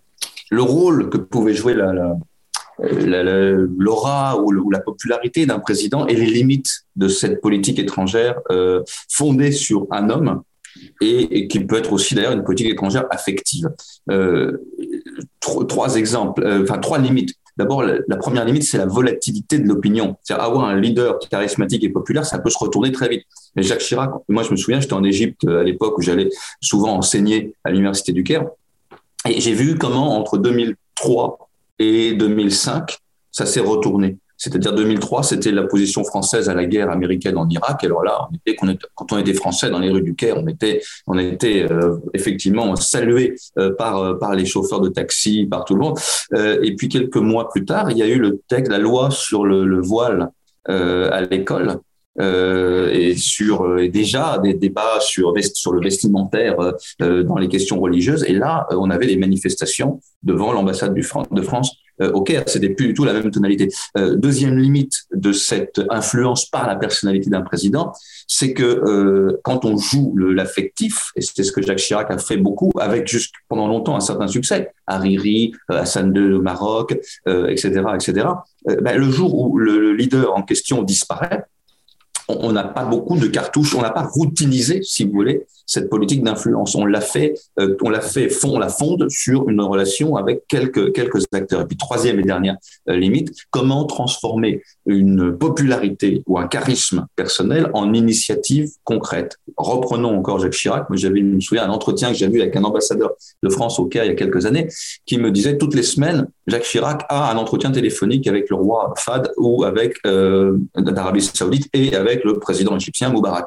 [0.51, 2.15] le rôle que pouvait jouer la, la
[3.77, 9.51] l'aura ou, la popularité d'un président et les limites de cette politique étrangère euh, fondée
[9.51, 10.41] sur un homme
[11.01, 13.69] et, qui peut être aussi d'ailleurs une politique étrangère affective.
[14.09, 14.57] Euh,
[15.39, 17.33] trois, exemples, euh, enfin trois limites.
[17.57, 20.15] D'abord, la, première limite, c'est la volatilité de l'opinion.
[20.23, 23.23] C'est-à-dire avoir un leader charismatique et populaire, ça peut se retourner très vite.
[23.57, 26.29] Jacques Chirac, moi je me souviens, j'étais en Égypte à l'époque où j'allais
[26.61, 28.45] souvent enseigner à l'université du Caire,
[29.27, 31.48] et j'ai vu comment entre 2003
[31.79, 32.97] et 2005,
[33.31, 34.17] ça s'est retourné.
[34.39, 37.83] C'est-à-dire 2003, c'était la position française à la guerre américaine en Irak.
[37.83, 38.29] Alors là,
[38.95, 42.73] quand on était français dans les rues du Caire, on était, on était euh, effectivement
[42.77, 45.99] salué euh, par, euh, par les chauffeurs de taxi, par tout le monde.
[46.63, 49.45] et puis quelques mois plus tard, il y a eu le texte, la loi sur
[49.45, 50.29] le, le voile
[50.65, 51.79] à l'école,
[52.19, 56.57] euh, et sur euh, déjà des débats sur sur le vestimentaire
[57.01, 58.25] euh, dans les questions religieuses.
[58.25, 62.43] Et là, on avait des manifestations devant l'ambassade de France au Caire.
[62.47, 63.67] C'était plus du tout la même tonalité.
[64.15, 67.91] deuxième limite de cette influence par la personnalité d'un président,
[68.25, 72.71] c'est que quand on joue l'affectif, et c'est ce que Jacques Chirac a fait beaucoup,
[72.79, 78.27] avec juste pendant longtemps un certain succès, Hariri, Hassan II au Maroc, etc., etc.
[78.65, 81.43] Ben, le jour où le leader en question disparaît,
[82.29, 86.23] on n'a pas beaucoup de cartouches, on n'a pas routinisé, si vous voulez, cette politique
[86.23, 86.73] d'influence.
[86.73, 90.93] On l'a fait, euh, on l'a fait, on la fonde sur une relation avec quelques
[90.93, 91.61] quelques acteurs.
[91.61, 92.57] Et puis troisième et dernière
[92.89, 99.37] euh, limite, comment transformer une popularité ou un charisme personnel en initiative concrète?
[99.57, 100.89] Reprenons encore Jacques Chirac.
[100.89, 103.11] Moi, j'avais, je me souviens, un entretien que j'ai vu avec un ambassadeur
[103.43, 104.67] de France au Caire il y a quelques années,
[105.05, 108.93] qui me disait toutes les semaines, Jacques Chirac a un entretien téléphonique avec le roi
[108.97, 113.45] Fad ou avec euh, d'Arabie Saoudite et avec le président égyptien Moubarak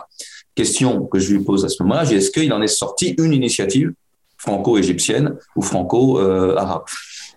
[0.54, 3.92] question que je lui pose à ce moment-là, est-ce qu'il en est sorti une initiative
[4.38, 6.84] franco-égyptienne ou franco-arabe?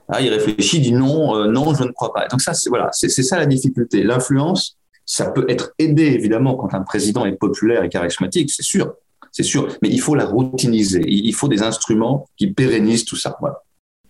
[0.07, 2.27] Ah, Il réfléchit, dit non, euh, non, je ne crois pas.
[2.27, 4.03] donc ça, c'est voilà, c'est ça la difficulté.
[4.03, 8.93] L'influence, ça peut être aidé évidemment quand un président est populaire et charismatique, c'est sûr,
[9.31, 11.03] c'est sûr, mais il faut la routiniser.
[11.07, 13.35] Il faut des instruments qui pérennisent tout ça.
[13.39, 13.61] Voilà.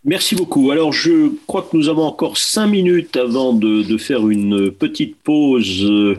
[0.04, 0.70] Merci beaucoup.
[0.70, 5.84] Alors, je crois que nous avons encore cinq minutes avant de, faire une petite pause
[5.84, 6.16] euh,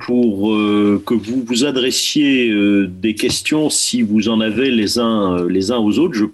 [0.00, 5.38] pour euh, que vous vous adressiez euh, des questions si vous en avez les uns,
[5.38, 6.14] euh, les uns aux autres.
[6.14, 6.26] Je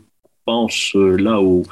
[0.45, 1.65] pense là aux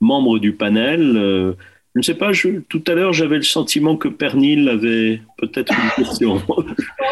[0.00, 1.54] membres du panel.
[1.94, 5.74] Je ne sais pas, je, tout à l'heure, j'avais le sentiment que Pernil avait peut-être
[5.74, 6.40] une question.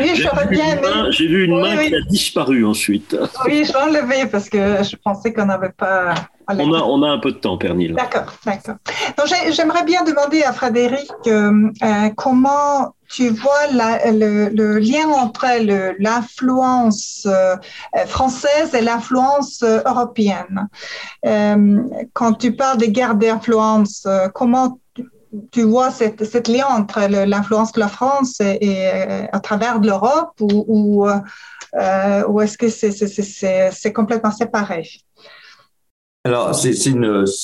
[0.01, 1.11] Oui, j'aurais bien aimé.
[1.11, 3.15] J'ai vu une main qui a disparu ensuite.
[3.45, 6.15] Oui, je l'ai enlevé parce que je pensais qu'on n'avait pas.
[6.59, 7.95] On a, on a un peu de temps, Pernil.
[7.95, 8.77] D'accord, d'accord.
[9.51, 11.11] J'aimerais bien demander à Frédéric
[12.17, 15.47] comment tu vois le, lien entre
[15.99, 17.57] l'influence euh,
[18.07, 20.69] française et l'influence euh, européenne.
[21.27, 24.79] Euh, quand tu parles des guerres d'influence, comment
[25.51, 32.41] tu vois cette, lien entre l'influence de la France et, à travers l'Europe ou, ou
[32.41, 34.89] est-ce que c'est complètement séparé?
[36.23, 36.75] Alors, c'est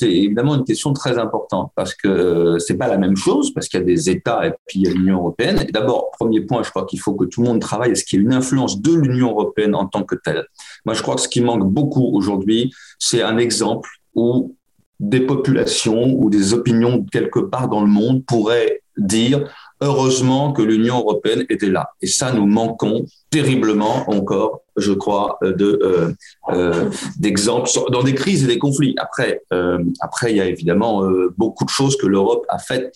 [0.03, 3.81] évidemment une question très importante parce que euh, c'est pas la même chose, parce qu'il
[3.81, 5.67] y a des États et puis il y a l'Union européenne.
[5.73, 8.19] D'abord, premier point, je crois qu'il faut que tout le monde travaille à ce qu'il
[8.19, 10.45] y ait une influence de l'Union européenne en tant que telle.
[10.85, 14.55] Moi, je crois que ce qui manque beaucoup aujourd'hui, c'est un exemple où
[15.01, 20.99] des populations ou des opinions quelque part dans le monde pourraient dire heureusement que l'Union
[20.99, 21.91] européenne était là.
[22.03, 26.13] Et ça, nous manquons terriblement encore je crois, euh, de euh,
[26.51, 28.95] euh, d'exemples dans des crises et des conflits.
[28.99, 29.43] Après,
[30.01, 31.03] après, il y a évidemment
[31.37, 32.95] beaucoup de choses que l'Europe a faites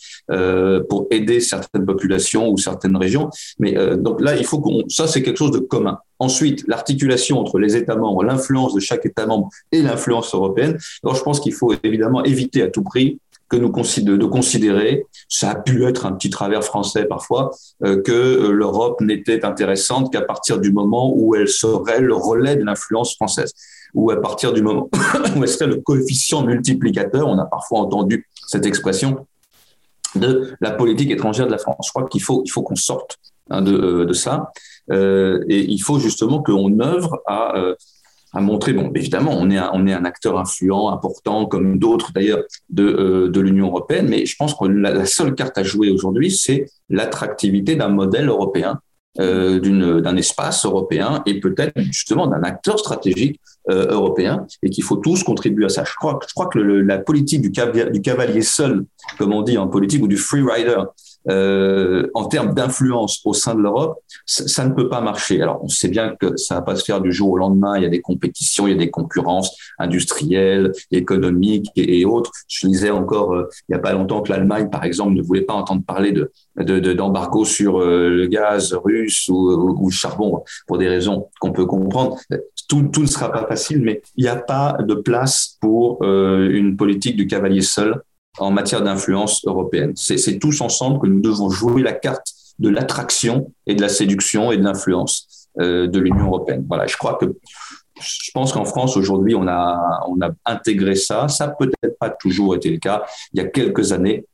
[0.89, 3.31] pour aider certaines populations ou certaines régions.
[3.59, 5.99] Mais donc là, il faut qu'on ça, c'est quelque chose de commun.
[6.19, 10.79] Ensuite, l'articulation entre les États membres, l'influence de chaque État membre et l'influence européenne.
[11.03, 13.19] Alors, je pense qu'il faut évidemment éviter à tout prix
[13.51, 17.51] que nous de considérer, ça a pu être un petit travers français parfois,
[17.85, 22.55] euh, que euh, l'Europe n'était intéressante qu'à partir du moment où elle serait le relais
[22.55, 23.53] de l'influence française,
[23.93, 24.89] ou à partir du moment
[25.37, 29.27] où elle serait le coefficient multiplicateur, on a parfois entendu cette expression,
[30.17, 31.87] de la politique étrangère de la France.
[31.87, 34.51] Je crois qu'il faut, il faut qu'on sorte hein, de, euh, de, ça,
[34.93, 37.55] et il faut justement qu'on œuvre à
[38.33, 42.13] à montrer, bon, évidemment, on est un, on est un acteur influent, important, comme d'autres
[42.13, 45.91] d'ailleurs de, euh, de l'Union européenne, mais je pense que la, seule carte à jouer
[45.91, 48.81] aujourd'hui, c'est l'attractivité d'un modèle européen
[49.17, 55.65] d'un espace européen et peut-être justement d'un acteur stratégique européen et qu'il faut tous contribuer
[55.65, 55.83] à ça.
[55.85, 58.87] Je crois, je crois que la politique du du cavalier seul,
[59.19, 60.79] comme on dit en politique, ou du free rider,
[61.29, 65.43] euh, en termes d'influence au sein de l'Europe, ça, ne peut pas marcher.
[65.43, 67.77] Alors, on sait bien que ça va pas se faire du jour au lendemain.
[67.77, 72.33] Il y a des compétitions, il y a des concurrences industrielles, économiques et, autres.
[72.49, 75.43] Je lisais encore euh, il y a pas longtemps que l'Allemagne, par exemple, ne voulait
[75.43, 80.79] pas entendre parler de d'embargo de, sur euh, le gaz russe ou, le charbon pour
[80.79, 82.17] des raisons qu'on peut comprendre.
[82.69, 86.51] Tout, tout, ne sera pas facile, mais il n'y a pas de place pour euh,
[86.51, 88.03] une politique du cavalier seul
[88.39, 89.93] en matière d'influence européenne.
[89.97, 94.53] C'est tous ensemble que nous devons jouer la carte de l'attraction et de la séduction
[94.53, 96.65] et de l'influence euh, de l'Union européenne.
[96.69, 97.27] Voilà, je crois que
[98.01, 101.29] je pense qu'en France aujourd'hui on a on a intégré ça.
[101.29, 103.05] Ça peut-être pas toujours été le cas.
[103.33, 104.25] Il y a quelques années,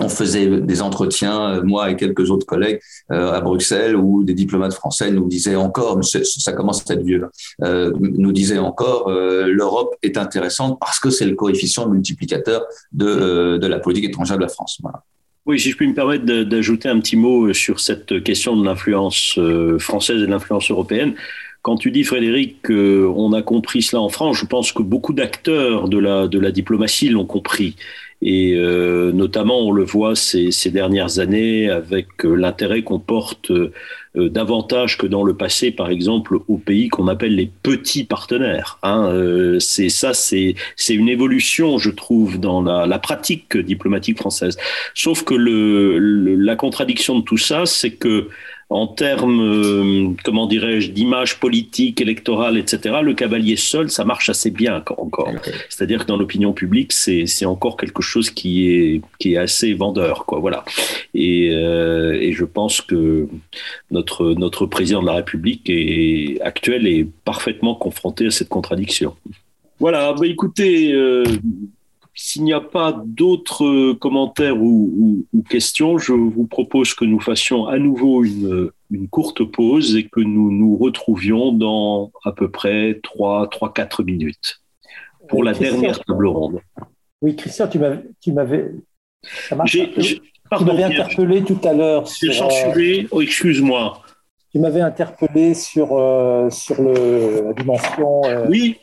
[0.00, 4.34] on faisait des entretiens, euh, moi et quelques autres collègues euh, à Bruxelles, où des
[4.34, 7.26] diplomates français nous disaient encore, ça commence à être vieux,
[7.62, 13.66] euh, nous disaient encore, l'Europe est intéressante parce que c'est le coefficient multiplicateur de, de
[13.66, 14.80] la politique étrangère de la France.
[15.46, 19.38] Oui, si je puis me permettre d'ajouter un petit mot sur cette question de l'influence
[19.78, 21.14] française et de l'influence européenne.
[21.62, 25.88] Quand tu dis, Frédéric, qu'on a compris cela en France, je pense que beaucoup d'acteurs
[25.88, 27.76] de la, de la diplomatie l'ont compris.
[28.20, 33.52] Et euh, notamment, on le voit ces, ces dernières années avec euh, l'intérêt qu'on porte
[34.18, 38.78] euh, davantage que dans le passé, par exemple, aux pays qu'on appelle les petits partenaires.
[38.82, 39.08] Hein.
[39.12, 40.54] Euh, c'est ça, c'est
[40.88, 44.56] une évolution, je trouve, dans la, la, pratique diplomatique française.
[44.94, 48.28] Sauf que le, le, la contradiction de tout ça, c'est que
[48.70, 54.50] en termes, euh, comment dirais-je, d'image politique, électorale, etc., le cavalier seul, ça marche assez
[54.50, 55.32] bien encore.
[55.70, 60.26] C'est-à-dire que dans l'opinion publique, c'est encore quelque chose qui est, qui est assez vendeur.
[60.26, 60.64] Quoi, voilà.
[61.14, 63.26] Et, euh, et je pense que
[63.90, 69.16] notre, notre président de la République est, actuel est parfaitement confronté à cette contradiction.
[69.80, 71.24] Voilà, bah écoutez, euh,
[72.20, 77.68] s'il n'y a pas d'autres euh, commentaires ou, questions, je vous propose que nous fassions
[77.68, 78.72] à nouveau une,
[79.08, 84.60] courte pause et que nous nous retrouvions dans à peu près 3-4 minutes
[85.28, 86.60] pour la dernière table ronde.
[87.22, 88.02] Oui, Christian, tu m'avais.
[88.20, 88.72] Tu m'avais
[90.82, 92.04] interpellé tout à l'heure.
[92.20, 94.02] J'ai censuré, oh, excuse-moi.
[94.50, 98.22] Tu m'avais interpellé sur, euh, sur le, la dimension.
[98.24, 98.76] Euh, oui,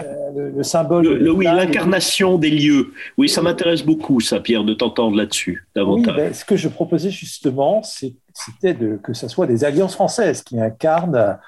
[0.00, 1.06] euh, le, symbole.
[1.06, 2.92] Le, oui, l'incarnation des lieux.
[3.16, 6.14] Oui, ça m'intéresse beaucoup, ça, Pierre, de t'entendre là-dessus davantage.
[6.16, 10.58] Oui, ben, ce que je proposais justement, c'était que ce soit des alliances françaises qui
[10.60, 11.38] incarnent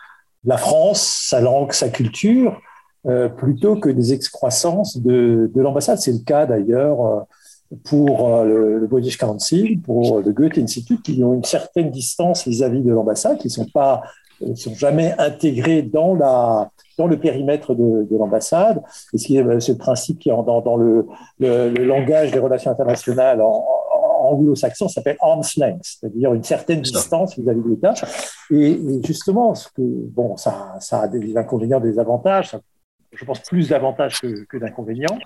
[0.45, 2.61] la France, sa langue, sa culture,
[3.07, 5.99] euh, plutôt que des excroissances de, de l'ambassade.
[5.99, 7.21] C'est le cas d'ailleurs euh,
[7.85, 12.93] pour le, British Council, pour le Goethe Institute, qui ont une certaine distance vis-à-vis de
[12.93, 14.03] l'ambassade, qui ne sont pas,
[14.55, 18.83] sont jamais intégrés dans la dans le périmètre de, de l'ambassade.
[19.15, 21.07] Et c'est le principe qui est dans, dans le,
[21.39, 26.83] le, le, langage des relations internationales en, en anglo-saxon s'appelle arm's length, c'est-à-dire une certaine
[26.83, 27.95] distance vis-à-vis de l'État.
[28.51, 32.51] Et, et, justement, ce que, bon, ça, ça a des inconvénients, des avantages.
[32.51, 32.61] Ça,
[33.13, 35.19] je pense plus d'avantages que, que d'inconvénients.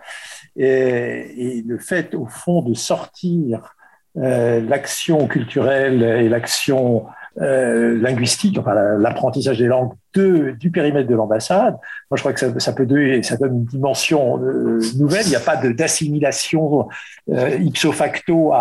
[0.56, 3.74] Et, et, le fait, au fond, de sortir
[4.18, 7.06] euh, l'action culturelle et l'action
[7.40, 11.78] euh, linguistique, enfin l'apprentissage des langues du périmètre de l'ambassade.
[12.10, 15.24] Moi, je crois que ça, peut donner, ça donne une dimension euh, nouvelle.
[15.24, 16.88] Il n'y a pas d'assimilation
[17.30, 18.52] euh, ipso facto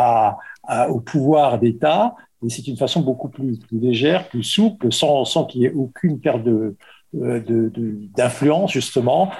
[0.88, 2.16] au pouvoir d'État.
[2.45, 5.74] Et c'est une façon beaucoup plus, plus, légère, plus souple, sans, sans qu'il y ait
[5.74, 6.77] aucune perte de,
[7.14, 9.32] d'influence justement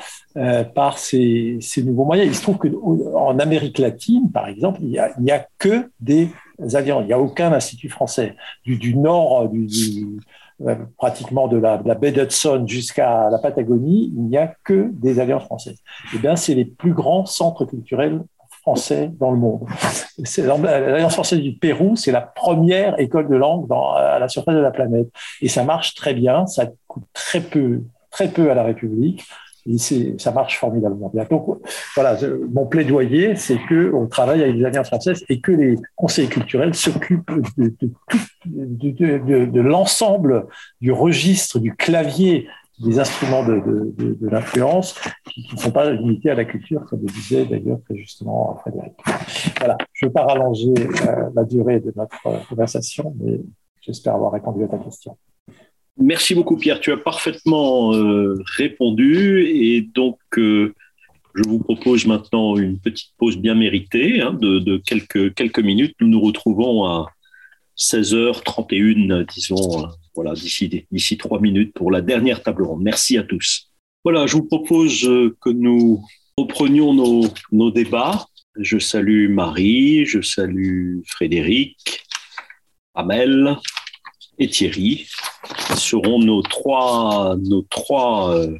[0.76, 2.28] par ces, ces, nouveaux moyens.
[2.28, 6.30] Il se trouve qu'en Amérique latine, par exemple, il n'y a, a que des
[6.76, 7.04] alliances.
[7.04, 8.36] Il n'y a aucun institut français.
[8.66, 9.50] Du, nord,
[10.62, 15.46] euh, pratiquement de la, baie d'Hudson jusqu'à la Patagonie, il n'y a que des alliances
[15.46, 15.80] françaises.
[16.14, 18.22] Eh bien, c'est les plus grands centres culturels
[18.62, 19.68] français dans le monde.
[20.38, 24.72] L'Alliance française du Pérou, c'est la première école de langue à la surface de la
[24.72, 25.08] planète.
[25.42, 27.82] Et ça marche très bien, ça coûte très peu,
[28.12, 29.24] très peu à la République.
[29.68, 29.78] Et
[30.18, 31.26] ça marche formidablement bien.
[31.30, 31.60] Donc
[31.96, 32.18] voilà,
[32.52, 36.74] mon plaidoyer, c'est que on travaille avec les alliances françaises et que les conseils culturels
[36.74, 37.74] s'occupent de,
[38.46, 40.48] de, de, l'ensemble
[40.80, 42.48] du registre, du clavier
[42.80, 44.96] des instruments de, l'influence
[45.30, 48.94] qui ne sont pas limités à la culture, comme le disait d'ailleurs très justement Frédéric.
[49.60, 53.40] Voilà, je ne veux pas rallonger euh, la durée de notre conversation, mais
[53.82, 55.16] j'espère avoir répondu à ta question.
[56.02, 60.74] Merci beaucoup Pierre, tu as parfaitement euh, répondu et donc euh,
[61.36, 65.96] je vous propose maintenant une petite pause bien méritée hein, de, quelques, minutes.
[66.00, 67.06] Nous nous retrouvons à
[67.78, 72.82] 16h31, disons, voilà, d'ici, d'ici trois minutes pour la dernière table ronde.
[72.82, 73.70] Merci à tous.
[74.04, 75.02] Voilà, je vous propose
[75.40, 76.04] que nous
[76.36, 78.26] reprenions nos, nos débats.
[78.58, 82.04] Je salue Marie, je salue Frédéric,
[82.96, 83.56] Amel
[84.42, 85.08] et Thierry.
[85.78, 88.58] Seront nos trois, euh,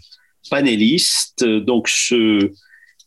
[0.50, 1.44] panélistes.
[1.44, 2.52] Donc, ce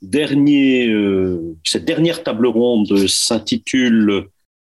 [0.02, 4.26] dernier, euh, cette dernière table ronde s'intitule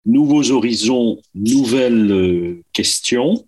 [0.05, 3.45] Nouveaux horizons, nouvelles euh, questions.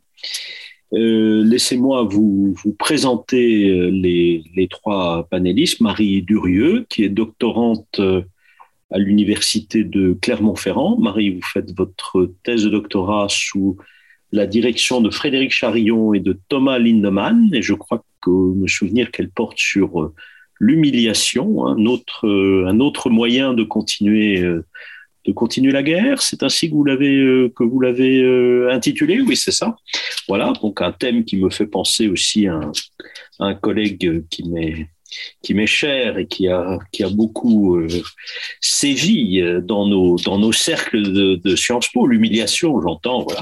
[0.94, 5.82] Laissez-moi vous, vous, présenter les, les, trois panélistes.
[5.82, 10.98] Marie Durieux, qui est doctorante à l'université de Clermont-Ferrand.
[10.98, 13.76] Marie, vous faites votre thèse de doctorat sous
[14.36, 19.30] la direction de Frédéric Charillon et de Thomas Lindemann, et je crois me souvenir qu'elle
[19.30, 20.14] porte sur euh,
[20.60, 24.66] l'humiliation, un autre, euh, un autre moyen de continuer, euh,
[25.26, 26.22] de continuer la guerre.
[26.22, 28.24] C'est ainsi que vous l'avez, que vous l'avez
[28.72, 29.22] intitulé.
[29.22, 29.76] Oui, c'est ça.
[30.28, 32.72] Voilà, donc un thème qui me fait penser aussi à un,
[33.40, 34.88] un collègue qui m'est
[35.42, 37.88] qui m'est cher et qui a, qui a beaucoup euh,
[38.60, 43.42] sévi dans nos, dans nos cercles de, de Sciences Po, l'humiliation, j'entends, voilà.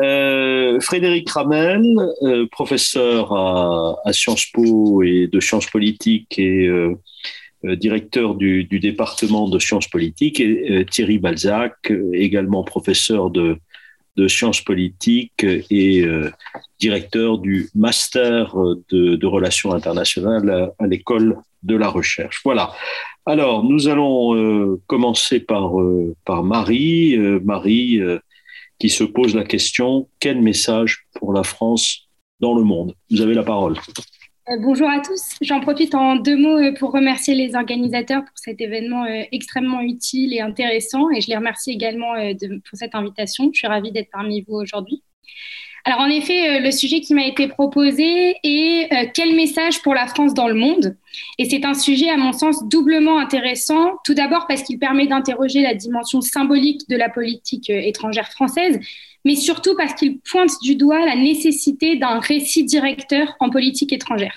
[0.00, 1.84] Euh, Frédéric Ramel,
[2.22, 6.96] euh, professeur à, Sciences Po et de sciences politiques et euh,
[7.76, 13.58] directeur du, département de sciences politiques, et Thierry Balzac, également professeur de,
[14.28, 16.06] sciences politiques et
[16.78, 18.54] directeur du master
[18.90, 22.40] de, relations internationales à, à l'école de la recherche.
[22.44, 22.72] Voilà.
[23.26, 25.72] Alors, nous allons commencer par,
[26.24, 27.16] par Marie.
[27.44, 28.00] Marie
[28.80, 32.08] qui se pose la question quel message pour la France
[32.40, 32.94] dans le monde?
[33.10, 33.76] Vous avez la parole.
[34.48, 35.36] Euh, bonjour à tous.
[35.42, 39.82] J'en profite en deux mots euh, pour remercier les organisateurs pour cet événement euh, extrêmement
[39.82, 41.10] utile et intéressant.
[41.10, 42.14] Et je les remercie également
[42.68, 43.50] pour cette invitation.
[43.52, 45.02] Je suis ravie d'être parmi vous aujourd'hui.
[45.84, 49.94] Alors en effet, euh, le sujet qui m'a été proposé est euh, quel message pour
[49.94, 50.96] la France dans le monde?
[51.38, 55.62] Et c'est un sujet à mon sens doublement intéressant, tout d'abord parce qu'il permet d'interroger
[55.62, 58.78] la dimension symbolique de la politique euh, étrangère française,
[59.24, 64.34] mais surtout parce qu'il pointe du doigt la nécessité d'un récit directeur en politique étrangère.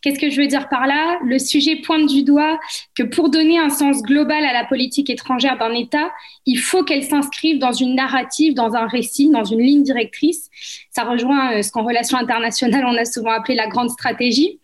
[0.00, 1.18] Qu'est-ce que je veux dire par là?
[1.24, 2.58] Le sujet pointe du doigt
[2.94, 6.10] que pour donner un sens global à la politique étrangère d'un État,
[6.46, 10.50] il faut qu'elle s'inscrive dans une narrative, dans un récit, dans une ligne directrice.
[10.90, 14.58] Ça rejoint euh, ce qu'en relations internationales on a souvent appelé la grande stratégie.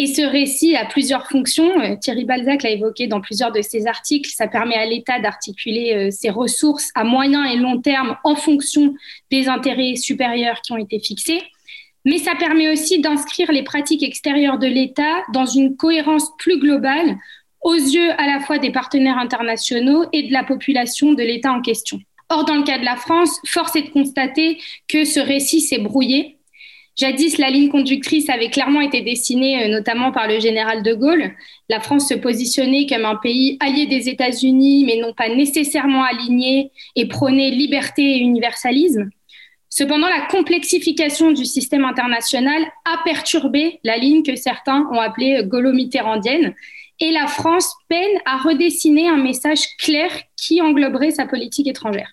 [0.00, 1.80] Et ce récit a plusieurs fonctions.
[1.80, 4.30] Euh, Thierry Balzac l'a évoqué dans plusieurs de ses articles.
[4.30, 8.94] Ça permet à l'État d'articuler euh, ses ressources à moyen et long terme en fonction
[9.30, 11.42] des intérêts supérieurs qui ont été fixés
[12.04, 17.16] mais ça permet aussi d'inscrire les pratiques extérieures de l'État dans une cohérence plus globale
[17.62, 21.60] aux yeux à la fois des partenaires internationaux et de la population de l'État en
[21.60, 22.00] question.
[22.30, 25.78] Or, dans le cas de la France, force est de constater que ce récit s'est
[25.78, 26.36] brouillé.
[26.96, 31.32] Jadis, la ligne conductrice avait clairement été dessinée euh, notamment par le général de Gaulle.
[31.68, 36.72] La France se positionnait comme un pays allié des États-Unis, mais non pas nécessairement aligné
[36.96, 39.10] et prônait liberté et universalisme.
[39.70, 46.54] Cependant, la complexification du système international a perturbé la ligne que certains ont appelée gaulo-mitterrandienne
[47.00, 52.12] et la France peine à redessiner un message clair qui engloberait sa politique étrangère.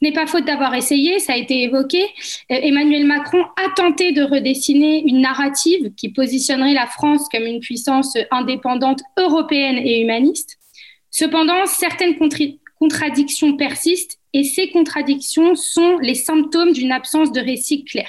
[0.00, 2.02] Ce n'est pas faute d'avoir essayé, ça a été évoqué.
[2.02, 7.60] Euh, Emmanuel Macron a tenté de redessiner une narrative qui positionnerait la France comme une
[7.60, 10.58] puissance indépendante européenne et humaniste.
[11.10, 12.16] Cependant, certaines
[12.78, 18.08] contradictions persistent et ces contradictions sont les symptômes d'une absence de récit clair.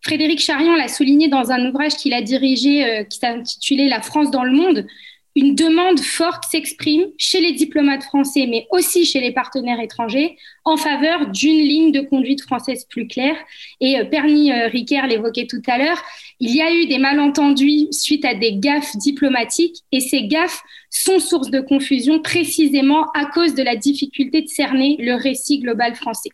[0.00, 4.30] Frédéric Charion l'a souligné dans un ouvrage qu'il a dirigé euh, qui s'intitulait La France
[4.30, 4.86] dans le monde
[5.34, 10.76] une demande forte s'exprime chez les diplomates français, mais aussi chez les partenaires étrangers, en
[10.76, 13.36] faveur d'une ligne de conduite française plus claire.
[13.80, 16.02] Et euh, Perny euh, Riquer l'évoquait tout à l'heure,
[16.40, 21.18] il y a eu des malentendus suite à des gaffes diplomatiques, et ces gaffes sont
[21.18, 26.30] source de confusion précisément à cause de la difficulté de cerner le récit global français.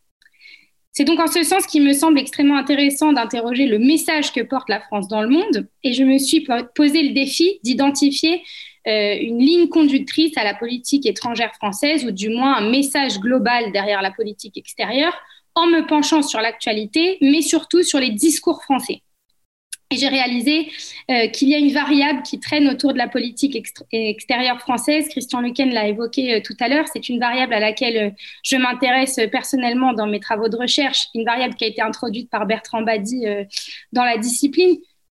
[0.92, 4.68] C'est donc en ce sens qu'il me semble extrêmement intéressant d'interroger le message que porte
[4.68, 8.42] la France dans le monde, et je me suis posé le défi d'identifier
[8.86, 13.72] euh, une ligne conductrice à la politique étrangère française, ou du moins un message global
[13.72, 15.14] derrière la politique extérieure,
[15.54, 19.02] en me penchant sur l'actualité, mais surtout sur les discours français.
[19.90, 20.70] Et j'ai réalisé
[21.10, 23.56] euh, qu'il y a une variable qui traîne autour de la politique
[23.92, 25.08] extérieure française.
[25.08, 26.86] Christian Lequen l'a évoqué euh, tout à l'heure.
[26.92, 31.54] C'est une variable à laquelle je m'intéresse personnellement dans mes travaux de recherche, une variable
[31.54, 33.24] qui a été introduite par Bertrand Badi
[33.92, 34.76] dans la discipline,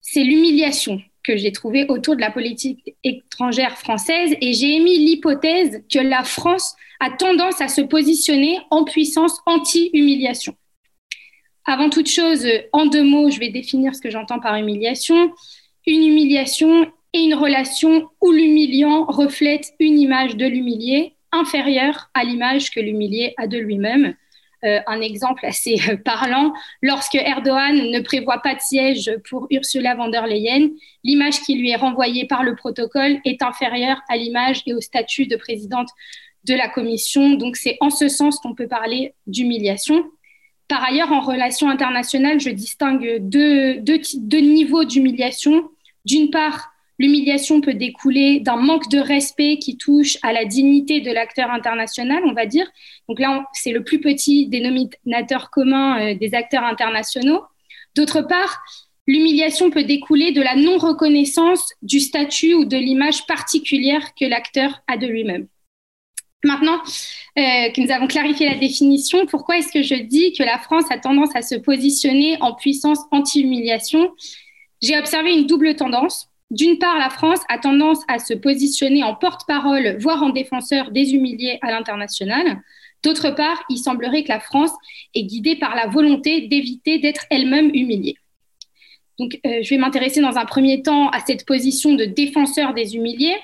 [0.09, 5.83] c'est l'humiliation que j'ai trouvées autour de la politique étrangère française et j'ai émis l'hypothèse
[5.93, 10.55] que la France a tendance à se positionner en puissance anti-humiliation.
[11.65, 15.33] Avant toute chose, en deux mots, je vais définir ce que j'entends par humiliation.
[15.85, 22.71] Une humiliation est une relation où l'humiliant reflète une image de l'humilié inférieure à l'image
[22.71, 24.15] que l'humilié a de lui-même.
[24.65, 29.93] Euh, un exemple assez euh, parlant, lorsque Erdogan ne prévoit pas de siège pour Ursula
[29.93, 30.69] von der Leyen,
[31.03, 35.27] l'image qui lui est renvoyée par le protocole est inférieure à l'image et au statut
[35.27, 35.89] de présidente
[36.45, 37.33] de la Commission.
[37.33, 40.03] Donc c'est en ce sens qu'on peut parler d'humiliation.
[40.67, 45.69] Par ailleurs, en relations internationales, je distingue deux, deux niveaux d'humiliation.
[46.03, 51.11] D'une part, L'humiliation peut découler d'un manque de respect qui touche à la dignité de
[51.11, 52.67] l'acteur international, on va dire.
[53.07, 57.43] Donc là, c'est le plus petit dénominateur commun euh, des acteurs internationaux.
[57.95, 58.63] D'autre part,
[59.05, 64.97] l'humiliation peut découler de la non-reconnaissance du statut ou de l'image particulière que l'acteur a
[64.97, 65.47] de lui-même.
[66.43, 66.79] Maintenant
[67.37, 70.85] euh, que nous avons clarifié la définition, pourquoi est-ce que je dis que la France
[70.91, 74.11] a tendance à se positionner en puissance anti-humiliation?
[74.81, 76.29] J'ai observé une double tendance.
[76.49, 81.13] D'une part, la France a tendance à se positionner en porte-parole, voire en défenseur des
[81.13, 82.61] humiliés à l'international.
[83.03, 84.71] D'autre part, il semblerait que la France
[85.13, 88.15] est guidée par la volonté d'éviter d'être elle-même humiliée.
[89.19, 92.95] Donc, euh, je vais m'intéresser dans un premier temps à cette position de défenseur des
[92.95, 93.35] humiliés.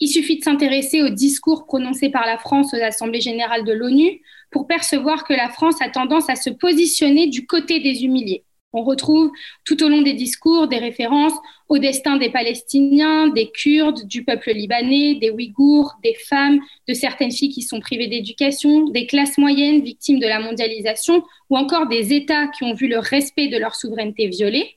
[0.00, 4.20] Il suffit de s'intéresser au discours prononcé par la France aux assemblées générales de l'ONU
[4.50, 8.44] pour percevoir que la France a tendance à se positionner du côté des humiliés.
[8.76, 9.30] On retrouve
[9.64, 11.32] tout au long des discours des références
[11.68, 17.30] au destin des Palestiniens, des Kurdes, du peuple libanais, des Ouïghours, des femmes, de certaines
[17.30, 22.12] filles qui sont privées d'éducation, des classes moyennes victimes de la mondialisation ou encore des
[22.12, 24.76] États qui ont vu le respect de leur souveraineté violée.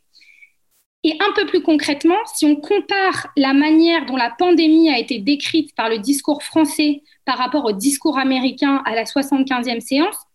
[1.03, 5.17] Et un peu plus concrètement, si on compare la manière dont la pandémie a été
[5.17, 10.26] décrite par le discours français par rapport au discours américain à la 75e séance,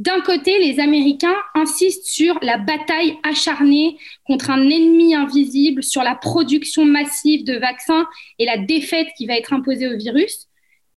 [0.00, 6.16] d'un côté, les Américains insistent sur la bataille acharnée contre un ennemi invisible, sur la
[6.16, 8.06] production massive de vaccins
[8.40, 10.48] et la défaite qui va être imposée au virus.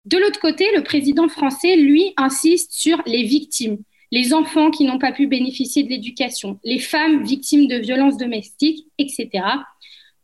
[0.07, 3.79] De l'autre côté, le président français, lui, insiste sur les victimes,
[4.13, 8.87] les enfants qui n'ont pas pu bénéficier de l'éducation, les femmes victimes de violences domestiques,
[8.99, 9.29] etc.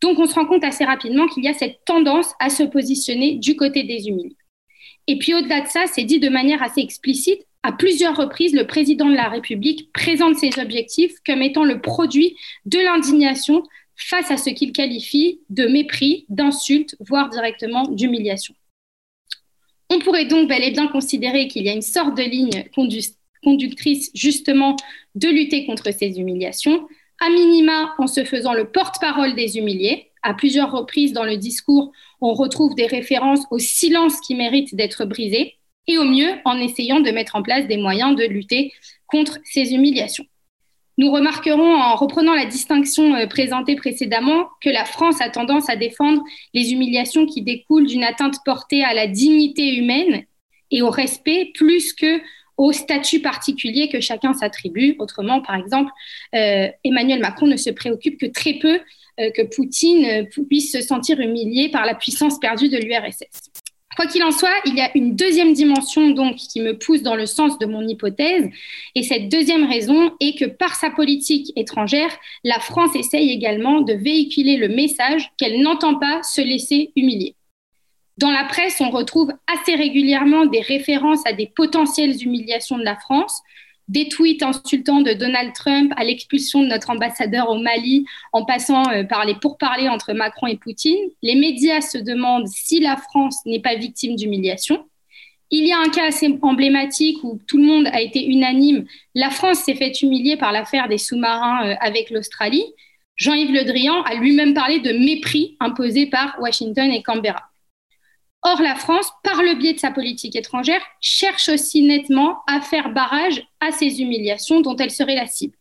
[0.01, 3.35] Donc on se rend compte assez rapidement qu'il y a cette tendance à se positionner
[3.35, 4.37] du côté des humiliés.
[5.09, 8.67] Et puis au-delà de ça, c'est dit de manière assez explicite, à plusieurs reprises, le
[8.67, 13.63] président de la République présente ses objectifs comme étant le produit de l'indignation
[13.97, 18.55] face à ce qu'il qualifie de mépris, d'insulte, voire directement d'humiliation.
[19.91, 22.65] On pourrait donc bel et bien considérer qu'il y a une sorte de ligne
[23.43, 24.77] conductrice justement
[25.15, 26.89] de lutter contre ces humiliations,
[27.21, 30.11] à minima en se faisant le porte-parole des humiliés.
[30.23, 35.05] À plusieurs reprises dans le discours, on retrouve des références au silence qui mérite d'être
[35.05, 38.73] brisé, et au mieux en essayant de mettre en place des moyens de lutter
[39.07, 40.25] contre ces humiliations.
[40.99, 45.77] Nous remarquerons en reprenant la distinction euh, présentée précédemment que la France a tendance à
[45.77, 50.25] défendre les humiliations qui découlent d'une atteinte portée à la dignité humaine
[50.71, 52.21] et au respect plus que
[52.59, 54.95] au statut particulier que chacun s'attribue.
[54.99, 55.91] Autrement, par exemple,
[56.35, 58.79] euh, Emmanuel Macron ne se préoccupe que très peu
[59.19, 63.62] euh, que Poutine puisse se sentir humilié par la puissance perdue de l'URSS.
[63.97, 67.15] Quoi qu'il en soit, il y a une deuxième dimension donc qui me pousse dans
[67.15, 68.49] le sens de mon hypothèse.
[68.95, 72.11] Et cette deuxième raison est que par sa politique étrangère,
[72.45, 77.37] la France essaye également de véhiculer le message qu'elle n'entend pas se laisser humilier.
[78.19, 82.97] Dans la presse, on retrouve assez régulièrement des références à des potentielles humiliations de la
[82.97, 83.43] France,
[83.89, 88.89] des tweets insultants de Donald Trump à l'expulsion de notre ambassadeur au Mali en passant
[88.91, 93.39] euh, par les pourparlers entre Macron et Poutine, les médias se demandent si la France
[93.47, 94.85] n'est pas victime d'humiliation.
[95.51, 98.87] Il y a un cas assez emblématique où tout le monde a été unanime.
[99.15, 102.65] La France s'est fait humilier par l'affaire des sous-marins euh, avec l'Australie.
[103.17, 107.52] Jean-Yves Le Drian a lui-même parlé de mépris imposé par Washington et Canberra.
[108.45, 112.91] Or, la France, par le biais de sa politique étrangère, cherche aussi nettement à faire
[112.91, 115.57] barrage à ces humiliations dont elle serait la cible.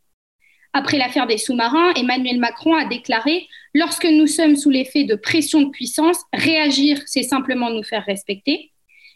[0.74, 5.61] Après l'affaire des sous-marins, Emmanuel Macron a déclaré Lorsque nous sommes sous l'effet de pression
[5.61, 8.72] de puissance, réagir, c'est simplement nous faire respecter.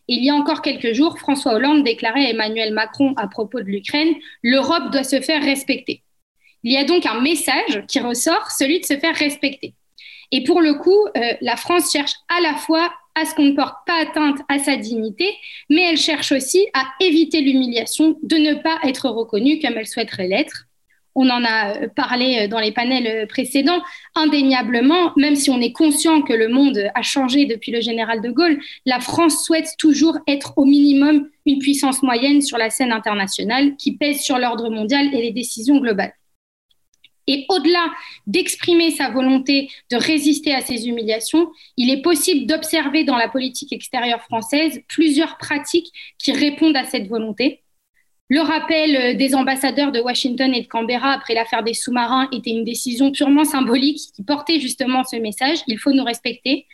[0.08, 3.66] il y a encore quelques jours, François Hollande déclarait à Emmanuel Macron à propos de
[3.66, 4.14] l'Ukraine
[4.44, 6.04] L'Europe doit se faire respecter.
[6.64, 9.74] Il y a donc un message qui ressort, celui de se faire respecter.
[10.32, 13.56] Et pour le coup, euh, la France cherche à la fois à ce qu'on ne
[13.56, 15.26] porte pas atteinte à sa dignité,
[15.70, 20.28] mais elle cherche aussi à éviter l'humiliation de ne pas être reconnue comme elle souhaiterait
[20.28, 20.68] l'être.
[21.18, 23.82] on en a parlé dans les panels précédents,
[24.16, 28.30] indéniablement, même si on est conscient que le monde a changé depuis le général de
[28.32, 33.78] Gaulle, la France souhaite toujours être au minimum une puissance moyenne sur la scène internationale
[33.78, 36.14] qui pèse sur l'ordre mondial et les décisions globales.
[37.28, 37.92] Et au-delà
[38.28, 43.74] d'exprimer sa volonté de résister à ces humiliations, il est possible d'observer dans la politique
[43.74, 47.64] extérieure française plusieurs pratiques qui répondent à cette volonté.
[48.28, 52.64] Le rappel des ambassadeurs de Washington et de Canberra après l'affaire des sous-marins était une
[52.64, 55.60] décision purement symbolique qui portait justement ce message.
[55.68, 56.66] Il faut nous respecter.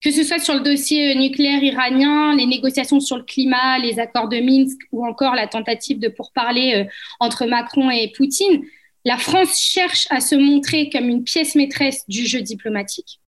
[0.00, 4.28] Que ce soit sur le dossier nucléaire iranien, les négociations sur le climat, les accords
[4.28, 6.84] de Minsk ou encore la tentative de pourparler euh,
[7.18, 8.62] entre Macron et Poutine,
[9.08, 13.20] la France cherche à se montrer comme une pièce maîtresse du jeu diplomatique.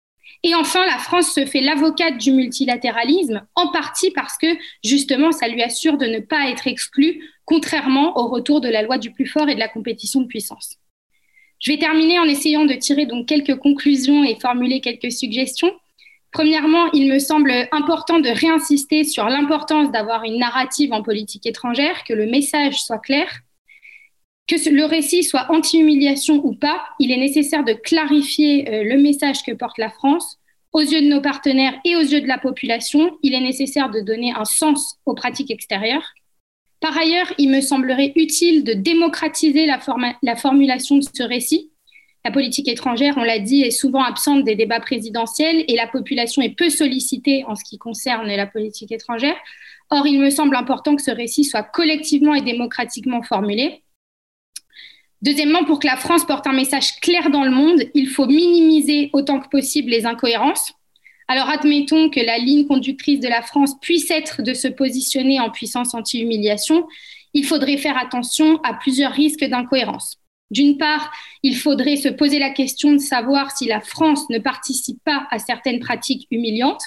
[0.43, 4.47] Et enfin, la France se fait l'avocate du multilatéralisme, en partie parce que
[4.83, 8.97] justement, ça lui assure de ne pas être exclue, contrairement au retour de la loi
[8.97, 10.75] du plus fort et de la compétition de puissance.
[11.61, 15.71] Je vais terminer en essayant de tirer donc quelques conclusions et formuler quelques suggestions.
[16.33, 22.03] Premièrement, il me semble important de réinsister sur l'importance d'avoir une narrative en politique étrangère,
[22.03, 23.29] que le message soit clair,
[24.49, 29.43] que le récit soit anti-humiliation ou pas, il est nécessaire de clarifier euh, le message
[29.43, 30.37] que porte la France.
[30.73, 34.01] Aux yeux de nos partenaires et aux yeux de la population, il est nécessaire de
[34.01, 36.13] donner un sens aux pratiques extérieures.
[36.79, 39.79] Par ailleurs, il me semblerait utile de démocratiser la,
[40.21, 41.71] la formulation de ce récit.
[42.25, 46.41] La politique étrangère, on l'a dit, est souvent absente des débats présidentiels et la population
[46.41, 49.37] est peu sollicitée en ce qui concerne la politique étrangère.
[49.89, 53.83] Or, il me semble important que ce récit soit collectivement et démocratiquement formulé.
[55.21, 59.09] Deuxièmement, pour que la France porte un message clair dans le monde, il faut minimiser
[59.13, 60.73] autant que possible les incohérences.
[61.27, 65.51] Alors admettons que la ligne conductrice de la France puisse être de se positionner en
[65.51, 66.87] puissance anti-humiliation.
[67.33, 70.17] Il faudrait faire attention à plusieurs risques d'incohérence.
[70.51, 71.11] D'une part,
[71.43, 75.37] il faudrait se poser la question de savoir si la France ne participe pas à
[75.37, 76.81] certaines pratiques humiliantes.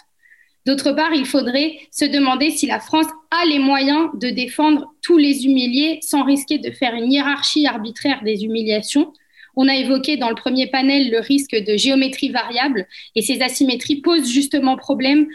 [0.65, 5.18] D'autre part, il faudrait se demander si la France a les moyens de défendre tous
[5.18, 9.12] les humiliés sans risquer de faire une hiérarchie arbitraire des humiliations.
[9.57, 14.00] On a évoqué dans le premier panel le risque de géométrie variable et ces asymétries
[14.00, 15.26] posent justement problème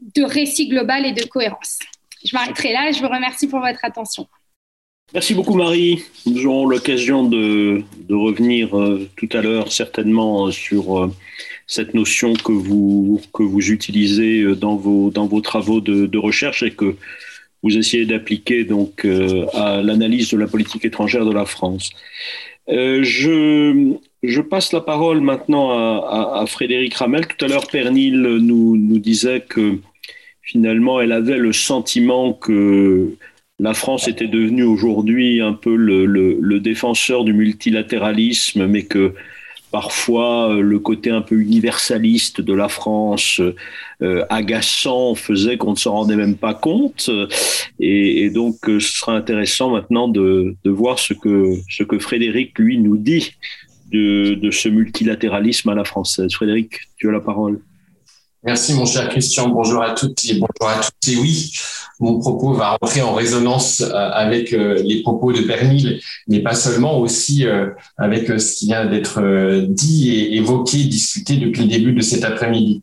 [0.00, 1.78] de récit global et de cohérence.
[2.24, 4.28] Je m'arrêterai là et je vous remercie pour votre attention.
[5.14, 6.02] Merci beaucoup Marie.
[6.26, 11.10] Nous aurons l'occasion de, revenir euh, tout à l'heure certainement sur euh,
[11.68, 13.20] cette notion que vous,
[13.70, 16.96] utilisez euh, dans vos, travaux de, recherche et que
[17.62, 21.90] vous essayez d'appliquer donc euh, à l'analyse de la politique étrangère de la France.
[22.70, 27.26] Euh, je, passe la parole maintenant à, Frédéric Ramel.
[27.26, 29.78] Tout à l'heure, Pernil nous disait que
[30.42, 33.10] finalement, elle avait le sentiment que
[33.58, 39.14] la France était devenue aujourd'hui un peu le, le, le, défenseur du multilatéralisme, mais que
[39.70, 43.40] parfois euh, le côté un peu universaliste de la France
[44.02, 47.10] euh, agaçant faisait qu'on ne s'en rendait même pas compte.
[47.80, 51.98] Et, et, donc, euh, ce sera intéressant maintenant de, de, voir ce que, ce que
[51.98, 53.32] Frédéric, lui, nous dit
[53.90, 56.32] de, de ce multilatéralisme à la française.
[56.32, 57.60] Frédéric, tu as la parole.
[58.48, 59.50] Merci, mon cher Christian.
[59.50, 61.12] Bonjour à toutes et bonjour à tous.
[61.12, 61.52] Et oui,
[62.00, 66.54] mon propos va rentrer en résonance euh, avec euh, les propos de Pernil, mais pas
[66.54, 67.66] seulement, aussi euh,
[67.98, 69.20] avec ce qui vient d'être
[69.68, 72.80] dit et évoqué, discuté depuis le début de cet après-midi.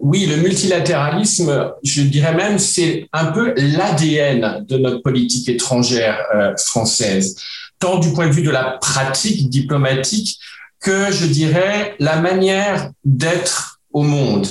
[0.00, 6.18] Oui, le multilatéralisme, je dirais même, c'est un peu l'ADN de notre politique étrangère
[6.58, 7.36] française,
[7.78, 10.40] tant du point de vue de la pratique diplomatique
[10.80, 14.46] que, je dirais, la manière d'être au monde,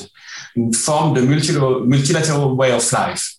[0.56, 3.35] une forme de multilateral way of life.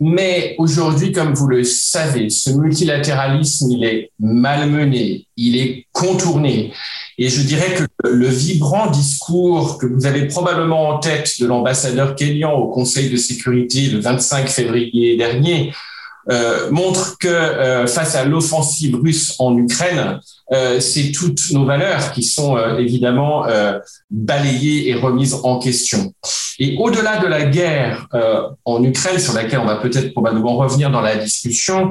[0.00, 6.74] Mais aujourd'hui, comme vous le savez, ce multilatéralisme, il est malmené, il est contourné.
[7.16, 12.16] Et je dirais que le vibrant discours que vous avez probablement en tête de l'ambassadeur
[12.16, 15.72] kenyan au Conseil de sécurité le 25 février dernier
[16.30, 20.20] euh, montre que euh, face à l'offensive russe en Ukraine,
[20.52, 23.78] euh, c'est toutes nos valeurs qui sont euh, évidemment euh,
[24.10, 26.12] balayées et remises en question.
[26.58, 28.06] Et au-delà de la guerre
[28.64, 31.90] en Ukraine, sur laquelle on va peut-être probablement revenir dans la discussion,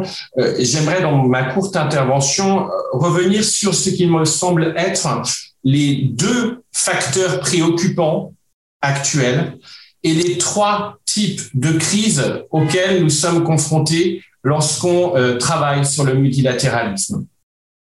[0.57, 5.21] j'aimerais dans ma courte intervention revenir sur ce qui me semble être
[5.65, 8.33] les deux facteurs préoccupants
[8.81, 9.57] actuels
[10.01, 17.25] et les trois types de crises auxquelles nous sommes confrontés lorsqu'on travaille sur le multilatéralisme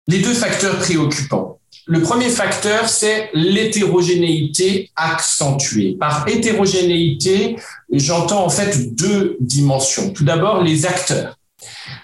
[0.08, 1.60] les deux facteurs préoccupants.
[1.86, 5.96] Le premier facteur, c'est l'hétérogénéité accentuée.
[5.98, 7.56] Par hétérogénéité,
[7.92, 10.12] j'entends en fait deux dimensions.
[10.12, 11.37] Tout d'abord, les acteurs.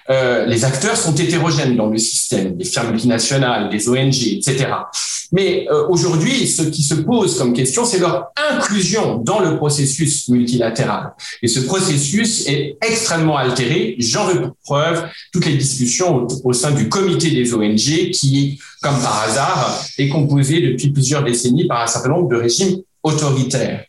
[0.10, 4.68] Euh, les acteurs sont hétérogènes dans le système, des firmes multinationales, des ONG, etc.
[5.32, 10.28] Mais euh, aujourd'hui, ce qui se pose comme question, c'est leur inclusion dans le processus
[10.30, 11.14] multilatéral.
[11.42, 13.96] Et ce processus est extrêmement altéré.
[14.00, 18.60] J'en veux pour preuve toutes les discussions au, au sein du comité des ONG qui,
[18.82, 23.86] comme par hasard, est composé depuis plusieurs décennies par un certain nombre de régimes autoritaires.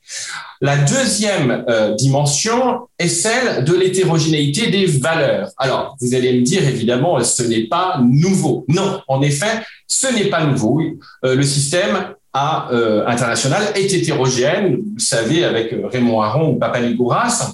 [0.61, 5.51] La deuxième euh, dimension est celle de l'hétérogénéité des valeurs.
[5.59, 8.65] Alors, vous allez me dire, évidemment, ce n'est pas nouveau.
[8.69, 10.81] Non, en effet, ce n'est pas nouveau.
[11.25, 14.77] Euh, le système euh, international est hétérogène.
[14.77, 17.53] Vous savez, avec Raymond Aron ou Papalégouras,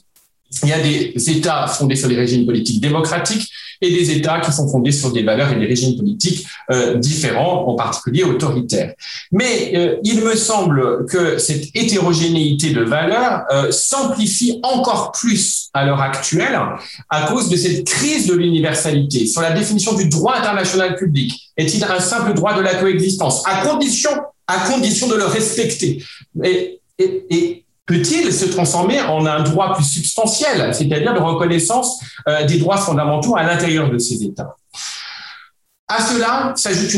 [0.62, 3.48] il y a des États fondés sur des régimes politiques démocratiques
[3.80, 7.66] et des États qui sont fondés sur des valeurs et des régimes politiques euh, différents,
[7.66, 8.94] en particulier autoritaires.
[9.32, 15.86] Mais euh, il me semble que cette hétérogénéité de valeurs euh, s'amplifie encore plus à
[15.86, 16.58] l'heure actuelle
[17.08, 21.32] à cause de cette crise de l'universalité sur la définition du droit international public.
[21.56, 23.42] Est-il un simple droit de la coexistence?
[23.46, 24.10] À condition
[24.50, 26.02] à condition de le respecter
[26.42, 26.80] et,
[27.90, 33.36] peut-il se transformer en un droit plus substantiel, c'est-à-dire de reconnaissance euh, des droits fondamentaux
[33.36, 34.54] à l'intérieur de ces États?
[35.88, 36.94] À cela s'ajoute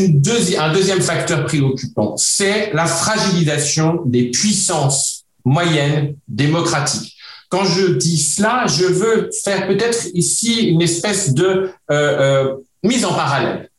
[0.59, 7.17] un deuxième facteur préoccupant, c'est la fragilisation des puissances moyennes démocratiques.
[7.49, 13.07] Quand je dis cela, je veux faire peut-être ici une espèce de euh, euh, mise
[13.07, 13.71] en parallèle.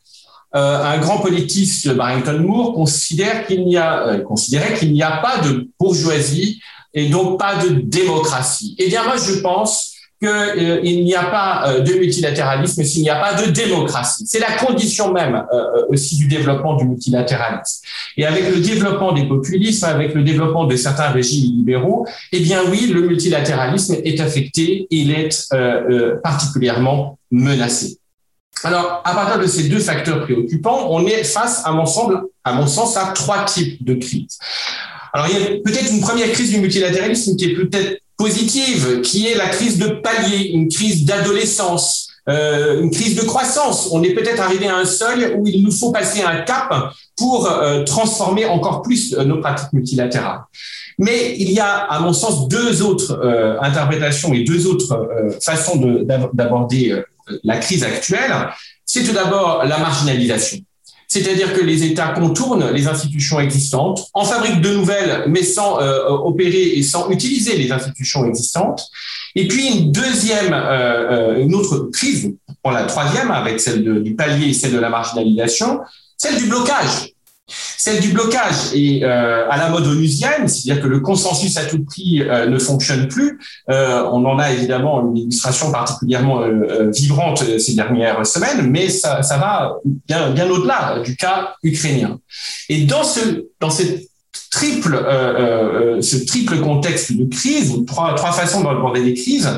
[0.53, 3.45] un grand politiste, Barrington Moore, considère
[4.25, 6.59] considérait qu'il n'y a pas de bourgeoisie
[6.93, 8.75] et donc pas de démocratie.
[8.79, 13.09] Eh bien, moi, je pense qu'il euh, n'y a pas euh, de multilatéralisme s'il n'y
[13.09, 14.23] a pas de démocratie.
[14.25, 17.85] C'est la condition même euh, aussi du développement du multilatéralisme.
[18.15, 22.61] Et avec le développement des populismes, avec le développement de certains régimes libéraux, eh bien
[22.69, 25.49] oui, le multilatéralisme est affecté, il est
[26.23, 27.97] particulièrement menacé.
[28.63, 32.13] Alors, à partir de ces deux facteurs préoccupants, on est face, à mon, sens,
[32.43, 34.37] à mon sens, à trois types de crises.
[35.13, 39.27] Alors, il y a peut-être une première crise du multilatéralisme qui est peut-être positive, qui
[39.27, 43.89] est la crise de palier, une crise d'adolescence, euh, une crise de croissance.
[43.91, 46.73] On est peut-être arrivé à un seuil où il nous faut passer un cap
[47.15, 50.41] pour euh, transformer encore plus euh, nos pratiques multilatérales.
[50.97, 53.19] Mais il y a, à mon sens, deux autres
[53.61, 55.09] interprétations et deux autres
[55.41, 57.01] façons d'aborder
[57.43, 58.31] la crise actuelle.
[58.85, 60.59] C'est tout d'abord la marginalisation
[61.13, 66.07] c'est-à-dire que les États contournent les institutions existantes, en fabriquent de nouvelles, mais sans euh,
[66.09, 68.89] opérer et sans utiliser les institutions existantes.
[69.35, 72.33] Et puis une deuxième, euh, euh, une autre crise,
[72.63, 75.81] pour la troisième, avec celle du palier et celle de la marginalisation,
[76.17, 77.12] celle du blocage.
[77.77, 81.83] Celle du blocage est euh, à la mode onusienne, c'est-à-dire que le consensus à tout
[81.83, 83.39] prix euh, ne fonctionne plus.
[83.69, 86.43] Euh, on en a évidemment une illustration particulièrement
[86.93, 92.19] vibrante ces dernières semaines, mais ça, va bien, bien au-delà du cas ukrainien.
[92.69, 93.69] Et dans ce, dans
[94.51, 95.05] triple,
[96.01, 99.49] ce triple contexte de crise, ou trois, trois façons d'aborder les crises,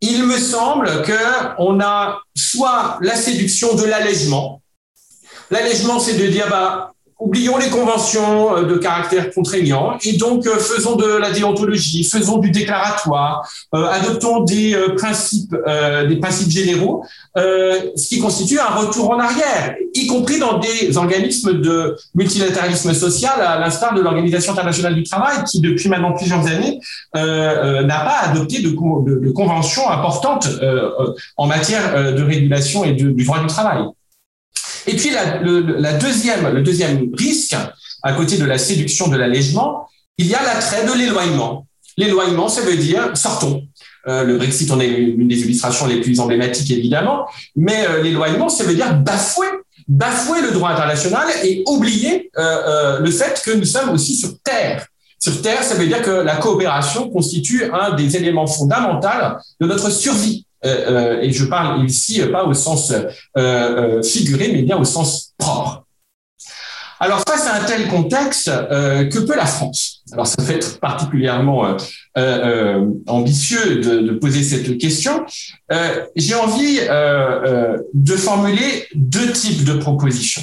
[0.00, 4.62] il me semble qu'on a soit la séduction de l'allègement,
[5.50, 10.58] L'allègement, c'est de dire, bah, oublions les conventions euh, de caractère contraignant et donc euh,
[10.58, 15.54] faisons de la déontologie, faisons du déclaratoire, euh, adoptons des principes,
[16.08, 21.60] des principes généraux, ce qui constitue un retour en arrière, y compris dans des organismes
[21.60, 26.80] de multilatéralisme social, à l'instar de l'Organisation internationale du travail, qui depuis maintenant plusieurs années
[27.14, 30.48] n'a pas adopté de, de, conventions importantes
[31.36, 33.84] en matière de régulation et du droit du travail.
[34.86, 37.56] Et puis la, le, la deuxième, le deuxième risque,
[38.02, 41.66] à côté de la séduction de l'allègement, il y a l'attrait de l'éloignement.
[41.96, 43.66] L'éloignement, ça veut dire sortons.
[44.08, 48.48] Euh, le Brexit en est une des illustrations les plus emblématiques, évidemment, mais euh, l'éloignement,
[48.48, 49.48] ça veut dire bafouer,
[49.88, 54.38] bafouer le droit international et oublier euh, euh, le fait que nous sommes aussi sur
[54.44, 54.86] Terre.
[55.18, 59.08] Sur Terre, ça veut dire que la coopération constitue un des éléments fondamentaux
[59.60, 60.45] de notre survie.
[60.66, 62.92] Euh, euh, et je parle ici pas au sens
[63.38, 65.84] euh, figuré, mais bien au sens propre.
[66.98, 70.02] Alors face à un tel contexte, que peut la France?
[70.12, 71.76] Alors ça fait être particulièrement
[73.06, 75.26] ambitieux de, poser cette question.
[76.16, 80.42] J'ai envie de formuler deux types de propositions.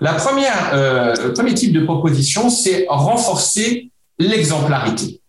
[0.00, 5.21] La première, le premier type de proposition, c'est renforcer l'exemplarité.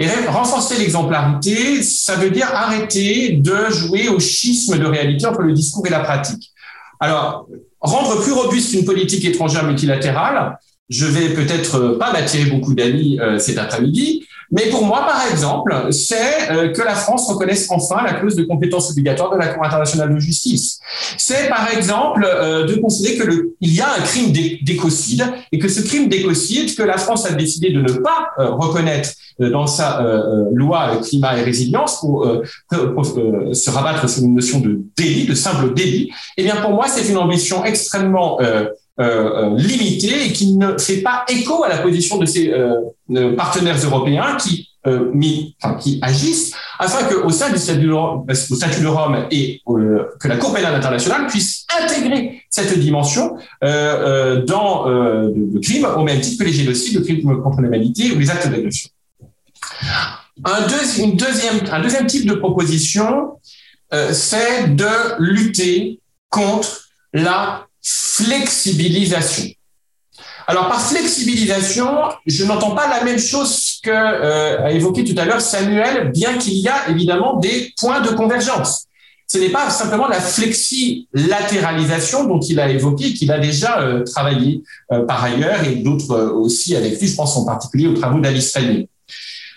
[0.00, 5.52] Et renforcer l'exemplarité, ça veut dire arrêter de jouer au schisme de réalité entre le
[5.52, 6.52] discours et la pratique.
[7.00, 7.46] Alors,
[7.80, 13.38] rendre plus robuste une politique étrangère multilatérale, je vais peut-être pas m'attirer beaucoup d'amis euh,
[13.38, 18.14] cet après-midi, Mais pour moi, par exemple, c'est euh, que la France reconnaisse enfin la
[18.14, 20.80] clause de compétence obligatoire de la Cour internationale de justice.
[21.16, 25.58] C'est par exemple euh, de considérer que le, il y a un crime d'écocide et
[25.58, 29.66] que ce crime d'écocide que la France a décidé de ne pas euh, reconnaître dans
[29.66, 30.04] sa
[30.52, 32.26] loi climat et résilience pour,
[32.70, 36.10] se rabattre sur une notion de délit, de simple délit.
[36.36, 38.38] Eh bien, pour moi, c'est une ambition extrêmement
[39.00, 43.78] euh, limité et qui ne fait pas écho à la position de ses euh, partenaires
[43.82, 45.10] européens qui, euh,
[46.02, 51.66] agissent afin qu'au sein du statut de Rome, et que la Cour pénale internationale puisse
[51.82, 57.60] intégrer cette dimension dans le crime au même titre que les génocides, le crime contre
[57.60, 58.90] l'humanité ou les actes d'agression.
[60.44, 63.38] Un deuxième type de proposition,
[64.12, 67.66] c'est de lutter contre la
[68.24, 69.44] flexibilisation.
[70.46, 71.88] Alors par flexibilisation,
[72.26, 76.36] je n'entends pas la même chose que euh, a évoqué tout à l'heure Samuel, bien
[76.38, 78.86] qu'il y a évidemment des points de convergence.
[79.28, 84.64] Ce n'est pas simplement la flexilatéralisation dont il a évoqué, qu'il a déjà euh, travaillé
[84.92, 88.50] euh, par ailleurs et d'autres aussi avec lui, je pense en particulier aux travaux d'Alice
[88.50, 88.88] Fanny.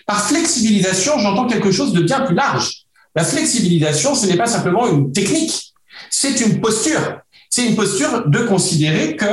[0.06, 2.84] Par flexibilisation, j'entends quelque chose de bien plus large.
[3.16, 5.74] La flexibilisation, ce n'est pas simplement une technique,
[6.08, 7.23] c'est une posture
[7.54, 9.24] c'est une posture de considérer que,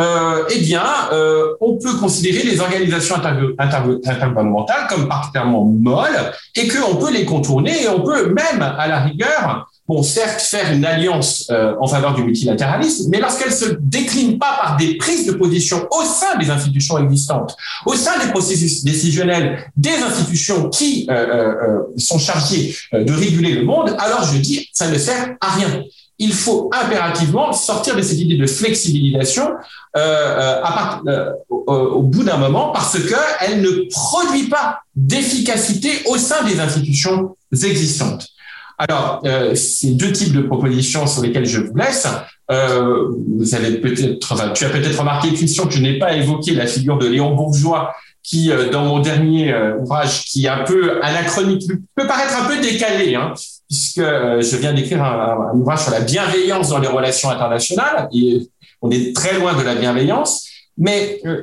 [0.00, 0.82] euh, eh bien,
[1.12, 3.14] euh, on peut considérer les organisations
[3.56, 8.98] intergouvernementales comme particulièrement molles et qu'on peut les contourner et on peut même, à la
[9.04, 14.40] rigueur, bon, certes, faire une alliance euh, en faveur du multilatéralisme, mais lorsqu'elle se décline
[14.40, 18.82] pas par des prises de position au sein des institutions existantes, au sein des processus
[18.82, 21.08] décisionnels des institutions qui
[21.96, 25.84] sont chargées de réguler le monde, alors je dis, ça ne sert à rien
[26.18, 29.50] il faut impérativement sortir de cette idée de flexibilisation
[29.96, 36.16] euh, euh, à euh, au, bout d'un moment parce qu'elle ne produit pas d'efficacité au
[36.16, 38.28] sein des institutions existantes.
[38.80, 39.22] Alors,
[39.56, 42.06] ces deux types de propositions sur lesquelles je vous laisse.
[42.48, 46.96] vous avez peut-être, tu as peut-être remarqué, Christian, que je n'ai pas évoqué la figure
[46.96, 52.40] de Léon Bourgeois qui, dans mon dernier ouvrage, qui est un peu anachronique, peut paraître
[52.40, 53.34] un peu décalé, hein,
[53.68, 58.08] puisque euh, je viens d'écrire un, ouvrage sur la bienveillance dans les relations internationales,
[58.80, 60.46] on est très loin de la bienveillance,
[60.78, 61.42] mais euh,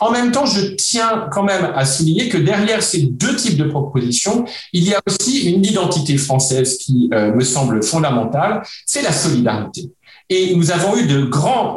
[0.00, 3.64] en même temps, je tiens quand même à souligner que derrière ces deux types de
[3.64, 9.12] propositions, il y a aussi une identité française qui euh, me semble fondamentale, c'est la
[9.12, 9.90] solidarité.
[10.30, 11.76] Et nous avons eu de grands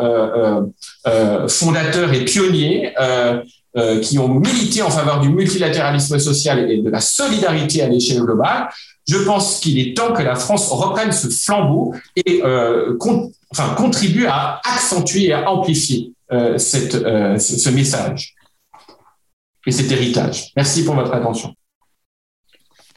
[1.47, 2.93] fondateurs et pionniers
[4.01, 8.67] qui ont milité en faveur du multilatéralisme social et de la solidarité à l'échelle globale.
[9.07, 12.97] Je pense qu'il est temps que la France reprenne ce flambeau et euh,
[13.51, 18.35] enfin, contribue à accentuer et à amplifier euh, cette, euh, ce, message
[19.65, 20.51] et cet héritage.
[20.55, 21.53] Merci pour votre attention.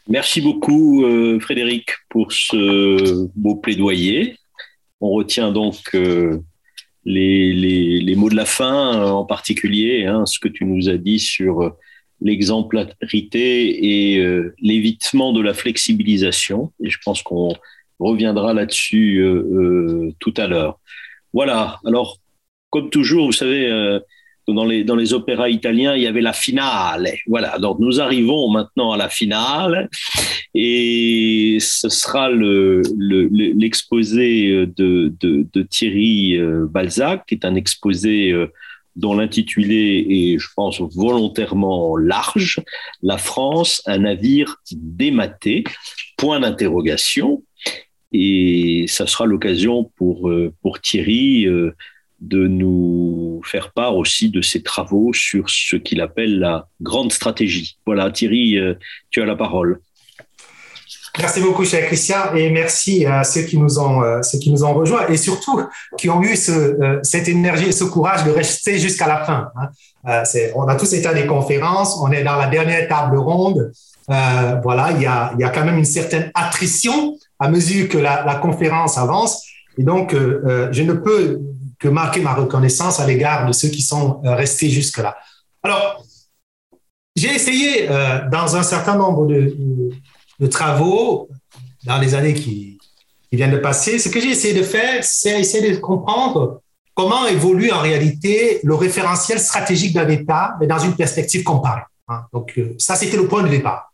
[0.06, 1.02] Merci beaucoup,
[1.40, 4.36] Frédéric, pour ce beau plaidoyer.
[5.00, 5.96] On retient donc
[7.06, 11.18] les, les, mots de la fin, en particulier, hein, ce que tu nous as dit
[11.18, 11.74] sur
[12.24, 16.72] l'exemplarité et euh, l'évitement de la flexibilisation.
[16.82, 17.54] Et je pense qu'on
[18.00, 20.80] reviendra là-dessus euh, euh, tout à l'heure.
[21.32, 21.78] Voilà.
[21.84, 22.18] Alors,
[22.70, 24.00] comme toujours, vous savez,
[24.48, 27.08] dans les, dans les opéras italiens, il y avait la finale.
[27.28, 29.88] Voilà, donc nous arrivons maintenant à la finale
[30.54, 36.36] et ce sera l'exposé le, de, de, de, Thierry
[36.68, 38.34] Balzac, qui est un exposé
[38.96, 42.60] dont l'intitulé est, je pense, volontairement large,
[43.02, 45.64] La France, un navire dématé,
[46.16, 47.42] point d'interrogation.
[48.12, 51.74] Et ça sera l'occasion pour, euh, pour Thierry euh,
[52.20, 57.76] de nous faire part aussi de ses travaux sur ce qu'il appelle la grande stratégie.
[57.84, 58.74] Voilà, Thierry, euh,
[59.10, 59.80] tu as la parole.
[61.20, 64.64] Merci beaucoup, cher Christian, et merci à ceux qui nous ont, euh, ceux qui nous
[64.64, 65.62] ont rejoints et surtout
[65.96, 69.48] qui ont eu ce, euh, cette énergie et ce courage de rester jusqu'à la fin.
[69.54, 69.68] Hein.
[70.08, 73.70] Euh, on a tous été à des conférences, on est dans la dernière table ronde.
[74.08, 77.98] voilà, il y, a, il y a quand même une certaine attrition à mesure que
[77.98, 79.40] la, la conférence avance.
[79.78, 81.40] Et donc, je ne peux
[81.78, 85.16] que marquer ma reconnaissance à l'égard de ceux qui sont restés jusque-là.
[85.62, 86.04] Alors,
[87.16, 87.88] j'ai essayé
[88.30, 89.56] dans un certain nombre de,
[90.40, 91.28] de travaux
[91.84, 92.78] dans les années qui,
[93.32, 96.60] viennent de passer, ce que j'ai essayé de faire, c'est essayer de comprendre
[96.94, 101.82] comment évolue en réalité le référentiel stratégique d'un État, mais dans une perspective comparée.
[102.06, 102.26] Hein.
[102.32, 103.92] Donc, euh, ça, c'était le point de départ.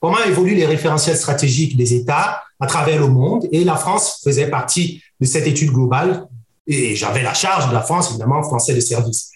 [0.00, 3.48] Comment évoluent les référentiels stratégiques des États à travers le monde?
[3.52, 6.28] Et la France faisait partie de cette étude globale.
[6.66, 9.30] Et j'avais la charge de la France, évidemment, français de service.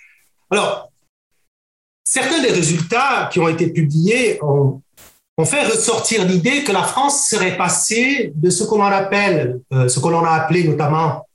[0.50, 0.90] Alors,
[2.04, 4.82] certains des résultats qui ont été publiés ont,
[5.44, 10.08] fait ressortir l'idée que la France serait passée de ce qu'on appelle, euh, ce que
[10.08, 11.26] l'on a appelé notamment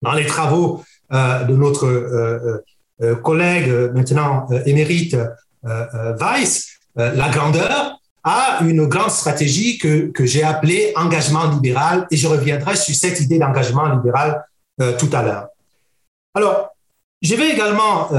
[0.00, 0.82] dans les travaux
[1.12, 5.16] euh, de notre euh, collègue maintenant émérite
[5.62, 12.76] Weiss, la grandeur, à une grande stratégie que j'ai appelée engagement libéral, et je reviendrai
[12.76, 14.44] sur cette idée d'engagement libéral
[14.98, 15.48] tout à l'heure.
[16.34, 16.70] Alors,
[17.20, 18.10] je vais également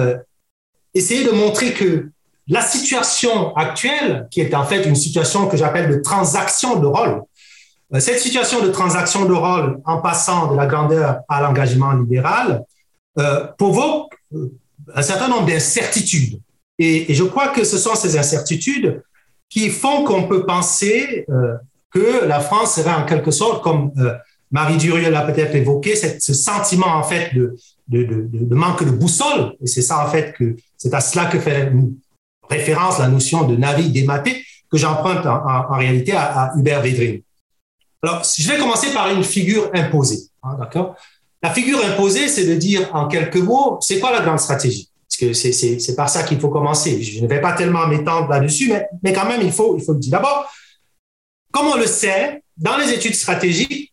[0.94, 2.10] essayer de montrer que
[2.48, 7.24] la situation actuelle, qui est en fait une situation que j'appelle de transaction de rôle,
[7.94, 12.64] euh, cette situation de transaction de rôle en passant de la grandeur à l'engagement libéral
[13.18, 14.52] euh, provoque euh,
[14.94, 16.40] un certain nombre d'incertitudes.
[16.78, 19.02] Et, je crois que ce sont ces incertitudes
[19.50, 21.26] qui font qu'on peut penser
[21.92, 23.92] que la France serait en quelque sorte, comme
[24.52, 27.56] Marie Durieux l'a peut-être évoqué, ce sentiment en fait de,
[28.54, 29.54] manque de boussole.
[29.62, 31.72] Et c'est ça, en fait, que c'est à cela que fait
[32.50, 37.22] référence la notion de navire dématé que j'emprunte en, réalité à, Hubert Védrine.
[38.04, 40.20] Alors, je vais commencer par une figure imposée.
[40.44, 40.96] Hein, d'accord?
[41.42, 44.90] La figure imposée, c'est de dire en quelques mots, c'est quoi la grande stratégie?
[45.08, 47.02] Parce que c'est par ça qu'il faut commencer.
[47.02, 49.94] Je ne vais pas tellement m'étendre là-dessus, mais, mais quand même, il faut, il faut
[49.94, 50.12] le dire.
[50.12, 50.52] D'abord,
[51.52, 53.86] comme on le sait, dans les études stratégiques,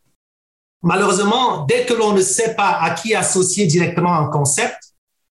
[0.82, 4.78] Malheureusement, dès que l'on ne sait pas à qui associer directement un concept,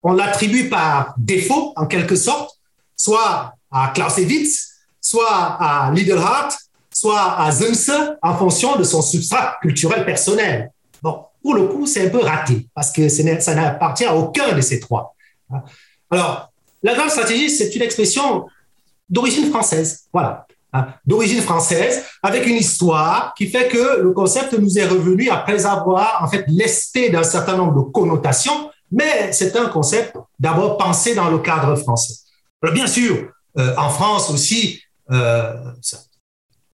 [0.02, 2.58] on l'attribue par défaut, en quelque sorte,
[2.96, 6.56] soit à Clausewitz, soit à Lidlhart,
[6.92, 7.90] soit à Zunse,
[8.22, 10.70] en fonction de son substrat culturel personnel.
[11.02, 14.60] Bon, pour le coup, c'est un peu raté, parce que ça n'appartient à aucun de
[14.60, 15.14] ces trois.
[16.10, 18.46] Alors, la grande stratégie, c'est une expression
[19.08, 20.04] d'origine française.
[20.12, 20.46] Voilà.
[21.06, 26.20] D'origine française, avec une histoire qui fait que le concept nous est revenu après avoir
[26.22, 31.30] en fait lesté d'un certain nombre de connotations, mais c'est un concept d'abord pensé dans
[31.30, 32.14] le cadre français.
[32.64, 33.28] Alors bien sûr,
[33.58, 35.52] euh, en France aussi, euh,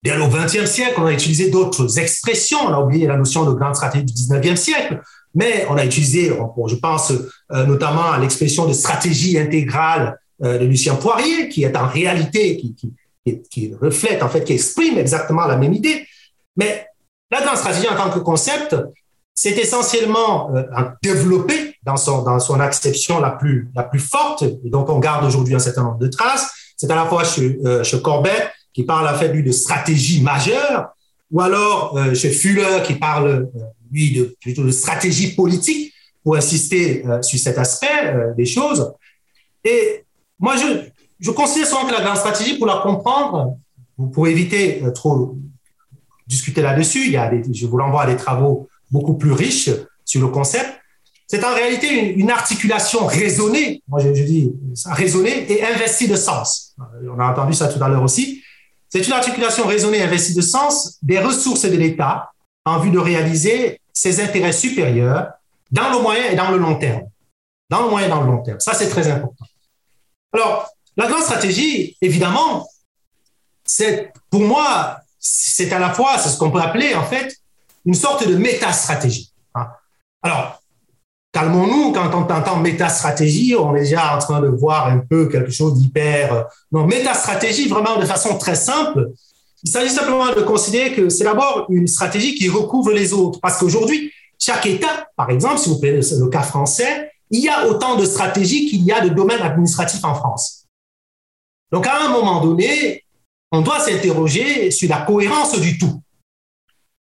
[0.02, 2.58] dès le XXe siècle, on a utilisé d'autres expressions.
[2.66, 5.00] On a oublié la notion de grande stratégie du XIXe siècle,
[5.34, 6.30] mais on a utilisé,
[6.66, 7.10] je pense
[7.52, 12.62] euh, notamment à l'expression de stratégie intégrale de Lucien Poirier, qui est en réalité,
[13.50, 16.06] qui, reflète, en fait, qui exprime exactement la même idée.
[16.56, 16.86] Mais
[17.30, 18.76] la grande stratégie en tant que concept,
[19.40, 20.64] c'est essentiellement euh,
[21.00, 25.24] développé dans son, dans son acception la plus, la plus forte, et donc on garde
[25.24, 26.50] aujourd'hui un certain nombre de traces.
[26.76, 30.88] C'est à la fois chez, euh, chez Corbett, qui parle lui de stratégie majeure,
[31.30, 33.48] ou alors euh, chez Fuller, qui parle
[33.92, 35.92] lui de, plutôt de stratégie politique,
[36.24, 38.92] pour insister sur cet aspect des choses.
[39.64, 40.04] Et
[40.38, 40.66] moi, je,
[41.20, 43.56] je conseille souvent que la grande stratégie, pour la comprendre,
[44.12, 45.36] pour éviter euh, trop
[46.26, 49.70] discuter là-dessus, il y a je vous l'envoie à des travaux beaucoup plus riches
[50.04, 50.80] sur le concept.
[51.26, 54.50] C'est en réalité une, articulation raisonnée, moi je, dis
[54.86, 56.74] raisonnée et investie de sens.
[56.80, 58.42] Euh, on a entendu ça tout à l'heure aussi.
[58.88, 62.30] C'est une articulation raisonnée et investie de sens des ressources de l'État
[62.64, 65.32] en vue de réaliser ses intérêts supérieurs
[65.70, 67.02] dans le moyen et dans le long terme.
[67.68, 68.60] Dans le moyen et dans le long terme.
[68.60, 69.44] Ça, c'est très important.
[70.32, 72.66] Alors, la grande stratégie, évidemment,
[73.64, 77.37] c'est pour moi, c'est à la fois, c'est ce qu'on peut appeler en fait
[77.88, 79.32] une sorte de métastratégie.
[79.54, 79.66] Hein.
[80.22, 80.60] Alors,
[81.32, 85.50] calmons-nous, quand on entend métastratégie, on est déjà en train de voir un peu quelque
[85.50, 86.44] chose d'hyper.
[86.70, 89.08] Non, métastratégie, vraiment de façon très simple,
[89.62, 93.40] il s'agit simplement de considérer que c'est d'abord une stratégie qui recouvre les autres.
[93.40, 97.68] Parce qu'aujourd'hui, chaque État, par exemple, si vous prenez le cas français, il y a
[97.68, 100.66] autant de stratégies qu'il y a de domaines administratifs en France.
[101.72, 103.02] Donc, à un moment donné,
[103.50, 106.02] on doit s'interroger sur la cohérence du tout.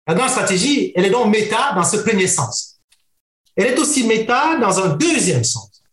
[0.09, 2.79] La grande stratégie, elle est donc méta dans ce premier sens.
[3.55, 5.83] Elle est aussi méta dans un deuxième sens,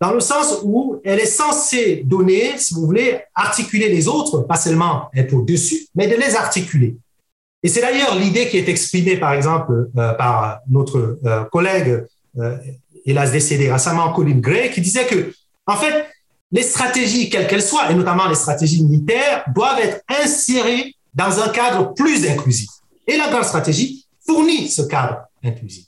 [0.00, 4.56] dans le sens où elle est censée donner, si vous voulez, articuler les autres, pas
[4.56, 6.96] seulement être au-dessus, mais de les articuler.
[7.62, 12.06] Et c'est d'ailleurs l'idée qui est exprimée, par exemple, euh, par notre euh, collègue,
[12.38, 12.56] euh,
[13.04, 15.34] hélas décédé récemment, Colin Gray, qui disait que,
[15.66, 16.06] en fait,
[16.52, 21.50] les stratégies, quelles qu'elles soient, et notamment les stratégies militaires, doivent être insérées dans un
[21.50, 22.70] cadre plus inclusif.
[23.06, 25.86] Et la grande stratégie fournit ce cadre inclusif.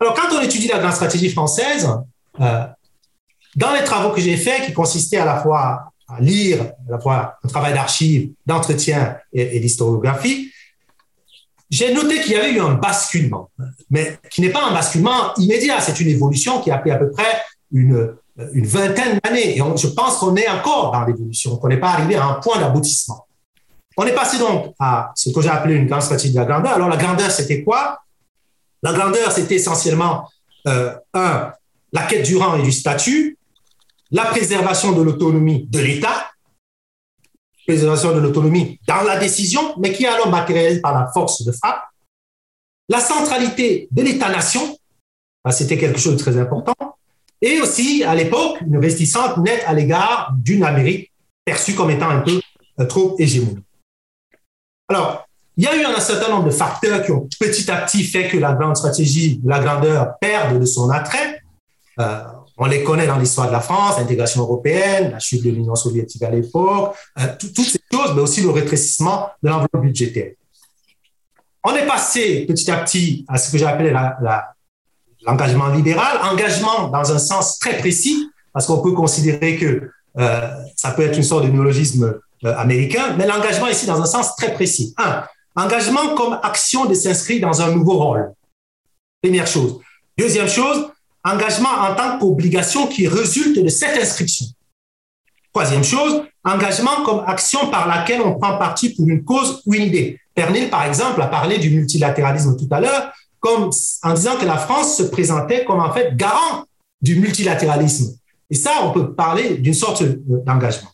[0.00, 1.88] Alors, quand on étudie la grande stratégie française,
[2.40, 2.66] euh,
[3.56, 6.98] dans les travaux que j'ai faits, qui consistaient à la fois à lire, à la
[6.98, 10.50] fois un travail d'archives, d'entretien et, d'historiographie,
[11.70, 13.50] j'ai noté qu'il y avait eu un basculement,
[13.88, 17.10] mais qui n'est pas un basculement immédiat, c'est une évolution qui a pris à peu
[17.10, 17.42] près
[17.72, 19.56] une vingtaine d'années.
[19.56, 22.58] Et je pense qu'on est encore dans l'évolution, qu'on n'est pas arrivé à un point
[22.58, 23.26] d'aboutissement.
[23.96, 26.72] On est passé donc à ce que j'ai appelé une grande stratégie de la grandeur.
[26.72, 28.00] Alors, la grandeur, c'était quoi?
[28.82, 30.28] La grandeur, c'était essentiellement,
[30.66, 31.52] euh, un,
[31.92, 33.38] la quête du rang et du statut.
[34.14, 36.30] la préservation de l'autonomie de l'État,
[37.66, 41.50] préservation de l'autonomie dans la décision, mais qui est alors matérialisée par la force de
[41.50, 41.82] frappe,
[42.88, 44.78] la centralité de l'État-nation,
[45.50, 46.74] c'était quelque chose de très important,
[47.42, 51.10] et aussi, à l'époque, une réticence nette à l'égard d'une Amérique
[51.44, 52.40] perçue comme étant un peu
[52.80, 53.63] euh, trop hégémonique.
[54.88, 58.04] Alors, il y a eu un certain nombre de facteurs qui ont petit à petit
[58.04, 61.40] fait que la grande stratégie, la grandeur perde de son attrait.
[62.00, 62.22] Euh,
[62.56, 66.22] on les connaît dans l'histoire de la France, l'intégration européenne, la chute de l'Union soviétique
[66.22, 70.32] à l'époque, euh, toutes ces choses, mais aussi le rétrécissement de l'enveloppe budgétaire.
[71.64, 73.92] On est passé petit à petit à ce que j'ai appelé
[75.26, 80.90] l'engagement libéral, engagement dans un sens très précis, parce qu'on peut considérer que euh, ça
[80.92, 84.94] peut être une sorte de néologisme américain, mais l'engagement ici dans un sens très précis.
[84.96, 85.24] Un,
[85.56, 88.32] engagement comme action de s'inscrire dans un nouveau rôle.
[89.22, 89.80] Première chose.
[90.18, 90.90] Deuxième chose,
[91.24, 94.46] engagement en tant qu'obligation qui résulte de cette inscription.
[95.52, 99.84] Troisième chose, engagement comme action par laquelle on prend parti pour une cause ou une
[99.84, 100.18] idée.
[100.34, 103.70] Pernil, par exemple, a parlé du multilatéralisme tout à l'heure, comme
[104.02, 106.64] en disant que la France se présentait comme en fait garant
[107.00, 108.16] du multilatéralisme.
[108.50, 110.90] Et ça, on peut parler d'une sorte d'engagement.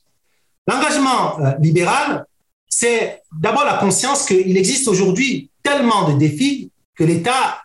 [0.67, 2.27] L'engagement euh, libéral,
[2.69, 7.63] c'est d'abord la conscience qu'il existe aujourd'hui tellement de défis que l'État,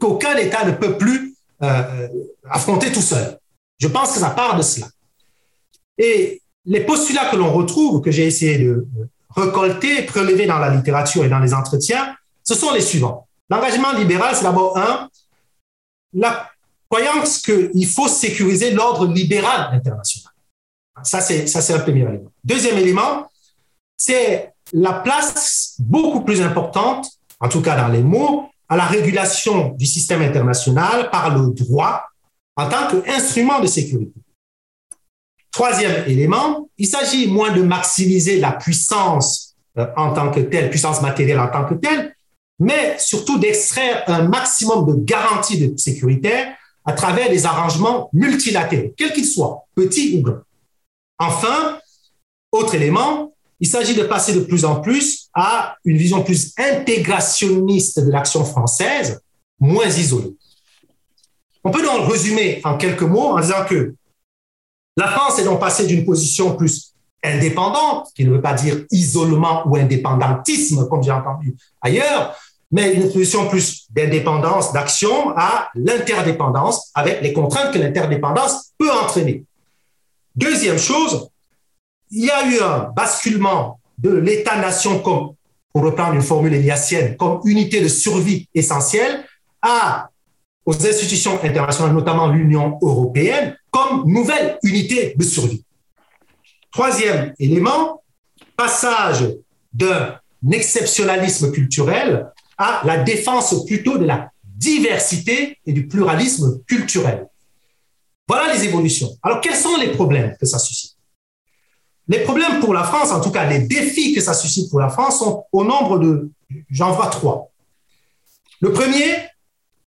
[0.00, 2.08] qu'aucun État ne peut plus euh,
[2.48, 3.38] affronter tout seul.
[3.78, 4.88] Je pense que ça part de cela.
[5.98, 8.86] Et les postulats que l'on retrouve, que j'ai essayé de
[9.34, 13.26] récolter, prélever dans la littérature et dans les entretiens, ce sont les suivants.
[13.50, 15.08] L'engagement libéral, c'est d'abord un,
[16.12, 16.50] la
[16.88, 20.32] croyance qu'il faut sécuriser l'ordre libéral international.
[21.02, 22.32] Ça, c'est, ça, c'est un premier élément.
[22.42, 23.28] Deuxième élément,
[23.96, 27.06] c'est la place beaucoup plus importante,
[27.40, 32.02] en tout cas dans les mots, à la régulation du système international par le droit
[32.56, 34.20] en tant qu'instrument de sécurité.
[35.52, 41.00] Troisième élément, il s'agit moins de maximiser la puissance euh, en tant que telle, puissance
[41.00, 42.14] matérielle en tant que telle,
[42.58, 46.32] mais surtout d'extraire un maximum de garanties de sécurité
[46.84, 50.42] à travers des arrangements multilatéraux, quels qu'ils soient, petits ou grands.
[51.18, 51.78] Enfin,
[52.52, 58.00] autre élément, il s'agit de passer de plus en plus à une vision plus intégrationniste
[58.00, 59.20] de l'action française,
[59.58, 60.36] moins isolée.
[61.64, 63.94] On peut donc résumer en quelques mots en disant que
[64.96, 69.66] la France est donc passée d'une position plus indépendante, qui ne veut pas dire isolement
[69.66, 72.36] ou indépendantisme, comme j'ai entendu ailleurs,
[72.70, 79.44] mais une position plus d'indépendance, d'action à l'interdépendance, avec les contraintes que l'interdépendance peut entraîner.
[80.36, 81.30] Deuxième chose,
[82.10, 85.34] il y a eu un basculement de l'État-nation comme,
[85.72, 89.24] pour reprendre une formule éliassienne, comme unité de survie essentielle
[89.62, 90.10] à,
[90.66, 95.64] aux institutions internationales, notamment l'Union européenne, comme nouvelle unité de survie.
[96.70, 98.02] Troisième élément,
[98.56, 99.26] passage
[99.72, 100.18] d'un
[100.52, 107.26] exceptionnalisme culturel à la défense plutôt de la diversité et du pluralisme culturel.
[108.28, 109.10] Voilà les évolutions.
[109.22, 110.96] Alors, quels sont les problèmes que ça suscite?
[112.08, 114.88] Les problèmes pour la France, en tout cas les défis que ça suscite pour la
[114.88, 116.30] France, sont au nombre de,
[116.70, 117.50] j'en vois trois.
[118.60, 119.28] Le premier,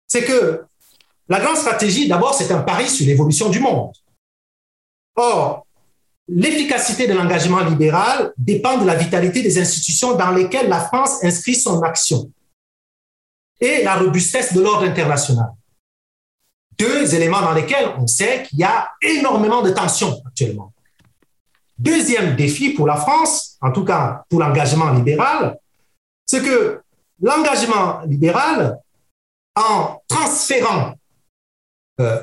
[0.06, 0.64] c'est que
[1.28, 3.92] la grande stratégie, d'abord, c'est un pari sur l'évolution du monde.
[5.16, 5.66] Or,
[6.28, 11.54] l'efficacité de l'engagement libéral dépend de la vitalité des institutions dans lesquelles la France inscrit
[11.54, 12.30] son action
[13.60, 15.48] et la robustesse de l'ordre international.
[16.78, 20.72] Deux éléments dans lesquels on sait qu'il y a énormément de tensions actuellement.
[21.78, 25.58] Deuxième défi pour la France, en tout cas pour l'engagement libéral,
[26.24, 26.80] c'est que
[27.20, 28.78] l'engagement libéral,
[29.54, 30.94] en transférant
[32.00, 32.20] euh,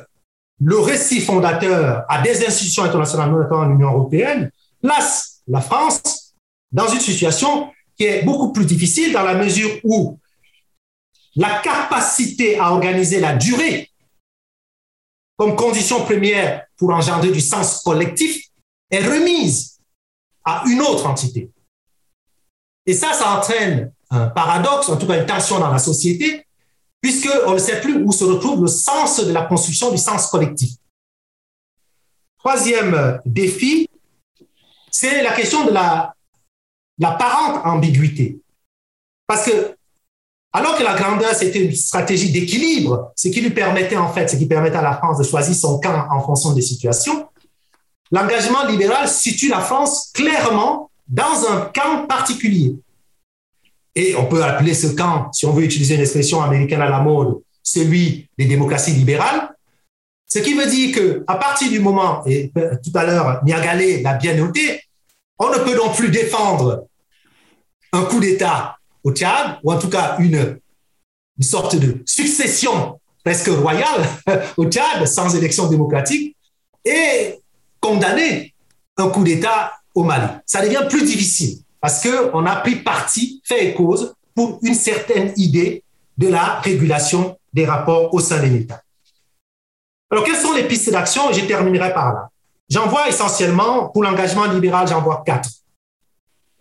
[0.60, 4.52] le récit fondateur à des institutions internationales, notamment l'Union européenne,
[4.82, 6.36] place la France
[6.72, 10.20] dans une situation qui est beaucoup plus difficile dans la mesure où
[11.36, 13.90] la capacité à organiser la durée
[15.38, 18.48] comme condition première pour engendrer du sens collectif
[18.90, 19.80] est remise
[20.44, 21.52] à une autre entité.
[22.86, 26.46] Et ça, ça entraîne un paradoxe, en tout cas une tension dans la société,
[27.02, 30.72] puisqu'on ne sait plus où se retrouve le sens de la construction du sens collectif.
[32.38, 33.90] Troisième défi,
[34.92, 36.14] c'est la question de la,
[37.00, 38.40] l'apparente ambiguïté.
[39.26, 39.76] Parce que,
[40.56, 44.36] alors que la grandeur, c'était une stratégie d'équilibre, ce qui lui permettait, en fait, ce
[44.36, 47.28] qui permettait à la France de choisir son camp en fonction des situations,
[48.12, 52.76] l'engagement libéral situe la France clairement dans un camp particulier.
[53.96, 57.00] Et on peut appeler ce camp, si on veut utiliser une expression américaine à la
[57.00, 59.56] mode, celui des démocraties libérales.
[60.28, 64.14] Ce qui veut dire que à partir du moment, et tout à l'heure, Niagalé l'a
[64.14, 64.82] bien noté,
[65.40, 66.86] on ne peut non plus défendre
[67.92, 70.60] un coup d'État au Tchad, ou en tout cas une,
[71.38, 74.08] une sorte de succession presque royale
[74.58, 76.36] au Tchad, sans élection démocratique,
[76.86, 77.40] et
[77.80, 78.54] condamner
[78.98, 80.28] un coup d'État au Mali.
[80.46, 85.34] Ça devient plus difficile parce qu'on a pris parti, fait et cause pour une certaine
[85.38, 85.84] idée
[86.18, 88.82] de la régulation des rapports au sein des États.
[90.10, 91.32] Alors, quelles sont les pistes d'action?
[91.32, 92.30] Je terminerai par là.
[92.70, 95.50] J'en vois essentiellement, pour l'engagement libéral, j'en vois quatre.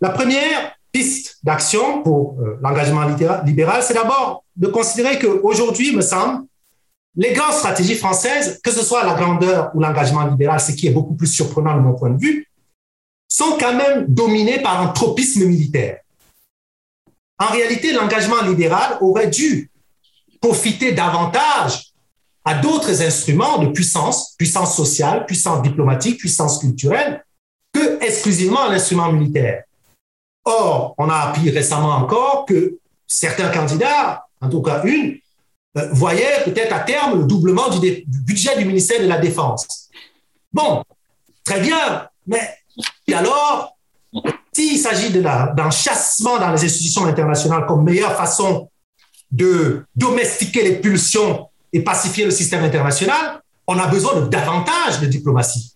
[0.01, 3.03] La première piste d'action pour euh, l'engagement
[3.43, 6.45] libéral, c'est d'abord de considérer qu'aujourd'hui, il me semble,
[7.15, 10.91] les grandes stratégies françaises, que ce soit la grandeur ou l'engagement libéral, ce qui est
[10.91, 12.47] beaucoup plus surprenant de mon point de vue,
[13.27, 15.99] sont quand même dominées par un tropisme militaire.
[17.39, 19.71] En réalité, l'engagement libéral aurait dû
[20.39, 21.93] profiter davantage
[22.45, 27.25] à d'autres instruments de puissance, puissance sociale, puissance diplomatique, puissance culturelle,
[27.73, 29.63] que exclusivement à l'instrument militaire.
[30.45, 35.17] Or, on a appris récemment encore que certains candidats, en tout cas une,
[35.77, 39.89] euh, voyaient peut-être à terme le doublement du, budget du ministère de la Défense.
[40.51, 40.83] Bon,
[41.43, 42.41] très bien, mais
[43.13, 43.75] alors,
[44.51, 48.69] s'il s'agit d'un chassement dans les institutions internationales comme meilleure façon
[49.31, 55.07] de domestiquer les pulsions et pacifier le système international, on a besoin de davantage de
[55.07, 55.75] diplomatie.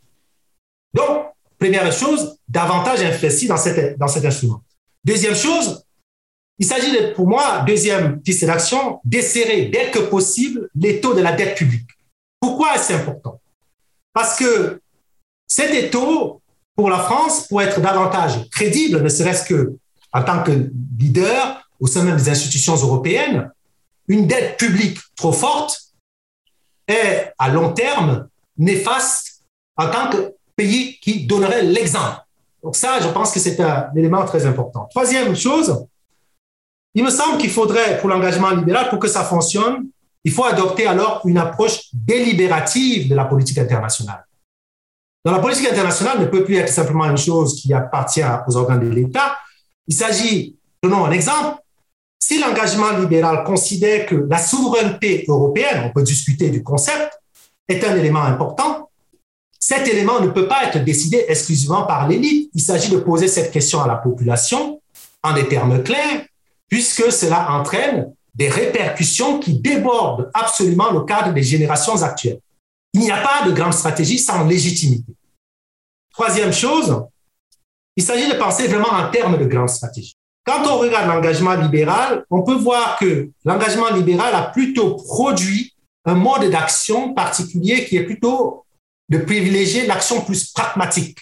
[0.93, 1.26] Donc,
[1.59, 4.61] première chose, davantage investi dans, cet instrument.
[5.03, 5.83] Deuxième chose,
[6.59, 11.33] il s'agit pour moi, deuxième piste d'action, desserrer dès que possible les taux de la
[11.33, 11.87] dette publique.
[12.39, 13.39] Pourquoi est-ce important?
[14.13, 14.81] Parce que
[15.47, 16.41] cet taux,
[16.75, 19.77] pour la France, pour être davantage crédible, ne serait-ce que
[20.13, 20.69] en tant que
[20.99, 23.51] leader au sein même des institutions européennes,
[24.07, 25.93] une dette publique trop forte
[26.87, 28.27] est à long terme
[28.57, 29.43] néfaste
[29.75, 32.17] en tant que pays qui donnerait l'exemple.
[32.61, 34.87] Donc ça, je pense que c'est un élément très important.
[34.89, 35.85] Troisième chose,
[36.93, 39.87] il me semble qu'il faudrait, pour l'engagement libéral, pour que ça fonctionne,
[40.23, 44.25] il faut adopter alors une approche délibérative de la politique internationale.
[45.23, 48.89] Dans la politique internationale ne peut plus être simplement une chose qui appartient aux organes
[48.89, 49.37] de l'État.
[49.87, 51.61] Il s'agit, donnons un exemple,
[52.19, 57.21] si l'engagement libéral considère que la souveraineté européenne, on peut discuter du concept,
[57.67, 58.86] est un élément important,
[59.59, 62.49] cet élément ne peut pas être décidé exclusivement par l'élite.
[62.53, 64.81] Il s'agit de poser cette question à la population
[65.23, 66.25] en des termes clairs,
[66.69, 72.39] puisque cela entraîne des répercussions qui débordent absolument le cadre des générations actuelles.
[72.93, 75.13] Il n'y a pas de grande stratégie sans légitimité.
[76.13, 77.03] Troisième chose,
[77.95, 80.15] il s'agit de penser vraiment en termes de grande stratégie.
[80.45, 85.73] Quand on regarde l'engagement libéral, on peut voir que l'engagement libéral a plutôt produit
[86.05, 88.65] un mode d'action particulier qui est plutôt
[89.09, 91.19] de privilégier l'action plus pragmatique.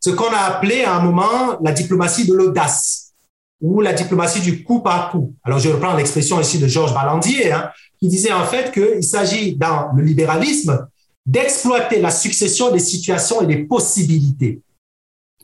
[0.00, 3.12] Ce qu'on a appelé à un moment la diplomatie de l'audace
[3.60, 5.34] ou la diplomatie du coup par coup.
[5.44, 9.56] Alors, je reprends l'expression ici de Georges Balandier, hein, qui disait en fait qu'il s'agit
[9.56, 10.88] dans le libéralisme
[11.26, 14.62] d'exploiter la succession des situations et des possibilités.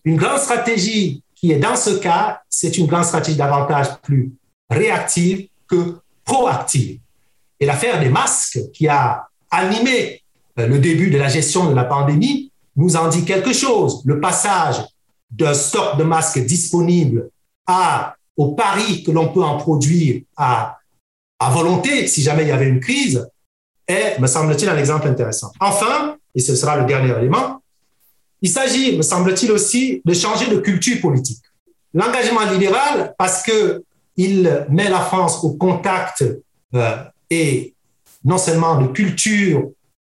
[0.05, 4.33] Une grande stratégie qui est dans ce cas, c'est une grande stratégie davantage plus
[4.71, 6.99] réactive que proactive.
[7.61, 10.23] Et l'affaire des masques qui a animé
[10.57, 14.03] le début de la gestion de la pandémie nous en dit quelque chose.
[14.05, 14.77] Le passage
[15.31, 17.31] d'un stock de masques disponible
[17.67, 20.79] à, au pari que l'on peut en produire à,
[21.39, 23.29] à volonté si jamais il y avait une crise
[23.89, 25.53] est, me semble-t-il, un exemple intéressant.
[25.61, 27.63] Enfin, et ce sera le dernier élément,
[28.43, 31.43] il s'agit, me semble-t-il aussi, de changer de culture politique.
[31.95, 36.25] L'engagement libéral, parce qu'il met la France au contact
[36.75, 36.97] euh,
[37.31, 37.75] et
[38.25, 39.71] non seulement de culture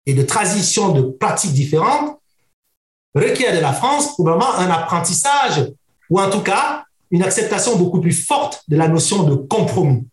[0.08, 2.18] et de transition de pratiques différentes,
[3.14, 5.68] requiert de la France probablement un apprentissage
[6.10, 10.08] ou en tout cas une acceptation beaucoup plus forte de la notion de compromis.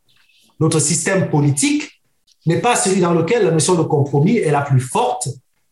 [0.61, 2.03] Notre système politique
[2.47, 5.29] n'est pas celui dans lequel la notion de compromis est la plus forte.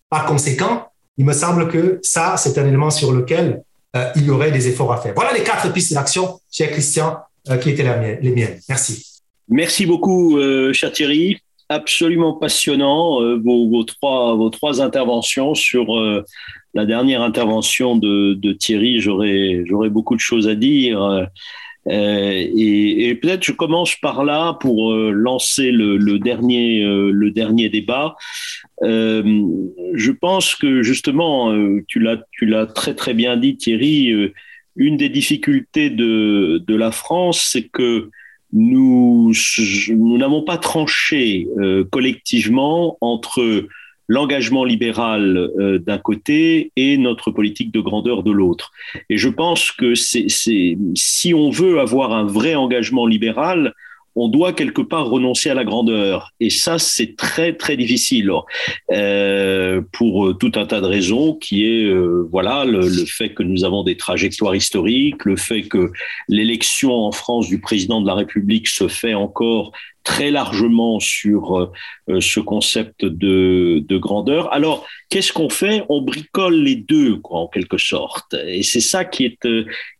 [0.09, 0.86] Par conséquent,
[1.18, 3.62] il me semble que ça, c'est un élément sur lequel
[3.97, 5.15] euh, il y aurait des efforts à faire.
[5.15, 7.18] Voilà les quatre pistes d'action, cher Christian,
[7.51, 7.84] euh, qui étaient
[8.20, 8.60] les miennes.
[8.68, 9.05] Merci.
[9.49, 11.39] Merci beaucoup, euh, cher Thierry.
[11.75, 15.86] Absolument passionnant vos, trois, vos trois interventions sur
[16.75, 19.01] la dernière intervention de, Thierry.
[19.01, 21.26] J'aurais beaucoup de choses à dire.
[21.89, 27.31] Euh, et, peut-être je commence par là pour euh, lancer le, le dernier, euh, le
[27.31, 28.17] dernier débat.
[28.83, 29.23] Euh,
[29.94, 31.52] je pense que justement,
[31.89, 34.12] tu l'as, tu l'as très très bien dit, Thierry.
[34.76, 38.10] une des difficultés de, de la France, c'est que
[38.52, 39.32] nous,
[40.18, 41.47] n'avons pas tranché
[41.90, 43.68] collectivement entre
[44.12, 48.72] l'engagement libéral euh, d'un côté et notre politique de grandeur de l'autre.
[49.08, 50.26] Et je pense que c'est,
[50.94, 53.72] si on veut avoir un vrai engagement libéral,
[54.15, 56.32] on doit quelque part renoncer à la grandeur.
[56.41, 58.31] Et ça, c'est très, très difficile
[58.91, 63.65] euh, pour tout un tas de raisons, qui est euh, voilà le, fait que nous
[63.65, 65.91] avons des trajectoires historiques, le fait que
[66.28, 69.73] l'élection en France du président de la République se fait encore
[70.05, 71.73] très largement sur
[72.08, 74.52] euh, ce concept de, de grandeur.
[74.52, 75.84] Alors, qu'est-ce qu'on fait?
[75.89, 78.34] On bricole les deux, quoi, en quelque sorte.
[78.47, 79.39] Et c'est ça qui est,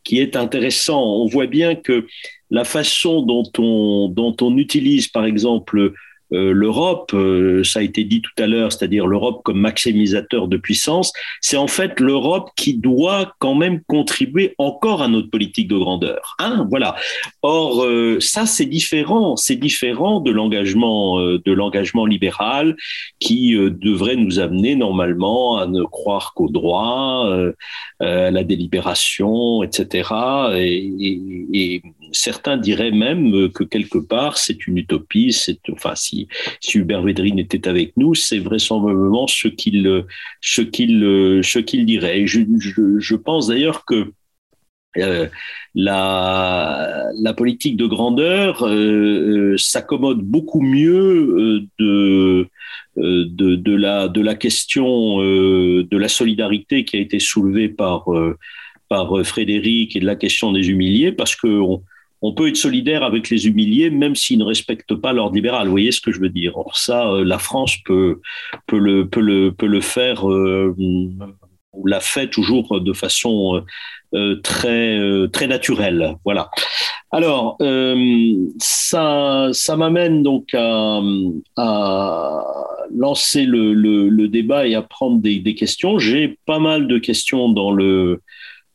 [0.02, 1.00] qui est intéressant.
[1.00, 2.07] On voit bien que
[2.52, 5.94] la façon dont on, dont on utilise, par exemple,
[6.32, 10.56] euh, l'Europe, euh, ça a été dit tout à l'heure, c'est-à-dire l'Europe comme maximisateur de
[10.56, 15.76] puissance, c'est en fait l'Europe qui doit quand même contribuer encore à notre politique de
[15.76, 16.36] grandeur.
[16.39, 16.94] Hein voilà.
[17.42, 22.76] Or, euh, ça c'est différent, c'est différent de l'engagement de l'engagement libéral
[23.18, 27.31] qui devrait nous amener normalement à ne croire qu'au droit,
[28.00, 30.10] à la délibération, etc.
[30.56, 31.82] Et,
[32.12, 35.32] certains diraient même que quelque part c'est une utopie.
[35.32, 36.28] C'est enfin si
[36.60, 40.05] si, Hubert Védrine était avec nous, c'est vraisemblablement ce qu'il
[40.41, 41.00] ce qu'il
[41.42, 42.26] ce qu'il dirait.
[42.26, 44.12] je, pense d'ailleurs que
[44.99, 45.26] euh,
[45.74, 52.47] la, la, politique de grandeur euh, euh, s'accommode beaucoup mieux de,
[52.97, 58.05] de, de, la, de la question de la solidarité qui a été soulevée par,
[58.91, 61.82] par Frédéric et de la question des humiliés, parce qu'on
[62.23, 65.67] on peut être solidaire avec les humiliés même s'ils ne respectent pas l'ordre libéral.
[65.67, 68.20] Vous voyez ce que je veux dire Or ça, euh, la France peut,
[68.70, 73.65] le, peut, le, peut le faire, euh, ou l'a fait toujours de façon
[74.15, 74.99] euh, très,
[75.33, 76.17] très naturelle.
[76.25, 76.51] Voilà.
[77.10, 77.57] Alors,
[78.59, 81.01] ça, ça m'amène donc à,
[82.94, 85.99] lancer le, débat et à prendre des, questions.
[85.99, 88.20] J'ai pas mal de questions dans le,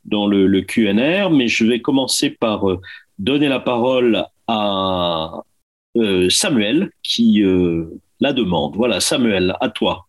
[0.05, 2.65] dans le QNR, mais je vais commencer par
[3.19, 5.41] donner la parole à
[5.97, 7.85] euh, Samuel qui euh,
[8.19, 8.75] la demande.
[8.75, 10.05] Voilà, Samuel, à toi.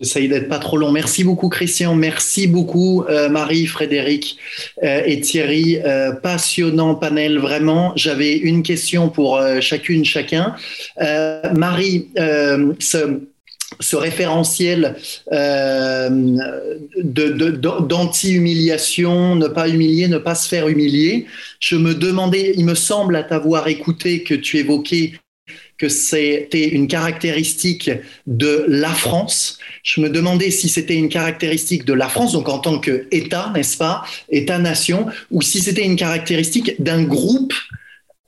[0.00, 0.90] J'essaye d'être pas trop long.
[0.90, 1.94] Merci beaucoup, Christian.
[1.94, 4.36] Merci beaucoup, euh, Marie, Frédéric
[4.82, 5.78] et Thierry.
[6.22, 7.92] passionnant panel, vraiment.
[7.94, 10.56] J'avais une question pour chacune, chacun.
[11.54, 13.20] Marie, ce,
[13.80, 14.96] ce référentiel
[15.32, 16.10] euh,
[17.02, 21.26] d'anti-humiliation, ne pas humilier, ne pas se faire humilier.
[21.60, 25.12] Je me demandais, il me semble à t'avoir écouté que tu évoquais
[25.78, 27.90] que c'était une caractéristique
[28.28, 29.58] de la France.
[29.82, 33.78] Je me demandais si c'était une caractéristique de la France, donc en tant qu'État, n'est-ce
[33.78, 37.52] pas, État-nation, ou si c'était une caractéristique d'un groupe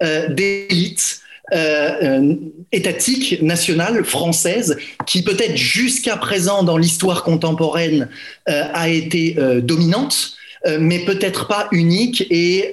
[0.03, 1.21] euh, d'élites
[1.53, 2.35] euh, euh,
[2.73, 8.09] étatique, nationale, française, qui peut-être jusqu'à présent dans l'histoire contemporaine
[8.49, 10.37] euh, a été dominante,
[10.81, 12.27] mais peut-être pas unique.
[12.31, 12.73] Et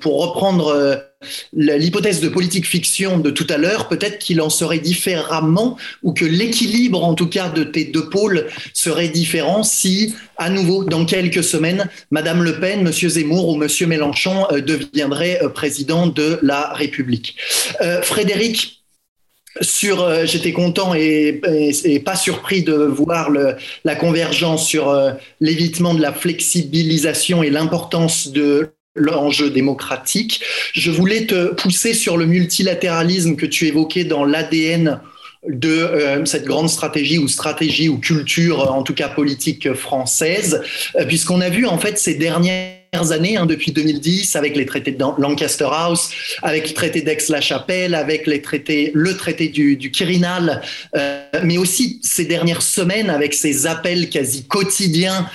[0.00, 1.05] pour reprendre
[1.52, 6.24] l'hypothèse de politique fiction de tout à l'heure, peut-être qu'il en serait différemment ou que
[6.24, 11.44] l'équilibre, en tout cas, de tes deux pôles serait différent si, à nouveau, dans quelques
[11.44, 16.72] semaines, Madame Le Pen, Monsieur Zemmour ou Monsieur Mélenchon euh, deviendraient euh, président de la
[16.72, 17.36] République.
[17.80, 18.84] Euh, Frédéric,
[19.62, 21.40] sur, j'étais content et,
[22.04, 23.30] pas surpris de voir
[23.84, 24.94] la convergence sur
[25.40, 30.40] l'évitement de la flexibilisation et l'importance de l'enjeu démocratique.
[30.72, 35.00] Je voulais te pousser sur le multilatéralisme que tu évoquais dans l'ADN
[35.48, 40.62] de euh, cette grande stratégie ou stratégie ou culture, en tout cas politique française,
[40.96, 42.72] euh, puisqu'on a vu en fait ces dernières
[43.10, 46.10] années, hein, depuis 2010, avec les traités de Lancaster House,
[46.42, 50.62] avec le traité d'Aix-la-Chapelle, avec les traités, le traité du, Quirinal,
[50.96, 55.28] euh, mais aussi ces dernières semaines avec ces appels quasi quotidiens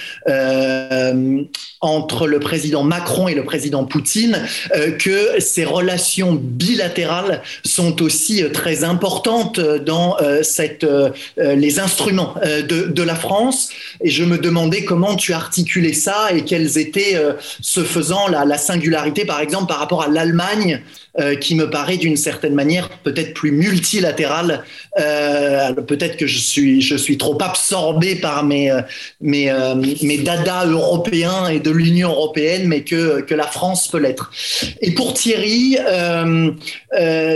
[1.82, 4.40] entre le président Macron et le président Poutine
[4.76, 10.86] euh, que ces relations bilatérales sont aussi euh, très importantes dans euh, cette,
[11.38, 13.70] les instruments de, la France.
[14.02, 17.18] Et je me demandais comment tu articulais ça et quelles étaient,
[17.62, 20.82] ce faisant, la, la singularité, par exemple, par rapport à l'Allemagne
[21.40, 24.64] qui me paraît d'une certaine manière peut-être plus multilatérale.
[24.96, 28.72] Peut-être que je suis, trop absorbé par mes,
[29.20, 29.52] mes,
[30.04, 34.32] mes dadas européens et de l'Union européenne, mais que, que la France peut l'être.
[34.82, 35.78] Et pour Thierry,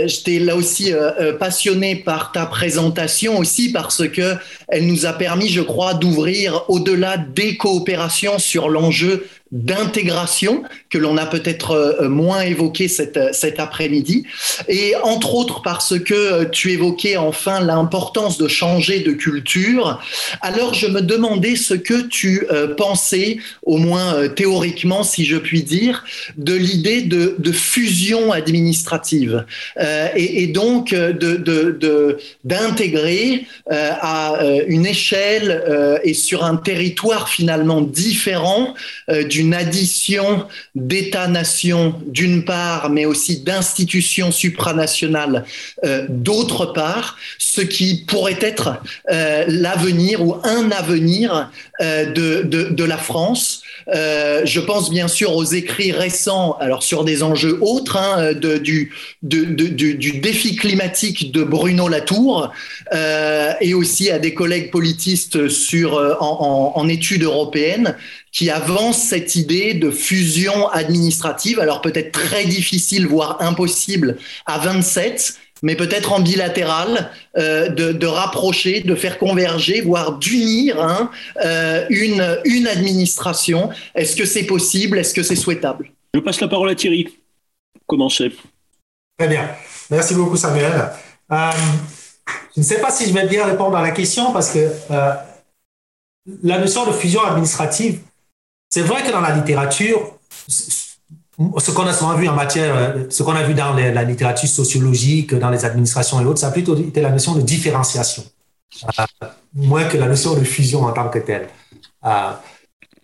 [0.06, 0.92] j'étais là aussi
[1.38, 4.36] passionné par ta présentation aussi parce que
[4.68, 11.16] elle nous a permis, je crois, d'ouvrir au-delà des coopérations sur l'enjeu d'intégration que l'on
[11.16, 14.24] a peut-être euh, moins évoqué cet, cet après-midi,
[14.68, 20.00] et entre autres parce que tu évoquais enfin l'importance de changer de culture.
[20.40, 26.04] Alors je me demandais ce que tu pensais, au moins théoriquement si je puis dire,
[26.36, 29.44] de l'idée de, de, fusion administrative
[30.16, 38.74] et, donc de, d'intégrer à une échelle et sur un territoire finalement différent
[39.10, 45.44] euh, d'une addition d'États-nations d'une part, mais aussi d'institutions supranationales
[45.84, 48.80] euh, d'autre part, ce qui pourrait être
[49.12, 53.60] euh, l'avenir ou un avenir de, de, la France.
[53.86, 58.92] je pense bien sûr aux écrits récents, alors sur des enjeux autres, hein, de, du,
[59.22, 62.50] du, défi climatique de Bruno Latour,
[63.60, 67.94] et aussi à des collègues politistes sur, en, en études européennes
[68.36, 75.38] qui avance cette idée de fusion administrative, alors peut-être très difficile, voire impossible à 27,
[75.62, 81.10] mais peut-être en bilatéral, euh, de, rapprocher, de faire converger, voire d'unir hein,
[81.42, 83.70] euh, une, une administration.
[83.94, 84.98] Est-ce que c'est possible?
[84.98, 85.90] Est-ce que c'est souhaitable?
[86.12, 87.08] Je passe la parole à Thierry.
[87.86, 88.36] Commencez.
[89.18, 89.48] Très bien.
[89.88, 90.90] Merci beaucoup, Samuel.
[91.32, 91.50] Euh,
[92.54, 94.68] je ne sais pas si je vais bien répondre à la question parce que
[96.42, 98.00] la notion de fusion administrative,
[98.70, 100.16] c'est vrai que dans la littérature,
[100.48, 105.34] ce qu'on a souvent vu en matière, ce qu'on a vu dans la littérature sociologique,
[105.34, 108.24] dans les administrations et autres, ça a plutôt été la notion de différenciation,
[108.84, 111.48] euh, moins que la notion de fusion en tant que telle.
[112.04, 112.30] Euh,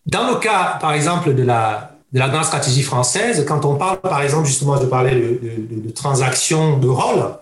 [0.07, 4.23] dans le cas, par exemple, de la, de grande stratégie française, quand on parle, par
[4.23, 7.37] exemple, justement, je parlais de, de, transaction de rôle,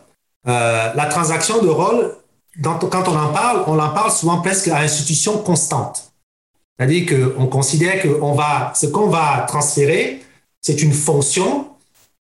[0.48, 2.14] euh, la transaction de rôle,
[2.62, 6.09] quand on en parle, on en parle souvent presque à institution constante.
[6.80, 10.22] C'est-à-dire qu'on considère que ce qu'on va transférer,
[10.62, 11.66] c'est une fonction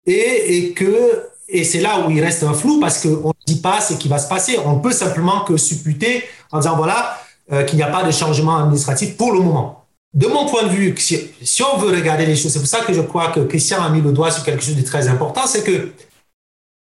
[0.06, 3.82] et, que et c'est là où il reste un flou parce qu'on ne dit pas
[3.82, 4.58] ce qui va se passer.
[4.66, 7.20] On peut simplement que supputer en disant voilà
[7.52, 9.84] euh, qu'il n'y a pas de changement administratif pour le moment.
[10.14, 12.80] De mon point de vue, si, si on veut regarder les choses, c'est pour ça
[12.80, 15.46] que je crois que Christian a mis le doigt sur quelque chose de très important,
[15.48, 15.92] c'est que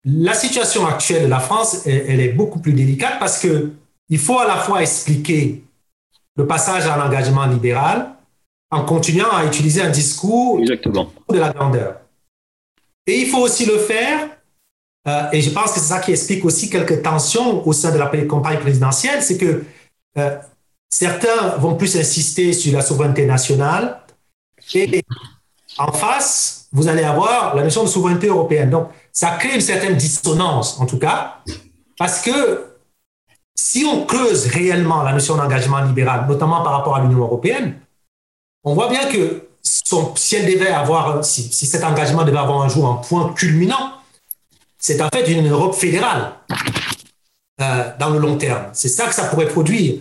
[0.05, 3.73] la situation actuelle de la France, elle, elle est beaucoup plus délicate parce que
[4.07, 5.66] il faut à la fois expliquer
[6.38, 8.11] le passage à l'engagement libéral
[8.69, 12.01] en continuant à utiliser un discours de la grandeur.
[13.07, 14.30] Et il faut aussi le faire,
[15.07, 17.98] euh, et je pense que c'est ça qui explique aussi quelques tensions au sein de
[17.98, 19.64] la campagne présidentielle, c'est que
[20.17, 20.38] euh,
[20.90, 24.01] certains vont plus insister sur la souveraineté nationale,
[24.74, 25.03] et
[25.77, 28.69] en face, vous allez avoir la notion de souveraineté européenne.
[28.69, 31.38] Donc, ça crée une certaine dissonance, en tout cas,
[31.98, 32.76] parce que
[33.58, 37.80] si on creuse réellement la notion d'engagement libéral, notamment par rapport à l'Union européenne,
[38.64, 42.88] on voit bien que si elle devait avoir, si, cet engagement devait avoir un jour
[42.88, 43.94] un point culminant,
[44.77, 46.34] c'est en fait une Europe fédérale
[47.61, 48.68] euh, dans le long terme.
[48.74, 49.95] C'est ça que ça pourrait produire.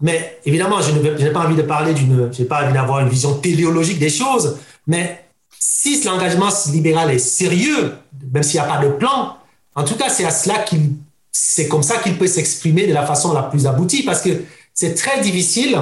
[0.00, 3.08] Mais évidemment, je n'ai pas envie de parler d'une, je n'ai pas envie d'avoir une
[3.08, 5.26] vision téléologique des choses, mais
[5.58, 7.94] si l'engagement libéral est sérieux,
[8.32, 9.36] même s'il n'y a pas de plan,
[9.74, 10.94] en tout cas, c'est à cela qu'il
[11.32, 14.44] c'est comme ça qu'il peut s'exprimer de la façon la plus aboutie parce que
[14.74, 15.78] c'est très difficile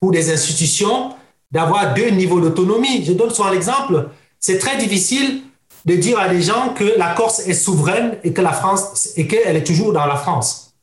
[0.00, 1.14] pour des institutions
[1.50, 3.04] d'avoir deux niveaux d'autonomie.
[3.04, 4.08] Je donne souvent l'exemple.
[4.40, 5.42] C'est très difficile
[5.84, 9.26] de dire à des gens que la Corse est souveraine et que la France et
[9.26, 10.74] qu'elle est toujours dans la France.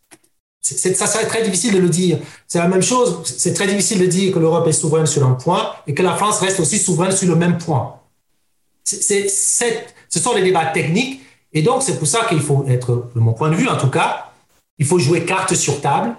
[0.62, 2.20] ça serait très difficile de le dire.
[2.48, 3.22] C'est la même chose.
[3.38, 6.16] C'est très difficile de dire que l'Europe est souveraine sur un point et que la
[6.16, 8.00] France reste aussi souveraine sur le même point.
[8.84, 11.22] ce sont des débats techniques
[11.56, 13.90] et donc, c'est pour ça qu'il faut être, de mon point de vue en tout
[13.90, 14.30] cas,
[14.78, 16.14] il faut jouer carte sur table.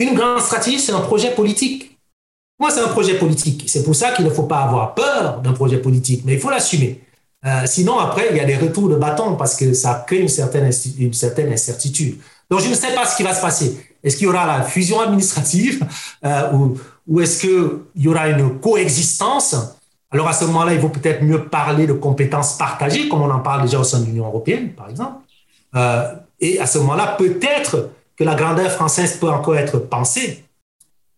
[0.00, 1.96] Une grande stratégie, c'est un projet politique.
[2.58, 3.64] Moi, c'est un projet politique.
[3.68, 6.50] C'est pour ça qu'il ne faut pas avoir peur d'un projet politique, mais il faut
[6.50, 7.00] l'assumer.
[7.46, 10.28] Euh, sinon, après, il y a des retours de bâton parce que ça crée une
[10.28, 12.18] certaine, incertitude.
[12.50, 13.86] Donc, je ne sais pas ce qui va se passer.
[14.02, 15.86] Est-ce qu'il y aura la fusion administrative
[16.24, 19.54] euh, ou, ou est-ce qu'il y aura une coexistence?
[20.12, 23.40] Alors à ce moment-là, il vaut peut-être mieux parler de compétences partagées, comme on en
[23.40, 25.16] parle déjà au sein de l'Union européenne, par exemple.
[25.74, 30.44] Euh, et à ce moment-là, peut-être que la grandeur française peut encore être pensée,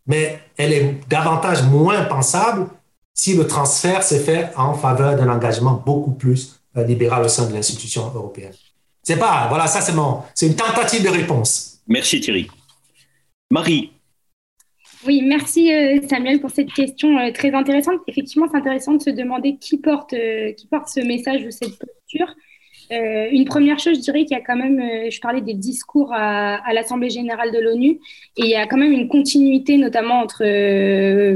[0.06, 2.68] mais elle est davantage moins pensable
[3.12, 7.46] si le transfert s'est fait en faveur d'un engagement beaucoup plus euh, libéral au sein
[7.46, 8.52] de l'institution européenne.
[9.02, 9.92] C'est pas, voilà, ça c'est
[10.34, 11.78] c'est une tentative de réponse.
[11.86, 12.48] Merci Thierry.
[13.50, 13.92] Marie,
[15.06, 18.00] oui, merci euh, Samuel pour cette question euh, très intéressante.
[18.06, 21.78] Effectivement, c'est intéressant de se demander qui porte, euh, qui porte ce message ou cette
[21.78, 22.34] posture.
[22.90, 24.78] Une première chose, je dirais qu'il y a quand même,
[25.10, 27.98] je parlais des discours à, l'Assemblée générale de l'ONU,
[28.36, 30.44] et il y a quand même une continuité, notamment entre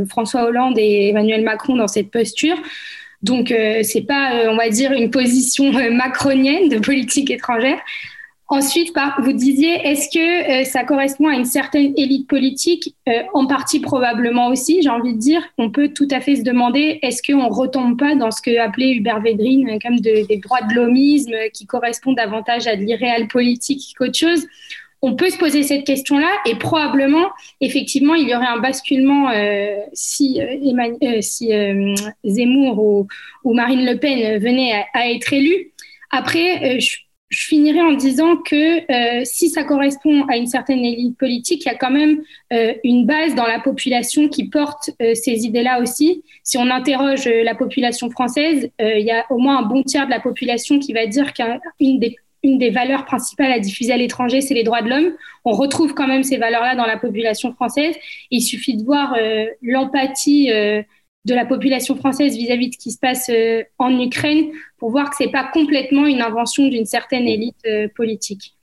[0.09, 2.55] François Hollande et Emmanuel Macron dans cette posture.
[3.23, 7.81] Donc, c'est pas, on va dire, une position macronienne de politique étrangère.
[8.51, 13.47] Ensuite, vous disiez, est-ce que euh, ça correspond à une certaine élite politique euh, En
[13.47, 14.81] partie, probablement aussi.
[14.81, 17.99] J'ai envie de dire, on peut tout à fait se demander, est-ce qu'on ne retombe
[17.99, 22.17] pas dans ce que appelait Hubert Védrine euh, comme des droits de l'homisme qui correspondent
[22.17, 24.47] davantage à de l'irréel politique qu'autre chose?
[25.02, 27.28] On peut se poser cette question-là et probablement,
[27.60, 29.31] effectivement, il y aurait un basculement
[29.93, 30.41] si,
[31.20, 31.52] si
[32.25, 33.07] Zemmour
[33.44, 35.70] ou, Marine Le Pen venaient à, à être élus.
[36.10, 36.97] Après, je
[37.28, 41.68] je finirai en disant que euh, si ça correspond à une certaine élite politique, il
[41.68, 45.81] y a quand même euh, une base dans la population qui porte euh, ces idées-là
[45.82, 46.24] aussi.
[46.42, 50.10] Si on interroge la population française, il y a au moins un bon tiers de
[50.10, 54.40] la population qui va dire qu'une des, une des valeurs principales à diffuser à l'étranger,
[54.40, 55.12] c'est les droits de l'homme.
[55.44, 57.94] On retrouve quand même ces valeurs-là dans la population française.
[58.31, 59.15] Il suffit de voir
[59.60, 60.50] l'empathie
[61.28, 64.47] de la population française vis-à-vis de ce qui se passe euh, en Ukraine
[64.78, 68.55] pour voir que ce n'est pas complètement une invention d'une certaine élite euh, politique.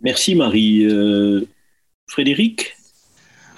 [0.00, 0.84] Merci Marie.
[0.84, 1.46] Euh,
[2.08, 2.74] Frédéric?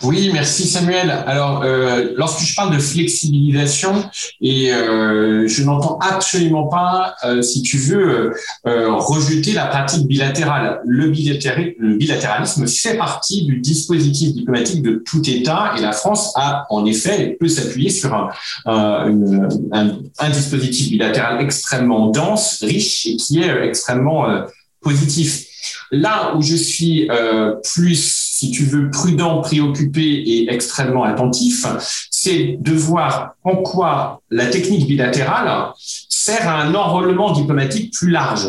[0.04, 1.10] Oui, merci Samuel.
[1.26, 4.04] Alors, euh, lorsque je parle de flexibilisation,
[4.40, 8.32] et euh, je n'entends absolument pas, euh, si tu veux,
[8.66, 10.80] euh, rejeter la pratique bilatérale.
[10.84, 16.84] Le, bilatéralisme fait partie du dispositif diplomatique de tout État, et la France a en
[16.86, 18.30] effet peut s'appuyer sur un,
[18.66, 19.10] un,
[19.72, 24.26] un, un, dispositif bilatéral extrêmement dense, riche et qui est extrêmement
[24.80, 25.46] positif.
[25.90, 27.08] Là où je suis
[27.74, 31.64] plus si tu veux, prudent, préoccupé et extrêmement attentif,
[32.10, 38.48] c'est de voir en quoi la technique bilatérale sert à un enrôlement diplomatique plus large.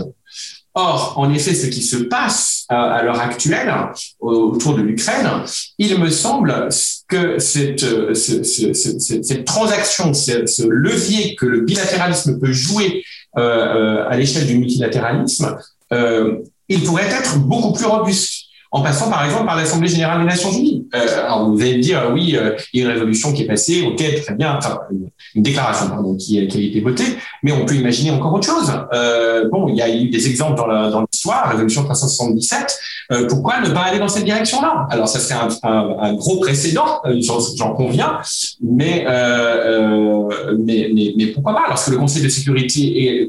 [0.74, 3.72] Or, en effet, ce qui se passe euh, à l'heure actuelle
[4.20, 5.30] autour de l'Ukraine,
[5.78, 6.70] il me semble
[7.08, 13.06] que cette, euh, cette, transaction, ce, levier que le bilatéralisme peut jouer
[13.38, 15.56] euh, à l'échelle du multilatéralisme,
[16.70, 18.43] il pourrait être beaucoup plus robuste
[18.74, 20.88] en passant par exemple par l'Assemblée générale des Nations Unies.
[20.96, 23.46] Euh, alors vous allez me dire, oui, euh, il y a une résolution qui est
[23.46, 24.80] passée, ok, très bien, enfin
[25.36, 28.72] une déclaration pardon, qui, qui, a été votée, mais on peut imaginer encore autre chose.
[28.94, 32.80] Euh, bon, il y a eu des exemples dans l'histoire, résolution 377.
[33.12, 34.88] Euh, pourquoi ne pas aller dans cette direction-là?
[34.90, 38.20] Alors ça serait un, un, un gros précédent, euh, j'en conviens,
[38.62, 39.06] mais,
[40.58, 41.64] mais, mais, pourquoi pas?
[41.70, 43.28] Lorsque le Conseil de sécurité est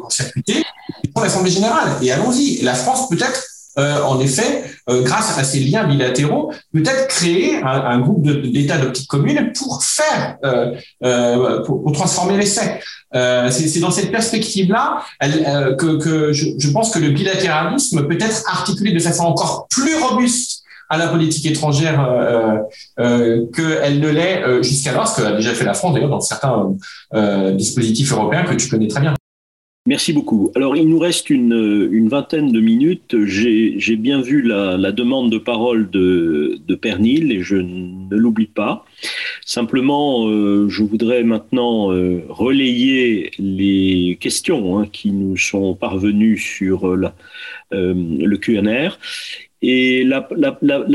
[1.12, 2.62] pour l'Assemblée générale, et allons-y.
[2.62, 7.66] La France peut-être euh, en effet, euh, grâce à ces liens bilatéraux, peut-être créer un,
[7.66, 12.80] un groupe d'États d'optique commune pour faire, euh, pour, pour, transformer l'essai.
[13.12, 15.04] C'est dans cette perspective-là
[15.78, 19.94] que, que je, je, pense que le bilatéralisme peut être articulé de façon encore plus
[19.96, 22.58] robuste à la politique étrangère euh,
[22.98, 26.74] euh, qu'elle ne l'est jusqu'alors, ce qu'a déjà fait la France d'ailleurs dans certains
[27.52, 29.14] dispositifs européens que tu connais très bien.
[29.86, 30.50] Merci beaucoup.
[30.54, 33.22] Alors, il nous reste une, une vingtaine de minutes.
[33.26, 38.46] J'ai bien vu la, la, demande de parole de, de Pernil et je ne l'oublie
[38.46, 38.86] pas.
[39.44, 46.96] Simplement, euh, je voudrais maintenant euh, relayer les questions hein, qui nous sont parvenues sur
[46.96, 47.14] la,
[47.74, 48.98] euh, le QNR.
[49.66, 50.20] Et la,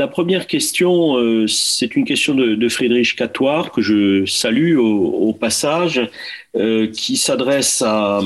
[0.06, 6.00] première question, euh, c'est une question de, de, Friedrich Catoire que je salue au, passage,
[6.54, 8.20] euh, qui s'adresse à,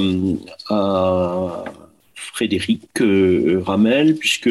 [2.15, 4.51] Frédéric euh, Ramel, puisque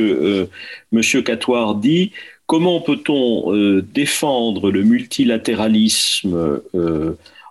[0.91, 2.11] Monsieur Catoire dit
[2.47, 3.53] comment peut-on
[3.93, 6.59] défendre le multilatéralisme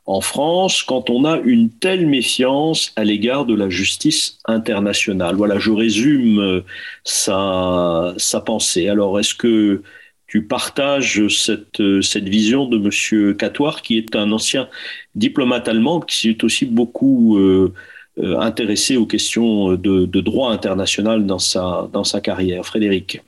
[0.06, 5.36] en France quand on a une telle méfiance à l'égard de la justice internationale.
[5.36, 6.60] Voilà, je résume euh,
[7.04, 8.88] sa, sa pensée.
[8.88, 9.82] Alors, est-ce que
[10.26, 13.36] tu partages cette, euh, cette vision de M.
[13.36, 14.68] Catoire, qui est un ancien
[15.14, 17.72] diplomate allemand, qui s'est aussi beaucoup euh,
[18.18, 22.64] intéressé aux questions de, de, droit international dans sa, dans sa carrière?
[22.66, 23.20] Frédéric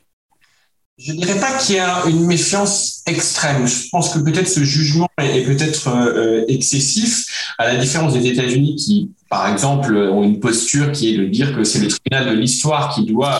[0.99, 3.67] je dirais pas qu'il y a une méfiance extrême.
[3.67, 8.77] Je pense que peut-être ce jugement est, peut-être euh, excessif, à la différence des États-Unis
[8.77, 12.41] qui, par exemple, ont une posture qui est de dire que c'est le tribunal de
[12.41, 13.39] l'histoire qui doit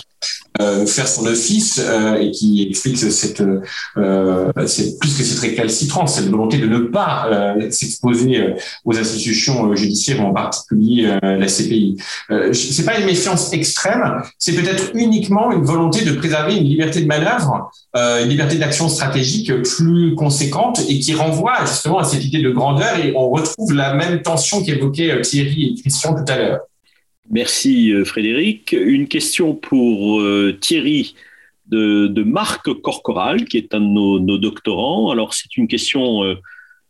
[0.61, 3.43] euh, faire son office euh, et qui explique cette,
[3.97, 8.53] euh, plus que cette récalcitrance, cette volonté de ne pas euh, s'exposer
[8.85, 11.97] aux institutions judiciaires, en particulier la CPI.
[12.53, 17.07] c'est pas une méfiance extrême, c'est peut-être uniquement une volonté de préserver une liberté de
[17.07, 22.51] manœuvre, une liberté d'action stratégique plus conséquente et qui renvoie justement à cette idée de
[22.51, 25.74] grandeur et on retrouve la même tension qu'évoquaient Thierry
[27.29, 28.73] Merci Frédéric.
[28.73, 30.21] Une question pour
[30.59, 31.15] Thierry
[31.67, 35.09] de, Marc Corcoral, qui est un de nos, doctorants.
[35.09, 36.37] Alors c'est une question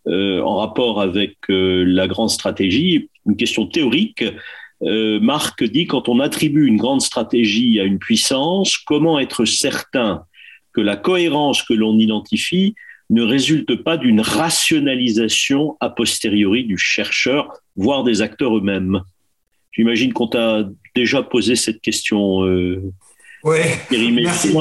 [0.05, 4.25] en rapport avec la grande stratégie, une question théorique.
[4.81, 10.25] Marc dit quand on attribue une grande stratégie à une puissance, comment être certain
[10.73, 12.75] que la cohérence que l'on identifie
[13.09, 19.01] ne résulte pas d'une rationalisation a posteriori du chercheur, voire des acteurs eux-mêmes.
[19.71, 20.63] J'imagine qu'on t'a
[20.95, 22.45] déjà posé cette question.
[22.45, 22.81] Euh,
[23.43, 23.59] oui,
[24.11, 24.55] merci,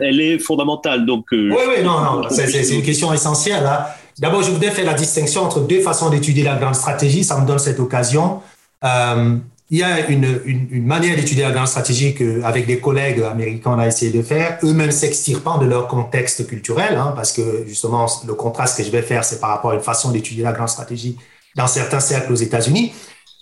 [0.00, 1.06] elle, est, fondamentale.
[1.06, 3.64] Donc, euh, oui, oui, non, non, c'est une question essentielle.
[3.64, 3.86] Hein.
[4.18, 7.22] D'abord, je voudrais faire la distinction entre deux façons d'étudier la grande stratégie.
[7.22, 8.40] Ça me donne cette occasion.
[8.82, 9.36] Euh,
[9.70, 13.78] il y a une, une, manière d'étudier la grande stratégie qu'avec des collègues américains, on
[13.78, 18.34] a essayé de faire, eux-mêmes s'extirpant de leur contexte culturel, hein, parce que justement, le
[18.34, 21.16] contraste que je vais faire, c'est par rapport à une façon d'étudier la grande stratégie
[21.56, 22.92] dans certains cercles aux États-Unis.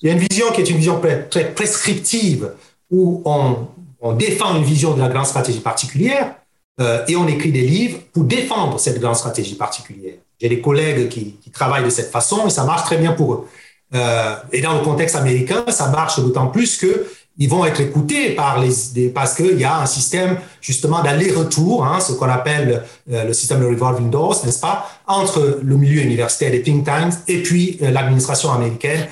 [0.00, 2.52] Il y a une vision qui est une vision très prescriptive,
[2.90, 3.68] où on,
[4.00, 6.34] on défend une vision de la grande stratégie particulière
[6.80, 10.14] euh, et on écrit des livres pour défendre cette grande stratégie particulière.
[10.40, 13.34] J'ai des collègues qui, qui travaillent de cette façon et ça marche très bien pour
[13.34, 13.48] eux.
[13.94, 17.06] Euh, et dans le contexte américain, ça marche d'autant plus que
[17.36, 21.98] ils vont être écoutés par les, parce qu'il y a un système justement d'aller-retour, hein,
[21.98, 26.52] ce qu'on appelle euh, le système de revolving doors, n'est-ce pas, entre le milieu universitaire
[26.52, 29.08] des think tanks et puis euh, l'administration américaine,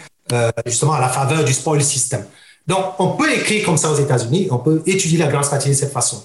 [0.64, 2.24] justement à la faveur du spoil system.
[2.66, 5.80] Donc, on peut écrire comme ça aux États-Unis, on peut étudier la grande stratégie de
[5.80, 6.22] cette façon.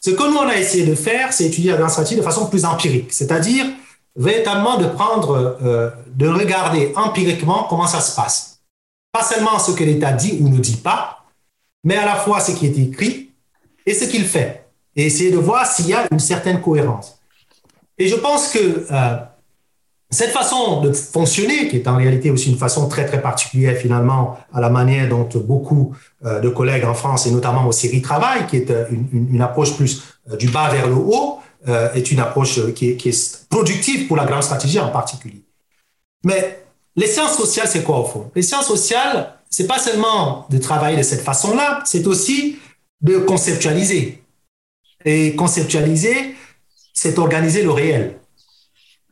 [0.00, 2.46] Ce que nous, on a essayé de faire, c'est étudier la grande stratégie de façon
[2.46, 3.66] plus empirique, c'est-à-dire
[4.18, 8.60] véritablement de prendre, euh, de regarder empiriquement comment ça se passe.
[9.12, 11.24] Pas seulement ce que l'État dit ou ne dit pas,
[11.84, 13.30] mais à la fois ce qui est écrit
[13.86, 14.66] et ce qu'il fait.
[14.96, 17.20] Et essayer de voir s'il y a une certaine cohérence.
[17.96, 19.16] Et je pense que euh,
[20.10, 24.38] cette façon de fonctionner, qui est en réalité aussi une façon très très particulière finalement
[24.52, 28.46] à la manière dont beaucoup euh, de collègues en France et notamment au séries travaillent,
[28.48, 28.72] qui est
[29.12, 30.02] une approche plus
[30.38, 34.42] du bas vers le haut, euh, est une approche qui est, productive pour la grande
[34.42, 35.42] stratégie en particulier.
[36.24, 36.64] Mais
[36.94, 38.30] les sciences sociales, c'est quoi au fond?
[38.34, 42.58] Les sciences sociales, c'est pas seulement de travailler de cette façon-là, c'est aussi
[43.00, 44.22] de conceptualiser.
[45.04, 46.34] Et conceptualiser,
[46.92, 48.18] c'est organiser le réel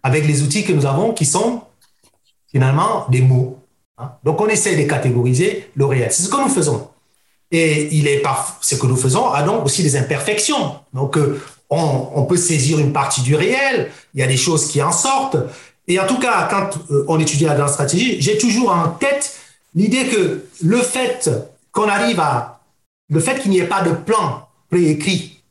[0.02, 1.62] avec les outils que nous avons qui sont
[2.50, 3.58] finalement des mots.
[3.98, 4.12] Hein?
[4.24, 6.12] Donc on essaie de catégoriser le réel.
[6.12, 6.90] C'est ce que nous faisons.
[7.50, 8.58] Et il est par...
[8.60, 10.76] ce que nous faisons a donc aussi des imperfections.
[10.92, 14.82] Donc euh, on, peut saisir une partie du réel, il y a des choses qui
[14.82, 15.36] en sortent.
[15.88, 19.36] Et en tout cas, quand euh, on étudie la stratégie, j'ai toujours en tête
[19.74, 21.30] l'idée que le fait
[21.72, 22.60] qu'on arrive à,
[23.08, 25.42] le fait qu'il n'y ait pas de plan préécrit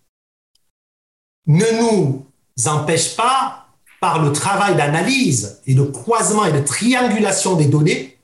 [1.48, 2.26] ne nous
[2.66, 3.66] empêche pas,
[4.06, 8.18] par le travail d'analyse et de croisement et de triangulation des données,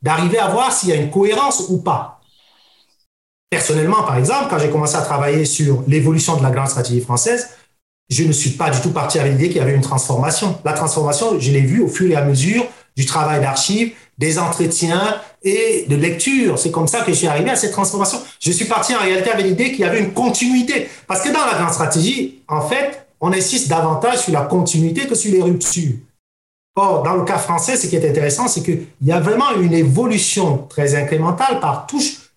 [0.00, 2.17] d'arriver à voir s'il y a une cohérence ou pas.
[3.50, 7.48] Personnellement, par exemple, quand j'ai commencé à travailler sur l'évolution de la grande stratégie française,
[8.10, 10.58] je ne suis pas du tout parti avec l'idée qu'il y avait une transformation.
[10.64, 15.20] La transformation, je l'ai vue au fur et à mesure du travail d'archives, des entretiens
[15.42, 16.58] et de lecture.
[16.58, 18.18] C'est comme ça que je suis arrivé à cette transformation.
[18.40, 20.88] Je suis parti en réalité avec l'idée qu'il y avait une continuité.
[21.06, 25.14] Parce que dans la grande stratégie, en fait, on insiste davantage sur la continuité que
[25.14, 25.94] sur les ruptures.
[26.76, 29.74] Or, dans le cas français, ce qui est intéressant, c'est qu'il y a vraiment une
[29.74, 32.27] évolution très incrémentale par touche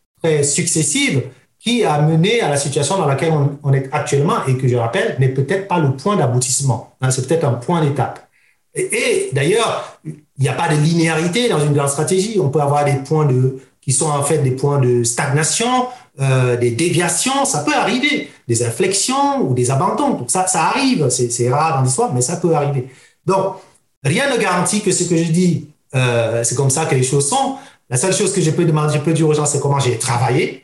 [0.44, 1.24] successive
[1.62, 3.34] qui a mené à la situation dans laquelle
[3.64, 6.96] on, est actuellement et que je rappelle n'est peut-être pas le point d'aboutissement.
[7.02, 8.28] Hein, c'est peut-être un point d'étape.
[8.74, 12.40] Et, d'ailleurs, il n'y a pas de linéarité dans une grande stratégie.
[12.40, 15.88] On peut avoir des points de, qui sont en fait des points de stagnation,
[16.20, 20.26] euh, des déviations, ça peut arriver, des inflexions ou des abandons.
[20.28, 22.88] Ça arrive, c'est rare dans l'histoire, mais ça peut arriver.
[23.26, 23.58] Donc,
[24.04, 27.28] rien ne garantit que ce que je dis, euh, c'est comme ça que les choses
[27.28, 27.58] sont.
[27.92, 29.98] La seule chose que je peux demander, je peux dire aux gens, c'est comment j'ai
[29.98, 30.64] travaillé.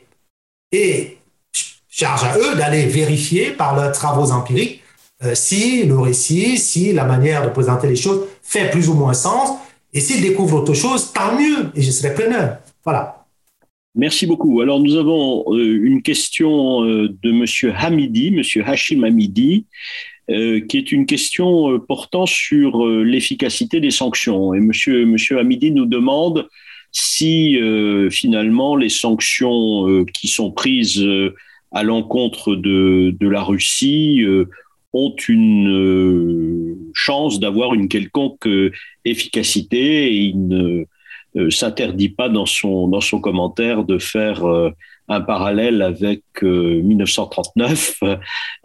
[0.72, 1.18] Et
[1.90, 4.82] charge à eux d'aller vérifier par leurs travaux empiriques
[5.22, 9.12] euh, si le récit, si la manière de présenter les choses fait plus ou moins
[9.12, 9.58] sens.
[9.92, 11.70] Et s'ils découvrent autre chose, tant mieux.
[11.74, 12.58] Et je serai preneur.
[12.82, 13.26] Voilà.
[13.94, 14.62] Merci beaucoup.
[14.62, 17.74] Alors, nous avons euh, une question euh, de M.
[17.76, 18.64] Hamidi, M.
[18.64, 19.66] Hashim Hamidi,
[20.28, 24.52] qui est une question portant sur l'efficacité des sanctions.
[24.52, 24.72] Et M.
[25.06, 26.46] Monsieur Hamidi nous demande
[26.92, 31.34] si euh, finalement les sanctions euh, qui sont prises euh,
[31.72, 34.24] à l'encontre de, de, la Russie
[34.94, 38.48] ont une chance d'avoir une quelconque
[39.04, 44.46] efficacité et il ne s'interdit pas dans son, dans son commentaire de faire
[45.08, 48.00] un parallèle avec 1939.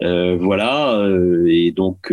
[0.00, 1.06] voilà,
[1.46, 2.10] et donc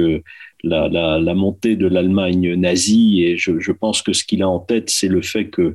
[0.61, 5.07] la, montée de l'Allemagne nazie, et je, pense que ce qu'il a en tête, c'est
[5.07, 5.73] le fait que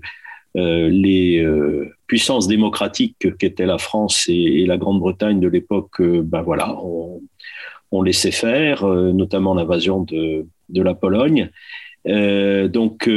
[0.57, 8.03] les, euh, puissance démocratique qu'était la France et, la Grande-Bretagne de l'époque, ben voilà, on,
[8.03, 11.51] laissait faire, notamment l'invasion de, la Pologne.
[12.05, 13.09] donc,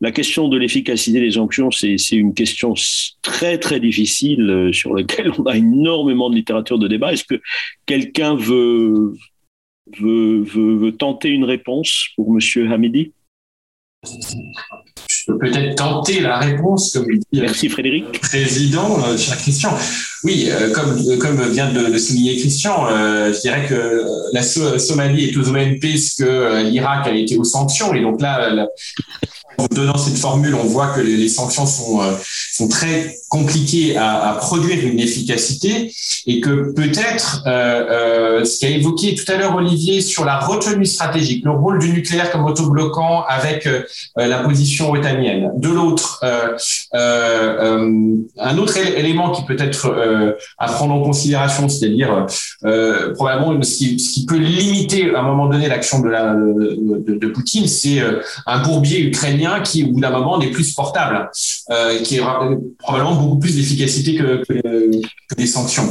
[0.00, 2.74] la question de l'efficacité des sanctions, c'est une question
[3.20, 7.12] très très difficile sur laquelle on a énormément de littérature de débat.
[7.12, 7.40] Est-ce que
[7.84, 9.14] quelqu'un veut,
[9.98, 13.12] veut, tenter une réponse pour Monsieur Hamidi?
[15.28, 18.20] Je peux peut-être tenter la réponse, comme dit Merci Frédéric.
[18.20, 19.70] Président, euh, cher Christian.
[20.24, 25.26] Oui, euh, comme, comme vient de le souligner Christian, euh, je dirais que la Somalie
[25.26, 27.92] est aux OMP ce que l'Irak a été aux sanctions.
[27.94, 28.68] Et donc là,
[29.58, 32.12] en donnant cette formule, on voit que les sanctions sont, euh,
[32.52, 35.92] sont très compliquées à, produire une efficacité
[36.26, 37.50] et que peut-être euh,
[38.40, 41.90] euh, ce qu'a évoqué tout à l'heure Olivier sur la retenue stratégique, le rôle du
[41.90, 43.68] nucléaire comme autobloquant avec
[44.16, 45.50] la position otanienne.
[45.56, 46.20] De l'autre,
[46.92, 52.26] un autre élément qui peut être à prendre en considération, c'est-à-dire
[53.14, 58.02] probablement ce qui, peut limiter à un moment donné l'action de, de, de Poutine, c'est
[58.46, 61.30] un bourbier ukrainien qui, au bout d'un moment, n'est plus supportable,
[61.70, 62.40] euh, qui a
[62.78, 64.42] probablement beaucoup plus d'efficacité que,
[65.36, 65.88] des sanctions.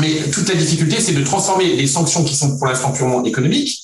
[0.00, 3.82] Mais toute la difficulté, c'est de transformer les sanctions qui sont pour l'instant purement économiques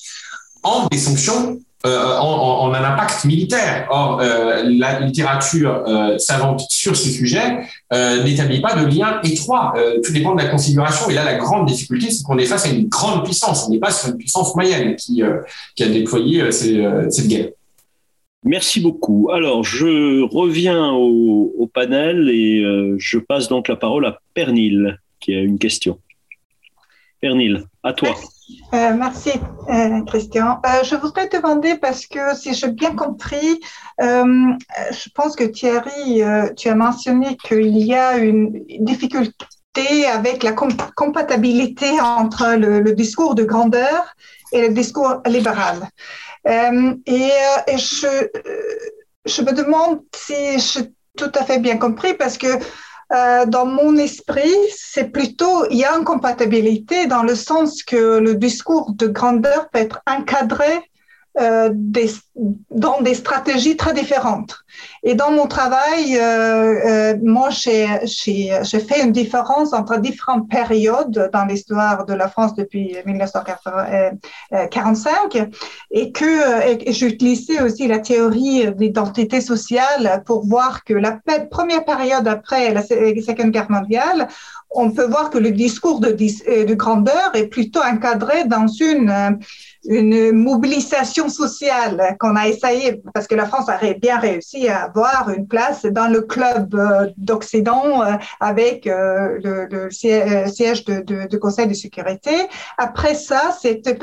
[0.63, 3.87] en des sanctions euh, en, un impact militaire.
[3.89, 5.83] Or, euh, la littérature
[6.17, 7.59] savante sur ce sujet
[7.91, 9.73] n'établit pas de lien étroit.
[10.03, 11.09] tout dépend de la configuration.
[11.09, 13.65] Et là, la grande difficulté, c'est qu'on est face à une grande puissance.
[13.67, 17.49] On n'est pas sur une puissance moyenne qui a déployé cette guerre.
[18.43, 19.29] Merci beaucoup.
[19.33, 25.35] Alors, je reviens au, panel et euh, je passe donc la parole à Pernil, qui
[25.35, 25.99] a une question.
[27.21, 28.15] Pernil, à toi.
[28.71, 29.31] merci,
[29.69, 30.61] euh, euh, Christian.
[30.83, 33.59] je voudrais te demander, parce que si j'ai bien compris,
[33.99, 36.21] je pense que Thierry,
[36.55, 43.43] tu as mentionné qu'il y a une difficulté avec la compatibilité entre le discours de
[43.43, 44.15] grandeur
[44.51, 45.89] et le discours libéral.
[46.47, 48.75] Euh, et, euh, je, euh,
[49.25, 52.47] je me demande si j'ai tout à fait bien compris parce que
[53.47, 58.35] dans mon esprit, c'est plutôt, il y a une compatibilité dans le sens que le
[58.35, 60.83] discours de grandeur peut être encadré
[61.37, 62.09] euh, des,
[62.71, 64.57] dans des stratégies très différentes.
[65.03, 67.85] Et dans mon travail, euh, euh, moi, j'ai
[68.79, 75.47] fait une différence entre différentes périodes dans l'histoire de la France depuis 1945
[75.91, 81.19] et que j'ai utilisé aussi la théorie d'identité sociale pour voir que la
[81.51, 84.29] première période après la Seconde Guerre mondiale,
[84.71, 89.39] on peut voir que le discours de, de grandeur est plutôt encadré dans une
[89.85, 95.29] une mobilisation sociale qu'on a essayé, parce que la France a bien réussi à avoir
[95.29, 101.73] une place dans le club euh, d'Occident euh, avec euh, le, siège de, Conseil de
[101.73, 102.31] sécurité.
[102.77, 103.97] Après ça, c'était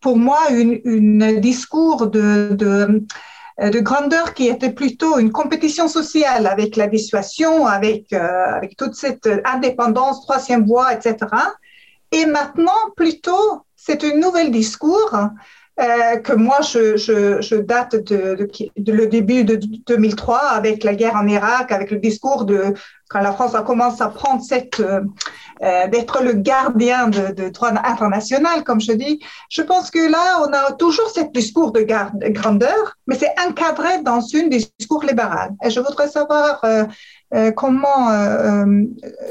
[0.00, 3.04] pour moi une, discours de,
[3.58, 9.28] de grandeur qui était plutôt une compétition sociale avec la dissuasion, avec, avec toute cette
[9.44, 11.16] indépendance, troisième voie, etc.
[12.12, 15.16] Et maintenant, plutôt c'est un nouvel discours
[15.78, 18.48] euh, que moi, je, date de,
[18.86, 22.72] le début de 2003 avec la guerre en Irak, avec le discours de
[23.08, 25.02] quand la France a commencé à prendre cette euh,
[25.62, 29.20] euh, d'être le gardien de, droit international, comme je dis.
[29.50, 31.82] Je pense que là, on a toujours ce discours de,
[32.30, 35.50] grandeur, mais c'est encadré dans une discours libéral.
[35.62, 36.64] Et je voudrais savoir
[37.54, 38.08] comment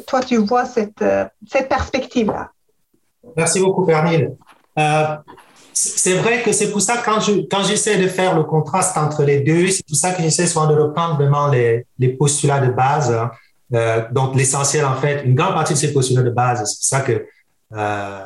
[0.08, 1.04] toi tu vois cette,
[1.48, 2.52] cette perspective-là.
[3.36, 4.30] Merci beaucoup, Pernille.
[5.78, 9.24] C'est vrai que c'est pour ça quand je quand j'essaie de faire le contraste entre
[9.24, 12.72] les deux, c'est pour ça que j'essaie souvent de reprendre vraiment les, les postulats de
[12.72, 13.12] base.
[13.12, 13.30] Hein.
[13.74, 16.86] Euh, donc l'essentiel en fait, une grande partie de ces postulats de base, c'est pour
[16.86, 17.28] ça que
[17.74, 18.26] euh,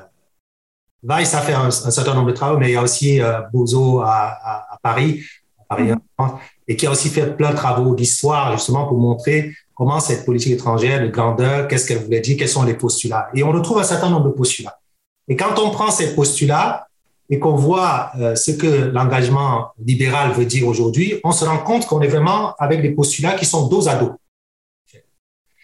[1.01, 4.01] Weiss a fait un, certain nombre de travaux, mais il y a aussi euh, Bozo
[4.01, 4.37] à,
[4.69, 5.23] à, Paris,
[5.57, 6.37] à Paris mm-hmm.
[6.67, 10.53] et qui a aussi fait plein de travaux d'histoire justement pour montrer comment cette politique
[10.53, 13.29] étrangère de grandeur, qu'est-ce qu'elle voulait dire, quels sont les postulats.
[13.33, 14.77] Et on retrouve un certain nombre de postulats.
[15.27, 16.88] Et quand on prend ces postulats
[17.29, 21.85] et qu'on voit euh, ce que l'engagement libéral veut dire aujourd'hui, on se rend compte
[21.85, 24.13] qu'on est vraiment avec des postulats qui sont dos à dos.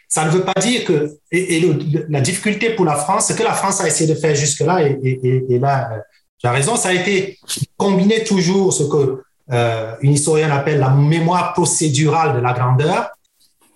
[0.07, 1.61] Ça ne veut pas dire que, et,
[2.07, 5.59] la difficulté pour la France, ce que la France a essayé de faire jusque-là, et,
[5.59, 5.99] là, euh,
[6.37, 7.39] tu as raison, ça a été
[7.75, 13.09] combiner toujours ce que euh, une historienne appelle la mémoire procédurale de la grandeur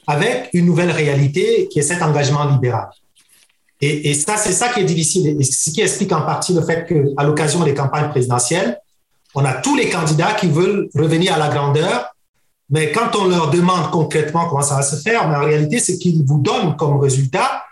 [0.07, 2.89] avec une nouvelle réalité qui est cet engagement libéral.
[3.81, 6.85] Et, ça, c'est ça qui est difficile, et ce qui explique en partie le fait
[6.85, 8.77] qu'à l'occasion des campagnes présidentielles,
[9.35, 12.13] on a tous les candidats qui veulent revenir à la grandeur
[12.69, 15.93] Mais quand on leur demande concrètement comment ça va se faire, mais en réalité, ce
[15.93, 17.63] qu'ils vous donnent comme résultat,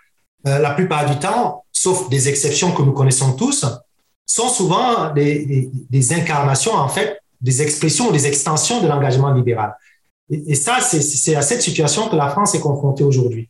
[0.48, 3.66] euh, la plupart du temps, sauf des exceptions que nous connaissons tous,
[4.26, 9.76] sont souvent des, des, incarnations, en fait, des expressions des extensions de l'engagement libéral.
[10.30, 13.50] Et, ça, c'est à cette situation que la France est confrontée aujourd'hui.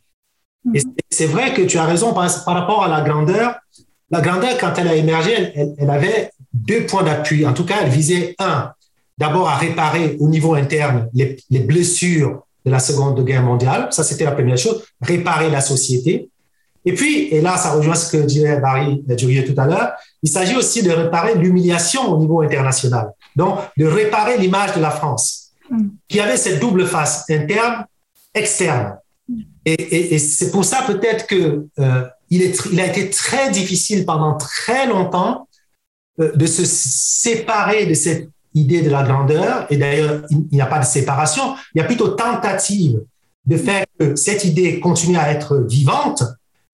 [0.74, 0.80] Et
[1.10, 3.56] c'est vrai que tu as raison par, rapport à la grandeur.
[4.10, 7.46] La grandeur, quand elle a émergé, elle, elle avait deux points d'appui.
[7.46, 8.72] En tout cas, elle visait, un,
[9.16, 13.88] d'abord à réparer au niveau interne les, les, blessures de la Seconde Guerre mondiale.
[13.90, 16.30] Ça, c'était la première chose, réparer la société.
[16.84, 20.30] Et puis, et là, ça rejoint ce que disait Barry Durier tout à l'heure, il
[20.30, 23.10] s'agit aussi de réparer l'humiliation au niveau international.
[23.36, 25.50] Donc, de réparer l'image de la France,
[26.08, 27.84] qui avait cette double face, interne,
[28.32, 28.96] externe.
[29.74, 35.48] Et, c'est pour ça peut-être que euh, a été très difficile pendant très longtemps
[36.20, 39.66] euh, de se séparer de cette idée de la grandeur.
[39.70, 41.54] Et d'ailleurs, il n'y a pas de séparation.
[41.74, 43.00] Il y a plutôt tentative
[43.46, 46.22] de faire que cette idée continue à être vivante,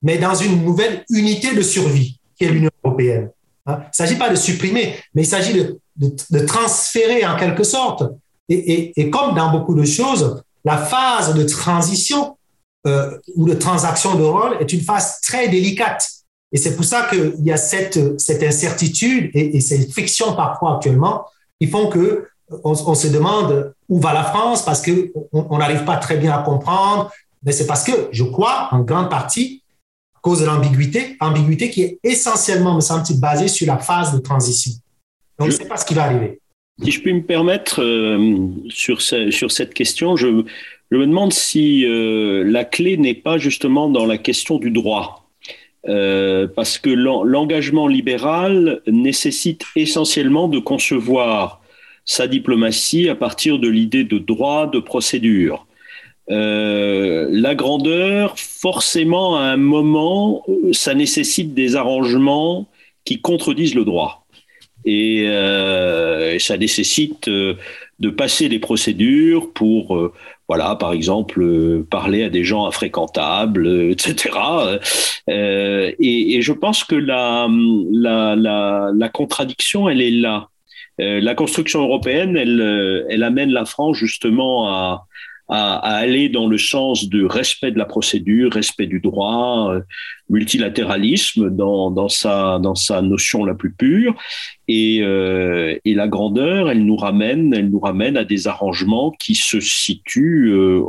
[0.03, 3.31] mais dans une nouvelle unité de survie, qui est l'Union européenne.
[3.67, 3.79] Hein.
[3.81, 5.55] Il ne s'agit pas de supprimer, mais il s'agit
[5.97, 8.05] de, transférer en quelque sorte.
[8.49, 12.37] Et, comme dans beaucoup de choses, la phase de transition
[12.87, 16.09] euh, ou de transaction de rôle est une phase très délicate.
[16.53, 20.77] Et c'est pour ça qu'il y a cette, cette incertitude et, et cette friction parfois
[20.77, 21.27] actuellement
[21.61, 22.29] qui font que
[22.63, 26.43] on, se demande où va la France parce que on n'arrive pas très bien à
[26.43, 27.11] comprendre.
[27.43, 29.63] Mais c'est parce que je crois en grande partie
[30.15, 34.19] à cause de l'ambiguïté, ambiguïté qui est essentiellement, me semble-t-il, basée sur la phase de
[34.19, 34.73] transition.
[35.39, 36.41] Donc, je ne sais pas ce qui va arriver.
[36.83, 40.45] Si je puis me permettre, euh, sur, sur cette question, je,
[40.95, 45.29] je me demande si euh, la clé n'est pas justement dans la question du droit.
[45.89, 51.61] Euh, parce que l'engagement libéral nécessite essentiellement de concevoir
[52.05, 55.67] sa diplomatie à partir de l'idée de droit, de procédure.
[56.31, 62.69] Euh, la grandeur, forcément, à un moment, ça nécessite des arrangements
[63.05, 64.24] qui contredisent le droit.
[64.85, 70.13] Et euh, ça nécessite de passer des procédures pour
[70.49, 74.31] voilà, par exemple, euh, parler à des gens infréquentables, euh, etc.
[75.29, 77.49] Euh, et, et, je pense que la,
[77.93, 80.49] la, la, la, contradiction, elle est là.
[80.99, 85.07] la construction européenne, elle, elle amène la France justement à,
[85.49, 89.81] à, à, aller dans le sens de respect de la procédure, respect du droit, euh,
[90.31, 94.15] multilatéralisme dans, dans, sa, dans sa notion la plus pure.
[94.69, 99.35] Et, euh, et, la grandeur, elle nous ramène, elle nous ramène à des arrangements qui
[99.35, 100.83] se situent euh,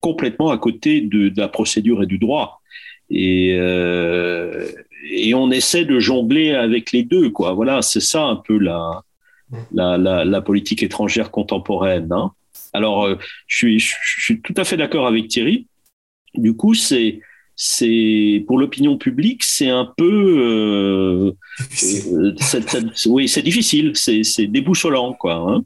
[0.00, 2.60] complètement à côté de, de, la procédure et du droit.
[3.08, 4.68] Et, euh,
[5.12, 7.52] et on essaie de jongler avec les deux, quoi.
[7.52, 9.02] Voilà, c'est ça un peu la,
[9.72, 12.12] la, la, la politique étrangère contemporaine.
[12.12, 12.32] Hein.
[12.72, 13.16] Alors, euh,
[13.46, 15.66] je, suis, tout à fait d'accord avec Thierry.
[16.34, 17.20] Du coup, c'est
[17.62, 21.32] c'est pour l'opinion publique, c'est un peu, euh,
[23.06, 25.34] oui, c'est difficile, c'est déboussolant, quoi.
[25.34, 25.62] Hein.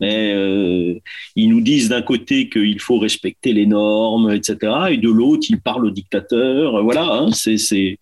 [0.00, 0.94] Mais euh,
[1.36, 4.56] ils nous disent d'un côté qu'il faut respecter les normes, etc.,
[4.90, 6.82] et de l'autre, ils parlent au dictateur.
[6.82, 7.98] Voilà, hein, c'est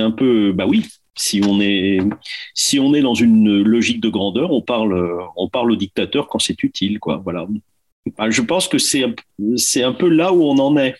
[0.00, 0.84] un peu, bah oui,
[1.16, 1.98] si on est
[2.54, 6.40] si on est dans une logique de grandeur, on parle on parle au dictateur quand
[6.40, 7.20] c'est utile, quoi.
[7.22, 7.46] Voilà.
[8.30, 10.96] Je pense que c'est un peu là où on en est.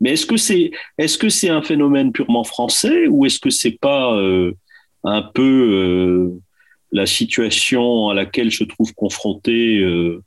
[0.00, 4.12] Mais est-ce que c'est est-ce que un phénomène purement français ou est-ce que c'est pas
[4.14, 4.52] euh,
[5.04, 6.40] un peu euh,
[6.90, 10.20] la situation à laquelle se trouvent confrontées euh,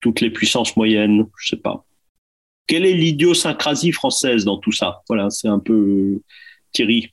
[0.00, 1.26] toutes les puissances moyennes?
[1.38, 1.84] Je sais pas.
[2.66, 5.02] Quelle est l'idiosyncrasie française dans tout ça?
[5.08, 6.20] Voilà, c'est un peu
[6.72, 7.12] Thierry.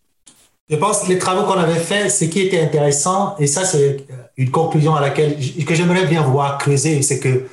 [0.68, 4.04] Je pense que les travaux qu'on avait faits, ce qui était intéressant, et ça c'est
[4.36, 7.46] une conclusion à laquelle que j'aimerais bien voir creuser, c'est que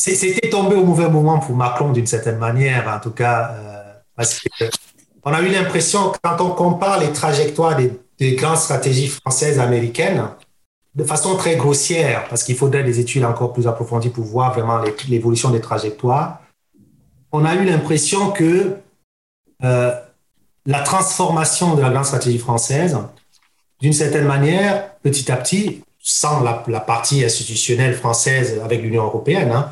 [0.00, 4.40] c'était tombé au mauvais moment pour Macron d'une certaine manière, en tout cas, euh, parce
[4.40, 10.28] qu'on a eu l'impression, quand on compare les trajectoires des, grandes stratégies françaises américaines,
[10.94, 14.80] de façon très grossière, parce qu'il faudrait des études encore plus approfondies pour voir vraiment
[15.08, 16.40] l'évolution des trajectoires,
[17.30, 18.76] on a eu l'impression que
[19.62, 19.92] euh,
[20.64, 22.96] la transformation de la grande stratégie française,
[23.80, 29.70] d'une certaine manière, petit à petit, sans la, partie institutionnelle française avec l'Union européenne, hein,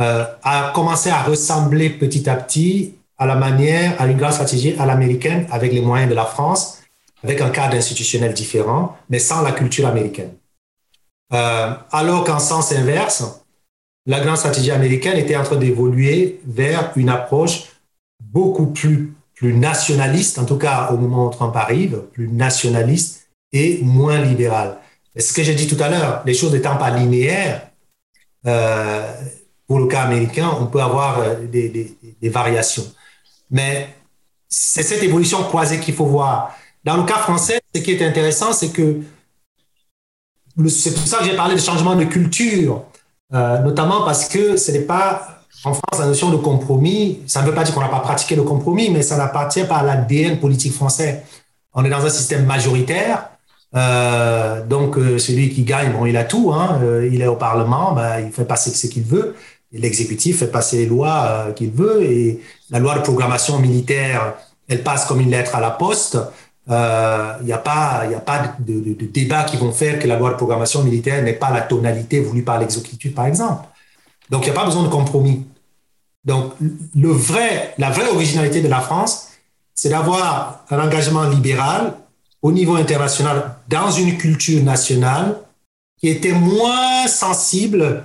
[0.00, 4.74] euh, a commencé à ressembler petit à petit à la manière, à une grande stratégie
[4.78, 6.82] à l'américaine avec les moyens de la France,
[7.22, 10.32] avec un cadre institutionnel différent, mais sans la culture américaine.
[11.32, 13.44] Euh, alors qu'en sens inverse,
[14.06, 17.64] la grande stratégie américaine était en train d'évoluer vers une approche
[18.20, 23.80] beaucoup plus, plus nationaliste, en tout cas au moment où Trump arrive, plus nationaliste et
[23.82, 24.76] moins libérale.
[25.16, 27.70] Ce que j'ai dit tout à l'heure, les choses n'étant pas linéaires,
[29.66, 32.84] pour le cas américain, on peut avoir des, des, variations.
[33.50, 33.88] Mais
[34.48, 36.54] c'est cette évolution croisée qu'il faut voir.
[36.84, 39.00] Dans le cas français, ce qui est intéressant, c'est que
[40.68, 42.84] c'est pour ça que j'ai parlé de changement de culture,
[43.32, 47.20] euh, notamment parce que ce n'est pas en France la notion de compromis.
[47.26, 49.78] Ça ne veut pas dire qu'on n'a pas pratiqué le compromis, mais ça n'appartient pas
[49.78, 51.24] à l'ADN politique français.
[51.72, 53.30] On est dans un système majoritaire.
[53.74, 56.52] Euh, donc, euh, celui qui gagne, bon, il a tout.
[56.52, 56.78] Hein,
[57.10, 59.34] il est au Parlement, ben, il fait passer ce qu'il veut.
[59.74, 62.02] L'exécutif fait passer les lois qu'il veut.
[62.02, 64.34] Et la loi de programmation militaire,
[64.68, 66.18] elle passe comme une lettre à la poste
[66.66, 70.08] il euh, n'y a pas, y a pas de, de, débat qui vont faire que
[70.08, 73.68] la loi de programmation militaire n'est pas la tonalité voulue par l'exécutif, par exemple.
[74.30, 75.44] Donc, il n'y a pas besoin de compromis.
[76.24, 79.28] Donc, le vrai, la vraie originalité de la France,
[79.74, 81.92] c'est d'avoir un engagement libéral
[82.40, 85.36] au niveau international dans une culture nationale
[86.00, 88.04] qui était moins sensible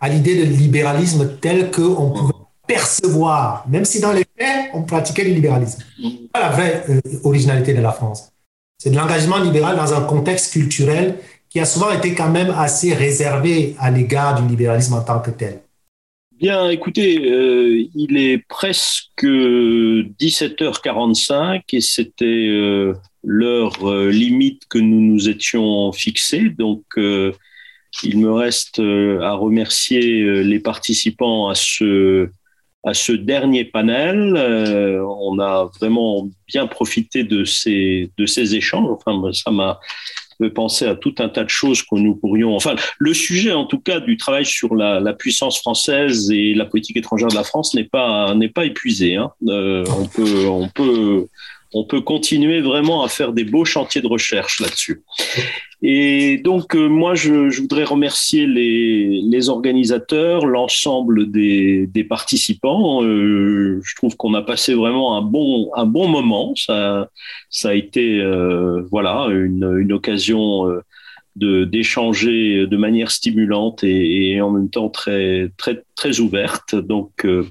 [0.00, 2.32] à l'idée de libéralisme tel qu'on pouvait
[2.66, 5.82] percevoir, même si dans les faits, on pratiquait le libéralisme.
[6.00, 8.30] C'est pas la vraie euh, originalité de la France.
[8.78, 11.16] C'est de l'engagement libéral dans un contexte culturel
[11.48, 15.30] qui a souvent été quand même assez réservé à l'égard du libéralisme en tant que
[15.30, 15.62] tel.
[16.38, 22.94] Bien, écoutez, euh, il est presque 17h45 et c'était euh,
[23.24, 26.50] l'heure limite que nous nous étions fixés.
[26.50, 26.84] Donc,
[28.02, 31.54] il me reste à remercier les participants à
[32.94, 34.34] ce dernier panel.
[34.36, 38.10] Euh, on a vraiment bien profité de ces,
[38.54, 38.88] échanges.
[38.90, 39.80] Enfin, ça m'a
[40.40, 42.54] fait penser à tout un tas de choses que nous pourrions.
[42.54, 46.96] Enfin, le sujet, en tout cas, du travail sur la, puissance française et la politique
[46.96, 49.16] étrangère de la France n'est pas épuisé.
[49.16, 49.32] Hein.
[49.48, 49.84] Euh,
[51.72, 55.02] on peut continuer vraiment à faire des beaux chantiers de recherche là-dessus.
[55.80, 63.04] Et donc, euh, moi, je, je, voudrais remercier les, les organisateurs, l'ensemble des, des, participants.
[63.04, 66.52] Euh, je trouve qu'on a passé vraiment un bon, un bon moment.
[66.56, 67.10] Ça,
[67.48, 70.82] ça a été euh, voilà, une, une occasion euh,
[71.36, 76.74] de d'échanger de manière stimulante et, et, en même temps très, très, très ouverte.
[76.74, 77.46] Donc, euh,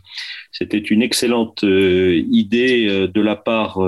[0.52, 3.80] c'était une excellente idée de la part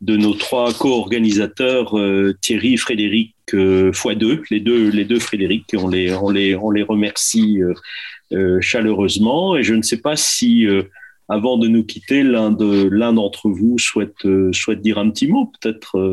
[0.00, 1.94] de nos trois co-organisateurs,
[2.40, 6.70] Thierry, Frédéric euh, fois deux, les deux, les deux Frédéric, on les, on les, on
[6.70, 7.74] les remercie euh,
[8.32, 9.56] euh, chaleureusement.
[9.56, 10.66] Et je ne sais pas si,
[11.28, 15.52] avant de nous quitter, l'un de, l'un d'entre vous souhaite, souhaite dire un petit mot,
[15.60, 16.12] peut-être.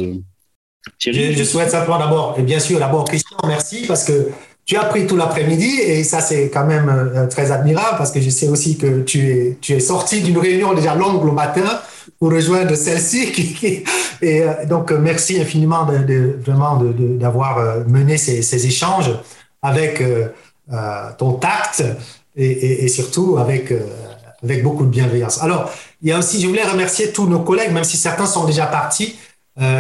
[1.00, 1.34] Thierry.
[1.34, 4.28] Je, souhaite simplement d'abord, et bien sûr, d'abord Christian, merci parce que
[4.66, 8.30] tu as pris tout l'après-midi et ça c'est quand même très admirable parce que je
[8.30, 11.64] sais aussi que tu es, tu es sorti d'une réunion déjà longue le matin
[12.20, 13.56] pour rejoindre celle-ci.
[14.22, 19.12] Et euh, donc, merci infiniment de, vraiment d'avoir euh, mené ces, échanges
[19.62, 20.30] avec euh,
[21.18, 21.84] ton tact
[22.36, 23.72] et, surtout avec,
[24.42, 25.42] avec beaucoup de bienveillance.
[25.44, 25.70] Alors,
[26.02, 28.66] il y a aussi, je voulais remercier tous nos collègues, même si certains sont déjà
[28.66, 29.16] partis,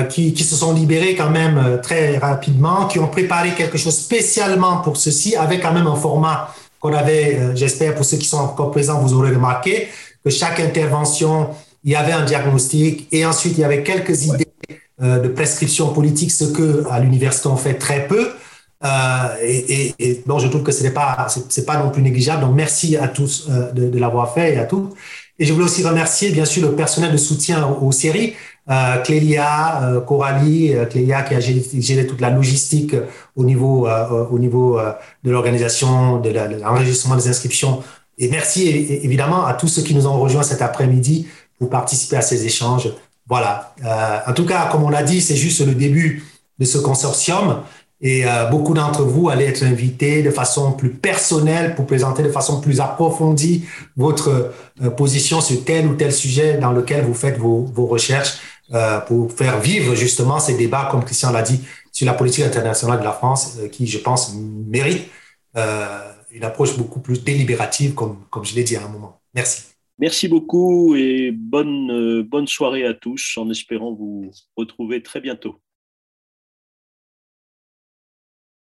[0.09, 4.77] qui, qui, se sont libérés quand même très rapidement, qui ont préparé quelque chose spécialement
[4.77, 8.69] pour ceci, avec quand même un format qu'on avait, j'espère, pour ceux qui sont encore
[8.69, 9.87] présents, vous aurez remarqué,
[10.23, 11.49] que chaque intervention
[11.83, 14.47] il y avait un diagnostic et ensuite il y avait quelques idées
[15.01, 18.29] euh, de prescription politique, ce que à l'université on fait très peu.
[18.83, 18.87] Euh,
[19.41, 22.41] et, et, bon, je trouve que ce n'est pas, c'est pas non plus négligeable.
[22.41, 24.89] Donc merci à tous euh, de, de l'avoir fait et à tous.
[25.39, 28.35] Et je voulais aussi remercier bien sûr le personnel de soutien aux, séries,
[28.69, 32.95] euh, Clélia, euh, Coralie, euh, Clélia qui a géré, toute la logistique
[33.35, 34.79] au niveau, au niveau
[35.23, 37.83] de l'organisation, de l'enregistrement des inscriptions.
[38.19, 41.27] Et merci évidemment à tous ceux qui nous ont rejoints cet après-midi
[41.63, 42.89] pour participer à ces échanges.
[43.25, 43.73] Voilà.
[43.85, 46.25] Euh, en tout cas, comme on l'a dit, c'est juste le début
[46.59, 47.61] de ce consortium
[48.01, 52.29] et euh, beaucoup d'entre vous allez être invités de façon plus personnelle pour présenter de
[52.29, 53.63] façon plus approfondie
[53.95, 54.51] votre
[54.81, 58.39] euh, position sur tel ou tel sujet dans lequel vous faites vos, vos recherches
[59.07, 61.59] pour faire vivre justement ces débats, comme Christian l'a dit,
[61.91, 65.09] sur la politique internationale de la France, qui, je pense, mérite
[66.31, 69.21] une approche beaucoup plus délibérative, comme, comme je l'ai dit à un moment.
[69.35, 69.72] Merci.
[69.99, 75.61] Merci beaucoup et bonne, euh, bonne soirée à tous en espérant vous retrouver très bientôt.